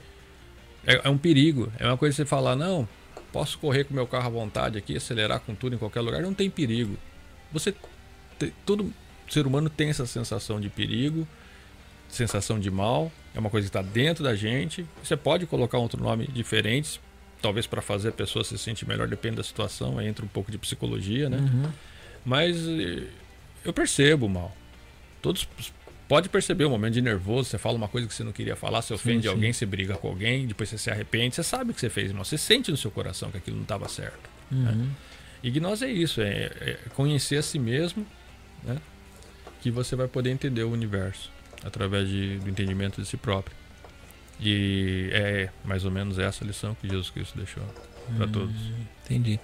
[0.86, 1.70] é, é um perigo.
[1.78, 2.88] É uma coisa você falar, não,
[3.34, 6.32] posso correr com meu carro à vontade aqui, acelerar com tudo em qualquer lugar, não
[6.32, 6.96] tem perigo.
[7.52, 7.74] Você
[8.64, 8.92] todo
[9.28, 11.26] ser humano tem essa sensação de perigo,
[12.08, 14.86] sensação de mal, é uma coisa que está dentro da gente.
[15.02, 17.00] Você pode colocar outro nome diferente,
[17.42, 20.52] talvez para fazer a pessoa se sentir melhor, depende da situação, aí entra um pouco
[20.52, 21.38] de psicologia, né?
[21.38, 21.72] Uhum.
[22.24, 23.08] Mas eh,
[23.64, 24.56] eu percebo mal.
[25.20, 25.48] Todos
[26.08, 28.82] pode perceber o momento de nervoso, você fala uma coisa que você não queria falar,
[28.82, 29.28] você ofende sim.
[29.28, 32.24] alguém, você briga com alguém, depois você se arrepende, você sabe que você fez mal,
[32.24, 34.30] você sente no seu coração que aquilo não estava certo.
[34.50, 34.90] Uhum.
[35.42, 38.06] E gnose é isso, é, é conhecer a si mesmo,
[38.62, 38.78] né?
[39.60, 41.30] Que você vai poder entender o universo
[41.64, 43.56] através de, do entendimento de si próprio.
[44.40, 47.62] E é mais ou menos essa lição que Jesus Cristo deixou
[48.16, 48.54] para todos.
[49.04, 49.40] Entendi.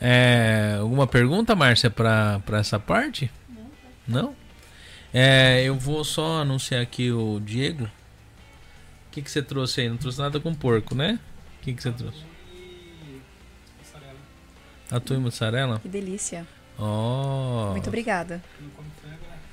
[0.00, 3.30] É, alguma pergunta, Márcia, pra essa parte?
[4.06, 4.34] Não?
[5.12, 7.84] É, eu vou só anunciar aqui o Diego.
[7.84, 7.90] O
[9.10, 9.88] que, que você trouxe aí?
[9.88, 11.18] Não trouxe nada com porco, né?
[11.58, 12.30] O que, que você trouxe?
[14.90, 15.78] Atum e mussarela?
[15.80, 16.46] Que delícia.
[16.78, 17.70] Oh.
[17.72, 18.42] Muito obrigada.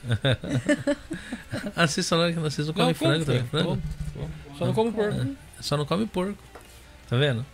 [1.75, 3.43] Vocês falaram que vocês não comem frango também?
[3.45, 3.77] Frango?
[4.57, 5.35] Só não como porco.
[5.59, 6.41] Só não come porco.
[7.09, 7.45] Tá vendo?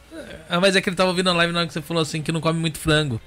[0.50, 2.22] Ah, mas é que ele tava ouvindo a live na hora que você falou assim
[2.22, 3.20] que não come muito frango.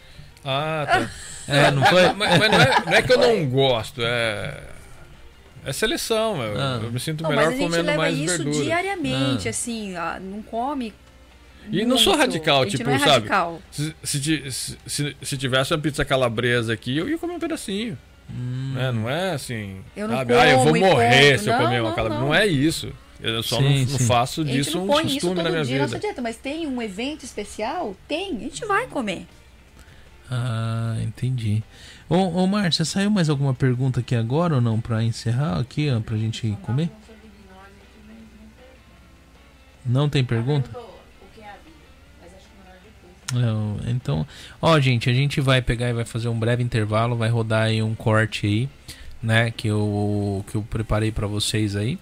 [0.49, 1.11] Ah, tá.
[1.53, 2.13] É, não foi?
[2.15, 4.63] mas mas não, é, não é que eu não gosto, é.
[5.65, 6.81] É seleção, eu, Ah.
[6.83, 8.65] eu me sinto Não, melhor mas a gente comendo leva mais isso verdura.
[8.65, 9.51] diariamente, Ah.
[9.51, 10.95] assim, ah, não come.
[11.73, 12.21] E não sou muito.
[12.27, 13.11] radical, a gente tipo, não é sabe?
[13.29, 13.61] radical.
[13.73, 17.99] Se, se, se, se- se tivesse uma pizza calabresa aqui, eu ia comer um pedacinho.
[18.29, 18.93] né?
[18.93, 19.81] Não é assim.
[19.97, 20.35] Eu não sabe?
[20.35, 21.43] ah, eu vou como morrer ponto.
[21.43, 22.21] se eu Não, comer uma não, calabresa.
[22.23, 22.29] não.
[22.29, 22.35] Não.
[22.35, 22.93] é isso.
[23.21, 24.07] Eu só Sim, não, não sim.
[24.07, 25.95] faço A gente disso não um põe isso costume todo na minha dia na nossa
[25.95, 26.07] vida.
[26.07, 27.97] dieta, mas tem um evento especial?
[28.07, 29.27] Tem, a gente vai comer.
[30.31, 31.63] Ah, entendi.
[32.09, 34.81] Ô, ô Márcia, saiu mais alguma pergunta aqui agora ou não?
[34.81, 36.91] Pra encerrar aqui, ó, pra gente comer?
[39.85, 40.69] Não tem pergunta?
[40.77, 40.99] O
[41.35, 41.55] que é
[43.89, 44.27] então,
[44.61, 47.83] ó, gente, a gente vai pegar e vai fazer um breve intervalo, vai rodar aí
[47.83, 48.69] um corte aí,
[49.23, 51.99] né, que eu que eu preparei pra vocês aí.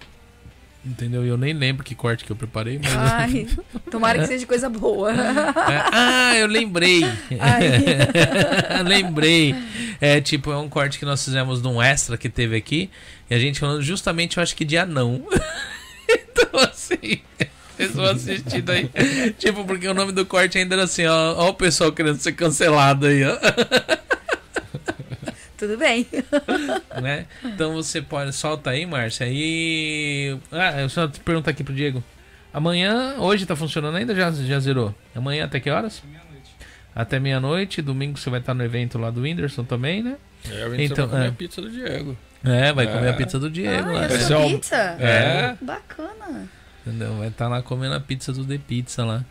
[0.85, 1.25] Entendeu?
[1.25, 3.47] Eu nem lembro que corte que eu preparei, mas Ai,
[3.89, 5.11] tomara que seja coisa boa.
[5.65, 7.01] É, ah, eu lembrei.
[8.85, 9.55] lembrei.
[9.99, 12.89] É tipo, é um corte que nós fizemos num extra que teve aqui.
[13.29, 15.25] E a gente falando justamente, eu acho que de anão.
[16.07, 17.19] então, assim.
[17.75, 18.89] Vocês vão assistir daí.
[19.39, 21.33] tipo, porque o nome do corte ainda era assim, ó.
[21.35, 23.37] Ó o pessoal querendo ser cancelado aí, ó.
[25.57, 26.05] Tudo bem.
[27.01, 27.25] né?
[27.43, 28.33] Então você pode.
[28.33, 29.25] Solta aí, Márcia.
[29.29, 30.37] E.
[30.51, 32.03] Ah, eu só te perguntar aqui pro Diego.
[32.53, 34.15] Amanhã, hoje tá funcionando ainda?
[34.15, 34.93] Já, já zerou?
[35.13, 36.01] Amanhã até que horas?
[36.95, 37.81] Até meia-noite.
[37.81, 40.15] Domingo você vai estar no evento lá do Whindersson também, né?
[40.49, 41.27] É, então, Então, comer é.
[41.27, 42.17] a pizza do Diego.
[42.43, 43.09] É, vai comer É.
[43.09, 44.01] a pizza do Diego Ah, lá.
[44.03, 44.75] é é pizza?
[44.99, 45.55] É.
[45.61, 46.47] Bacana.
[46.85, 47.17] Entendeu?
[47.17, 49.25] Vai estar lá comendo a pizza do The Pizza lá.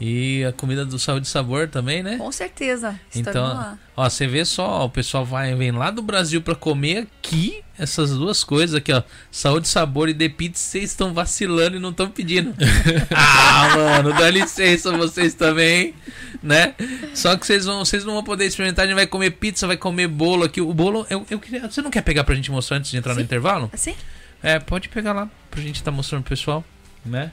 [0.00, 2.18] E a comida do Saúde e Sabor também, né?
[2.18, 2.98] Com certeza.
[3.10, 3.76] Estamos Então, lá.
[3.96, 8.10] ó, você vê só, o pessoal vai, vem lá do Brasil pra comer aqui essas
[8.12, 9.02] duas coisas aqui, ó.
[9.30, 12.54] Saúde, sabor e The Pizza, vocês estão vacilando e não estão pedindo.
[13.14, 15.94] ah, mano, dá licença vocês também,
[16.40, 16.74] né?
[17.12, 19.76] Só que vocês vão, vocês não vão poder experimentar, a gente vai comer pizza, vai
[19.76, 20.60] comer bolo aqui.
[20.60, 23.14] O bolo, eu, eu queria, você não quer pegar pra gente mostrar antes de entrar
[23.14, 23.24] no Sim.
[23.24, 23.68] intervalo?
[23.72, 23.96] Assim?
[24.40, 26.64] É, pode pegar lá pra gente estar mostrando pro pessoal,
[27.04, 27.32] né?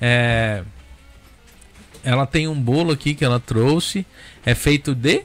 [0.00, 0.64] É,
[2.04, 4.06] ela tem um bolo aqui que ela trouxe,
[4.44, 5.22] é feito de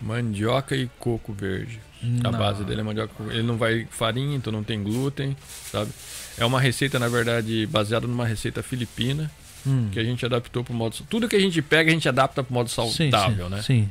[0.00, 1.80] Mandioca e coco verde.
[2.22, 2.38] A Não.
[2.38, 3.14] base dele é mandioca.
[3.30, 5.34] Ele não vai farinha, então não tem glúten,
[5.72, 5.90] sabe?
[6.36, 9.30] É uma receita, na verdade, baseada numa receita filipina
[9.66, 9.88] Hum.
[9.90, 10.96] que a gente adaptou pro modo.
[11.08, 13.62] Tudo que a gente pega, a gente adapta pro modo Sim, saudável, sim, né?
[13.62, 13.90] Sim.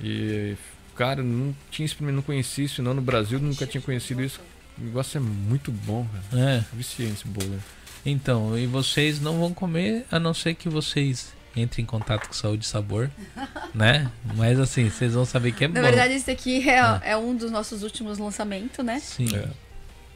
[0.00, 0.54] E,
[0.94, 2.94] cara, não tinha não conhecia isso, não.
[2.94, 4.40] No Brasil, nunca tinha conhecido isso.
[4.78, 6.42] O negócio é muito bom, cara.
[6.58, 6.64] É.
[6.72, 7.58] Viciei esse bolo.
[8.04, 12.32] Então, e vocês não vão comer a não ser que vocês entrem em contato com
[12.34, 13.10] saúde e sabor,
[13.74, 14.10] né?
[14.36, 15.86] Mas assim, vocês vão saber que é Na bom.
[15.86, 17.00] verdade, esse aqui é, Ah.
[17.04, 18.98] é um dos nossos últimos lançamentos, né?
[19.00, 19.28] Sim.
[19.36, 19.48] É.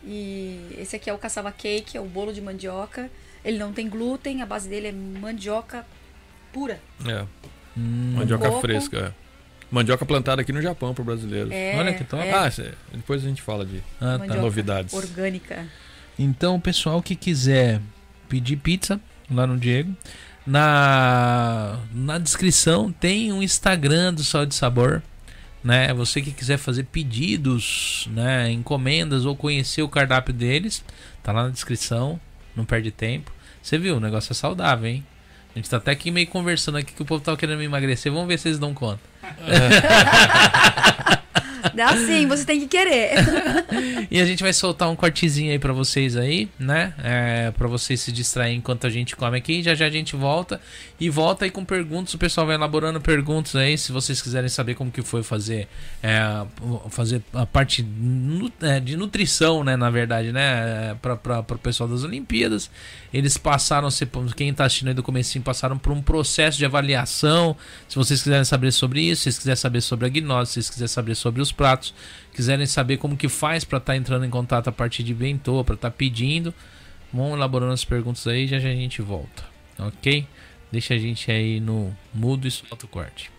[0.05, 3.11] E esse aqui é o caçava cake, é o bolo de mandioca.
[3.45, 5.85] Ele não tem glúten, a base dele é mandioca
[6.53, 6.81] pura.
[7.07, 7.25] É,
[7.77, 8.61] Hum, mandioca coco.
[8.63, 9.13] fresca.
[9.23, 9.27] é.
[9.71, 11.53] Mandioca plantada aqui no Japão pro brasileiro.
[11.53, 12.23] É, Olha que top.
[12.23, 12.49] é Ah,
[12.95, 14.35] depois a gente fala de ah, tá.
[14.37, 14.95] novidades.
[14.95, 15.67] orgânica.
[16.19, 17.81] Então, o pessoal que quiser
[18.29, 19.95] pedir pizza lá no Diego,
[20.47, 25.03] na, na descrição tem um Instagram do Saúde e Sabor.
[25.63, 25.93] Né?
[25.95, 28.51] Você que quiser fazer pedidos, né?
[28.51, 30.85] encomendas ou conhecer o cardápio deles,
[31.23, 32.21] tá lá na descrição,
[32.55, 33.33] não perde tempo.
[33.61, 35.05] Você viu, o negócio é saudável, hein?
[35.55, 38.13] A gente tá até aqui meio conversando aqui que o povo tava querendo me emagrecer.
[38.13, 39.01] Vamos ver se eles dão conta.
[41.75, 43.15] Dá sim, você tem que querer.
[44.11, 46.95] E a gente vai soltar um cortezinho aí pra vocês aí, né?
[47.03, 49.63] É, para vocês se distraírem enquanto a gente come aqui.
[49.63, 50.61] Já já a gente volta
[50.99, 52.15] e volta aí com perguntas.
[52.15, 55.69] O pessoal vai elaborando perguntas aí, se vocês quiserem saber como que foi fazer
[56.03, 56.45] é,
[56.91, 57.87] fazer a parte
[58.63, 59.77] é, de nutrição, né?
[59.77, 60.97] Na verdade, né?
[61.03, 62.71] Para para o pessoal das Olimpíadas,
[63.17, 67.57] eles passaram, se- quem tá assistindo aí do comecinho, passaram por um processo de avaliação.
[67.89, 70.71] Se vocês quiserem saber sobre isso, se vocês quiserem saber sobre a gnose, se vocês
[70.71, 71.95] quiserem saber sobre os pratos,
[72.35, 75.75] quiserem saber como que faz para estar entrando em contato a partir de bentô, para
[75.77, 76.53] estar pedindo,
[77.13, 79.45] vão elaborando as perguntas aí, já já a gente volta,
[79.79, 80.27] ok?
[80.71, 83.31] Deixa a gente aí no mudo e solta o corte.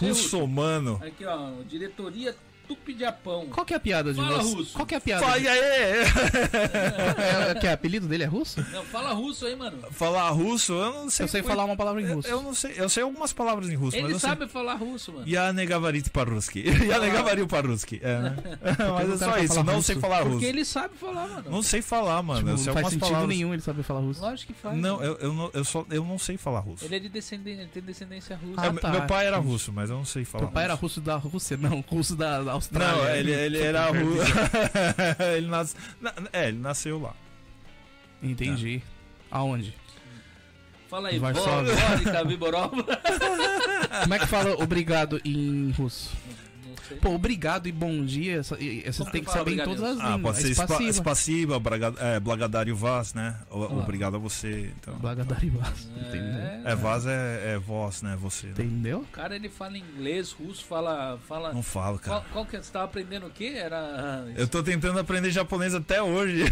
[0.00, 1.00] Russomano.
[1.02, 2.34] Aqui, ó, diretoria
[2.66, 3.46] Tupi-Japão.
[3.46, 4.54] Qual que é a piada de fala você?
[4.54, 4.72] Russo.
[4.74, 5.24] Qual que é a piada?
[5.24, 5.48] Fala, de...
[5.48, 5.58] aí!
[5.58, 8.64] É, que é, apelido dele é russo?
[8.72, 9.78] Não, fala russo aí, mano.
[9.90, 11.24] Falar russo, eu não sei.
[11.24, 11.50] Eu sei foi...
[11.50, 12.28] falar uma palavra em russo.
[12.28, 14.48] Eu, eu, não sei, eu sei algumas palavras em russo, Ele mas Ele sabe sei.
[14.48, 15.28] falar russo, mano.
[15.28, 16.64] Ya negavarit paruski.
[16.66, 18.00] Ya negavarit paruski.
[18.02, 18.36] É, né?
[18.94, 19.86] mas é só isso, não russo.
[19.86, 20.30] sei falar russo.
[20.30, 21.50] Porque ele sabe falar, mano.
[21.50, 22.56] Não sei falar, mano.
[22.56, 23.28] Tipo, não faz sentido palavras...
[23.28, 24.20] nenhum ele saber falar russo.
[24.20, 24.76] Lógico que faz.
[24.76, 26.84] Não, eu, eu, não, eu, só, eu não sei falar russo.
[26.84, 28.60] Ele é de descendência, ele tem descendência russa.
[28.60, 28.90] Ah, é, tá.
[28.90, 31.56] Meu pai era russo, mas eu não sei falar Meu pai era russo da Rússia,
[31.56, 33.02] não, russo da Austrália.
[33.02, 34.32] Não, ele, ele era russo.
[35.36, 35.76] ele, nas...
[36.00, 37.14] na- é, ele nasceu lá.
[38.22, 38.82] Entendi.
[39.30, 39.74] Aonde?
[40.88, 41.74] Fala aí, Varsóvia.
[41.74, 42.10] vodka.
[44.02, 46.12] Como é que fala obrigado em russo?
[46.86, 46.96] Não sei.
[46.98, 48.56] Pô, obrigado e bom dia, você
[49.10, 50.36] tem que saber em todas as Ah, línguas.
[50.42, 53.36] pode ser É spassiba, braga- é, blagadário vas, né?
[53.50, 53.62] O-.
[53.78, 54.72] Obrigado a você.
[54.80, 54.94] Então.
[54.98, 55.88] Blagodarivas.
[55.96, 56.40] Entendeu?
[56.64, 58.16] É, vas é, é voz, né?
[58.20, 58.46] Você.
[58.46, 58.52] né?
[58.52, 59.00] Entendeu?
[59.00, 61.18] O cara ele fala inglês, russo, fala.
[61.28, 61.52] fala...
[61.52, 62.20] Não falo, cara.
[62.20, 62.62] Qual, qual que é?
[62.62, 63.54] Você tava aprendendo o quê?
[63.56, 64.24] Era.
[64.36, 66.44] Eu tô tentando aprender japonês até hoje.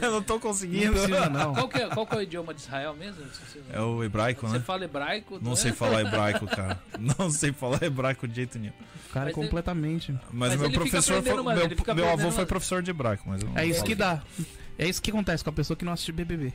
[0.00, 0.92] eu não tô Não conseguindo.
[0.92, 1.54] precisa, não.
[1.54, 3.22] Qual que, é, qual que é o idioma de Israel mesmo?
[3.24, 4.64] Você, É o hebraico, você né?
[4.64, 5.38] fala hebraico?
[5.42, 5.56] Não né?
[5.56, 6.80] sei falar hebraico, cara.
[6.98, 8.72] Não sei falar hebraico de jeito nenhum.
[9.08, 10.12] O cara Mas ele- completamente.
[10.32, 13.58] Mas, Mas meu professor foi, meu, meu avô foi professor de hebraico, mas eu não
[13.58, 14.22] É isso que dá.
[14.78, 16.46] É isso que acontece com a pessoa que não assiste BBB.
[16.46, 16.50] É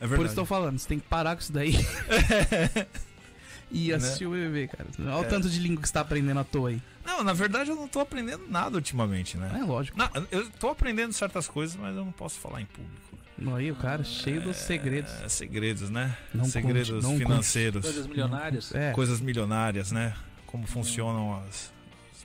[0.00, 0.24] Por verdade.
[0.26, 1.74] isso que eu tô falando, você tem que parar com isso daí.
[3.70, 4.88] e assistir o BBB, cara.
[4.98, 5.28] Olha o É.
[5.28, 6.82] tanto de língua que você tá aprendendo à toa aí.
[7.04, 9.58] Não, na verdade eu não tô aprendendo nada ultimamente, né?
[9.60, 9.96] É lógico.
[9.96, 13.06] Não, eu tô aprendendo certas coisas, mas eu não posso falar em público.
[13.54, 15.12] Aí o cara é cheio dos segredos.
[15.22, 16.16] É, segredos, né?
[16.34, 17.84] Não segredos conte, não financeiros.
[17.84, 18.74] Coisas milionárias.
[18.74, 18.92] É.
[18.92, 20.14] Coisas milionárias, né?
[20.46, 21.70] Como funcionam as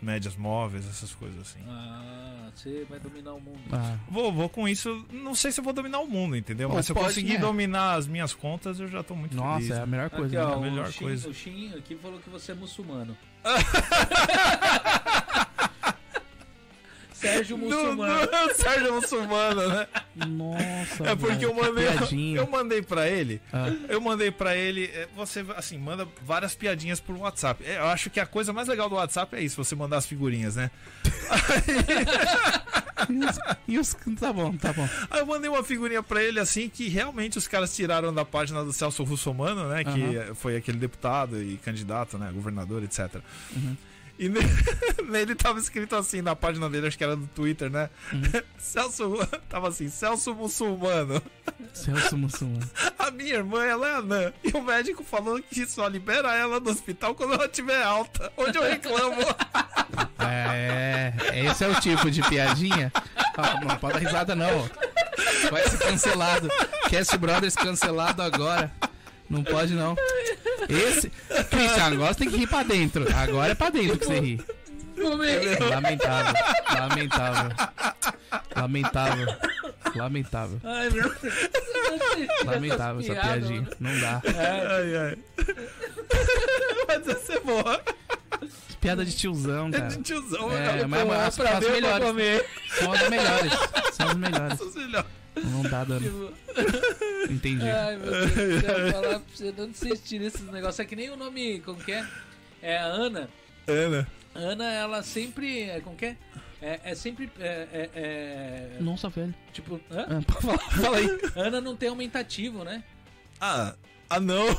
[0.02, 1.60] médias móveis, essas coisas assim.
[1.68, 3.60] Ah, você vai dominar o mundo.
[3.72, 6.70] Ah, Vou, vou com isso, não sei se eu vou dominar o mundo, entendeu?
[6.70, 7.40] Pô, Mas se eu pode, conseguir né?
[7.40, 9.78] dominar as minhas contas, eu já tô muito nossa, feliz.
[9.78, 10.26] é a melhor coisa.
[10.26, 10.56] Aqui, né?
[10.56, 11.30] ó, a melhor o Shin, coisa.
[11.30, 13.16] O Shin aqui falou que você é muçulmano.
[17.22, 18.28] Sérgio Muçulmano.
[18.56, 19.88] Sérgio é muçulmano, né?
[20.28, 22.38] Nossa, É porque eu velho, que mandei, piadinha.
[22.38, 23.72] eu mandei pra ele, Ah.
[23.88, 27.64] eu mandei pra ele, é, você assim, manda várias piadinhas por WhatsApp.
[27.66, 30.06] É, Eu acho que a coisa mais legal do WhatsApp é isso, você mandar as
[30.06, 30.72] figurinhas, né?
[33.10, 34.88] E os, e os- Tá bom, tá bom.
[35.10, 38.64] Aí eu mandei uma figurinha pra ele assim que realmente os caras tiraram da página
[38.64, 39.84] do Celso Russomano, né?
[39.84, 42.32] Que foi aquele deputado e candidato, né?
[42.34, 43.16] Governador, etc.
[43.56, 43.76] Uhum.
[44.22, 44.40] E ne-
[45.10, 47.90] nele tava escrito assim na página dele, acho que era do Twitter, né?
[48.14, 48.22] Uhum.
[48.60, 49.18] Celso.
[49.50, 51.20] Tava assim, Celso Muçulmano.
[51.74, 52.70] Celso Muçulmano.
[53.00, 54.32] A minha irmã, ela é anã.
[54.44, 58.32] E o médico falou que só libera ela do hospital quando ela tiver alta.
[58.38, 59.22] Onde eu reclamo.
[60.20, 62.94] É, esse é o tipo de piadinha.
[63.36, 64.70] Ah, não pode dar risada, não.
[65.50, 66.48] Vai ser cancelado.
[66.90, 68.72] Cast Brothers cancelado agora.
[69.32, 69.96] Não pode, não.
[70.70, 71.10] Esse.
[71.50, 73.06] Christian, agora você tem que rir pra dentro.
[73.16, 74.42] Agora é pra dentro que você ri.
[75.70, 76.34] Lamentável.
[76.78, 77.52] Lamentável.
[78.56, 79.28] Lamentável.
[79.96, 80.62] Lamentável.
[80.64, 81.12] Ai, meu
[82.46, 83.68] Lamentável essa piadinha.
[83.80, 84.22] Não dá.
[84.26, 85.18] ai, ai.
[86.88, 87.82] Mas essa é boa.
[88.80, 89.88] Piada de tiozão, É cara.
[89.90, 90.86] de tiozão, É, né?
[90.88, 92.08] mas, mas pra as ver, pra melhores.
[92.08, 92.46] comer.
[92.80, 93.54] São as melhores.
[93.94, 94.60] São as melhores.
[95.36, 96.02] Não dá dano.
[96.02, 96.34] Tipo,
[97.32, 97.70] Entendi.
[97.70, 100.80] Ai, meu Deus do céu, falar pra você, de onde vocês tiram esses negócios?
[100.80, 102.06] É que nem o nome, como que é?
[102.62, 103.30] É a Ana.
[103.68, 104.08] Ana.
[104.36, 105.64] Ana, ela sempre.
[105.64, 106.18] É, como que é?
[106.62, 107.32] É, é sempre.
[107.40, 109.34] É, é, é, Nossa, velho.
[109.52, 109.80] tipo.
[109.90, 110.22] hã?
[110.28, 111.08] Pode falar, fala aí.
[111.36, 112.84] Ana não tem aumentativo, né?
[113.40, 113.74] Ah,
[114.10, 114.46] ah não.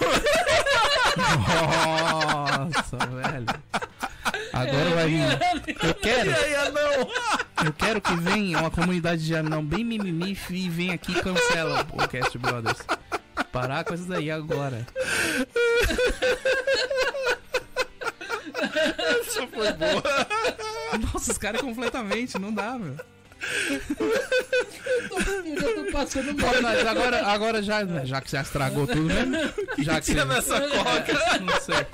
[2.75, 3.47] Nossa, velho.
[4.53, 5.23] Agora vai vir.
[5.83, 7.67] Eu quero, aí, não.
[7.67, 11.87] eu quero que venha uma comunidade de anão bem mimimi e vem aqui e cancela
[11.93, 12.79] o Cast Brothers.
[13.51, 14.87] Parar com isso daí agora.
[18.99, 20.03] Essa foi boa.
[21.13, 22.97] Nossa, os caras completamente, não dá, meu.
[23.99, 26.63] Eu já tô passando mal.
[26.63, 29.35] mas agora, agora já, já que você estragou tudo mesmo.
[29.79, 30.25] Já que você.
[30.25, 31.39] Nessa coca.
[31.41, 31.87] Não sei.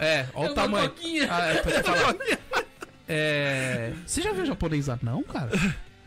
[0.00, 0.90] É, olha É o uma tamanho.
[0.90, 1.28] coquinha.
[1.30, 2.14] Ah, é, pra te falar.
[3.06, 3.92] É.
[4.06, 5.50] Você já viu japonês anão, cara?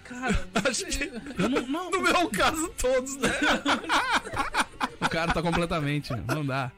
[0.03, 1.03] Cara, Acho que,
[1.37, 1.61] Eu não.
[1.67, 3.29] não no meu caso, todos, né?
[4.99, 6.11] o cara tá completamente.
[6.27, 6.71] Não dá.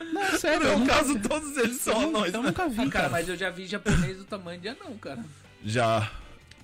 [0.00, 2.48] Não, é sério, No eu meu nunca, caso, todos eles são anões, eu né?
[2.48, 3.08] nunca vi, ah, cara, cara.
[3.10, 5.22] mas eu já vi japonês do tamanho de anão, cara.
[5.62, 6.10] Já.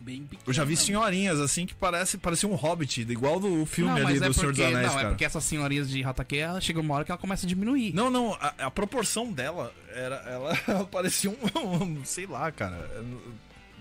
[0.01, 0.43] Bem pequeno.
[0.47, 0.81] Eu já vi não.
[0.81, 4.53] senhorinhas assim que parece, parecia um hobbit, igual do filme Não, ali do é Senhor
[4.53, 5.09] dos porque, Anéis, não, é cara.
[5.11, 7.95] porque essas senhorinhas de Hatake, ela chega uma hora que ela começa a diminuir.
[7.95, 10.17] Não, não, a, a proporção dela era.
[10.27, 11.37] Ela, ela parecia um,
[11.83, 13.03] um- Sei lá, cara.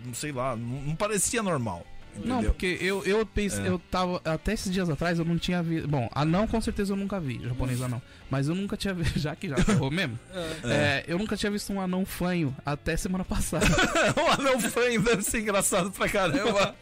[0.05, 1.85] Não sei lá, não, não parecia normal.
[2.23, 2.51] Não, Entendeu?
[2.51, 3.69] porque eu, eu pensei, É.
[3.69, 4.21] eu tava.
[4.23, 5.87] Até esses dias atrás eu não tinha visto.
[5.87, 8.01] Bom, anão com certeza eu nunca vi, japonês anão.
[8.29, 10.17] Mas eu nunca tinha visto, já que já ferrou mesmo.
[10.63, 13.65] é, eu nunca tinha visto um anão fanho até semana passada.
[14.15, 16.75] o anão fanho deve ser engraçado pra caramba.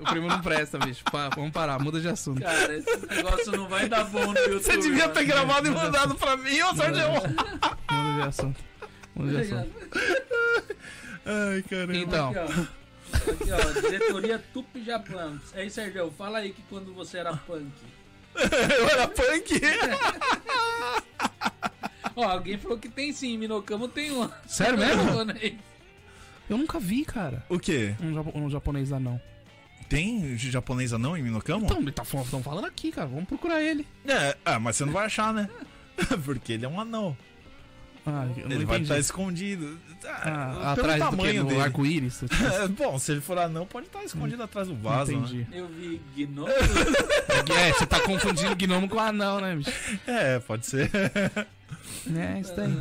[0.00, 1.02] o primo não presta, bicho.
[1.10, 2.40] Pá, vamos parar, muda de assunto.
[2.42, 4.62] Cara, esse negócio não vai dar bom no YouTube.
[4.62, 5.14] Você devia mano.
[5.14, 7.04] ter gravado e mandado pra mim, ô Sérgio.
[7.90, 8.60] Muda de assunto.
[9.14, 9.70] Muda de assunto.
[11.24, 11.96] Ai, caramba.
[11.96, 12.34] Então,
[13.12, 13.80] Aqui, ó.
[13.80, 15.40] Diretoria Tupi Japão.
[15.54, 17.70] Aí, Sérgio, fala aí que quando você era punk.
[18.38, 19.60] Eu era punk.
[22.14, 24.28] Ó, alguém falou que tem sim, Minocamo tem um.
[24.46, 25.04] Sério mesmo?
[25.04, 25.54] Japonês.
[26.50, 27.44] eu nunca vi, cara.
[27.48, 27.94] O quê?
[28.00, 29.20] Um, japo- um japonês anão.
[29.88, 31.64] Tem japonês anão em Minocamo?
[31.64, 33.06] Então, ele tá tão falando aqui, cara.
[33.06, 33.86] Vamos procurar ele.
[34.06, 35.48] É, ah, mas você não vai achar, né?
[36.24, 37.16] Porque ele é um anão.
[38.06, 39.78] Ah, eu não Ele vai estar escondido.
[40.04, 41.60] Ah, pelo atrás do tamanho dele.
[41.60, 42.22] arco-íris?
[42.62, 45.18] É, bom, se ele for anão, pode estar escondido atrás do vaso, né?
[45.18, 45.46] Entendi.
[45.52, 46.48] Eu vi Gnomo.
[46.48, 49.72] É, você tá confundindo gnomo com anão, né, bicho?
[50.06, 50.90] É, pode ser.
[50.94, 52.80] É, isso daí.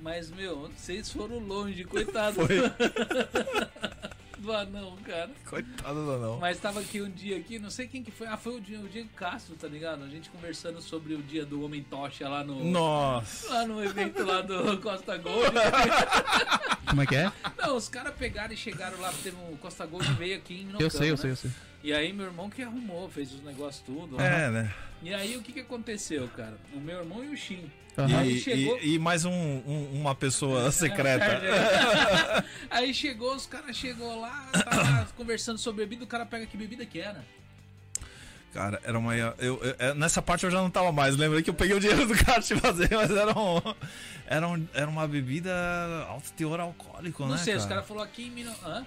[0.00, 2.48] Mas, meu, vocês foram longe, coitado Foi.
[4.38, 5.30] do anão, cara.
[5.48, 6.38] Coitado do anão.
[6.38, 8.26] Mas tava aqui um dia aqui, não sei quem que foi.
[8.26, 10.04] Ah, foi o dia, o Diego Castro, tá ligado?
[10.04, 12.64] A gente conversando sobre o dia do Homem Tocha lá no.
[12.64, 13.52] Nossa.
[13.52, 15.52] Lá no evento lá do Costa Gold.
[16.88, 17.30] Como é que é?
[17.58, 20.82] Não, os caras pegaram e chegaram lá, teve um Costa Gold veio aqui em Minocamo,
[20.82, 21.16] Eu sei, eu né?
[21.20, 21.50] sei, eu sei.
[21.84, 24.20] E aí meu irmão que arrumou, fez os negócios tudo.
[24.20, 24.74] É, né?
[25.02, 26.58] E aí o que que aconteceu, cara?
[26.74, 27.70] O meu irmão e o Shin.
[28.16, 31.24] Aí E, chegou- e- e mais um- um- uma pessoa secreta.
[32.70, 36.84] aí chegou, os caras chegou lá, tava conversando sobre bebida, o cara pega que bebida
[36.86, 37.24] que era.
[38.52, 39.14] Cara, era uma.
[39.16, 41.16] Eu, eu- é, nessa parte eu já não tava mais.
[41.16, 43.60] Lembra que eu peguei o dinheiro do cara te fazer, mas era, um,
[44.26, 45.52] era, um- era uma bebida
[46.08, 47.38] alto teor alcoólico, Não né?
[47.38, 47.76] sei, os cara?
[47.76, 48.56] caras falaram aqui em Minas.
[48.64, 48.84] Hã?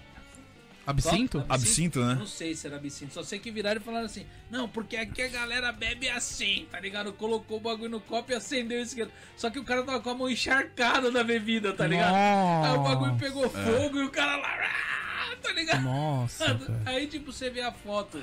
[0.85, 1.37] Absinto?
[1.41, 1.45] Qual?
[1.47, 2.15] Absinto, né?
[2.15, 3.13] Não sei se era absinto.
[3.13, 6.79] Só sei que viraram e falaram assim: Não, porque aqui a galera bebe assim, tá
[6.79, 7.13] ligado?
[7.13, 9.11] Colocou o bagulho no copo e acendeu o isqueiro.
[9.37, 12.15] Só que o cara tava com a mão encharcada da bebida, tá ligado?
[12.15, 14.49] Aí o bagulho pegou fogo e o cara lá.
[14.59, 15.83] ah, Tá ligado?
[15.83, 16.81] Nossa, cara.
[16.87, 18.21] Aí, tipo, você vê a foto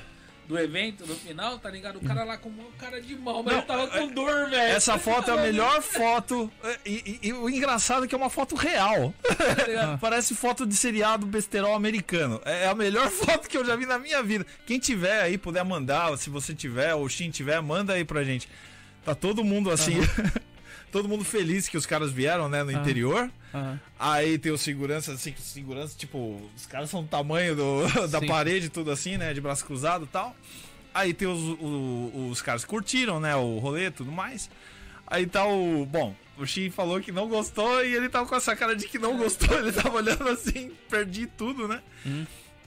[0.48, 1.96] do evento no final, tá ligado?
[1.96, 4.74] O cara lá com uma cara de mal, mas ele tava com dor, velho.
[4.76, 6.50] Essa foto é a melhor foto.
[6.86, 9.12] E, e- e o engraçado é que é uma foto real.
[9.22, 9.98] Tá?
[10.00, 12.40] Parece foto de seriado besterol americano.
[12.46, 14.46] É a melhor foto que eu já vi na minha vida.
[14.66, 18.24] Quem tiver aí, puder mandar, se você tiver, ou o Shin tiver, manda aí pra
[18.24, 18.48] gente.
[19.04, 19.96] Tá todo mundo assim.
[20.90, 23.30] todo mundo feliz que os caras vieram, né, no interior.
[23.54, 23.80] Aham.
[23.98, 28.26] Aí tem o segurança, assim, segurança, tipo, os caras são do tamanho do, da Sim.
[28.26, 29.32] parede, tudo assim, né?
[29.34, 30.34] De braço cruzado e tal.
[30.94, 33.34] Aí tem os, o- os caras que curtiram, né?
[33.36, 34.50] O rolê e tudo mais.
[35.06, 35.86] Aí tá o.
[35.86, 38.98] Bom, o Shin falou que não gostou e ele tava com essa cara de que
[38.98, 39.48] não gostou.
[39.58, 41.80] Ele tava olhando assim, perdi tudo, né?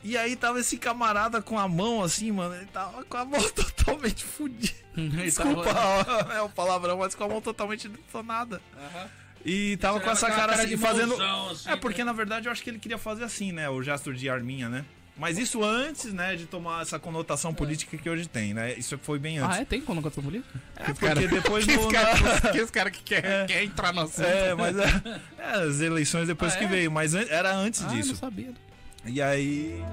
[0.03, 2.55] E aí tava esse camarada com a mão assim, mano.
[2.55, 4.73] Ele tava com a mão totalmente fudida.
[4.95, 8.61] Desculpa tava- é o palavrão, mas com a mão totalmente detonada.
[8.75, 9.07] Aham.
[9.43, 11.15] E tava com essa cara, assim, cara de fazendo.
[11.49, 12.05] assim, é porque né?
[12.05, 13.69] na verdade eu acho que ele queria fazer assim, né?
[13.69, 14.85] O gesto de arminha, né?
[15.17, 18.73] Mas isso antes, né, de tomar essa conotação política que hoje tem, né?
[18.73, 19.57] Isso foi bem antes.
[19.57, 19.65] Ah, é?
[19.65, 20.59] Tem conotação política?
[20.77, 22.19] É, porque depois Que no, os caras
[22.51, 23.45] que, os cara que quer, É.
[23.45, 24.25] quer entrar no assunto.
[24.25, 26.67] É, mas é, é, as eleições depois Ah, que é?
[26.67, 28.09] veio, mas an- era antes Ah, disso.
[28.09, 28.51] não sabia.
[29.05, 29.83] E aí.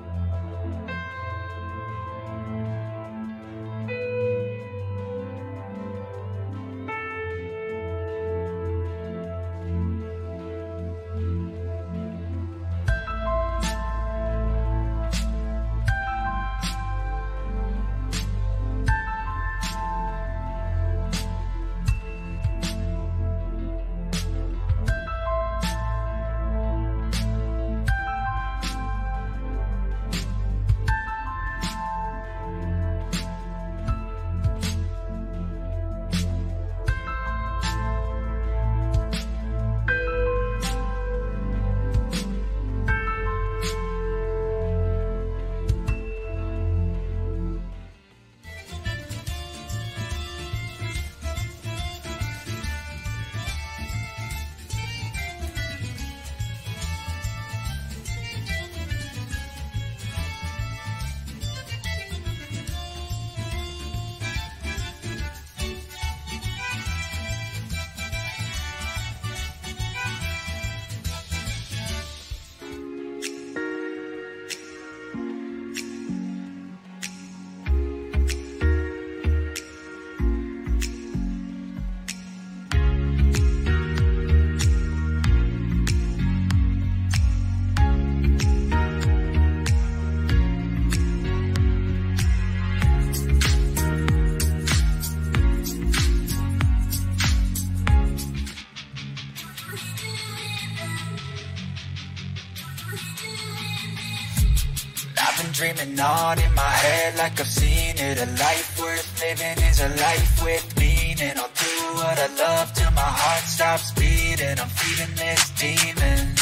[105.98, 108.18] Dreaming on in my head like I've seen it.
[108.18, 111.36] A life worth living is a life with meaning.
[111.36, 114.58] I'll do what I love till my heart stops beating.
[114.58, 116.34] I'm feeding this demon.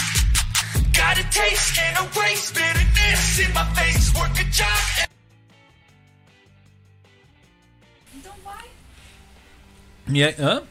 [0.93, 4.12] Got a taste and a waste, bitterness in my face.
[4.15, 5.09] Work a job.
[8.15, 8.65] Então vai,
[10.09, 10.62] E aí, hã?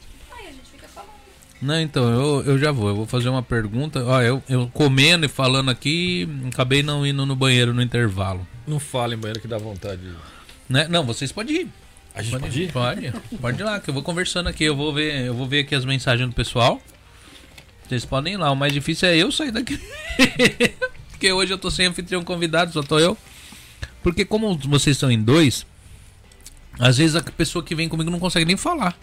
[1.62, 2.90] Não, então, eu, eu já vou.
[2.90, 4.04] Eu vou fazer uma pergunta.
[4.04, 8.46] Ó, eu, eu comendo e falando aqui, acabei não indo no banheiro no intervalo.
[8.68, 10.02] Não fala em banheiro que dá vontade.
[10.68, 10.88] Né?
[10.88, 11.70] Não, vocês podem ir.
[12.14, 12.72] A gente pode ir?
[12.72, 13.14] Pode.
[13.42, 14.64] Pode ir lá, que eu vou conversando aqui.
[14.64, 16.82] Eu vou ver, eu vou ver aqui as mensagens do pessoal.
[17.88, 18.52] Vocês podem ir lá.
[18.52, 19.80] O mais difícil é eu sair daqui.
[21.12, 23.18] Porque hoje eu tô sem anfitrião convidado, só tô eu.
[24.04, 25.66] Porque como vocês estão em dois,
[26.80, 28.98] às vezes a pessoa que vem comigo não consegue nem falar.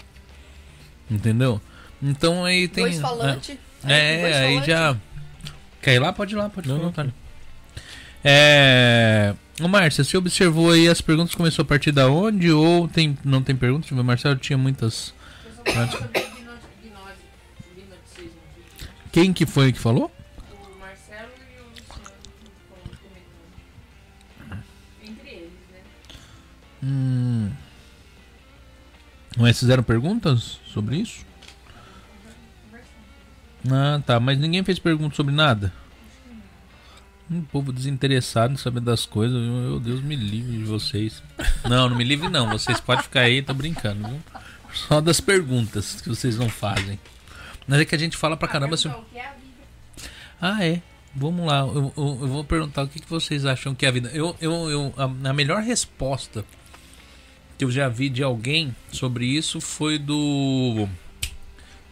[1.10, 1.60] Entendeu?
[2.02, 2.84] Então aí tem.
[2.84, 3.56] Dois falantes.
[3.84, 4.97] É, aí já.
[5.81, 6.12] Quer ir lá?
[6.12, 7.06] Pode ir lá, pode perguntar.
[8.24, 9.34] É.
[9.60, 12.50] Ô Márcia, você observou aí as perguntas começou a partir da onde?
[12.50, 13.90] Ou tem, não tem perguntas?
[13.90, 15.14] Eu ver, Marcelo tinha muitas.
[19.12, 20.10] Quem que foi que falou?
[20.48, 22.12] O Marcelo e o Luciano.
[25.05, 25.81] Entre eles, né?
[26.82, 27.50] Hum.
[29.36, 31.26] Mas fizeram perguntas sobre isso?
[33.70, 34.18] Ah, tá.
[34.20, 35.73] Mas ninguém fez pergunta sobre nada?
[37.31, 39.41] Um povo desinteressado em saber das coisas.
[39.41, 41.23] Meu Deus, me livre de vocês.
[41.68, 42.50] Não, não me livre não.
[42.50, 44.07] Vocês podem ficar aí, tô brincando.
[44.08, 44.20] Viu?
[44.74, 46.99] Só das perguntas que vocês não fazem.
[47.66, 48.89] Mas é que a gente fala pra caramba assim.
[50.41, 50.82] Ah, é.
[51.15, 51.60] Vamos lá.
[51.60, 54.10] Eu, eu- eu vou perguntar o que, que vocês acham que é a vida.
[54.12, 56.44] Eu, eu, eu, a, a melhor resposta
[57.57, 60.89] que eu já vi de alguém sobre isso foi do.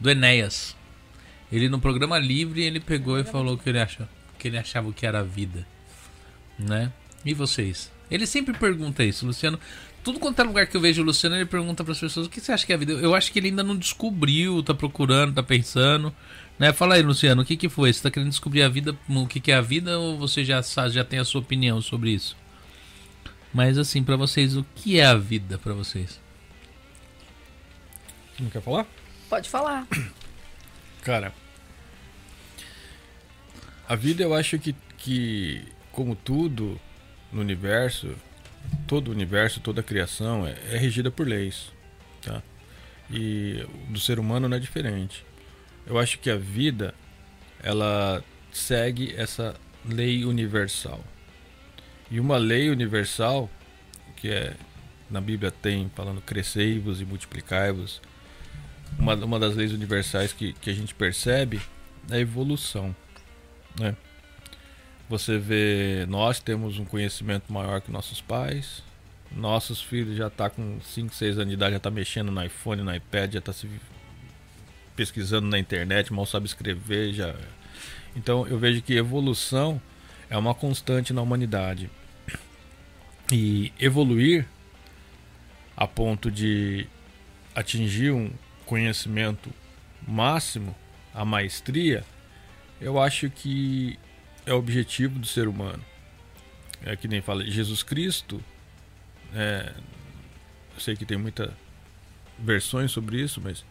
[0.00, 0.74] Do Enéas.
[1.50, 4.92] Ele no programa livre ele pegou e falou que ele acha que ele achava o
[4.92, 5.66] que era a vida,
[6.58, 6.92] né?
[7.24, 7.90] E vocês?
[8.10, 9.60] Ele sempre pergunta isso, Luciano.
[10.02, 12.30] Tudo quanto é lugar que eu vejo o Luciano, ele pergunta para as pessoas o
[12.30, 12.92] que você acha que é a vida.
[12.92, 16.14] Eu acho que ele ainda não descobriu, tá procurando, tá pensando,
[16.58, 16.72] né?
[16.72, 17.92] Fala aí, Luciano, o que que foi?
[17.92, 20.62] Você tá querendo descobrir a vida, o que que é a vida ou você já
[20.62, 22.34] sabe, já tem a sua opinião sobre isso?
[23.52, 26.18] Mas assim, para vocês, o que é a vida para vocês?
[28.38, 28.86] Não quer falar?
[29.28, 29.86] Pode falar.
[31.02, 31.34] Cara,
[33.90, 36.80] a vida eu acho que, que como tudo
[37.32, 38.14] no universo,
[38.86, 41.72] todo o universo, toda a criação é, é regida por leis,
[42.22, 42.40] tá?
[43.10, 45.26] E do ser humano não é diferente.
[45.84, 46.94] Eu acho que a vida
[47.60, 51.02] ela segue essa lei universal.
[52.08, 53.50] E uma lei universal
[54.14, 54.54] que é
[55.10, 58.00] na Bíblia tem falando crescei-vos e multiplicai-vos
[58.96, 61.60] uma, uma das leis universais que, que a gente percebe
[62.08, 62.94] é a evolução.
[63.78, 63.96] Né?
[65.08, 68.82] Você vê, nós temos um conhecimento maior que nossos pais,
[69.30, 72.82] nossos filhos já tá com 5, 6 anos de idade, já tá mexendo no iPhone,
[72.82, 73.68] no iPad, já tá se
[74.94, 77.34] pesquisando na internet, mal sabe escrever, já.
[78.14, 79.80] Então eu vejo que evolução
[80.28, 81.90] é uma constante na humanidade.
[83.32, 84.46] E evoluir
[85.76, 86.86] a ponto de
[87.54, 88.30] atingir um
[88.66, 89.50] conhecimento
[90.06, 90.74] máximo,
[91.14, 92.04] a maestria,
[92.80, 93.98] eu acho que
[94.46, 95.84] é o objetivo do ser humano.
[96.82, 98.42] É que nem fala, Jesus Cristo,
[99.34, 99.72] é,
[100.74, 101.50] eu sei que tem muitas
[102.38, 103.64] versões sobre isso, mas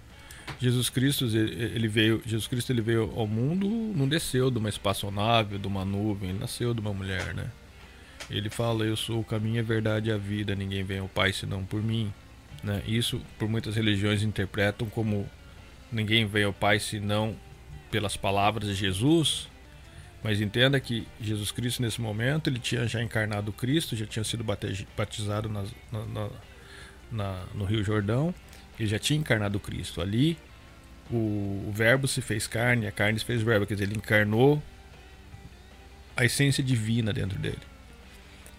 [0.59, 5.57] Jesus Cristo ele veio, Jesus Cristo ele veio ao mundo, não desceu de uma espaçonave,
[5.57, 7.51] de uma nuvem, ele nasceu de uma mulher, né?
[8.29, 11.33] Ele fala, eu sou o caminho, a verdade e a vida, ninguém vem ao Pai
[11.33, 12.13] senão por mim.
[12.63, 12.83] Né?
[12.85, 15.27] Isso, por muitas religiões, interpretam como
[15.91, 17.35] ninguém vem ao Pai senão
[17.91, 19.47] pelas palavras de Jesus.
[20.23, 24.43] Mas entenda que Jesus Cristo, nesse momento, ele tinha já encarnado Cristo, já tinha sido
[24.97, 26.29] batizado na- na-
[27.11, 28.33] na- no Rio Jordão,
[28.77, 30.01] ele já tinha encarnado Cristo.
[30.01, 30.37] Ali,
[31.09, 31.15] o,
[31.67, 34.61] o Verbo se fez carne, a carne se fez Verbo, quer dizer, ele encarnou
[36.17, 37.59] a essência divina dentro dele.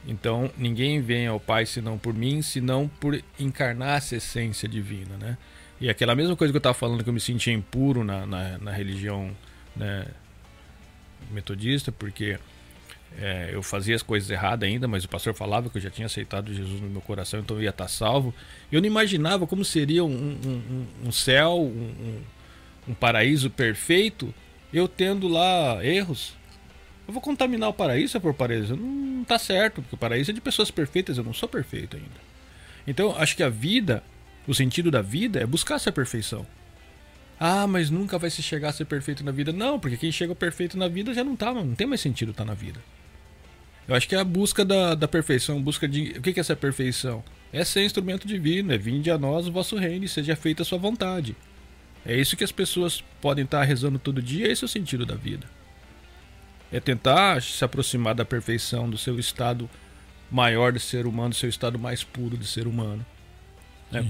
[0.07, 5.37] Então, ninguém vem ao Pai senão por mim, senão por encarnar essa essência divina, né?
[5.81, 8.59] E aquela mesma coisa que eu estava falando, que eu me sentia impuro na, na,
[8.59, 9.31] na religião
[9.75, 10.07] né,
[11.31, 12.39] metodista, porque
[13.19, 16.07] é, eu fazia as coisas erradas ainda, mas o pastor falava que eu já tinha
[16.07, 18.35] aceitado Jesus no meu coração, então eu ia estar salvo.
[18.71, 21.57] Eu não imaginava como seria um, um, um- um céu,
[22.87, 24.35] um, paraíso perfeito,
[24.73, 26.35] eu tendo lá erros.
[27.07, 28.77] Eu vou contaminar o paraíso eu for paraíso.
[28.77, 32.31] Não tá certo, porque o paraíso é de pessoas perfeitas, eu não sou perfeito ainda.
[32.87, 34.03] Então, acho que a vida,
[34.51, 36.47] o sentido da vida é buscar essa perfeição.
[37.39, 39.53] Ah, mas nunca vai se chegar a ser perfeito na vida.
[39.53, 42.45] Não, porque quem chega perfeito na vida já não tá, não tem mais sentido estar
[42.45, 42.81] na vida.
[43.89, 46.19] Eu acho que é a busca da, da perfeição, busca de.
[46.19, 47.25] O que é essa perfeição?
[47.53, 50.67] É ser instrumento divino, é vinde a nós o vosso reino e seja feita a
[50.67, 51.35] sua vontade.
[52.05, 55.15] É isso que as pessoas podem estar rezando todo dia, esse é o sentido da
[55.15, 55.47] vida.
[56.73, 59.69] É tentar se aproximar da perfeição, do seu estado
[60.31, 63.05] maior de ser humano, do seu estado mais puro de ser humano.
[63.91, 64.07] né?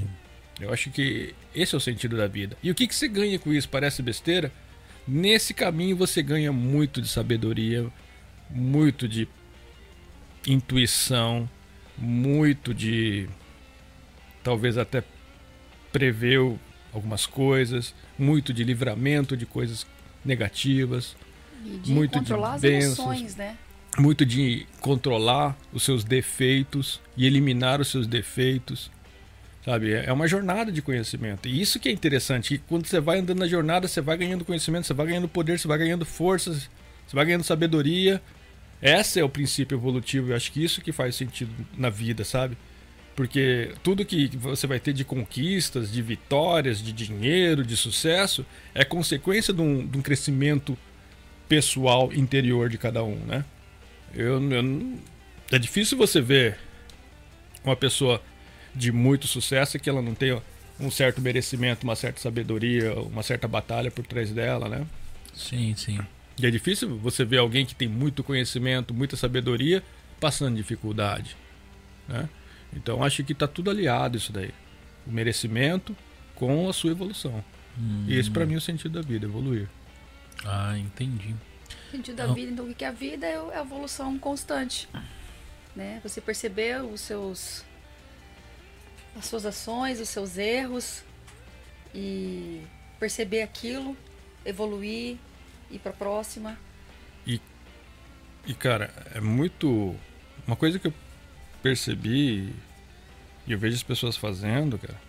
[0.61, 2.57] Eu acho que esse é o sentido da vida.
[2.63, 3.69] E o que, que você ganha com isso?
[3.69, 4.53] Parece besteira?
[5.07, 7.87] Nesse caminho você ganha muito de sabedoria,
[8.51, 9.27] muito de
[10.47, 11.49] intuição,
[11.97, 13.29] muito de
[14.43, 15.03] talvez até
[15.93, 16.39] prever
[16.93, 19.87] algumas coisas, muito de livramento de coisas
[20.25, 21.17] negativas,
[21.65, 22.99] E de Muito de controlar as bênçãos.
[22.99, 23.57] emoções, né?
[23.99, 28.91] muito de controlar os seus defeitos e eliminar os seus defeitos.
[29.71, 29.93] Sabe?
[29.93, 31.49] É é uma jornada de conhecimento.
[31.49, 34.45] E isso que é interessante, que quando você vai andando na jornada, você vai ganhando
[34.45, 36.69] conhecimento, você vai ganhando poder, você vai ganhando forças,
[37.07, 38.21] você vai ganhando sabedoria.
[38.83, 42.59] Esse é o princípio evolutivo, eu acho que isso que faz sentido na vida, sabe?
[43.15, 48.85] Porque tudo que você vai ter de conquistas, de vitórias, de dinheiro, de sucesso, é
[48.85, 50.77] consequência de um, de um crescimento
[51.49, 53.45] pessoal interior de cada um, né?
[54.13, 54.99] Eu, eu
[55.53, 56.59] é difícil você ver
[57.63, 58.21] uma pessoa
[58.75, 60.43] de muito sucesso e que ela não tenha
[60.79, 64.87] um certo merecimento, uma certa sabedoria, uma certa batalha por trás dela, né?
[65.35, 65.99] Sim, sim.
[66.39, 69.83] E é difícil você ver alguém que tem muito conhecimento, muita sabedoria,
[70.19, 71.37] passando dificuldade,
[72.09, 72.29] né?
[72.75, 74.51] Então acho que está tudo aliado isso daí.
[75.07, 75.95] O merecimento
[76.35, 77.45] com a sua evolução.
[78.07, 79.69] E esse para mim é o sentido da vida, evoluir.
[80.45, 81.35] Ah, entendi.
[81.89, 82.35] O sentido da Não.
[82.35, 84.89] vida, então o que é a vida é é a evolução constante.
[85.75, 86.01] Né?
[86.03, 87.65] Você perceber os seus
[89.17, 91.03] as suas ações, os seus erros
[91.95, 92.63] e
[92.99, 93.97] perceber aquilo,
[94.45, 95.17] evoluir,
[95.71, 96.59] ir para próxima.
[98.47, 99.95] E cara, é muito.
[100.47, 100.95] Uma coisa que eu
[101.63, 102.53] percebi
[103.47, 105.01] e eu vejo as pessoas fazendo, cara,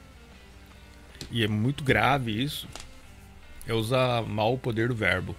[1.31, 2.67] e é muito grave isso,
[3.65, 5.35] é usar mal o poder do verbo.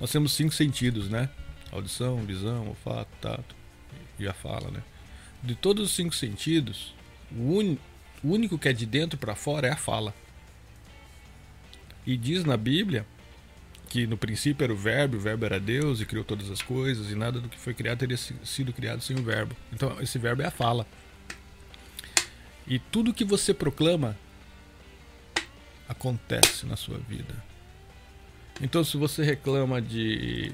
[0.00, 1.30] Nós temos cinco sentidos, né?
[1.70, 3.54] Audição, visão, olfato, tato
[4.18, 4.82] e a fala, né?
[5.42, 6.94] De todos os cinco sentidos,
[7.32, 7.80] o, uni-
[8.22, 10.14] o único que é de dentro para fora é a fala.
[12.06, 13.04] E diz na Bíblia
[13.88, 17.10] que no princípio era o verbo, o verbo era Deus e criou todas as coisas,
[17.10, 19.54] e nada do que foi criado teria si- sido criado sem o verbo.
[19.72, 20.86] Então, esse verbo é a fala.
[22.66, 24.16] E tudo que você proclama
[25.88, 27.34] acontece na sua vida.
[28.60, 30.52] Então, se você reclama de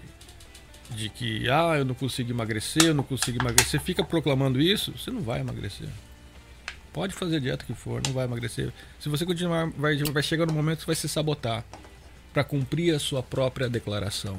[0.90, 5.10] de que ah, eu não consigo emagrecer, eu não consigo emagrecer, fica proclamando isso, você
[5.10, 5.88] não vai emagrecer.
[6.92, 8.70] Pode fazer a dieta que for, não vai emagrecer.
[9.00, 11.64] Se você continuar, vai, vai chegar no momento que você vai se sabotar
[12.32, 14.38] para cumprir a sua própria declaração.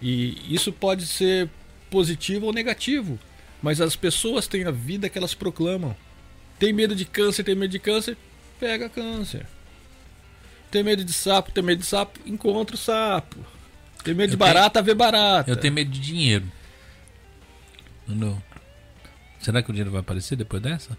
[0.00, 1.48] E isso pode ser
[1.90, 3.18] positivo ou negativo,
[3.62, 5.94] mas as pessoas têm a vida que elas proclamam.
[6.58, 8.16] Tem medo de câncer, tem medo de câncer,
[8.58, 9.46] pega câncer.
[10.70, 13.36] Tem medo de sapo, tem medo de sapo, encontra o sapo.
[14.04, 15.50] Tem medo de Eu tenho- barata, vê barata.
[15.50, 16.50] Eu tenho medo de dinheiro.
[18.06, 18.40] Não.
[19.48, 20.94] Será que o dinheiro vai aparecer depois dessa?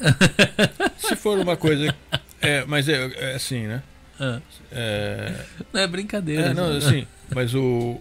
[0.98, 1.94] Se for uma coisa.
[2.40, 3.84] É, mas é, é assim, né?
[4.18, 4.40] Ah,
[4.72, 6.46] É, não é brincadeira.
[6.46, 6.78] É, não, né?
[6.78, 8.00] assim, mas o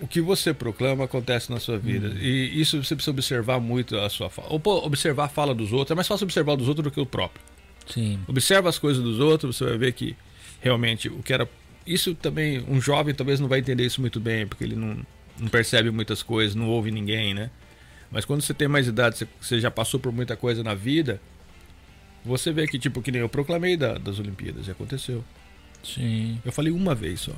[0.00, 2.08] o que você proclama acontece na sua vida.
[2.18, 4.48] E isso você precisa observar muito a sua fala.
[4.50, 5.90] Ou pô, observar a fala dos outros.
[5.90, 7.44] É mais fácil observar dos outros do que o próprio.
[7.86, 8.18] Sim.
[8.26, 10.16] Observa as coisas dos outros, você vai ver que
[10.62, 11.46] realmente o que era.
[11.86, 14.96] Isso também, um jovem talvez não vai entender isso muito bem, porque ele não,
[15.38, 17.50] não percebe muitas coisas, não ouve ninguém, né?
[18.16, 21.20] Mas quando você tem mais idade, você, você já passou por muita coisa na vida,
[22.24, 25.22] você vê que, tipo, que nem eu proclamei da- das Olimpíadas, e aconteceu.
[25.84, 26.40] Sim.
[26.42, 27.34] Eu falei uma vez só.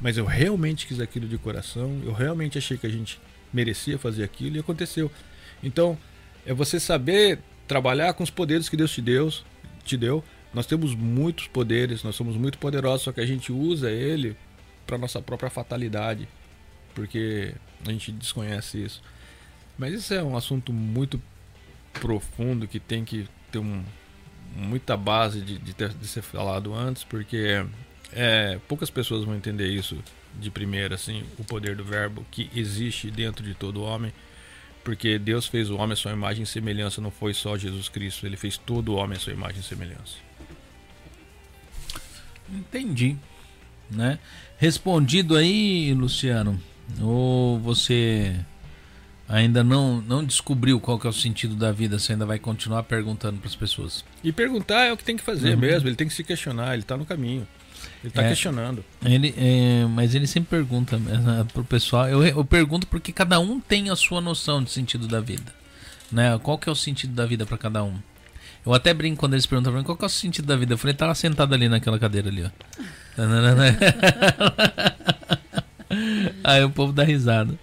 [0.00, 3.20] Mas eu realmente quis aquilo de coração, eu realmente achei que a gente
[3.52, 5.08] merecia fazer aquilo e aconteceu.
[5.62, 5.96] Então,
[6.44, 9.32] é você saber trabalhar com os poderes que Deus te deu,
[9.84, 10.24] te deu.
[10.52, 14.36] Nós temos muitos poderes, nós somos muito poderosos, só que a gente usa ele
[14.84, 16.26] para nossa própria fatalidade,
[16.92, 17.54] porque
[17.86, 19.00] a gente desconhece isso.
[19.78, 21.20] Mas isso é um assunto muito
[21.92, 23.82] profundo que tem que ter um,
[24.56, 27.64] muita base de, de, ter- de ser falado antes, porque
[28.12, 29.98] é, poucas pessoas vão entender isso
[30.38, 34.12] de primeira, assim, o poder do verbo que existe dentro de todo homem,
[34.84, 38.24] porque Deus fez o homem à sua imagem e semelhança, não foi só Jesus Cristo,
[38.26, 40.16] ele fez todo homem à sua imagem e semelhança.
[42.52, 43.16] Entendi.
[43.90, 44.18] Né?
[44.58, 46.60] Respondido aí, Luciano.
[47.00, 48.36] Ou você
[49.28, 51.98] ainda não, não descobriu qual que é o sentido da vida?
[51.98, 54.04] Você ainda vai continuar perguntando para as pessoas?
[54.22, 55.60] E perguntar é o que tem que fazer Uhum.
[55.60, 57.46] mesmo, ele tem que se questionar, ele está no caminho.
[58.02, 58.28] Ele tá É.
[58.28, 58.84] questionando.
[59.04, 62.08] Ele, é, mas ele sempre pergunta né, pro pessoal.
[62.08, 65.52] Eu, eu pergunto porque cada um tem a sua noção de sentido da vida.
[66.10, 66.38] Né?
[66.42, 67.94] Qual que é o sentido da vida pra cada um?
[68.64, 70.74] Eu até brinco quando eles perguntam pra mim qual que é o sentido da vida.
[70.74, 72.50] Eu falei, tá lá sentado ali naquela cadeira ali, ó.
[76.44, 77.54] Aí o povo dá risada.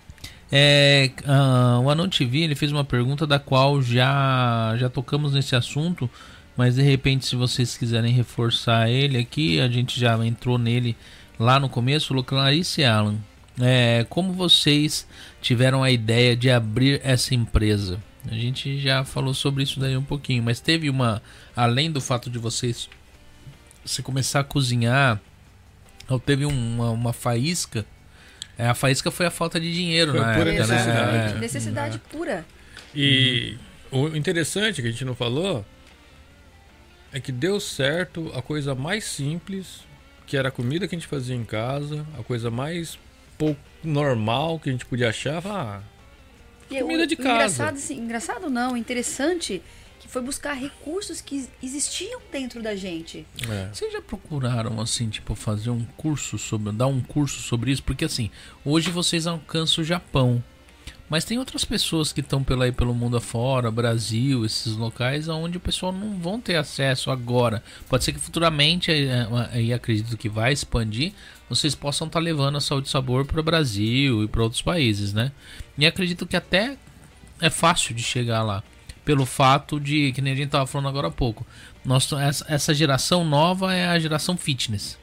[0.55, 5.55] É, ah, o Anão TV ele fez uma pergunta da qual já, já tocamos nesse
[5.55, 6.07] assunto,
[6.55, 10.95] mas de repente, se vocês quiserem reforçar ele aqui, a gente já entrou nele
[11.39, 12.13] lá no começo.
[12.23, 13.15] Clarice e Alan,
[13.59, 15.07] é, como vocês
[15.41, 17.99] tiveram a ideia de abrir essa empresa?
[18.29, 21.19] A gente já falou sobre isso daí um pouquinho, mas teve uma,
[21.55, 22.87] além do fato de vocês
[23.83, 25.19] se começar a cozinhar,
[26.27, 27.87] teve uma, uma faísca.
[28.57, 30.75] É, a faísca foi a falta de dinheiro Foi na pura época, né?
[30.75, 31.33] necessidade.
[31.33, 31.39] É.
[31.39, 32.45] Necessidade pura.
[32.95, 33.57] E
[33.91, 35.65] o interessante que a gente não falou
[37.11, 39.81] é que deu certo a coisa mais simples,
[40.25, 42.97] que era a comida que a gente fazia em casa, a coisa mais
[43.37, 45.41] pouco normal que a gente podia achar.
[45.45, 45.81] Ah,
[46.69, 47.33] E Comida o- de casa.
[47.33, 49.61] Engraçado, assim, engraçado não, interessante
[50.13, 53.25] foi buscar recursos que existiam dentro da gente.
[53.49, 53.69] é.
[53.73, 56.71] Vocês já procuraram, assim, tipo, fazer um curso sobre.
[56.71, 57.81] dar um curso sobre isso?
[57.81, 58.29] Porque, assim,
[58.63, 60.43] hoje vocês alcançam o Japão.
[61.09, 65.59] Mas tem outras pessoas que estão pela pelo mundo afora, Brasil, esses locais, onde o
[65.59, 67.63] pessoal não vão ter acesso agora.
[67.89, 68.91] Pode ser que futuramente,
[69.55, 71.11] e acredito que vai expandir,
[71.49, 75.11] vocês possam estar levando a saúde e sabor para o Brasil e para outros países,
[75.11, 75.31] né?
[75.75, 76.77] E acredito que até
[77.41, 78.63] é fácil de chegar lá.
[79.05, 81.45] Pelo fato de, que nem a gente tava falando agora há pouco,
[81.83, 82.09] nós,
[82.47, 84.97] essa, geração nova é a geração fitness.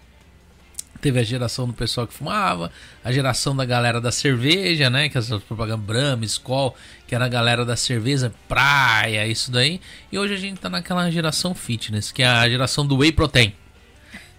[1.00, 2.70] Teve a geração do pessoal que fumava,
[3.02, 5.08] a geração da galera da cerveja, né?
[5.08, 9.80] Que essas propagandas Brahma, Skol, que era a galera da cerveja, praia, isso daí.
[10.12, 13.54] E hoje a gente tá naquela geração fitness, que é a geração do whey protein,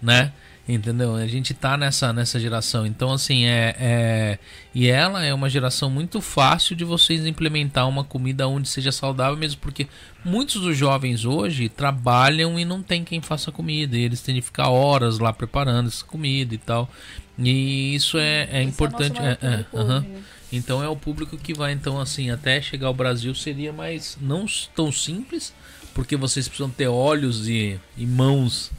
[0.00, 0.32] né?
[0.74, 1.14] Entendeu?
[1.16, 2.86] A gente tá nessa, nessa geração.
[2.86, 4.38] Então, assim, é, é.
[4.74, 9.36] E ela é uma geração muito fácil de vocês implementar uma comida onde seja saudável,
[9.36, 9.86] mesmo porque
[10.24, 13.98] muitos dos jovens hoje trabalham e não tem quem faça comida.
[13.98, 16.90] E eles têm de ficar horas lá preparando essa comida e tal.
[17.38, 19.20] E isso é, é Esse importante.
[19.20, 20.22] o nosso é, maior é, né?
[20.50, 24.46] Então é o público que vai, então, assim, até chegar ao Brasil seria mais não
[24.74, 25.52] tão simples,
[25.94, 28.70] porque vocês precisam ter olhos e, e mãos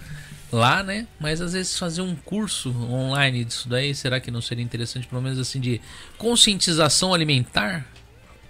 [0.53, 1.07] lá, né?
[1.19, 5.21] Mas às vezes fazer um curso online disso daí, será que não seria interessante, pelo
[5.21, 5.81] menos assim, de
[6.17, 7.85] conscientização alimentar?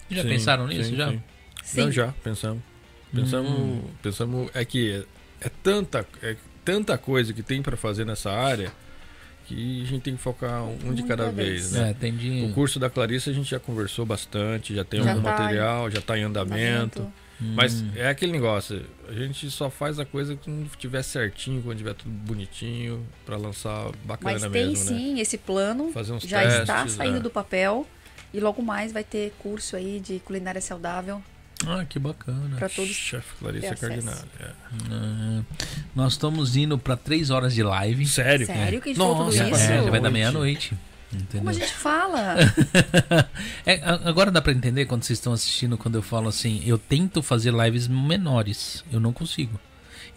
[0.10, 0.90] Já Sim, pensaram nisso?
[0.90, 1.10] sim, já?
[1.12, 1.24] sim.
[1.64, 1.82] Sim.
[1.82, 2.62] Não, já, pensamos.
[3.14, 3.82] Pensamos, Hum.
[4.02, 4.92] pensamos é que
[5.42, 8.72] é, é tanta, é tanta coisa que tem para fazer nessa área
[9.46, 11.72] que a gente tem que focar um de cada vez.
[11.72, 11.96] vez, né?
[12.02, 12.46] É.
[12.46, 15.92] O curso da Clarice a gente já conversou bastante, já tem Já algum tá material,
[15.92, 17.00] já está em andamento.
[17.02, 17.14] Andamento.
[17.40, 17.90] Mas Hum.
[17.96, 22.10] é aquele negócio, a gente só faz a coisa quando tiver certinho, quando tiver tudo
[22.12, 24.98] bonitinho, para lançar bacana Mas tem mesmo, né?
[24.98, 27.20] sim esse plano, Fazer uns já testes, está saindo é.
[27.20, 27.86] do papel.
[28.34, 31.22] E logo mais vai ter curso aí de culinária saudável
[31.68, 32.56] Ah, que bacana.
[32.58, 32.92] para todos.
[32.92, 33.28] Chefe
[33.68, 33.82] acesso.
[33.82, 34.18] Cardinale.
[34.40, 34.50] é.
[34.92, 35.42] Ah,
[35.96, 38.06] nós estamos indo para três horas de live.
[38.08, 38.46] Sério?
[38.48, 39.72] Sério que a gente falou tudo Nossa, isso?
[39.72, 40.74] É, já vai dar Meia-noite.
[41.14, 41.38] Entendeu?
[41.40, 42.36] Como a gente fala?
[43.66, 47.22] É, agora dá pra entender quando vocês estão assistindo quando eu falo assim, eu tento
[47.24, 49.60] fazer lives menores, eu não consigo.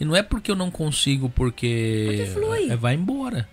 [0.00, 2.70] E não é porque eu não consigo porque, Porque flui.
[2.70, 3.48] é, vai embora.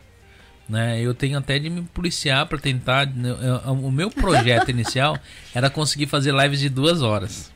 [0.67, 0.99] Né?
[1.01, 3.05] Eu tenho até de me policiar pra tentar.
[3.07, 3.29] né,
[3.65, 5.17] eu- O meu projeto inicial
[5.53, 7.51] era conseguir fazer lives de duas horas.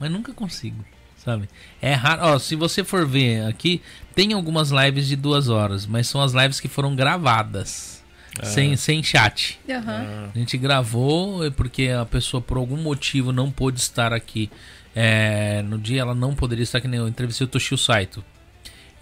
[0.00, 0.84] Mas nunca consigo,
[1.16, 1.48] sabe?
[1.80, 2.22] É raro.
[2.24, 3.80] Ó, se você for ver aqui,
[4.14, 7.95] tem algumas lives de duas horas, mas são as lives que foram gravadas.
[8.42, 9.58] Sem, sem chat.
[9.68, 10.30] Aham.
[10.34, 14.50] A gente gravou é porque a pessoa por algum motivo não pôde estar aqui.
[14.94, 18.24] É, no dia ela não poderia estar aqui, nem eu entrevistei o Toshio Saito.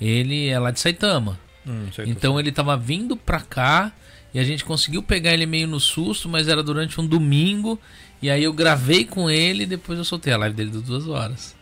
[0.01, 1.39] Ele é lá de Saitama.
[1.67, 3.93] Hum, Então ele tava vindo pra cá
[4.33, 7.81] e a gente conseguiu pegar ele meio no susto, mas era durante um domingo.
[8.21, 11.07] E aí eu gravei com ele e depois eu soltei a live dele de duas
[11.07, 11.55] horas.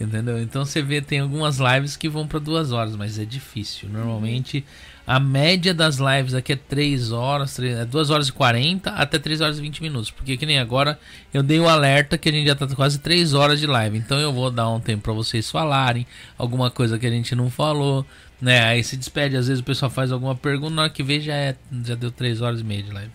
[0.00, 0.40] Entendeu?
[0.40, 3.88] Então você vê, tem algumas lives que vão pra duas horas, mas é difícil.
[3.88, 4.64] Normalmente
[5.08, 9.18] a média das lives aqui é 3 horas, 3, é 2 horas e 40 até
[9.18, 10.10] 3 horas e 20 minutos.
[10.10, 11.00] Porque que nem agora
[11.32, 13.96] eu dei o alerta que a gente já tá quase 3 horas de live.
[13.96, 16.06] Então eu vou dar um tempo pra vocês falarem
[16.36, 18.04] alguma coisa que a gente não falou,
[18.38, 18.62] né?
[18.64, 21.32] Aí se despede, às vezes o pessoal faz alguma pergunta, na hora que vê já
[21.32, 21.56] é
[21.86, 23.10] já deu 3 horas e meia de live.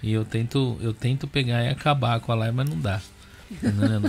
[0.00, 3.00] E eu tento, eu tento pegar e acabar com a live, mas não dá.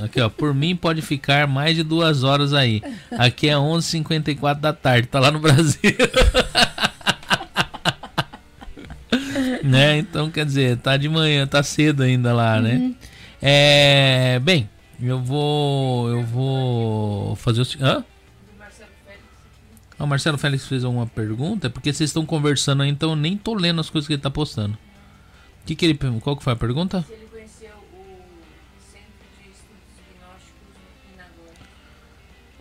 [0.03, 2.81] Aqui, ó, por mim pode ficar mais de duas horas aí.
[3.17, 5.79] Aqui é 11h54 da tarde, tá lá no Brasil.
[9.63, 9.97] né?
[9.97, 12.93] Então, quer dizer, tá de manhã, tá cedo ainda lá, né?
[13.41, 14.69] É, bem,
[15.01, 17.99] eu vou eu vou fazer o se- hã?
[17.99, 19.23] Do Marcelo Félix.
[19.99, 23.37] O Marcelo Félix fez alguma pergunta, é porque vocês estão conversando aí, então eu nem
[23.37, 24.77] tô lendo as coisas que ele tá postando.
[25.65, 27.03] Que que ele, qual que foi a pergunta?
[27.07, 27.27] Se ele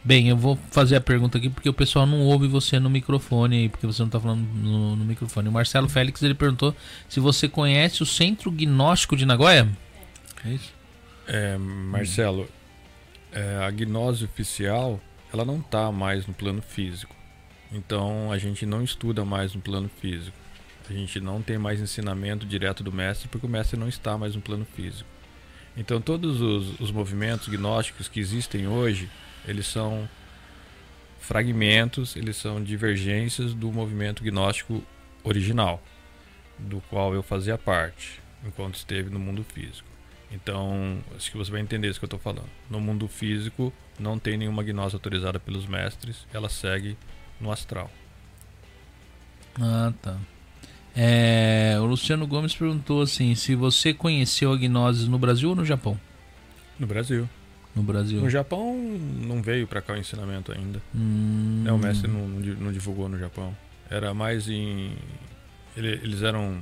[0.09, 3.57] Bem, eu vou fazer a pergunta aqui porque o pessoal não ouve você no microfone
[3.59, 5.51] aí, porque você não tá falando no, no microfone.
[5.51, 6.75] O Marcelo Félix ele perguntou
[7.11, 9.69] se você conhece o Centro Gnóstico de Nagoya.
[10.47, 10.73] É isso?
[11.27, 12.49] É, Marcelo,
[13.31, 14.99] é, a gnose oficial
[15.31, 17.15] ela não está mais no plano físico.
[17.71, 20.35] Então a gente não estuda mais no plano físico.
[20.89, 24.35] A gente não tem mais ensinamento direto do mestre porque o mestre não está mais
[24.35, 25.07] no plano físico.
[25.77, 29.07] Então todos os, os movimentos gnósticos que existem hoje,
[29.49, 30.09] eles são
[31.19, 34.83] fragmentos, eles são divergências do movimento gnóstico
[35.25, 35.83] original,
[36.59, 39.89] do qual eu fazia parte enquanto esteve no mundo físico.
[40.31, 42.49] Então, acho que você vai entender isso que eu estou falando.
[42.71, 46.97] No mundo físico, não tem nenhuma gnose autorizada pelos mestres, ela segue
[47.41, 47.91] no astral.
[49.61, 50.17] Ah, tá.
[50.95, 55.65] É, o Luciano Gomes perguntou assim: se você conheceu a gnose no Brasil ou no
[55.65, 55.99] Japão?
[56.79, 57.29] No Brasil.
[57.75, 58.21] No Brasil.
[58.21, 60.81] No Japão, não veio para cá o ensinamento ainda.
[60.95, 63.57] Hum, Né, o mestre não, não di- não divulgou no Japão.
[63.91, 64.97] Era mais em.
[65.77, 66.59] ele- eles eram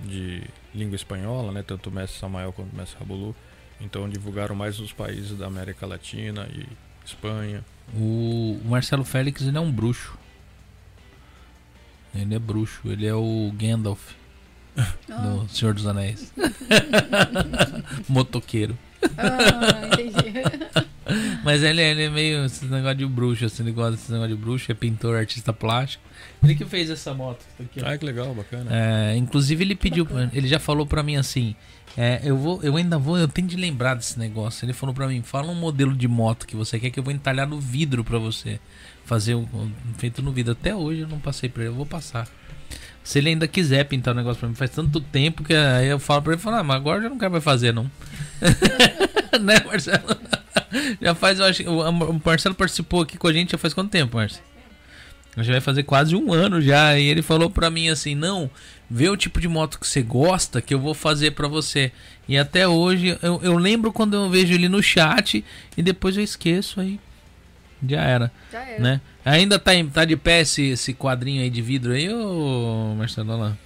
[0.00, 0.42] de
[0.74, 1.62] língua espanhola, né?
[1.62, 3.34] Tanto o mestre Samael quanto o mestre Rabolu.
[3.80, 6.66] Então divulgaram mais os países da América Latina e
[7.04, 7.64] Espanha.
[7.94, 10.16] O, o Marcelo Félix ele é um bruxo.
[12.14, 14.12] Ele é bruxo, ele é o Gandalf
[15.08, 16.32] do Senhor dos Anéis.
[18.08, 18.78] Motoqueiro.
[19.18, 20.32] Ah, entendi.
[21.44, 24.40] Mas ele, ele é meio esse negócio de bruxo, assim, ele gosta desse negócio de
[24.40, 26.02] bruxo, é pintor, artista plástico.
[26.42, 27.80] Ele que fez essa moto tá aqui.
[27.84, 28.70] Ah, que legal, bacana.
[28.70, 31.54] É, inclusive ele pediu, ele já falou pra mim assim,
[31.96, 34.64] é, eu vou, eu ainda vou, eu tenho de lembrar desse negócio.
[34.64, 37.12] Ele falou pra mim, fala um modelo de moto que você quer que eu vou
[37.12, 38.58] entalhar no vidro pra você
[39.04, 40.52] fazer um, um- feito no vidro.
[40.52, 42.26] Até hoje eu não passei pra ele, eu vou passar.
[43.04, 45.98] Se ele ainda quiser pintar o negócio pra mim, faz tanto tempo que aí eu
[45.98, 47.90] falo pra ele, falo, ah, mas agora eu já não quero mais fazer não.
[49.40, 50.16] né, Marcelo?
[51.00, 53.90] Já faz, eu acho, o, o Marcelo participou aqui com a gente já faz quanto
[53.90, 54.44] tempo, Marcelo?
[55.38, 56.98] Já vai fazer quase um ano já.
[56.98, 58.50] E ele falou pra mim assim: não,
[58.90, 61.90] vê o tipo de moto que você gosta que eu vou fazer pra você.
[62.28, 65.42] E até hoje eu, eu lembro quando eu vejo ele no chat
[65.76, 67.00] e depois eu esqueço aí.
[67.88, 68.80] Já era, Já era.
[68.80, 69.00] né?
[69.24, 73.32] Ainda tá, em- tá de pé esse, esse quadrinho aí de vidro aí, ô Marcelo?
[73.32, 73.58] Olha lá.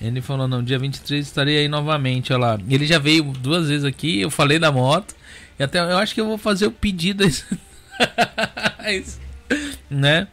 [0.00, 2.32] Ele falou: não, dia 23 estarei aí novamente.
[2.32, 2.58] Olha lá.
[2.68, 5.14] Ele já veio duas vezes aqui, eu falei da moto.
[5.58, 7.24] E até eu acho que eu vou fazer o pedido.
[9.90, 10.28] Né?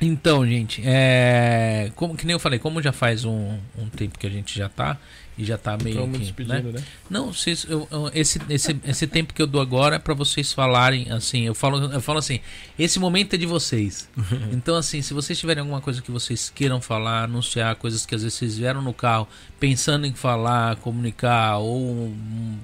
[0.00, 1.90] Então, gente, é.
[1.96, 4.68] Como que nem eu falei, como já faz um, um tempo que a gente já
[4.68, 4.96] tá,
[5.38, 6.24] e já tá meio Estamos que.
[6.24, 6.80] despedindo, né?
[6.80, 6.84] né?
[7.08, 10.52] Não, vocês, eu- eu- esse, esse, esse tempo que eu dou agora é pra vocês
[10.52, 12.40] falarem, assim, eu falo, eu falo assim,
[12.78, 14.08] esse momento é de vocês.
[14.52, 18.22] então, assim, se vocês tiverem alguma coisa que vocês queiram falar, anunciar, coisas que às
[18.22, 19.28] vezes vocês vieram no carro
[19.60, 22.12] pensando em falar, comunicar, ou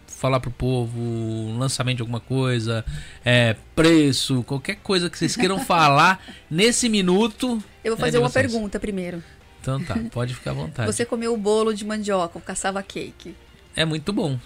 [0.07, 2.85] falar pro povo, um lançamento de alguma coisa,
[3.25, 6.21] é, preço, qualquer coisa que vocês queiram falar
[6.51, 7.63] nesse minuto.
[7.85, 8.51] Eu vou é fazer de uma vocês.
[8.51, 9.23] pergunta primeiro.
[9.65, 10.93] Então tá, pode ficar à vontade.
[10.93, 13.35] Você comeu o bolo de mandioca, o caçava cake.
[13.75, 14.39] É muito bom.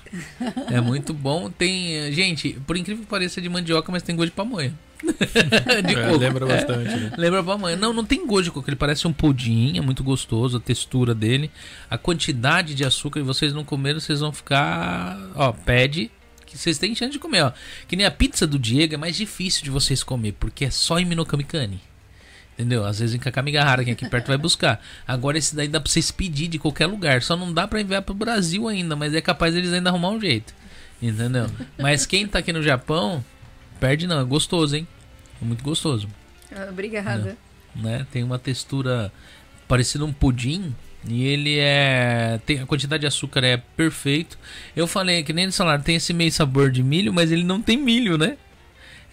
[0.71, 1.51] É muito bom.
[1.51, 2.11] Tem.
[2.13, 4.73] Gente, por incrível que pareça, é de mandioca, mas tem gosto de pamonha.
[5.85, 7.13] de É, lembra É, bastante, né?
[7.19, 7.77] Lembra pamonha.
[7.77, 8.71] Não, não tem gosto de coco.
[8.71, 11.51] Ele parece um pudim, é muito gostoso, a textura dele.
[11.91, 15.19] A quantidade de açúcar, e vocês não comeram, vocês vão ficar.
[15.35, 16.11] Ó, pede.
[16.47, 17.53] Que vocês têm chance de comer, ó.
[17.87, 20.99] Que nem a pizza do Diego é mais difícil de vocês comer, porque é só
[20.99, 21.79] em Minokamikani.
[22.59, 22.85] Entendeu?
[22.85, 24.83] Às vezes em Kakamigahara, quem aqui perto vai buscar.
[25.07, 27.23] Agora esse daí dá pra vocês pedir de qualquer lugar.
[27.23, 30.21] Só não dá pra enviar pro Brasil ainda, mas é capaz eles ainda arrumar um
[30.21, 30.53] jeito.
[31.01, 31.47] Entendeu?
[31.79, 33.25] Mas quem tá aqui no Japão,
[33.79, 34.21] perde não.
[34.21, 34.89] É gostoso, hein?
[35.41, 36.09] É muito gostoso.
[36.53, 37.39] Ah, Obrigada.
[37.77, 38.05] Né?
[38.11, 39.13] Tem uma textura
[39.69, 40.75] parecida um pudim.
[41.09, 42.41] E ele é.
[42.45, 44.37] Tem, a quantidade de açúcar é perfeito.
[44.75, 47.63] Eu falei que nem no salário tem esse meio sabor de milho, mas ele não
[47.63, 48.37] tem milho, né?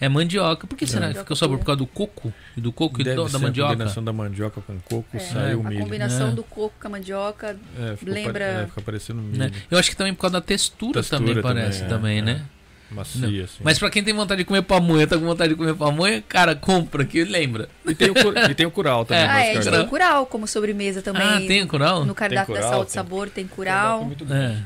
[0.00, 0.66] É mandioca.
[0.66, 1.58] Por que será que o sabor?
[1.58, 2.32] Por causa do coco?
[2.56, 3.72] E do coco e Deve do- ser da a mandioca?
[3.72, 5.82] combinação da mandioca com coco, É, saiu o a milho.
[5.82, 6.32] combinação É.
[6.32, 7.56] do coco com a mandioca.
[7.78, 9.38] É, ficou lembra- é, fica parecendo milho.
[9.38, 9.50] Né?
[9.70, 12.22] Eu acho que também por causa da textura, Textura também também, parece é, também, é.
[12.22, 12.42] né?
[12.90, 13.58] Macia, assim.
[13.64, 16.54] Mas pra quem tem vontade de comer pamonha, tá com vontade de comer pamonha, cara,
[16.54, 17.68] compra, que lembra.
[17.84, 19.24] E tem o, cur- e tem o curau também.
[19.24, 19.26] É.
[19.26, 21.22] né, Ah, é, tem o curau como sobremesa também.
[21.22, 22.04] Ah, tem o curau?
[22.04, 24.02] No cardápio Tem da curau, Sal de tem- Sabor tem Curau curau.
[24.02, 24.34] é muito bom.
[24.34, 24.56] É.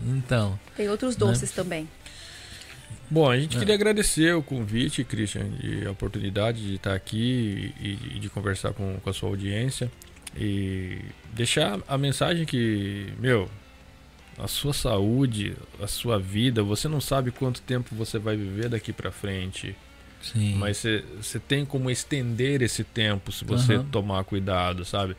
[0.00, 0.58] Então.
[0.76, 1.26] Tem outros Né?
[1.26, 1.88] doces também.
[3.10, 3.58] Bom, a gente É.
[3.58, 8.72] queria agradecer o convite, Christian, e a oportunidade de estar aqui e, e de conversar
[8.74, 9.90] com, com a sua audiência.
[10.36, 10.98] E
[11.32, 13.48] deixar a mensagem que, meu,
[14.38, 18.92] a sua saúde, a sua vida, você não sabe quanto tempo você vai viver daqui
[18.92, 19.74] pra frente.
[20.20, 20.56] Sim.
[20.56, 20.84] Mas
[21.20, 23.86] você tem como estender esse tempo se você Aham.
[23.90, 25.16] tomar cuidado, sabe?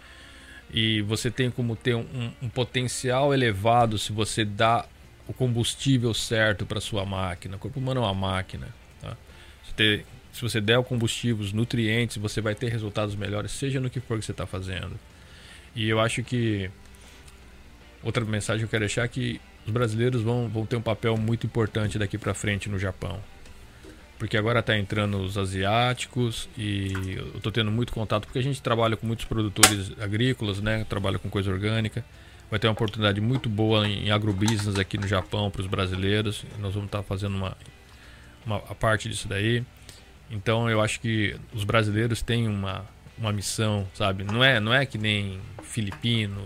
[0.72, 4.86] E você tem como ter um- um potencial elevado se você dá
[5.30, 7.56] o combustível certo para sua máquina.
[7.56, 8.68] O corpo humano é uma máquina.
[9.00, 9.16] Tá?
[9.64, 13.80] Você ter- se você der o combustível, os nutrientes, você vai ter resultados melhores, seja
[13.80, 15.00] no que for que você está fazendo.
[15.76, 16.70] E eu acho que
[18.04, 21.16] outra mensagem que eu quero deixar é que os brasileiros vão, vão ter um papel
[21.16, 23.22] muito importante daqui para frente no Japão
[24.20, 28.62] porque agora está entrando os asiáticos e eu estou tendo muito contato porque a gente
[28.62, 30.86] trabalha com muitos produtores agrícolas, né?
[30.90, 32.04] Trabalha com coisa orgânica.
[32.50, 36.44] Vai ter uma oportunidade muito boa em agrobusiness aqui no Japão para os brasileiros.
[36.60, 37.56] Nós vamos estar fazendo uma,
[38.46, 39.64] uma parte disso daí.
[40.32, 42.86] Então eu acho que os brasileiros têm uma,
[43.18, 44.24] uma missão, sabe?
[44.24, 46.44] Não é não é que nem filipino,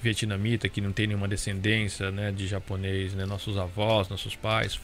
[0.00, 3.26] vietnamita que não tem nenhuma descendência, né, de japonês, né?
[3.26, 4.78] Nossos avós, nossos pais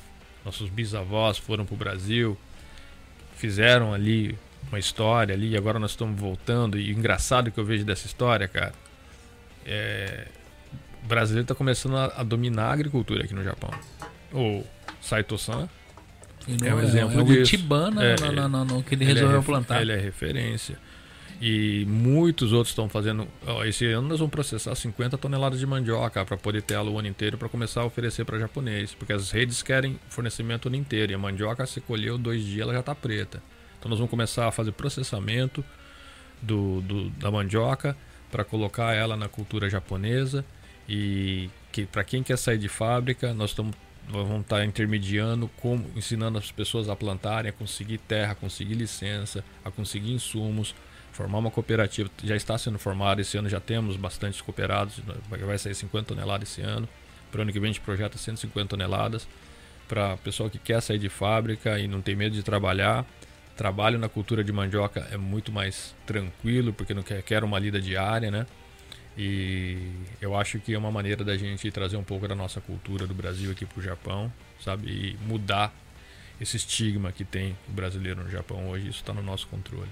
[0.45, 2.37] nossos bisavós foram para o Brasil,
[3.37, 4.39] fizeram ali
[4.69, 6.79] uma história ali, e agora nós estamos voltando.
[6.79, 8.75] E engraçado que eu vejo dessa história, cara,
[9.65, 10.29] é.
[11.03, 13.71] O brasileiro está começando a, a dominar a agricultura aqui no Japão.
[14.33, 14.65] O
[15.03, 15.69] Saito-san,
[16.49, 17.55] É um no- exemplo é o disso.
[17.55, 19.83] Itibana É, no, no- no- no que ele ele é resolveu plantar.
[19.83, 20.79] Ele é referência.
[21.43, 23.29] E muitos outros estão fazendo.
[23.47, 26.99] ó, Esse ano nós vamos processar 50 toneladas de mandioca para poder ter ela o
[26.99, 28.95] ano inteiro para começar a oferecer para japonês.
[28.95, 31.13] Porque as redes querem fornecimento o ano inteiro.
[31.13, 33.43] E a mandioca, se colheu dois dias, ela já está preta.
[33.79, 35.63] Então nós vamos começar a fazer processamento
[36.41, 37.95] do, do- da mandioca
[38.35, 40.45] para colocar ela na cultura japonesa.
[40.89, 43.77] E que para quem quer sair de fábrica, nós estamos
[44.09, 49.43] vamos estar intermediando, como, ensinando as pessoas a plantarem, a conseguir terra, a conseguir licença,
[49.65, 50.75] a conseguir insumos,
[51.13, 52.11] formar uma cooperativa.
[52.23, 56.51] Já está sendo formada, esse ano já temos bastante cooperados, vai- vai sair 50 toneladas
[56.51, 56.87] esse ano.
[57.31, 59.27] Para o ano que vem a gente projeta 150 toneladas.
[59.89, 63.07] Para pessoal que quer sair de fábrica e não tem medo de trabalhar,
[63.57, 67.81] trabalho na cultura de mandioca é muito mais tranquilo, porque não quer, quer uma lida
[67.81, 68.47] diária, né?
[69.17, 69.79] E
[70.21, 73.15] eu acho que é uma maneira da gente trazer um pouco da nossa cultura do
[73.15, 74.89] Brasil aqui pro Japão, sabe?
[74.89, 75.73] E mudar
[76.41, 78.89] esse estigma que tem o brasileiro no Japão hoje.
[78.89, 79.91] Isso está no nosso controle.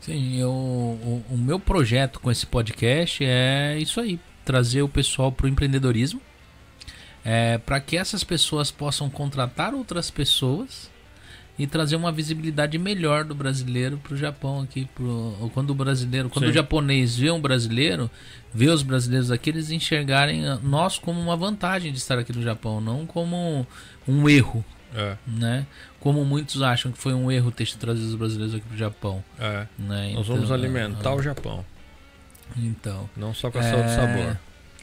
[0.00, 5.30] Sim, eu, o, o meu projeto com esse podcast é isso aí: trazer o pessoal
[5.30, 6.20] para o empreendedorismo,
[7.22, 10.90] é, para que essas pessoas possam contratar outras pessoas
[11.58, 14.86] e trazer uma visibilidade melhor do brasileiro para o Japão aqui.
[14.94, 16.50] Pro, quando o brasileiro, quando Sim.
[16.50, 18.10] o japonês vê um brasileiro,
[18.52, 22.42] vê os brasileiros aqui, eles enxergarem a- nós como uma vantagem de estar aqui no
[22.42, 23.66] Japão, não como
[24.06, 25.66] um erro, É, né?
[26.00, 29.24] Como muitos acham que foi um erro ter trazido os brasileiros aqui para o Japão.
[29.38, 29.66] é.
[29.78, 30.12] Né?
[30.14, 31.64] Nós vamos Então, alimentar ah, o Japão,
[32.56, 33.08] Então.
[33.16, 33.70] não só com a É.
[33.70, 34.38] saúde e sabor.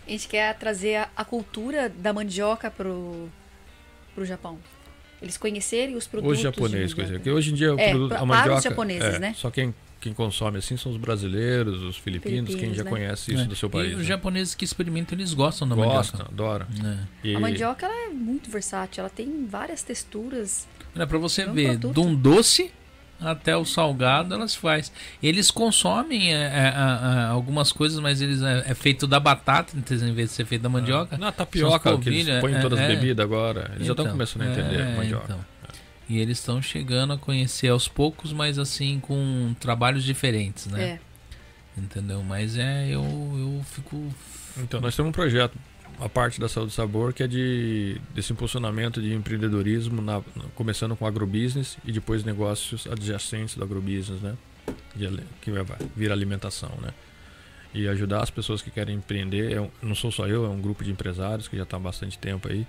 [0.06, 3.30] A gente quer trazer a, a cultura da mandioca pro,
[4.14, 4.58] pro Japão.
[5.24, 6.38] Eles conhecerem os produtos.
[6.38, 6.94] Os japoneses.
[6.94, 8.58] Porque hoje em dia o É, produto, a para mandioca.
[8.58, 9.34] os japoneses, é, né?
[9.38, 12.90] Só quem, quem consome assim são os brasileiros, os filipinos, quem Filipinos, já né?
[12.90, 13.46] conhece isso É.
[13.48, 13.92] do seu E país.
[13.94, 14.04] os né?
[14.04, 16.32] japoneses que experimentam, eles gostam da Gostam, mandioca.
[16.34, 16.66] adoram.
[17.24, 17.28] É.
[17.30, 20.68] E- A mandioca ela é muito versátil, ela tem várias texturas.
[20.96, 21.94] É pra você É um ver, produto.
[21.94, 22.70] de um doce
[23.24, 24.92] até o salgado, elas faz.
[25.22, 29.76] Eles consomem é, é, é, é, algumas coisas, mas eles é, é feito da batata,
[29.76, 31.18] em vez de ser feito da mandioca.
[31.18, 32.96] Na tapioca, que eles põem em é, todas as é.
[32.96, 33.72] bebidas agora.
[33.76, 35.26] Eles já estão Então, começando a entender é, mandioca.
[35.26, 35.54] então.
[36.10, 40.84] E eles estão chegando a conhecer aos poucos, mas assim, com trabalhos diferentes, né?
[40.84, 41.00] É.
[41.78, 42.22] Entendeu?
[42.22, 44.14] Mas é, eu, eu fico.
[44.58, 45.58] Então, nós temos um projeto,
[46.00, 50.22] a parte da Saúde Sabor, que é de desse impulsionamento de empreendedorismo, na-
[50.56, 54.36] começando com agrobusiness e depois negócios adjacentes do agrobusiness, né?
[54.96, 55.10] De
[55.42, 55.66] que vai
[55.96, 56.90] vir alimentação, né?
[57.74, 59.54] E ajudar as pessoas que querem empreender.
[59.58, 62.18] É não sou só eu, é um grupo de empresários que já está há bastante
[62.18, 62.68] tempo aí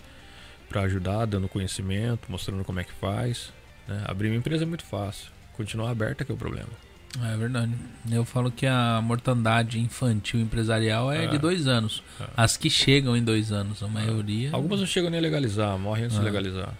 [0.68, 3.52] para ajudar, dando conhecimento, mostrando como é que faz.
[3.86, 4.02] né?
[4.06, 5.26] Abrir uma empresa é muito fácil.
[5.56, 6.70] Continuar aberta que é o problema.
[7.22, 7.72] É verdade.
[8.10, 11.26] Eu falo que a mortandade infantil empresarial é, É.
[11.28, 12.02] de dois anos.
[12.20, 12.24] É.
[12.36, 14.50] As que chegam em dois anos, a maioria.
[14.52, 16.72] Algumas não chegam nem a legalizar, morrem antes de legalizar.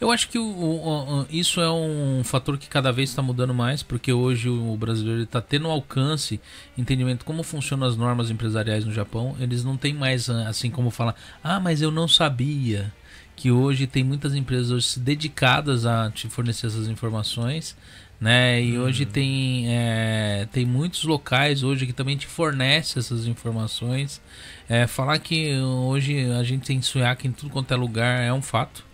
[0.00, 3.82] Eu acho que o- o- isso é um fator que cada vez está mudando mais,
[3.82, 6.40] porque hoje o brasileiro está tendo alcance,
[6.76, 9.36] entendimento como funcionam as normas empresariais no Japão.
[9.40, 12.92] Eles não têm mais ah, assim como falar, ah, mas eu não sabia.
[13.36, 17.76] Que hoje tem muitas empresas dedicadas a te fornecer essas informações,
[18.20, 18.62] né?
[18.62, 24.20] E hoje tem, é, tem muitos locais hoje que também te fornecem essas informações.
[24.68, 28.42] É, falar que hoje a gente tem suiaca em tudo quanto é lugar é um
[28.42, 28.84] fato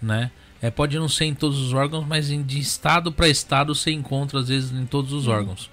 [0.00, 0.30] né?
[0.60, 3.90] É, pode não ser em todos os órgãos, mas em- de estado para estado você
[3.90, 5.70] encontra às vezes em todos os órgãos,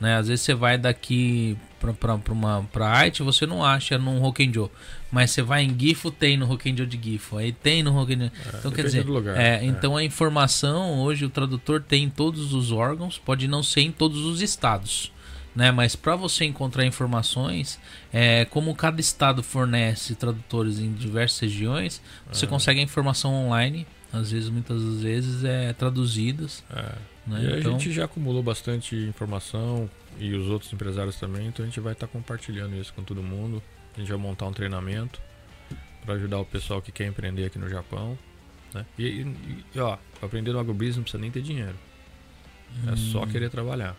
[0.00, 0.16] Né?
[0.16, 1.56] Às vezes você vai daqui
[1.92, 4.70] pra arte, você não acha num Rock'n'Joe.
[5.12, 7.36] Mas você vai em Gifo, tem no Rock'n'Joe de Gifo.
[7.36, 8.30] Aí tem no Rock'n'Joe.
[8.58, 9.36] então, quer dizer, lugar.
[9.36, 9.64] é, É.
[9.64, 13.92] então a informação, hoje o tradutor tem em todos os órgãos, pode não ser em
[13.92, 15.12] todos os estados.
[15.54, 15.70] Né?
[15.70, 17.78] Mas para você encontrar informações,
[18.12, 24.30] é, como cada estado fornece tradutores em diversas regiões, você consegue a informação online, às
[24.32, 26.64] vezes, muitas das vezes, é traduzidas.
[26.74, 26.92] É.
[27.26, 27.40] Né?
[27.44, 31.68] E a Então, gente já acumulou bastante informação e os outros empresários também, então a
[31.68, 33.62] gente vai estar compartilhando isso com todo mundo.
[33.96, 35.20] A gente vai montar um treinamento
[36.04, 38.18] para ajudar o pessoal que quer empreender aqui no Japão.
[38.72, 38.84] Né?
[38.98, 41.76] E, e- e, ó, pra aprender no agrobusiness não precisa nem ter dinheiro.
[42.86, 42.96] É Hum.
[42.96, 43.96] só querer trabalhar.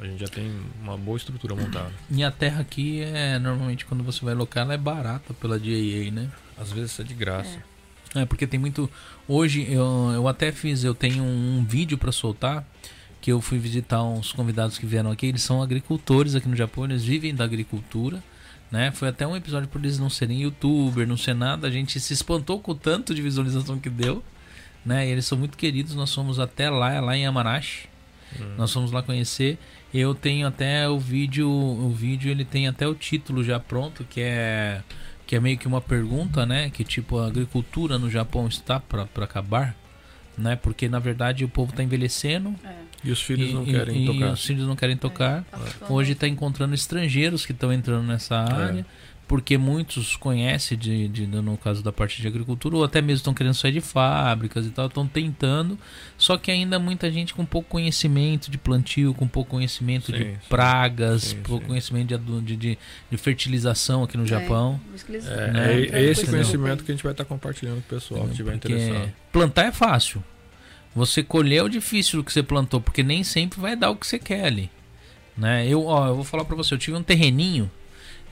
[0.00, 0.50] A gente já tem
[0.82, 1.90] uma boa estrutura montada.
[2.10, 6.10] E a terra aqui é normalmente quando você vai locar, ela é barata pela GAA,
[6.12, 6.30] né?
[6.58, 7.58] Às vezes é de graça.
[8.14, 8.90] É, porque tem muito.
[9.26, 12.66] Hoje eu, eu até fiz, eu tenho um, vídeo pra soltar
[13.26, 15.26] que eu fui visitar uns convidados que vieram aqui.
[15.26, 18.22] Eles são agricultores aqui no Japão, eles vivem da agricultura.
[18.70, 18.92] Né?
[18.92, 21.66] Foi até um episódio por eles não serem youtuber, não ser nada.
[21.66, 24.22] A gente se espantou com o tanto de visualização que deu.
[24.84, 25.08] Né?
[25.08, 25.92] E eles são muito queridos.
[25.96, 27.88] Nós fomos até lá, lá em Yamanashi.
[28.56, 29.58] Nós fomos lá conhecer.
[29.92, 34.20] Eu tenho até o vídeo, o vídeo ele tem até o título já pronto, que
[34.20, 34.84] é
[35.26, 36.70] que é meio que uma pergunta, né?
[36.70, 39.74] Que tipo a agricultura no Japão está para acabar,
[40.38, 40.54] né?
[40.54, 42.54] Porque na verdade o povo está envelhecendo
[43.06, 44.32] E os filhos e, não e- querem e tocar.
[44.32, 45.44] os filhos não querem tocar.
[45.44, 48.84] Tá ficando- Hoje está encontrando estrangeiros que estão entrando nessa área,
[49.28, 53.34] porque muitos conhecem, de, de- no caso da parte de agricultura, ou até mesmo estão
[53.34, 55.76] querendo sair de fábricas e tal, estão tentando.
[56.16, 60.18] Só que ainda muita gente com pouco conhecimento de plantio, com pouco conhecimento Sim, de
[60.24, 60.34] sim.
[60.48, 61.68] pragas, Sim, pouco sim.
[61.70, 62.78] conhecimento de, de, de,
[63.10, 64.80] de fertilização aqui no É, Japão.
[65.08, 65.74] É, Né?
[65.74, 66.40] é- é esse Entendeu?
[66.42, 69.12] conhecimento que a gente vai estar compartilhando com o pessoal que estiver interessado.
[69.32, 70.22] plantar é fácil.
[70.96, 73.96] Você colher é o difícil do que você plantou, porque nem sempre vai dar o
[73.96, 74.70] que você quer ali.
[75.36, 75.68] Né?
[75.68, 77.70] Eu, ó, eu vou falar pra você, eu tive um terreninho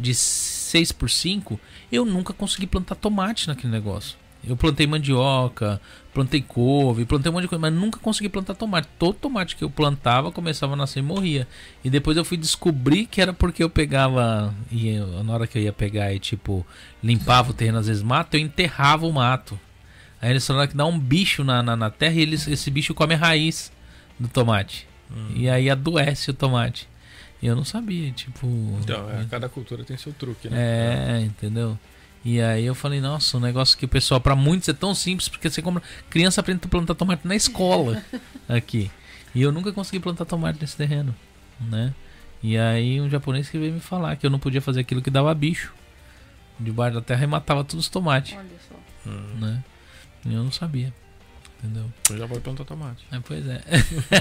[0.01, 1.61] de 6 por 5
[1.93, 4.17] eu nunca consegui plantar tomate naquele negócio.
[4.47, 5.81] Eu plantei mandioca,
[6.13, 8.89] plantei couve, plantei um monte de coisa, mas nunca consegui plantar tomate.
[8.99, 11.47] Todo tomate que eu plantava começava a nascer e morria.
[11.85, 15.57] E depois eu fui descobrir que era porque eu pegava, e eu- na hora que
[15.57, 16.67] eu ia pegar e tipo,
[17.03, 19.59] limpava o terreno, às vezes mato, eu enterrava o mato.
[20.25, 22.95] Aí eles falaram que dá um bicho na, na, na terra e eles, esse bicho
[22.95, 23.71] come a raiz
[24.19, 24.89] do tomate.
[25.35, 26.89] E aí adoece o tomate.
[27.43, 28.47] E eu não sabia, tipo.
[28.81, 30.57] Então, é, cada cultura tem seu truque, né?
[30.57, 31.79] É, entendeu?
[32.25, 35.29] E aí eu falei, nossa, um negócio que o pessoal, pra muitos é tão simples,
[35.29, 35.83] porque você compra.
[36.09, 38.03] Criança aprende a plantar tomate na escola
[38.49, 38.91] aqui.
[39.35, 41.15] E eu nunca consegui plantar tomate nesse terreno,
[41.61, 41.93] né?
[42.43, 45.11] E aí um japonês que veio me falar que eu não podia fazer aquilo que
[45.11, 45.75] dava bicho.
[46.59, 49.11] Debaixo da terra e matava todos os tomates, Olha só.
[49.39, 49.63] né?
[50.27, 50.93] E eu não sabia.
[51.63, 51.91] Entendeu?
[52.11, 53.07] Eu já vou plantar tomate.
[53.11, 53.61] É, pois é.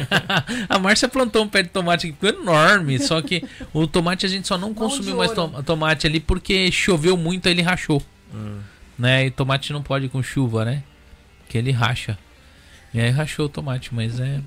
[0.69, 4.29] a Márcia plantou um pé de tomate que ficou enorme, só que o tomate a
[4.29, 8.01] gente só não Mão consumiu mais to- tomate ali porque choveu muito, aí ele rachou.
[8.97, 9.25] Né?
[9.25, 10.83] E tomate não pode com chuva, né?
[11.49, 12.17] Que ele racha.
[12.93, 14.39] E aí rachou o tomate, mas é.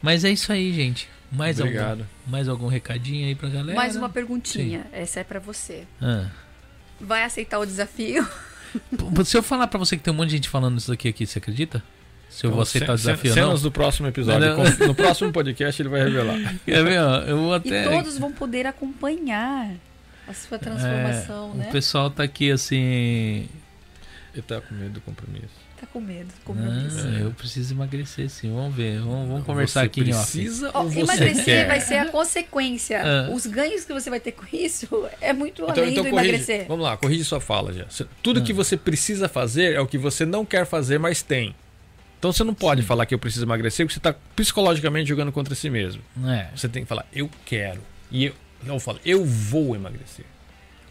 [0.00, 1.08] Mas é isso aí, gente.
[1.30, 2.06] Mais algum, Obrigado.
[2.26, 3.76] mais algum recadinho aí pra galera?
[3.76, 4.86] Mais uma perguntinha.
[4.92, 5.84] Essa é pra você.
[6.00, 6.28] Ah.
[7.00, 8.26] Vai aceitar o desafio?
[9.24, 11.26] Se eu falar pra você que tem um monte de gente falando isso daqui aqui,
[11.26, 11.82] você acredita?
[12.28, 13.62] Se eu vou aceitar o Então, Ce- desafio ou Cenas não?
[13.62, 14.86] do próximo episódio.
[14.86, 16.36] No próximo podcast ele vai revelar.
[16.66, 16.98] Quer ver?
[17.28, 17.88] Eu vou E até.
[17.88, 19.70] todos vão poder acompanhar
[20.28, 21.66] a sua transformação, É, né?
[21.68, 23.48] O pessoal tá aqui assim.
[24.34, 25.65] Ele tá com medo do compromisso.
[25.86, 26.98] Tá com medo, compromisso.
[27.06, 28.52] "Ah, eu preciso emagrecer sim.
[28.52, 28.98] Vamos ver.
[29.00, 30.32] Vamos, vamos conversar Você aqui em off.
[30.32, 31.66] precisa ou você emagrecer quer?
[31.68, 33.02] vai ser a consequência.
[33.02, 33.30] Ah.
[33.32, 34.88] Os ganhos que você vai ter com isso
[35.20, 36.28] é muito Então, além então do corrige.
[36.28, 36.66] emagrecer.
[36.68, 37.84] Vamos lá, corrige sua fala já.
[38.22, 38.42] Tudo Ah.
[38.42, 41.54] que você precisa fazer é o que você não quer fazer, mas tem.
[42.18, 45.54] Então você não pode falar que eu preciso emagrecer porque você está psicologicamente jogando contra
[45.54, 46.02] si mesmo.
[46.26, 46.48] É.
[46.54, 47.80] Você tem que falar, eu quero.
[48.10, 48.34] E eu,
[48.66, 50.24] eu falo, eu vou emagrecer.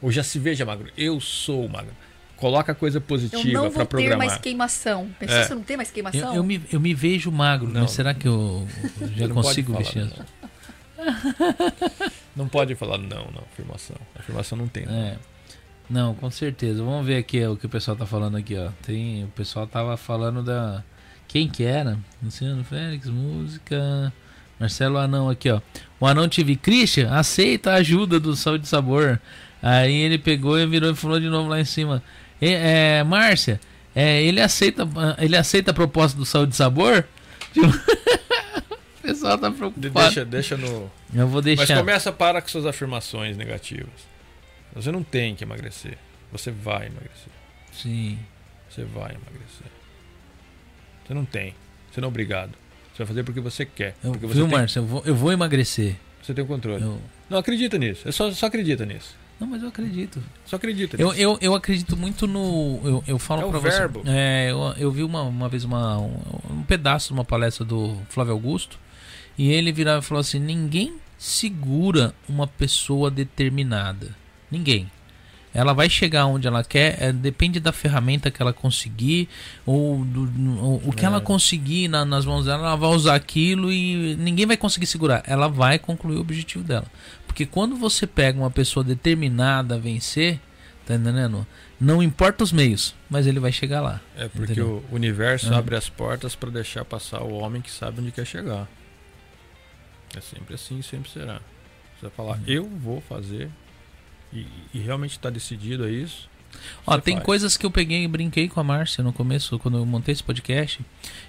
[0.02, 1.92] Ou já se veja magro, eu sou magro.
[2.38, 4.18] Coloca coisa Eu positiva não para vou ter programar.
[4.28, 5.10] mais queimação.
[5.20, 5.44] Pensou É.
[5.44, 6.36] se eu não tem mais Eu, queimação?
[6.36, 7.82] eu me, eu me vejo magro, Não.
[7.82, 8.68] mas será que eu,
[9.00, 10.06] eu já Você não consigo falar, vestir?
[10.06, 10.26] não.
[12.36, 13.96] Não pode falar não, não, afirmação.
[14.18, 14.86] Afirmação não tem.
[14.86, 14.94] não.
[14.94, 15.16] É.
[15.90, 16.84] Não, com certeza.
[16.84, 18.70] Vamos ver aqui ó, o que o pessoal tá falando aqui, ó.
[18.82, 20.84] Tem, o pessoal tava falando da
[21.28, 21.98] quem que era?
[22.22, 24.12] Luciano Félix, música.
[24.60, 25.62] Marcelo Anão aqui, ó.
[26.00, 29.20] O Anão TV Christian aceita a ajuda do Saúde e Sabor.
[29.62, 32.02] Aí ele pegou e virou e falou de novo lá em cima.
[32.46, 33.60] E, é, Márcia,
[33.96, 34.88] é, ele aceita
[35.20, 37.06] ele aceita a proposta do Saúde e Sabor?
[39.00, 39.92] O pessoal tá preocupado.
[40.08, 40.92] Deixa, deixa no.
[41.14, 41.78] Eu vou Mas deixar.
[41.78, 43.94] começa para com suas afirmações negativas.
[44.74, 45.96] Você não tem que emagrecer.
[46.32, 47.32] Você vai emagrecer.
[47.72, 48.18] Sim.
[48.68, 49.68] Você vai emagrecer.
[51.06, 51.54] Você não tem.
[51.92, 52.52] Você não é obrigado.
[52.92, 53.96] Você vai fazer porque você quer.
[54.04, 54.80] Eu, Porque você viu, tem- Márcia?
[54.80, 55.96] Eu vou, eu vou emagrecer.
[56.24, 56.82] Você tem o controle.
[56.84, 57.00] Eu-
[57.30, 58.10] Não acredita nisso.
[58.10, 59.16] É só, só acredita nisso.
[59.40, 60.24] Não, mas eu acredito.
[60.46, 61.20] Só acredita Eu, nisso.
[61.22, 62.80] eu, eu acredito muito no.
[62.84, 64.00] Eu, eu falo É pra verbo.
[64.02, 64.10] você.
[64.10, 66.14] É, eu, eu vi uma, uma vez uma, um,
[66.52, 68.80] um pedaço de uma palestra do Flávio Augusto.
[69.38, 74.16] E ele virava e falou assim: ninguém segura uma pessoa determinada.
[74.50, 74.90] Ninguém.
[75.54, 79.30] Ela vai chegar onde ela quer, é, depende da ferramenta que ela conseguir,
[79.66, 80.24] ou do,
[80.86, 81.08] o que É.
[81.08, 85.24] ela conseguir na- nas mãos dela, ela vai usar aquilo e ninguém vai conseguir segurar.
[85.26, 86.86] Ela vai concluir o objetivo dela.
[87.36, 90.40] Porque quando você pega uma pessoa determinada a vencer,
[90.86, 91.46] tá entendendo?
[91.78, 94.00] Não importa os meios, mas ele vai chegar lá.
[94.16, 94.82] É porque Entendeu?
[94.90, 95.58] o universo Ah.
[95.58, 98.70] abre as portas para deixar passar o homem que sabe onde quer chegar.
[100.16, 101.42] É sempre assim e sempre será.
[102.00, 102.44] Você vai falar, Uhum.
[102.48, 103.50] eu vou fazer,
[104.32, 106.30] e, e realmente está decidido a isso.
[106.88, 107.26] Ó, tem faz.
[107.26, 110.24] coisas que eu peguei e brinquei com a Márcia no começo, quando eu montei esse
[110.24, 110.80] podcast.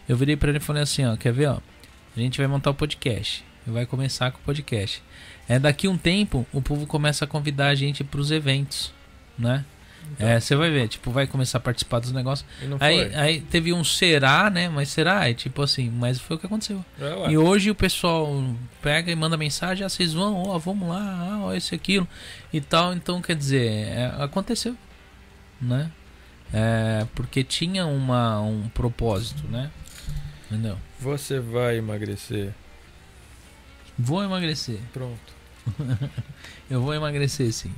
[0.08, 1.58] Eu virei pra ele e falei assim, ó, quer ver, ó?
[2.16, 3.44] A gente vai montar o podcast.
[3.66, 5.02] Vai começar com o podcast.
[5.48, 8.92] É daqui um tempo, o povo começa a convidar a gente pros eventos,
[9.38, 9.64] né?
[10.12, 10.28] Então.
[10.28, 12.48] É, você vai ver, tipo, vai começar a participar dos negócios.
[12.80, 14.68] Aí, aí teve um será, né?
[14.68, 15.28] Mas será?
[15.28, 16.84] É tipo assim, mas foi o que aconteceu.
[17.00, 17.30] É.
[17.30, 18.44] E hoje o pessoal
[18.80, 22.06] pega e manda mensagem, ah, vocês vão, ó, vamos lá, ah, ó, esse aquilo
[22.52, 22.94] e tal.
[22.94, 24.76] Então, quer dizer, é, aconteceu,
[25.60, 25.90] né?
[26.52, 29.70] É, porque tinha uma, um propósito, né?
[30.48, 30.78] Entendeu?
[31.00, 32.54] Você vai emagrecer.
[33.98, 34.78] Vou emagrecer.
[34.92, 35.35] Pronto.
[36.70, 37.72] Eu vou emagrecer, sim.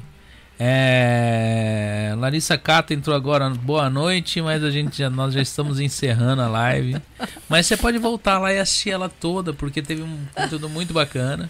[0.61, 3.49] É, Larissa Cato entrou agora.
[3.51, 7.01] Boa noite, mas a gente já, nós já estamos encerrando a live.
[7.49, 11.49] Mas você pode voltar lá e assistir ela toda, porque teve um conteúdo muito bacana.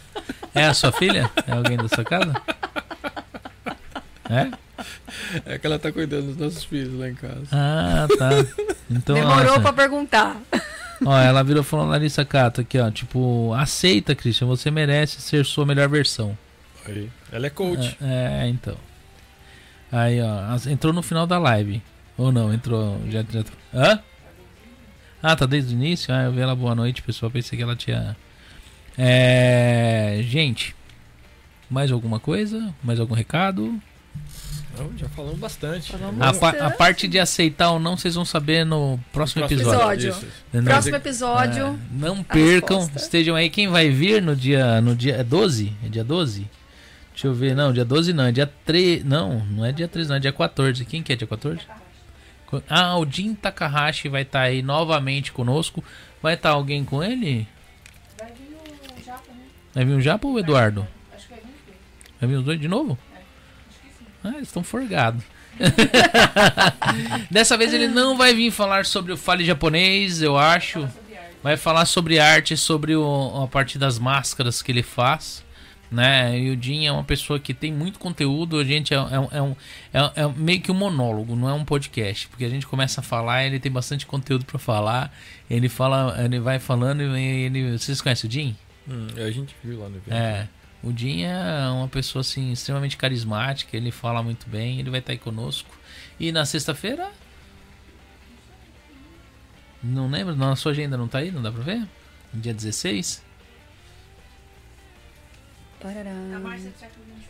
[0.55, 1.31] É a sua filha?
[1.47, 2.34] É alguém da sua casa?
[4.28, 4.50] É?
[5.47, 7.47] É que ela tá cuidando dos nossos filhos lá em casa.
[7.50, 8.31] Ah, tá.
[8.91, 10.36] Então, Demorou ó, pra perguntar.
[11.05, 15.44] Ó, ela virou e falou, Larissa Cato, aqui, ó, tipo, aceita, Christian, você merece ser
[15.44, 16.36] sua melhor versão.
[16.86, 17.10] Aí.
[17.31, 17.97] Ela é coach.
[18.01, 18.77] É, é, então.
[19.91, 21.83] Aí, ó, entrou no final da live.
[22.17, 23.01] Ou não, entrou.
[23.09, 23.44] Já, já...
[23.73, 24.02] Hã?
[25.23, 26.12] Ah, tá desde o início?
[26.15, 27.31] Ah, eu vi ela boa noite, pessoal.
[27.31, 28.17] Pensei que ela tinha.
[28.97, 30.20] É.
[30.23, 30.75] Gente,
[31.70, 32.75] mais alguma coisa?
[32.83, 33.81] Mais algum recado?
[34.78, 35.92] Não, já falamos bastante.
[35.92, 36.76] Falamos A, pa- a Bastante.
[36.76, 40.08] parte de aceitar ou não, vocês vão saber no próximo Próximo episódio.
[40.08, 40.10] Episódio.
[40.10, 40.26] Isso.
[40.48, 40.73] Entendeu?
[40.73, 41.65] Próximo episódio.
[41.66, 42.98] É, não percam, resposta.
[42.98, 43.50] estejam aí.
[43.50, 44.81] Quem vai vir no dia.
[44.81, 45.73] No dia é 12?
[45.84, 46.47] É dia 12?
[47.12, 47.55] Deixa eu ver.
[47.57, 48.24] Não, dia 12 não.
[48.24, 49.05] É dia 3.
[49.05, 50.16] Não, não é dia 13, não.
[50.16, 50.84] É dia 14.
[50.84, 51.60] Quem que é dia 14?
[52.47, 55.82] Co- Ah, o Jin Takahashi vai estar aí novamente conosco.
[56.23, 57.47] Vai estar alguém com ele?
[58.18, 58.57] Vai vir
[59.00, 59.42] o Japa, né?
[59.74, 60.86] Vai vir o Japa ou o Eduardo?
[61.15, 62.20] Acho que vai vir o?
[62.20, 62.98] Vai vir os dois de novo?
[64.25, 65.23] Ah, eles estão forgados.
[67.31, 70.89] Dessa vez ele não vai vir falar sobre o Fale Japonês, eu acho.
[71.43, 75.47] Vai falar sobre arte, sobre o, a parte das máscaras que ele faz.
[75.91, 76.39] Né?
[76.39, 78.59] E o Jim é uma pessoa que tem muito conteúdo.
[78.59, 79.57] A gente é, é um- é um,
[79.95, 82.29] é, é meio que um monólogo, não é um podcast.
[82.29, 85.11] Porque a gente começa a falar, ele tem bastante conteúdo pra falar.
[85.49, 87.79] Ele fala, ele vai falando e ele.
[87.79, 88.57] Vocês conhecem o Jim?
[88.87, 90.13] Hum, a gente viu lá no evento.
[90.13, 90.47] É.
[90.82, 95.12] O Jim é uma pessoa assim extremamente carismática, ele fala muito bem, ele vai estar
[95.12, 95.68] aí conosco.
[96.20, 97.10] E na sexta-feira?
[99.82, 101.86] Não lembro, na sua agenda não tá aí, não dá pra ver?
[102.32, 103.23] Dia 16?
[105.81, 106.10] Parará.
[106.10, 107.28] A Márcia do século XXI.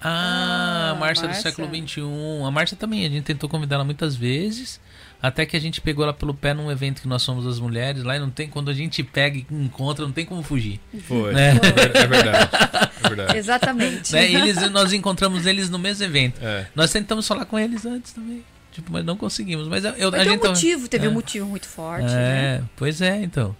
[0.00, 1.50] Ah, Ah, a Márcia do Márcia.
[1.50, 2.00] século XXI.
[2.46, 4.80] A Márcia também, a gente tentou convidar ela muitas vezes.
[5.22, 8.02] Até que a gente pegou ela pelo pé num evento que nós somos as mulheres.
[8.02, 10.80] Lá e não tem, quando a gente pega e encontra, não tem como fugir.
[11.06, 11.32] Foi.
[11.32, 11.50] Né?
[11.52, 12.50] É verdade.
[13.04, 13.36] É verdade.
[13.38, 14.12] Exatamente.
[14.12, 14.30] Né?
[14.30, 16.40] E eles, nós encontramos eles no mesmo evento.
[16.42, 16.66] É.
[16.74, 18.42] Nós tentamos falar com eles antes também.
[18.72, 19.68] Tipo, mas não conseguimos.
[19.68, 21.08] Mas eu, eu- Mas a tem um gente tava- motivo, teve É.
[21.08, 22.64] um motivo muito forte, É, né?
[22.74, 23.54] pois é, então.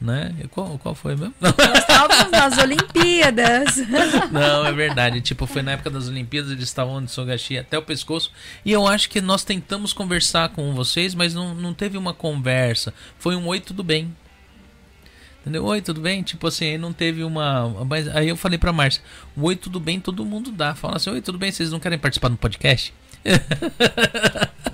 [0.00, 0.32] Né?
[0.52, 1.34] Qual, qual foi mesmo?
[1.74, 3.76] Estávamos nas Olimpíadas.
[4.30, 5.20] não, é verdade.
[5.20, 8.30] Tipo, foi na época das Olimpíadas, eles estavam de Sogashi até o pescoço.
[8.64, 12.94] E eu acho que nós tentamos conversar com vocês, mas não, não teve uma conversa.
[13.18, 14.14] Foi um oi, tudo bem.
[15.40, 15.64] Entendeu?
[15.64, 16.22] Oi, tudo bem?
[16.22, 17.68] Tipo assim, aí não teve uma.
[17.84, 19.02] Mas aí eu falei pra Márcia:
[19.36, 20.74] Oi, tudo bem, todo mundo dá.
[20.74, 22.92] Fala assim: Oi, tudo bem, vocês não querem participar do podcast?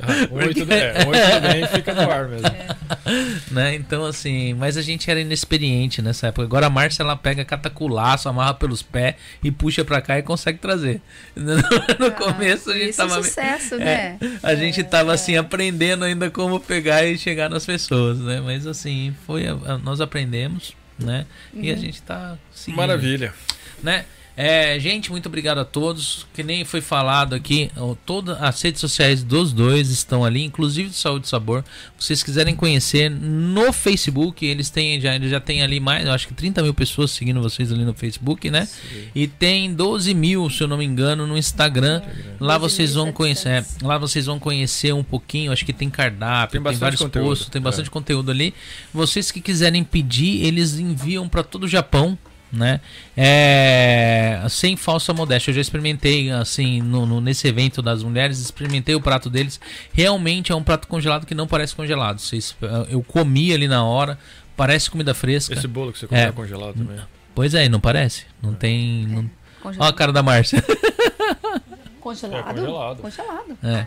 [0.06, 2.47] Ah, Oi, tudo, é, oi, tudo bem, fica no ar mesmo.
[3.50, 3.74] né?
[3.74, 6.42] Então, assim, mas a gente era inexperiente nessa época.
[6.47, 10.58] Agora a Márcia ela pega cataculaço, amarra pelos pés e puxa pra cá e consegue
[10.58, 11.00] trazer.
[11.98, 13.23] No começo a gente Isso é tava.
[13.23, 14.18] sucesso, é, né?
[14.42, 18.40] a gente tava assim aprendendo ainda como pegar e chegar nas pessoas, né?
[18.44, 21.24] Mas assim, foi a- a- nós aprendemos, né?
[21.55, 21.76] E Uhum.
[21.76, 23.32] a gente tá seguindo, Maravilha.
[23.82, 24.05] né?
[24.36, 26.26] É, gente, muito obrigado a todos.
[26.34, 27.70] Que nem foi falado aqui,
[28.04, 31.64] todas as redes sociais dos dois estão ali, inclusive do Saúde e Sabor.
[31.98, 36.12] Se vocês quiserem conhecer no Facebook, eles têm já, eles já tem ali mais, eu
[36.12, 38.68] acho que 30 mil pessoas seguindo vocês ali no Facebook, né?
[39.14, 42.02] E tem 12 mil, se eu não me engano, no Instagram.
[42.40, 45.52] Lá vocês vão conhecer, é, lá vocês vão conhecer um pouquinho.
[45.52, 47.62] Acho que tem cardápio, Tem tem, vários conteúdo, posts, tem é.
[47.62, 48.52] bastante conteúdo ali.
[48.92, 52.18] Vocês que quiserem pedir, eles enviam para todo o Japão,
[52.55, 52.81] né?
[53.16, 55.50] É, sem falsa modéstia.
[55.50, 59.60] Eu já experimentei assim no, no- nesse evento das mulheres, experimentei o prato deles.
[59.92, 62.18] Realmente é um prato congelado que não parece congelado.
[62.20, 62.57] Vocês,
[62.89, 64.18] eu comi ali na hora,
[64.57, 65.55] parece comida fresca.
[65.55, 66.33] Esse bolo que você comprou É.
[66.33, 66.99] congelado também.
[67.34, 68.26] Pois é, não parece?
[68.42, 69.07] Não tem.
[69.08, 69.31] Não...
[69.65, 70.62] Olha a cara da Márcia.
[72.00, 72.50] Congelado?
[72.50, 72.97] É, congelado.
[73.00, 73.58] Congelado.
[73.62, 73.68] É.
[73.70, 73.86] É um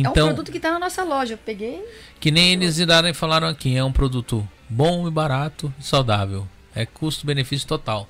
[0.00, 1.34] Então, produto que tá na nossa loja.
[1.34, 1.84] Eu peguei.
[2.18, 6.48] que nem eles e falaram aqui, é um produto bom e barato e saudável.
[6.80, 8.08] É custo-benefício total.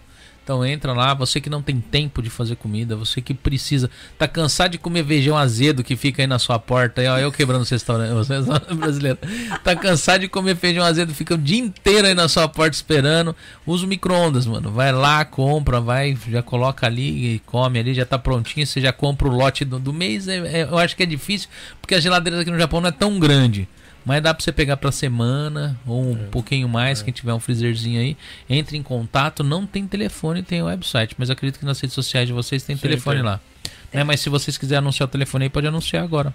[0.49, 4.27] Então entra lá, você que não tem tempo de fazer comida, você que precisa, tá
[4.27, 7.61] cansado de comer feijão azedo que fica aí na sua porta, aí, ó, eu quebrando
[7.61, 9.19] o restaurante, o restaurante brasileiro.
[9.63, 13.37] Tá cansado de comer feijão azedo, fica o dia inteiro aí na sua porta esperando.
[13.67, 14.71] Usa o micro-ondas, mano.
[14.71, 18.91] Vai lá, compra, vai, já coloca ali e come ali, já tá prontinho, você já
[18.91, 20.29] compra o lote do, do mês.
[20.29, 22.93] É- é- eu acho que é difícil, porque as geladeiras aqui no Japão não é
[22.93, 23.69] tão grande.
[24.05, 28.01] Mas dá pra você pegar pra semana ou um pouquinho mais, quem tiver um freezerzinho
[28.01, 28.17] aí.
[28.49, 32.33] Entre em contato, não tem telefone, tem website, mas acredito que nas redes sociais de
[32.33, 33.25] vocês tem Sim, telefone tem.
[33.27, 33.39] lá.
[33.93, 34.05] Né?
[34.05, 36.33] Mas se vocês quiserem anunciar o telefone aí, pode anunciar agora.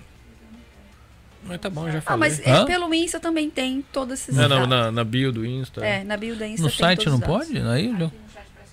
[1.43, 2.19] Mas tá bom, já Ah, falei.
[2.29, 2.65] mas é, Hã?
[2.65, 4.67] pelo Insta também tem todos esses É, na, dados.
[4.67, 5.85] na, na bio do Insta.
[5.85, 7.57] É, na bio da Insta No tem site todos não pode?
[7.57, 8.11] Aí, Aqui no chat
[8.53, 8.71] parece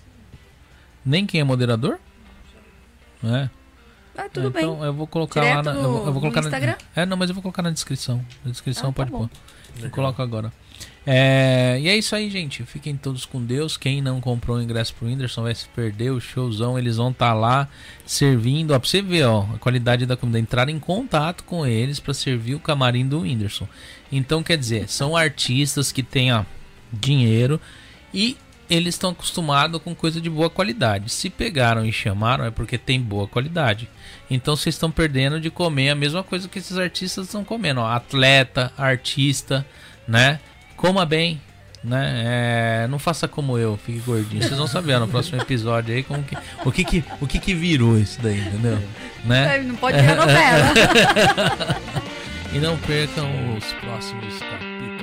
[1.02, 2.00] que nem quem é moderador?
[3.22, 3.48] É.
[4.16, 4.84] Ah, tudo então bem.
[4.84, 6.76] eu vou colocar Direto lá na, eu, vou, eu vou no colocar Instagram?
[6.94, 8.24] Na, é, não, mas eu vou colocar na descrição.
[8.44, 9.28] Na descrição Ah, tá pode bom.
[9.28, 9.30] pôr.
[9.82, 10.52] Eu coloco agora.
[11.06, 12.62] É, e é isso aí, gente.
[12.64, 13.76] Fiquem todos com Deus.
[13.76, 16.78] Quem não comprou o ingresso pro Whindersson vai se perder o showzão.
[16.78, 17.68] Eles vão estar lá
[18.06, 18.70] servindo.
[18.72, 20.38] Ó, pra você ver, ó, a qualidade da comida.
[20.38, 23.68] Entrar em contato com eles para servir o camarim do Whindersson.
[24.10, 26.44] Então, quer dizer, são artistas que têm ó,
[26.92, 27.60] dinheiro
[28.12, 28.36] e
[28.68, 31.10] eles estão acostumados com coisa de boa qualidade.
[31.10, 33.88] Se pegaram e chamaram é porque tem boa qualidade.
[34.30, 37.80] Então vocês estão perdendo de comer a mesma coisa que esses artistas estão comendo.
[37.80, 39.64] Ó, atleta, artista,
[40.06, 40.40] né?
[40.76, 41.40] Coma bem,
[41.82, 42.22] né?
[42.84, 44.42] É, não faça como eu, fique gordinho.
[44.42, 47.54] Vocês vão saber no próximo episódio aí como que, o que que, o que que
[47.54, 48.82] virou isso daí, entendeu?
[49.24, 49.56] Né?
[49.56, 50.74] É, Não pode ver a novela.
[52.54, 53.26] E não percam
[53.56, 54.93] os próximos capítulos.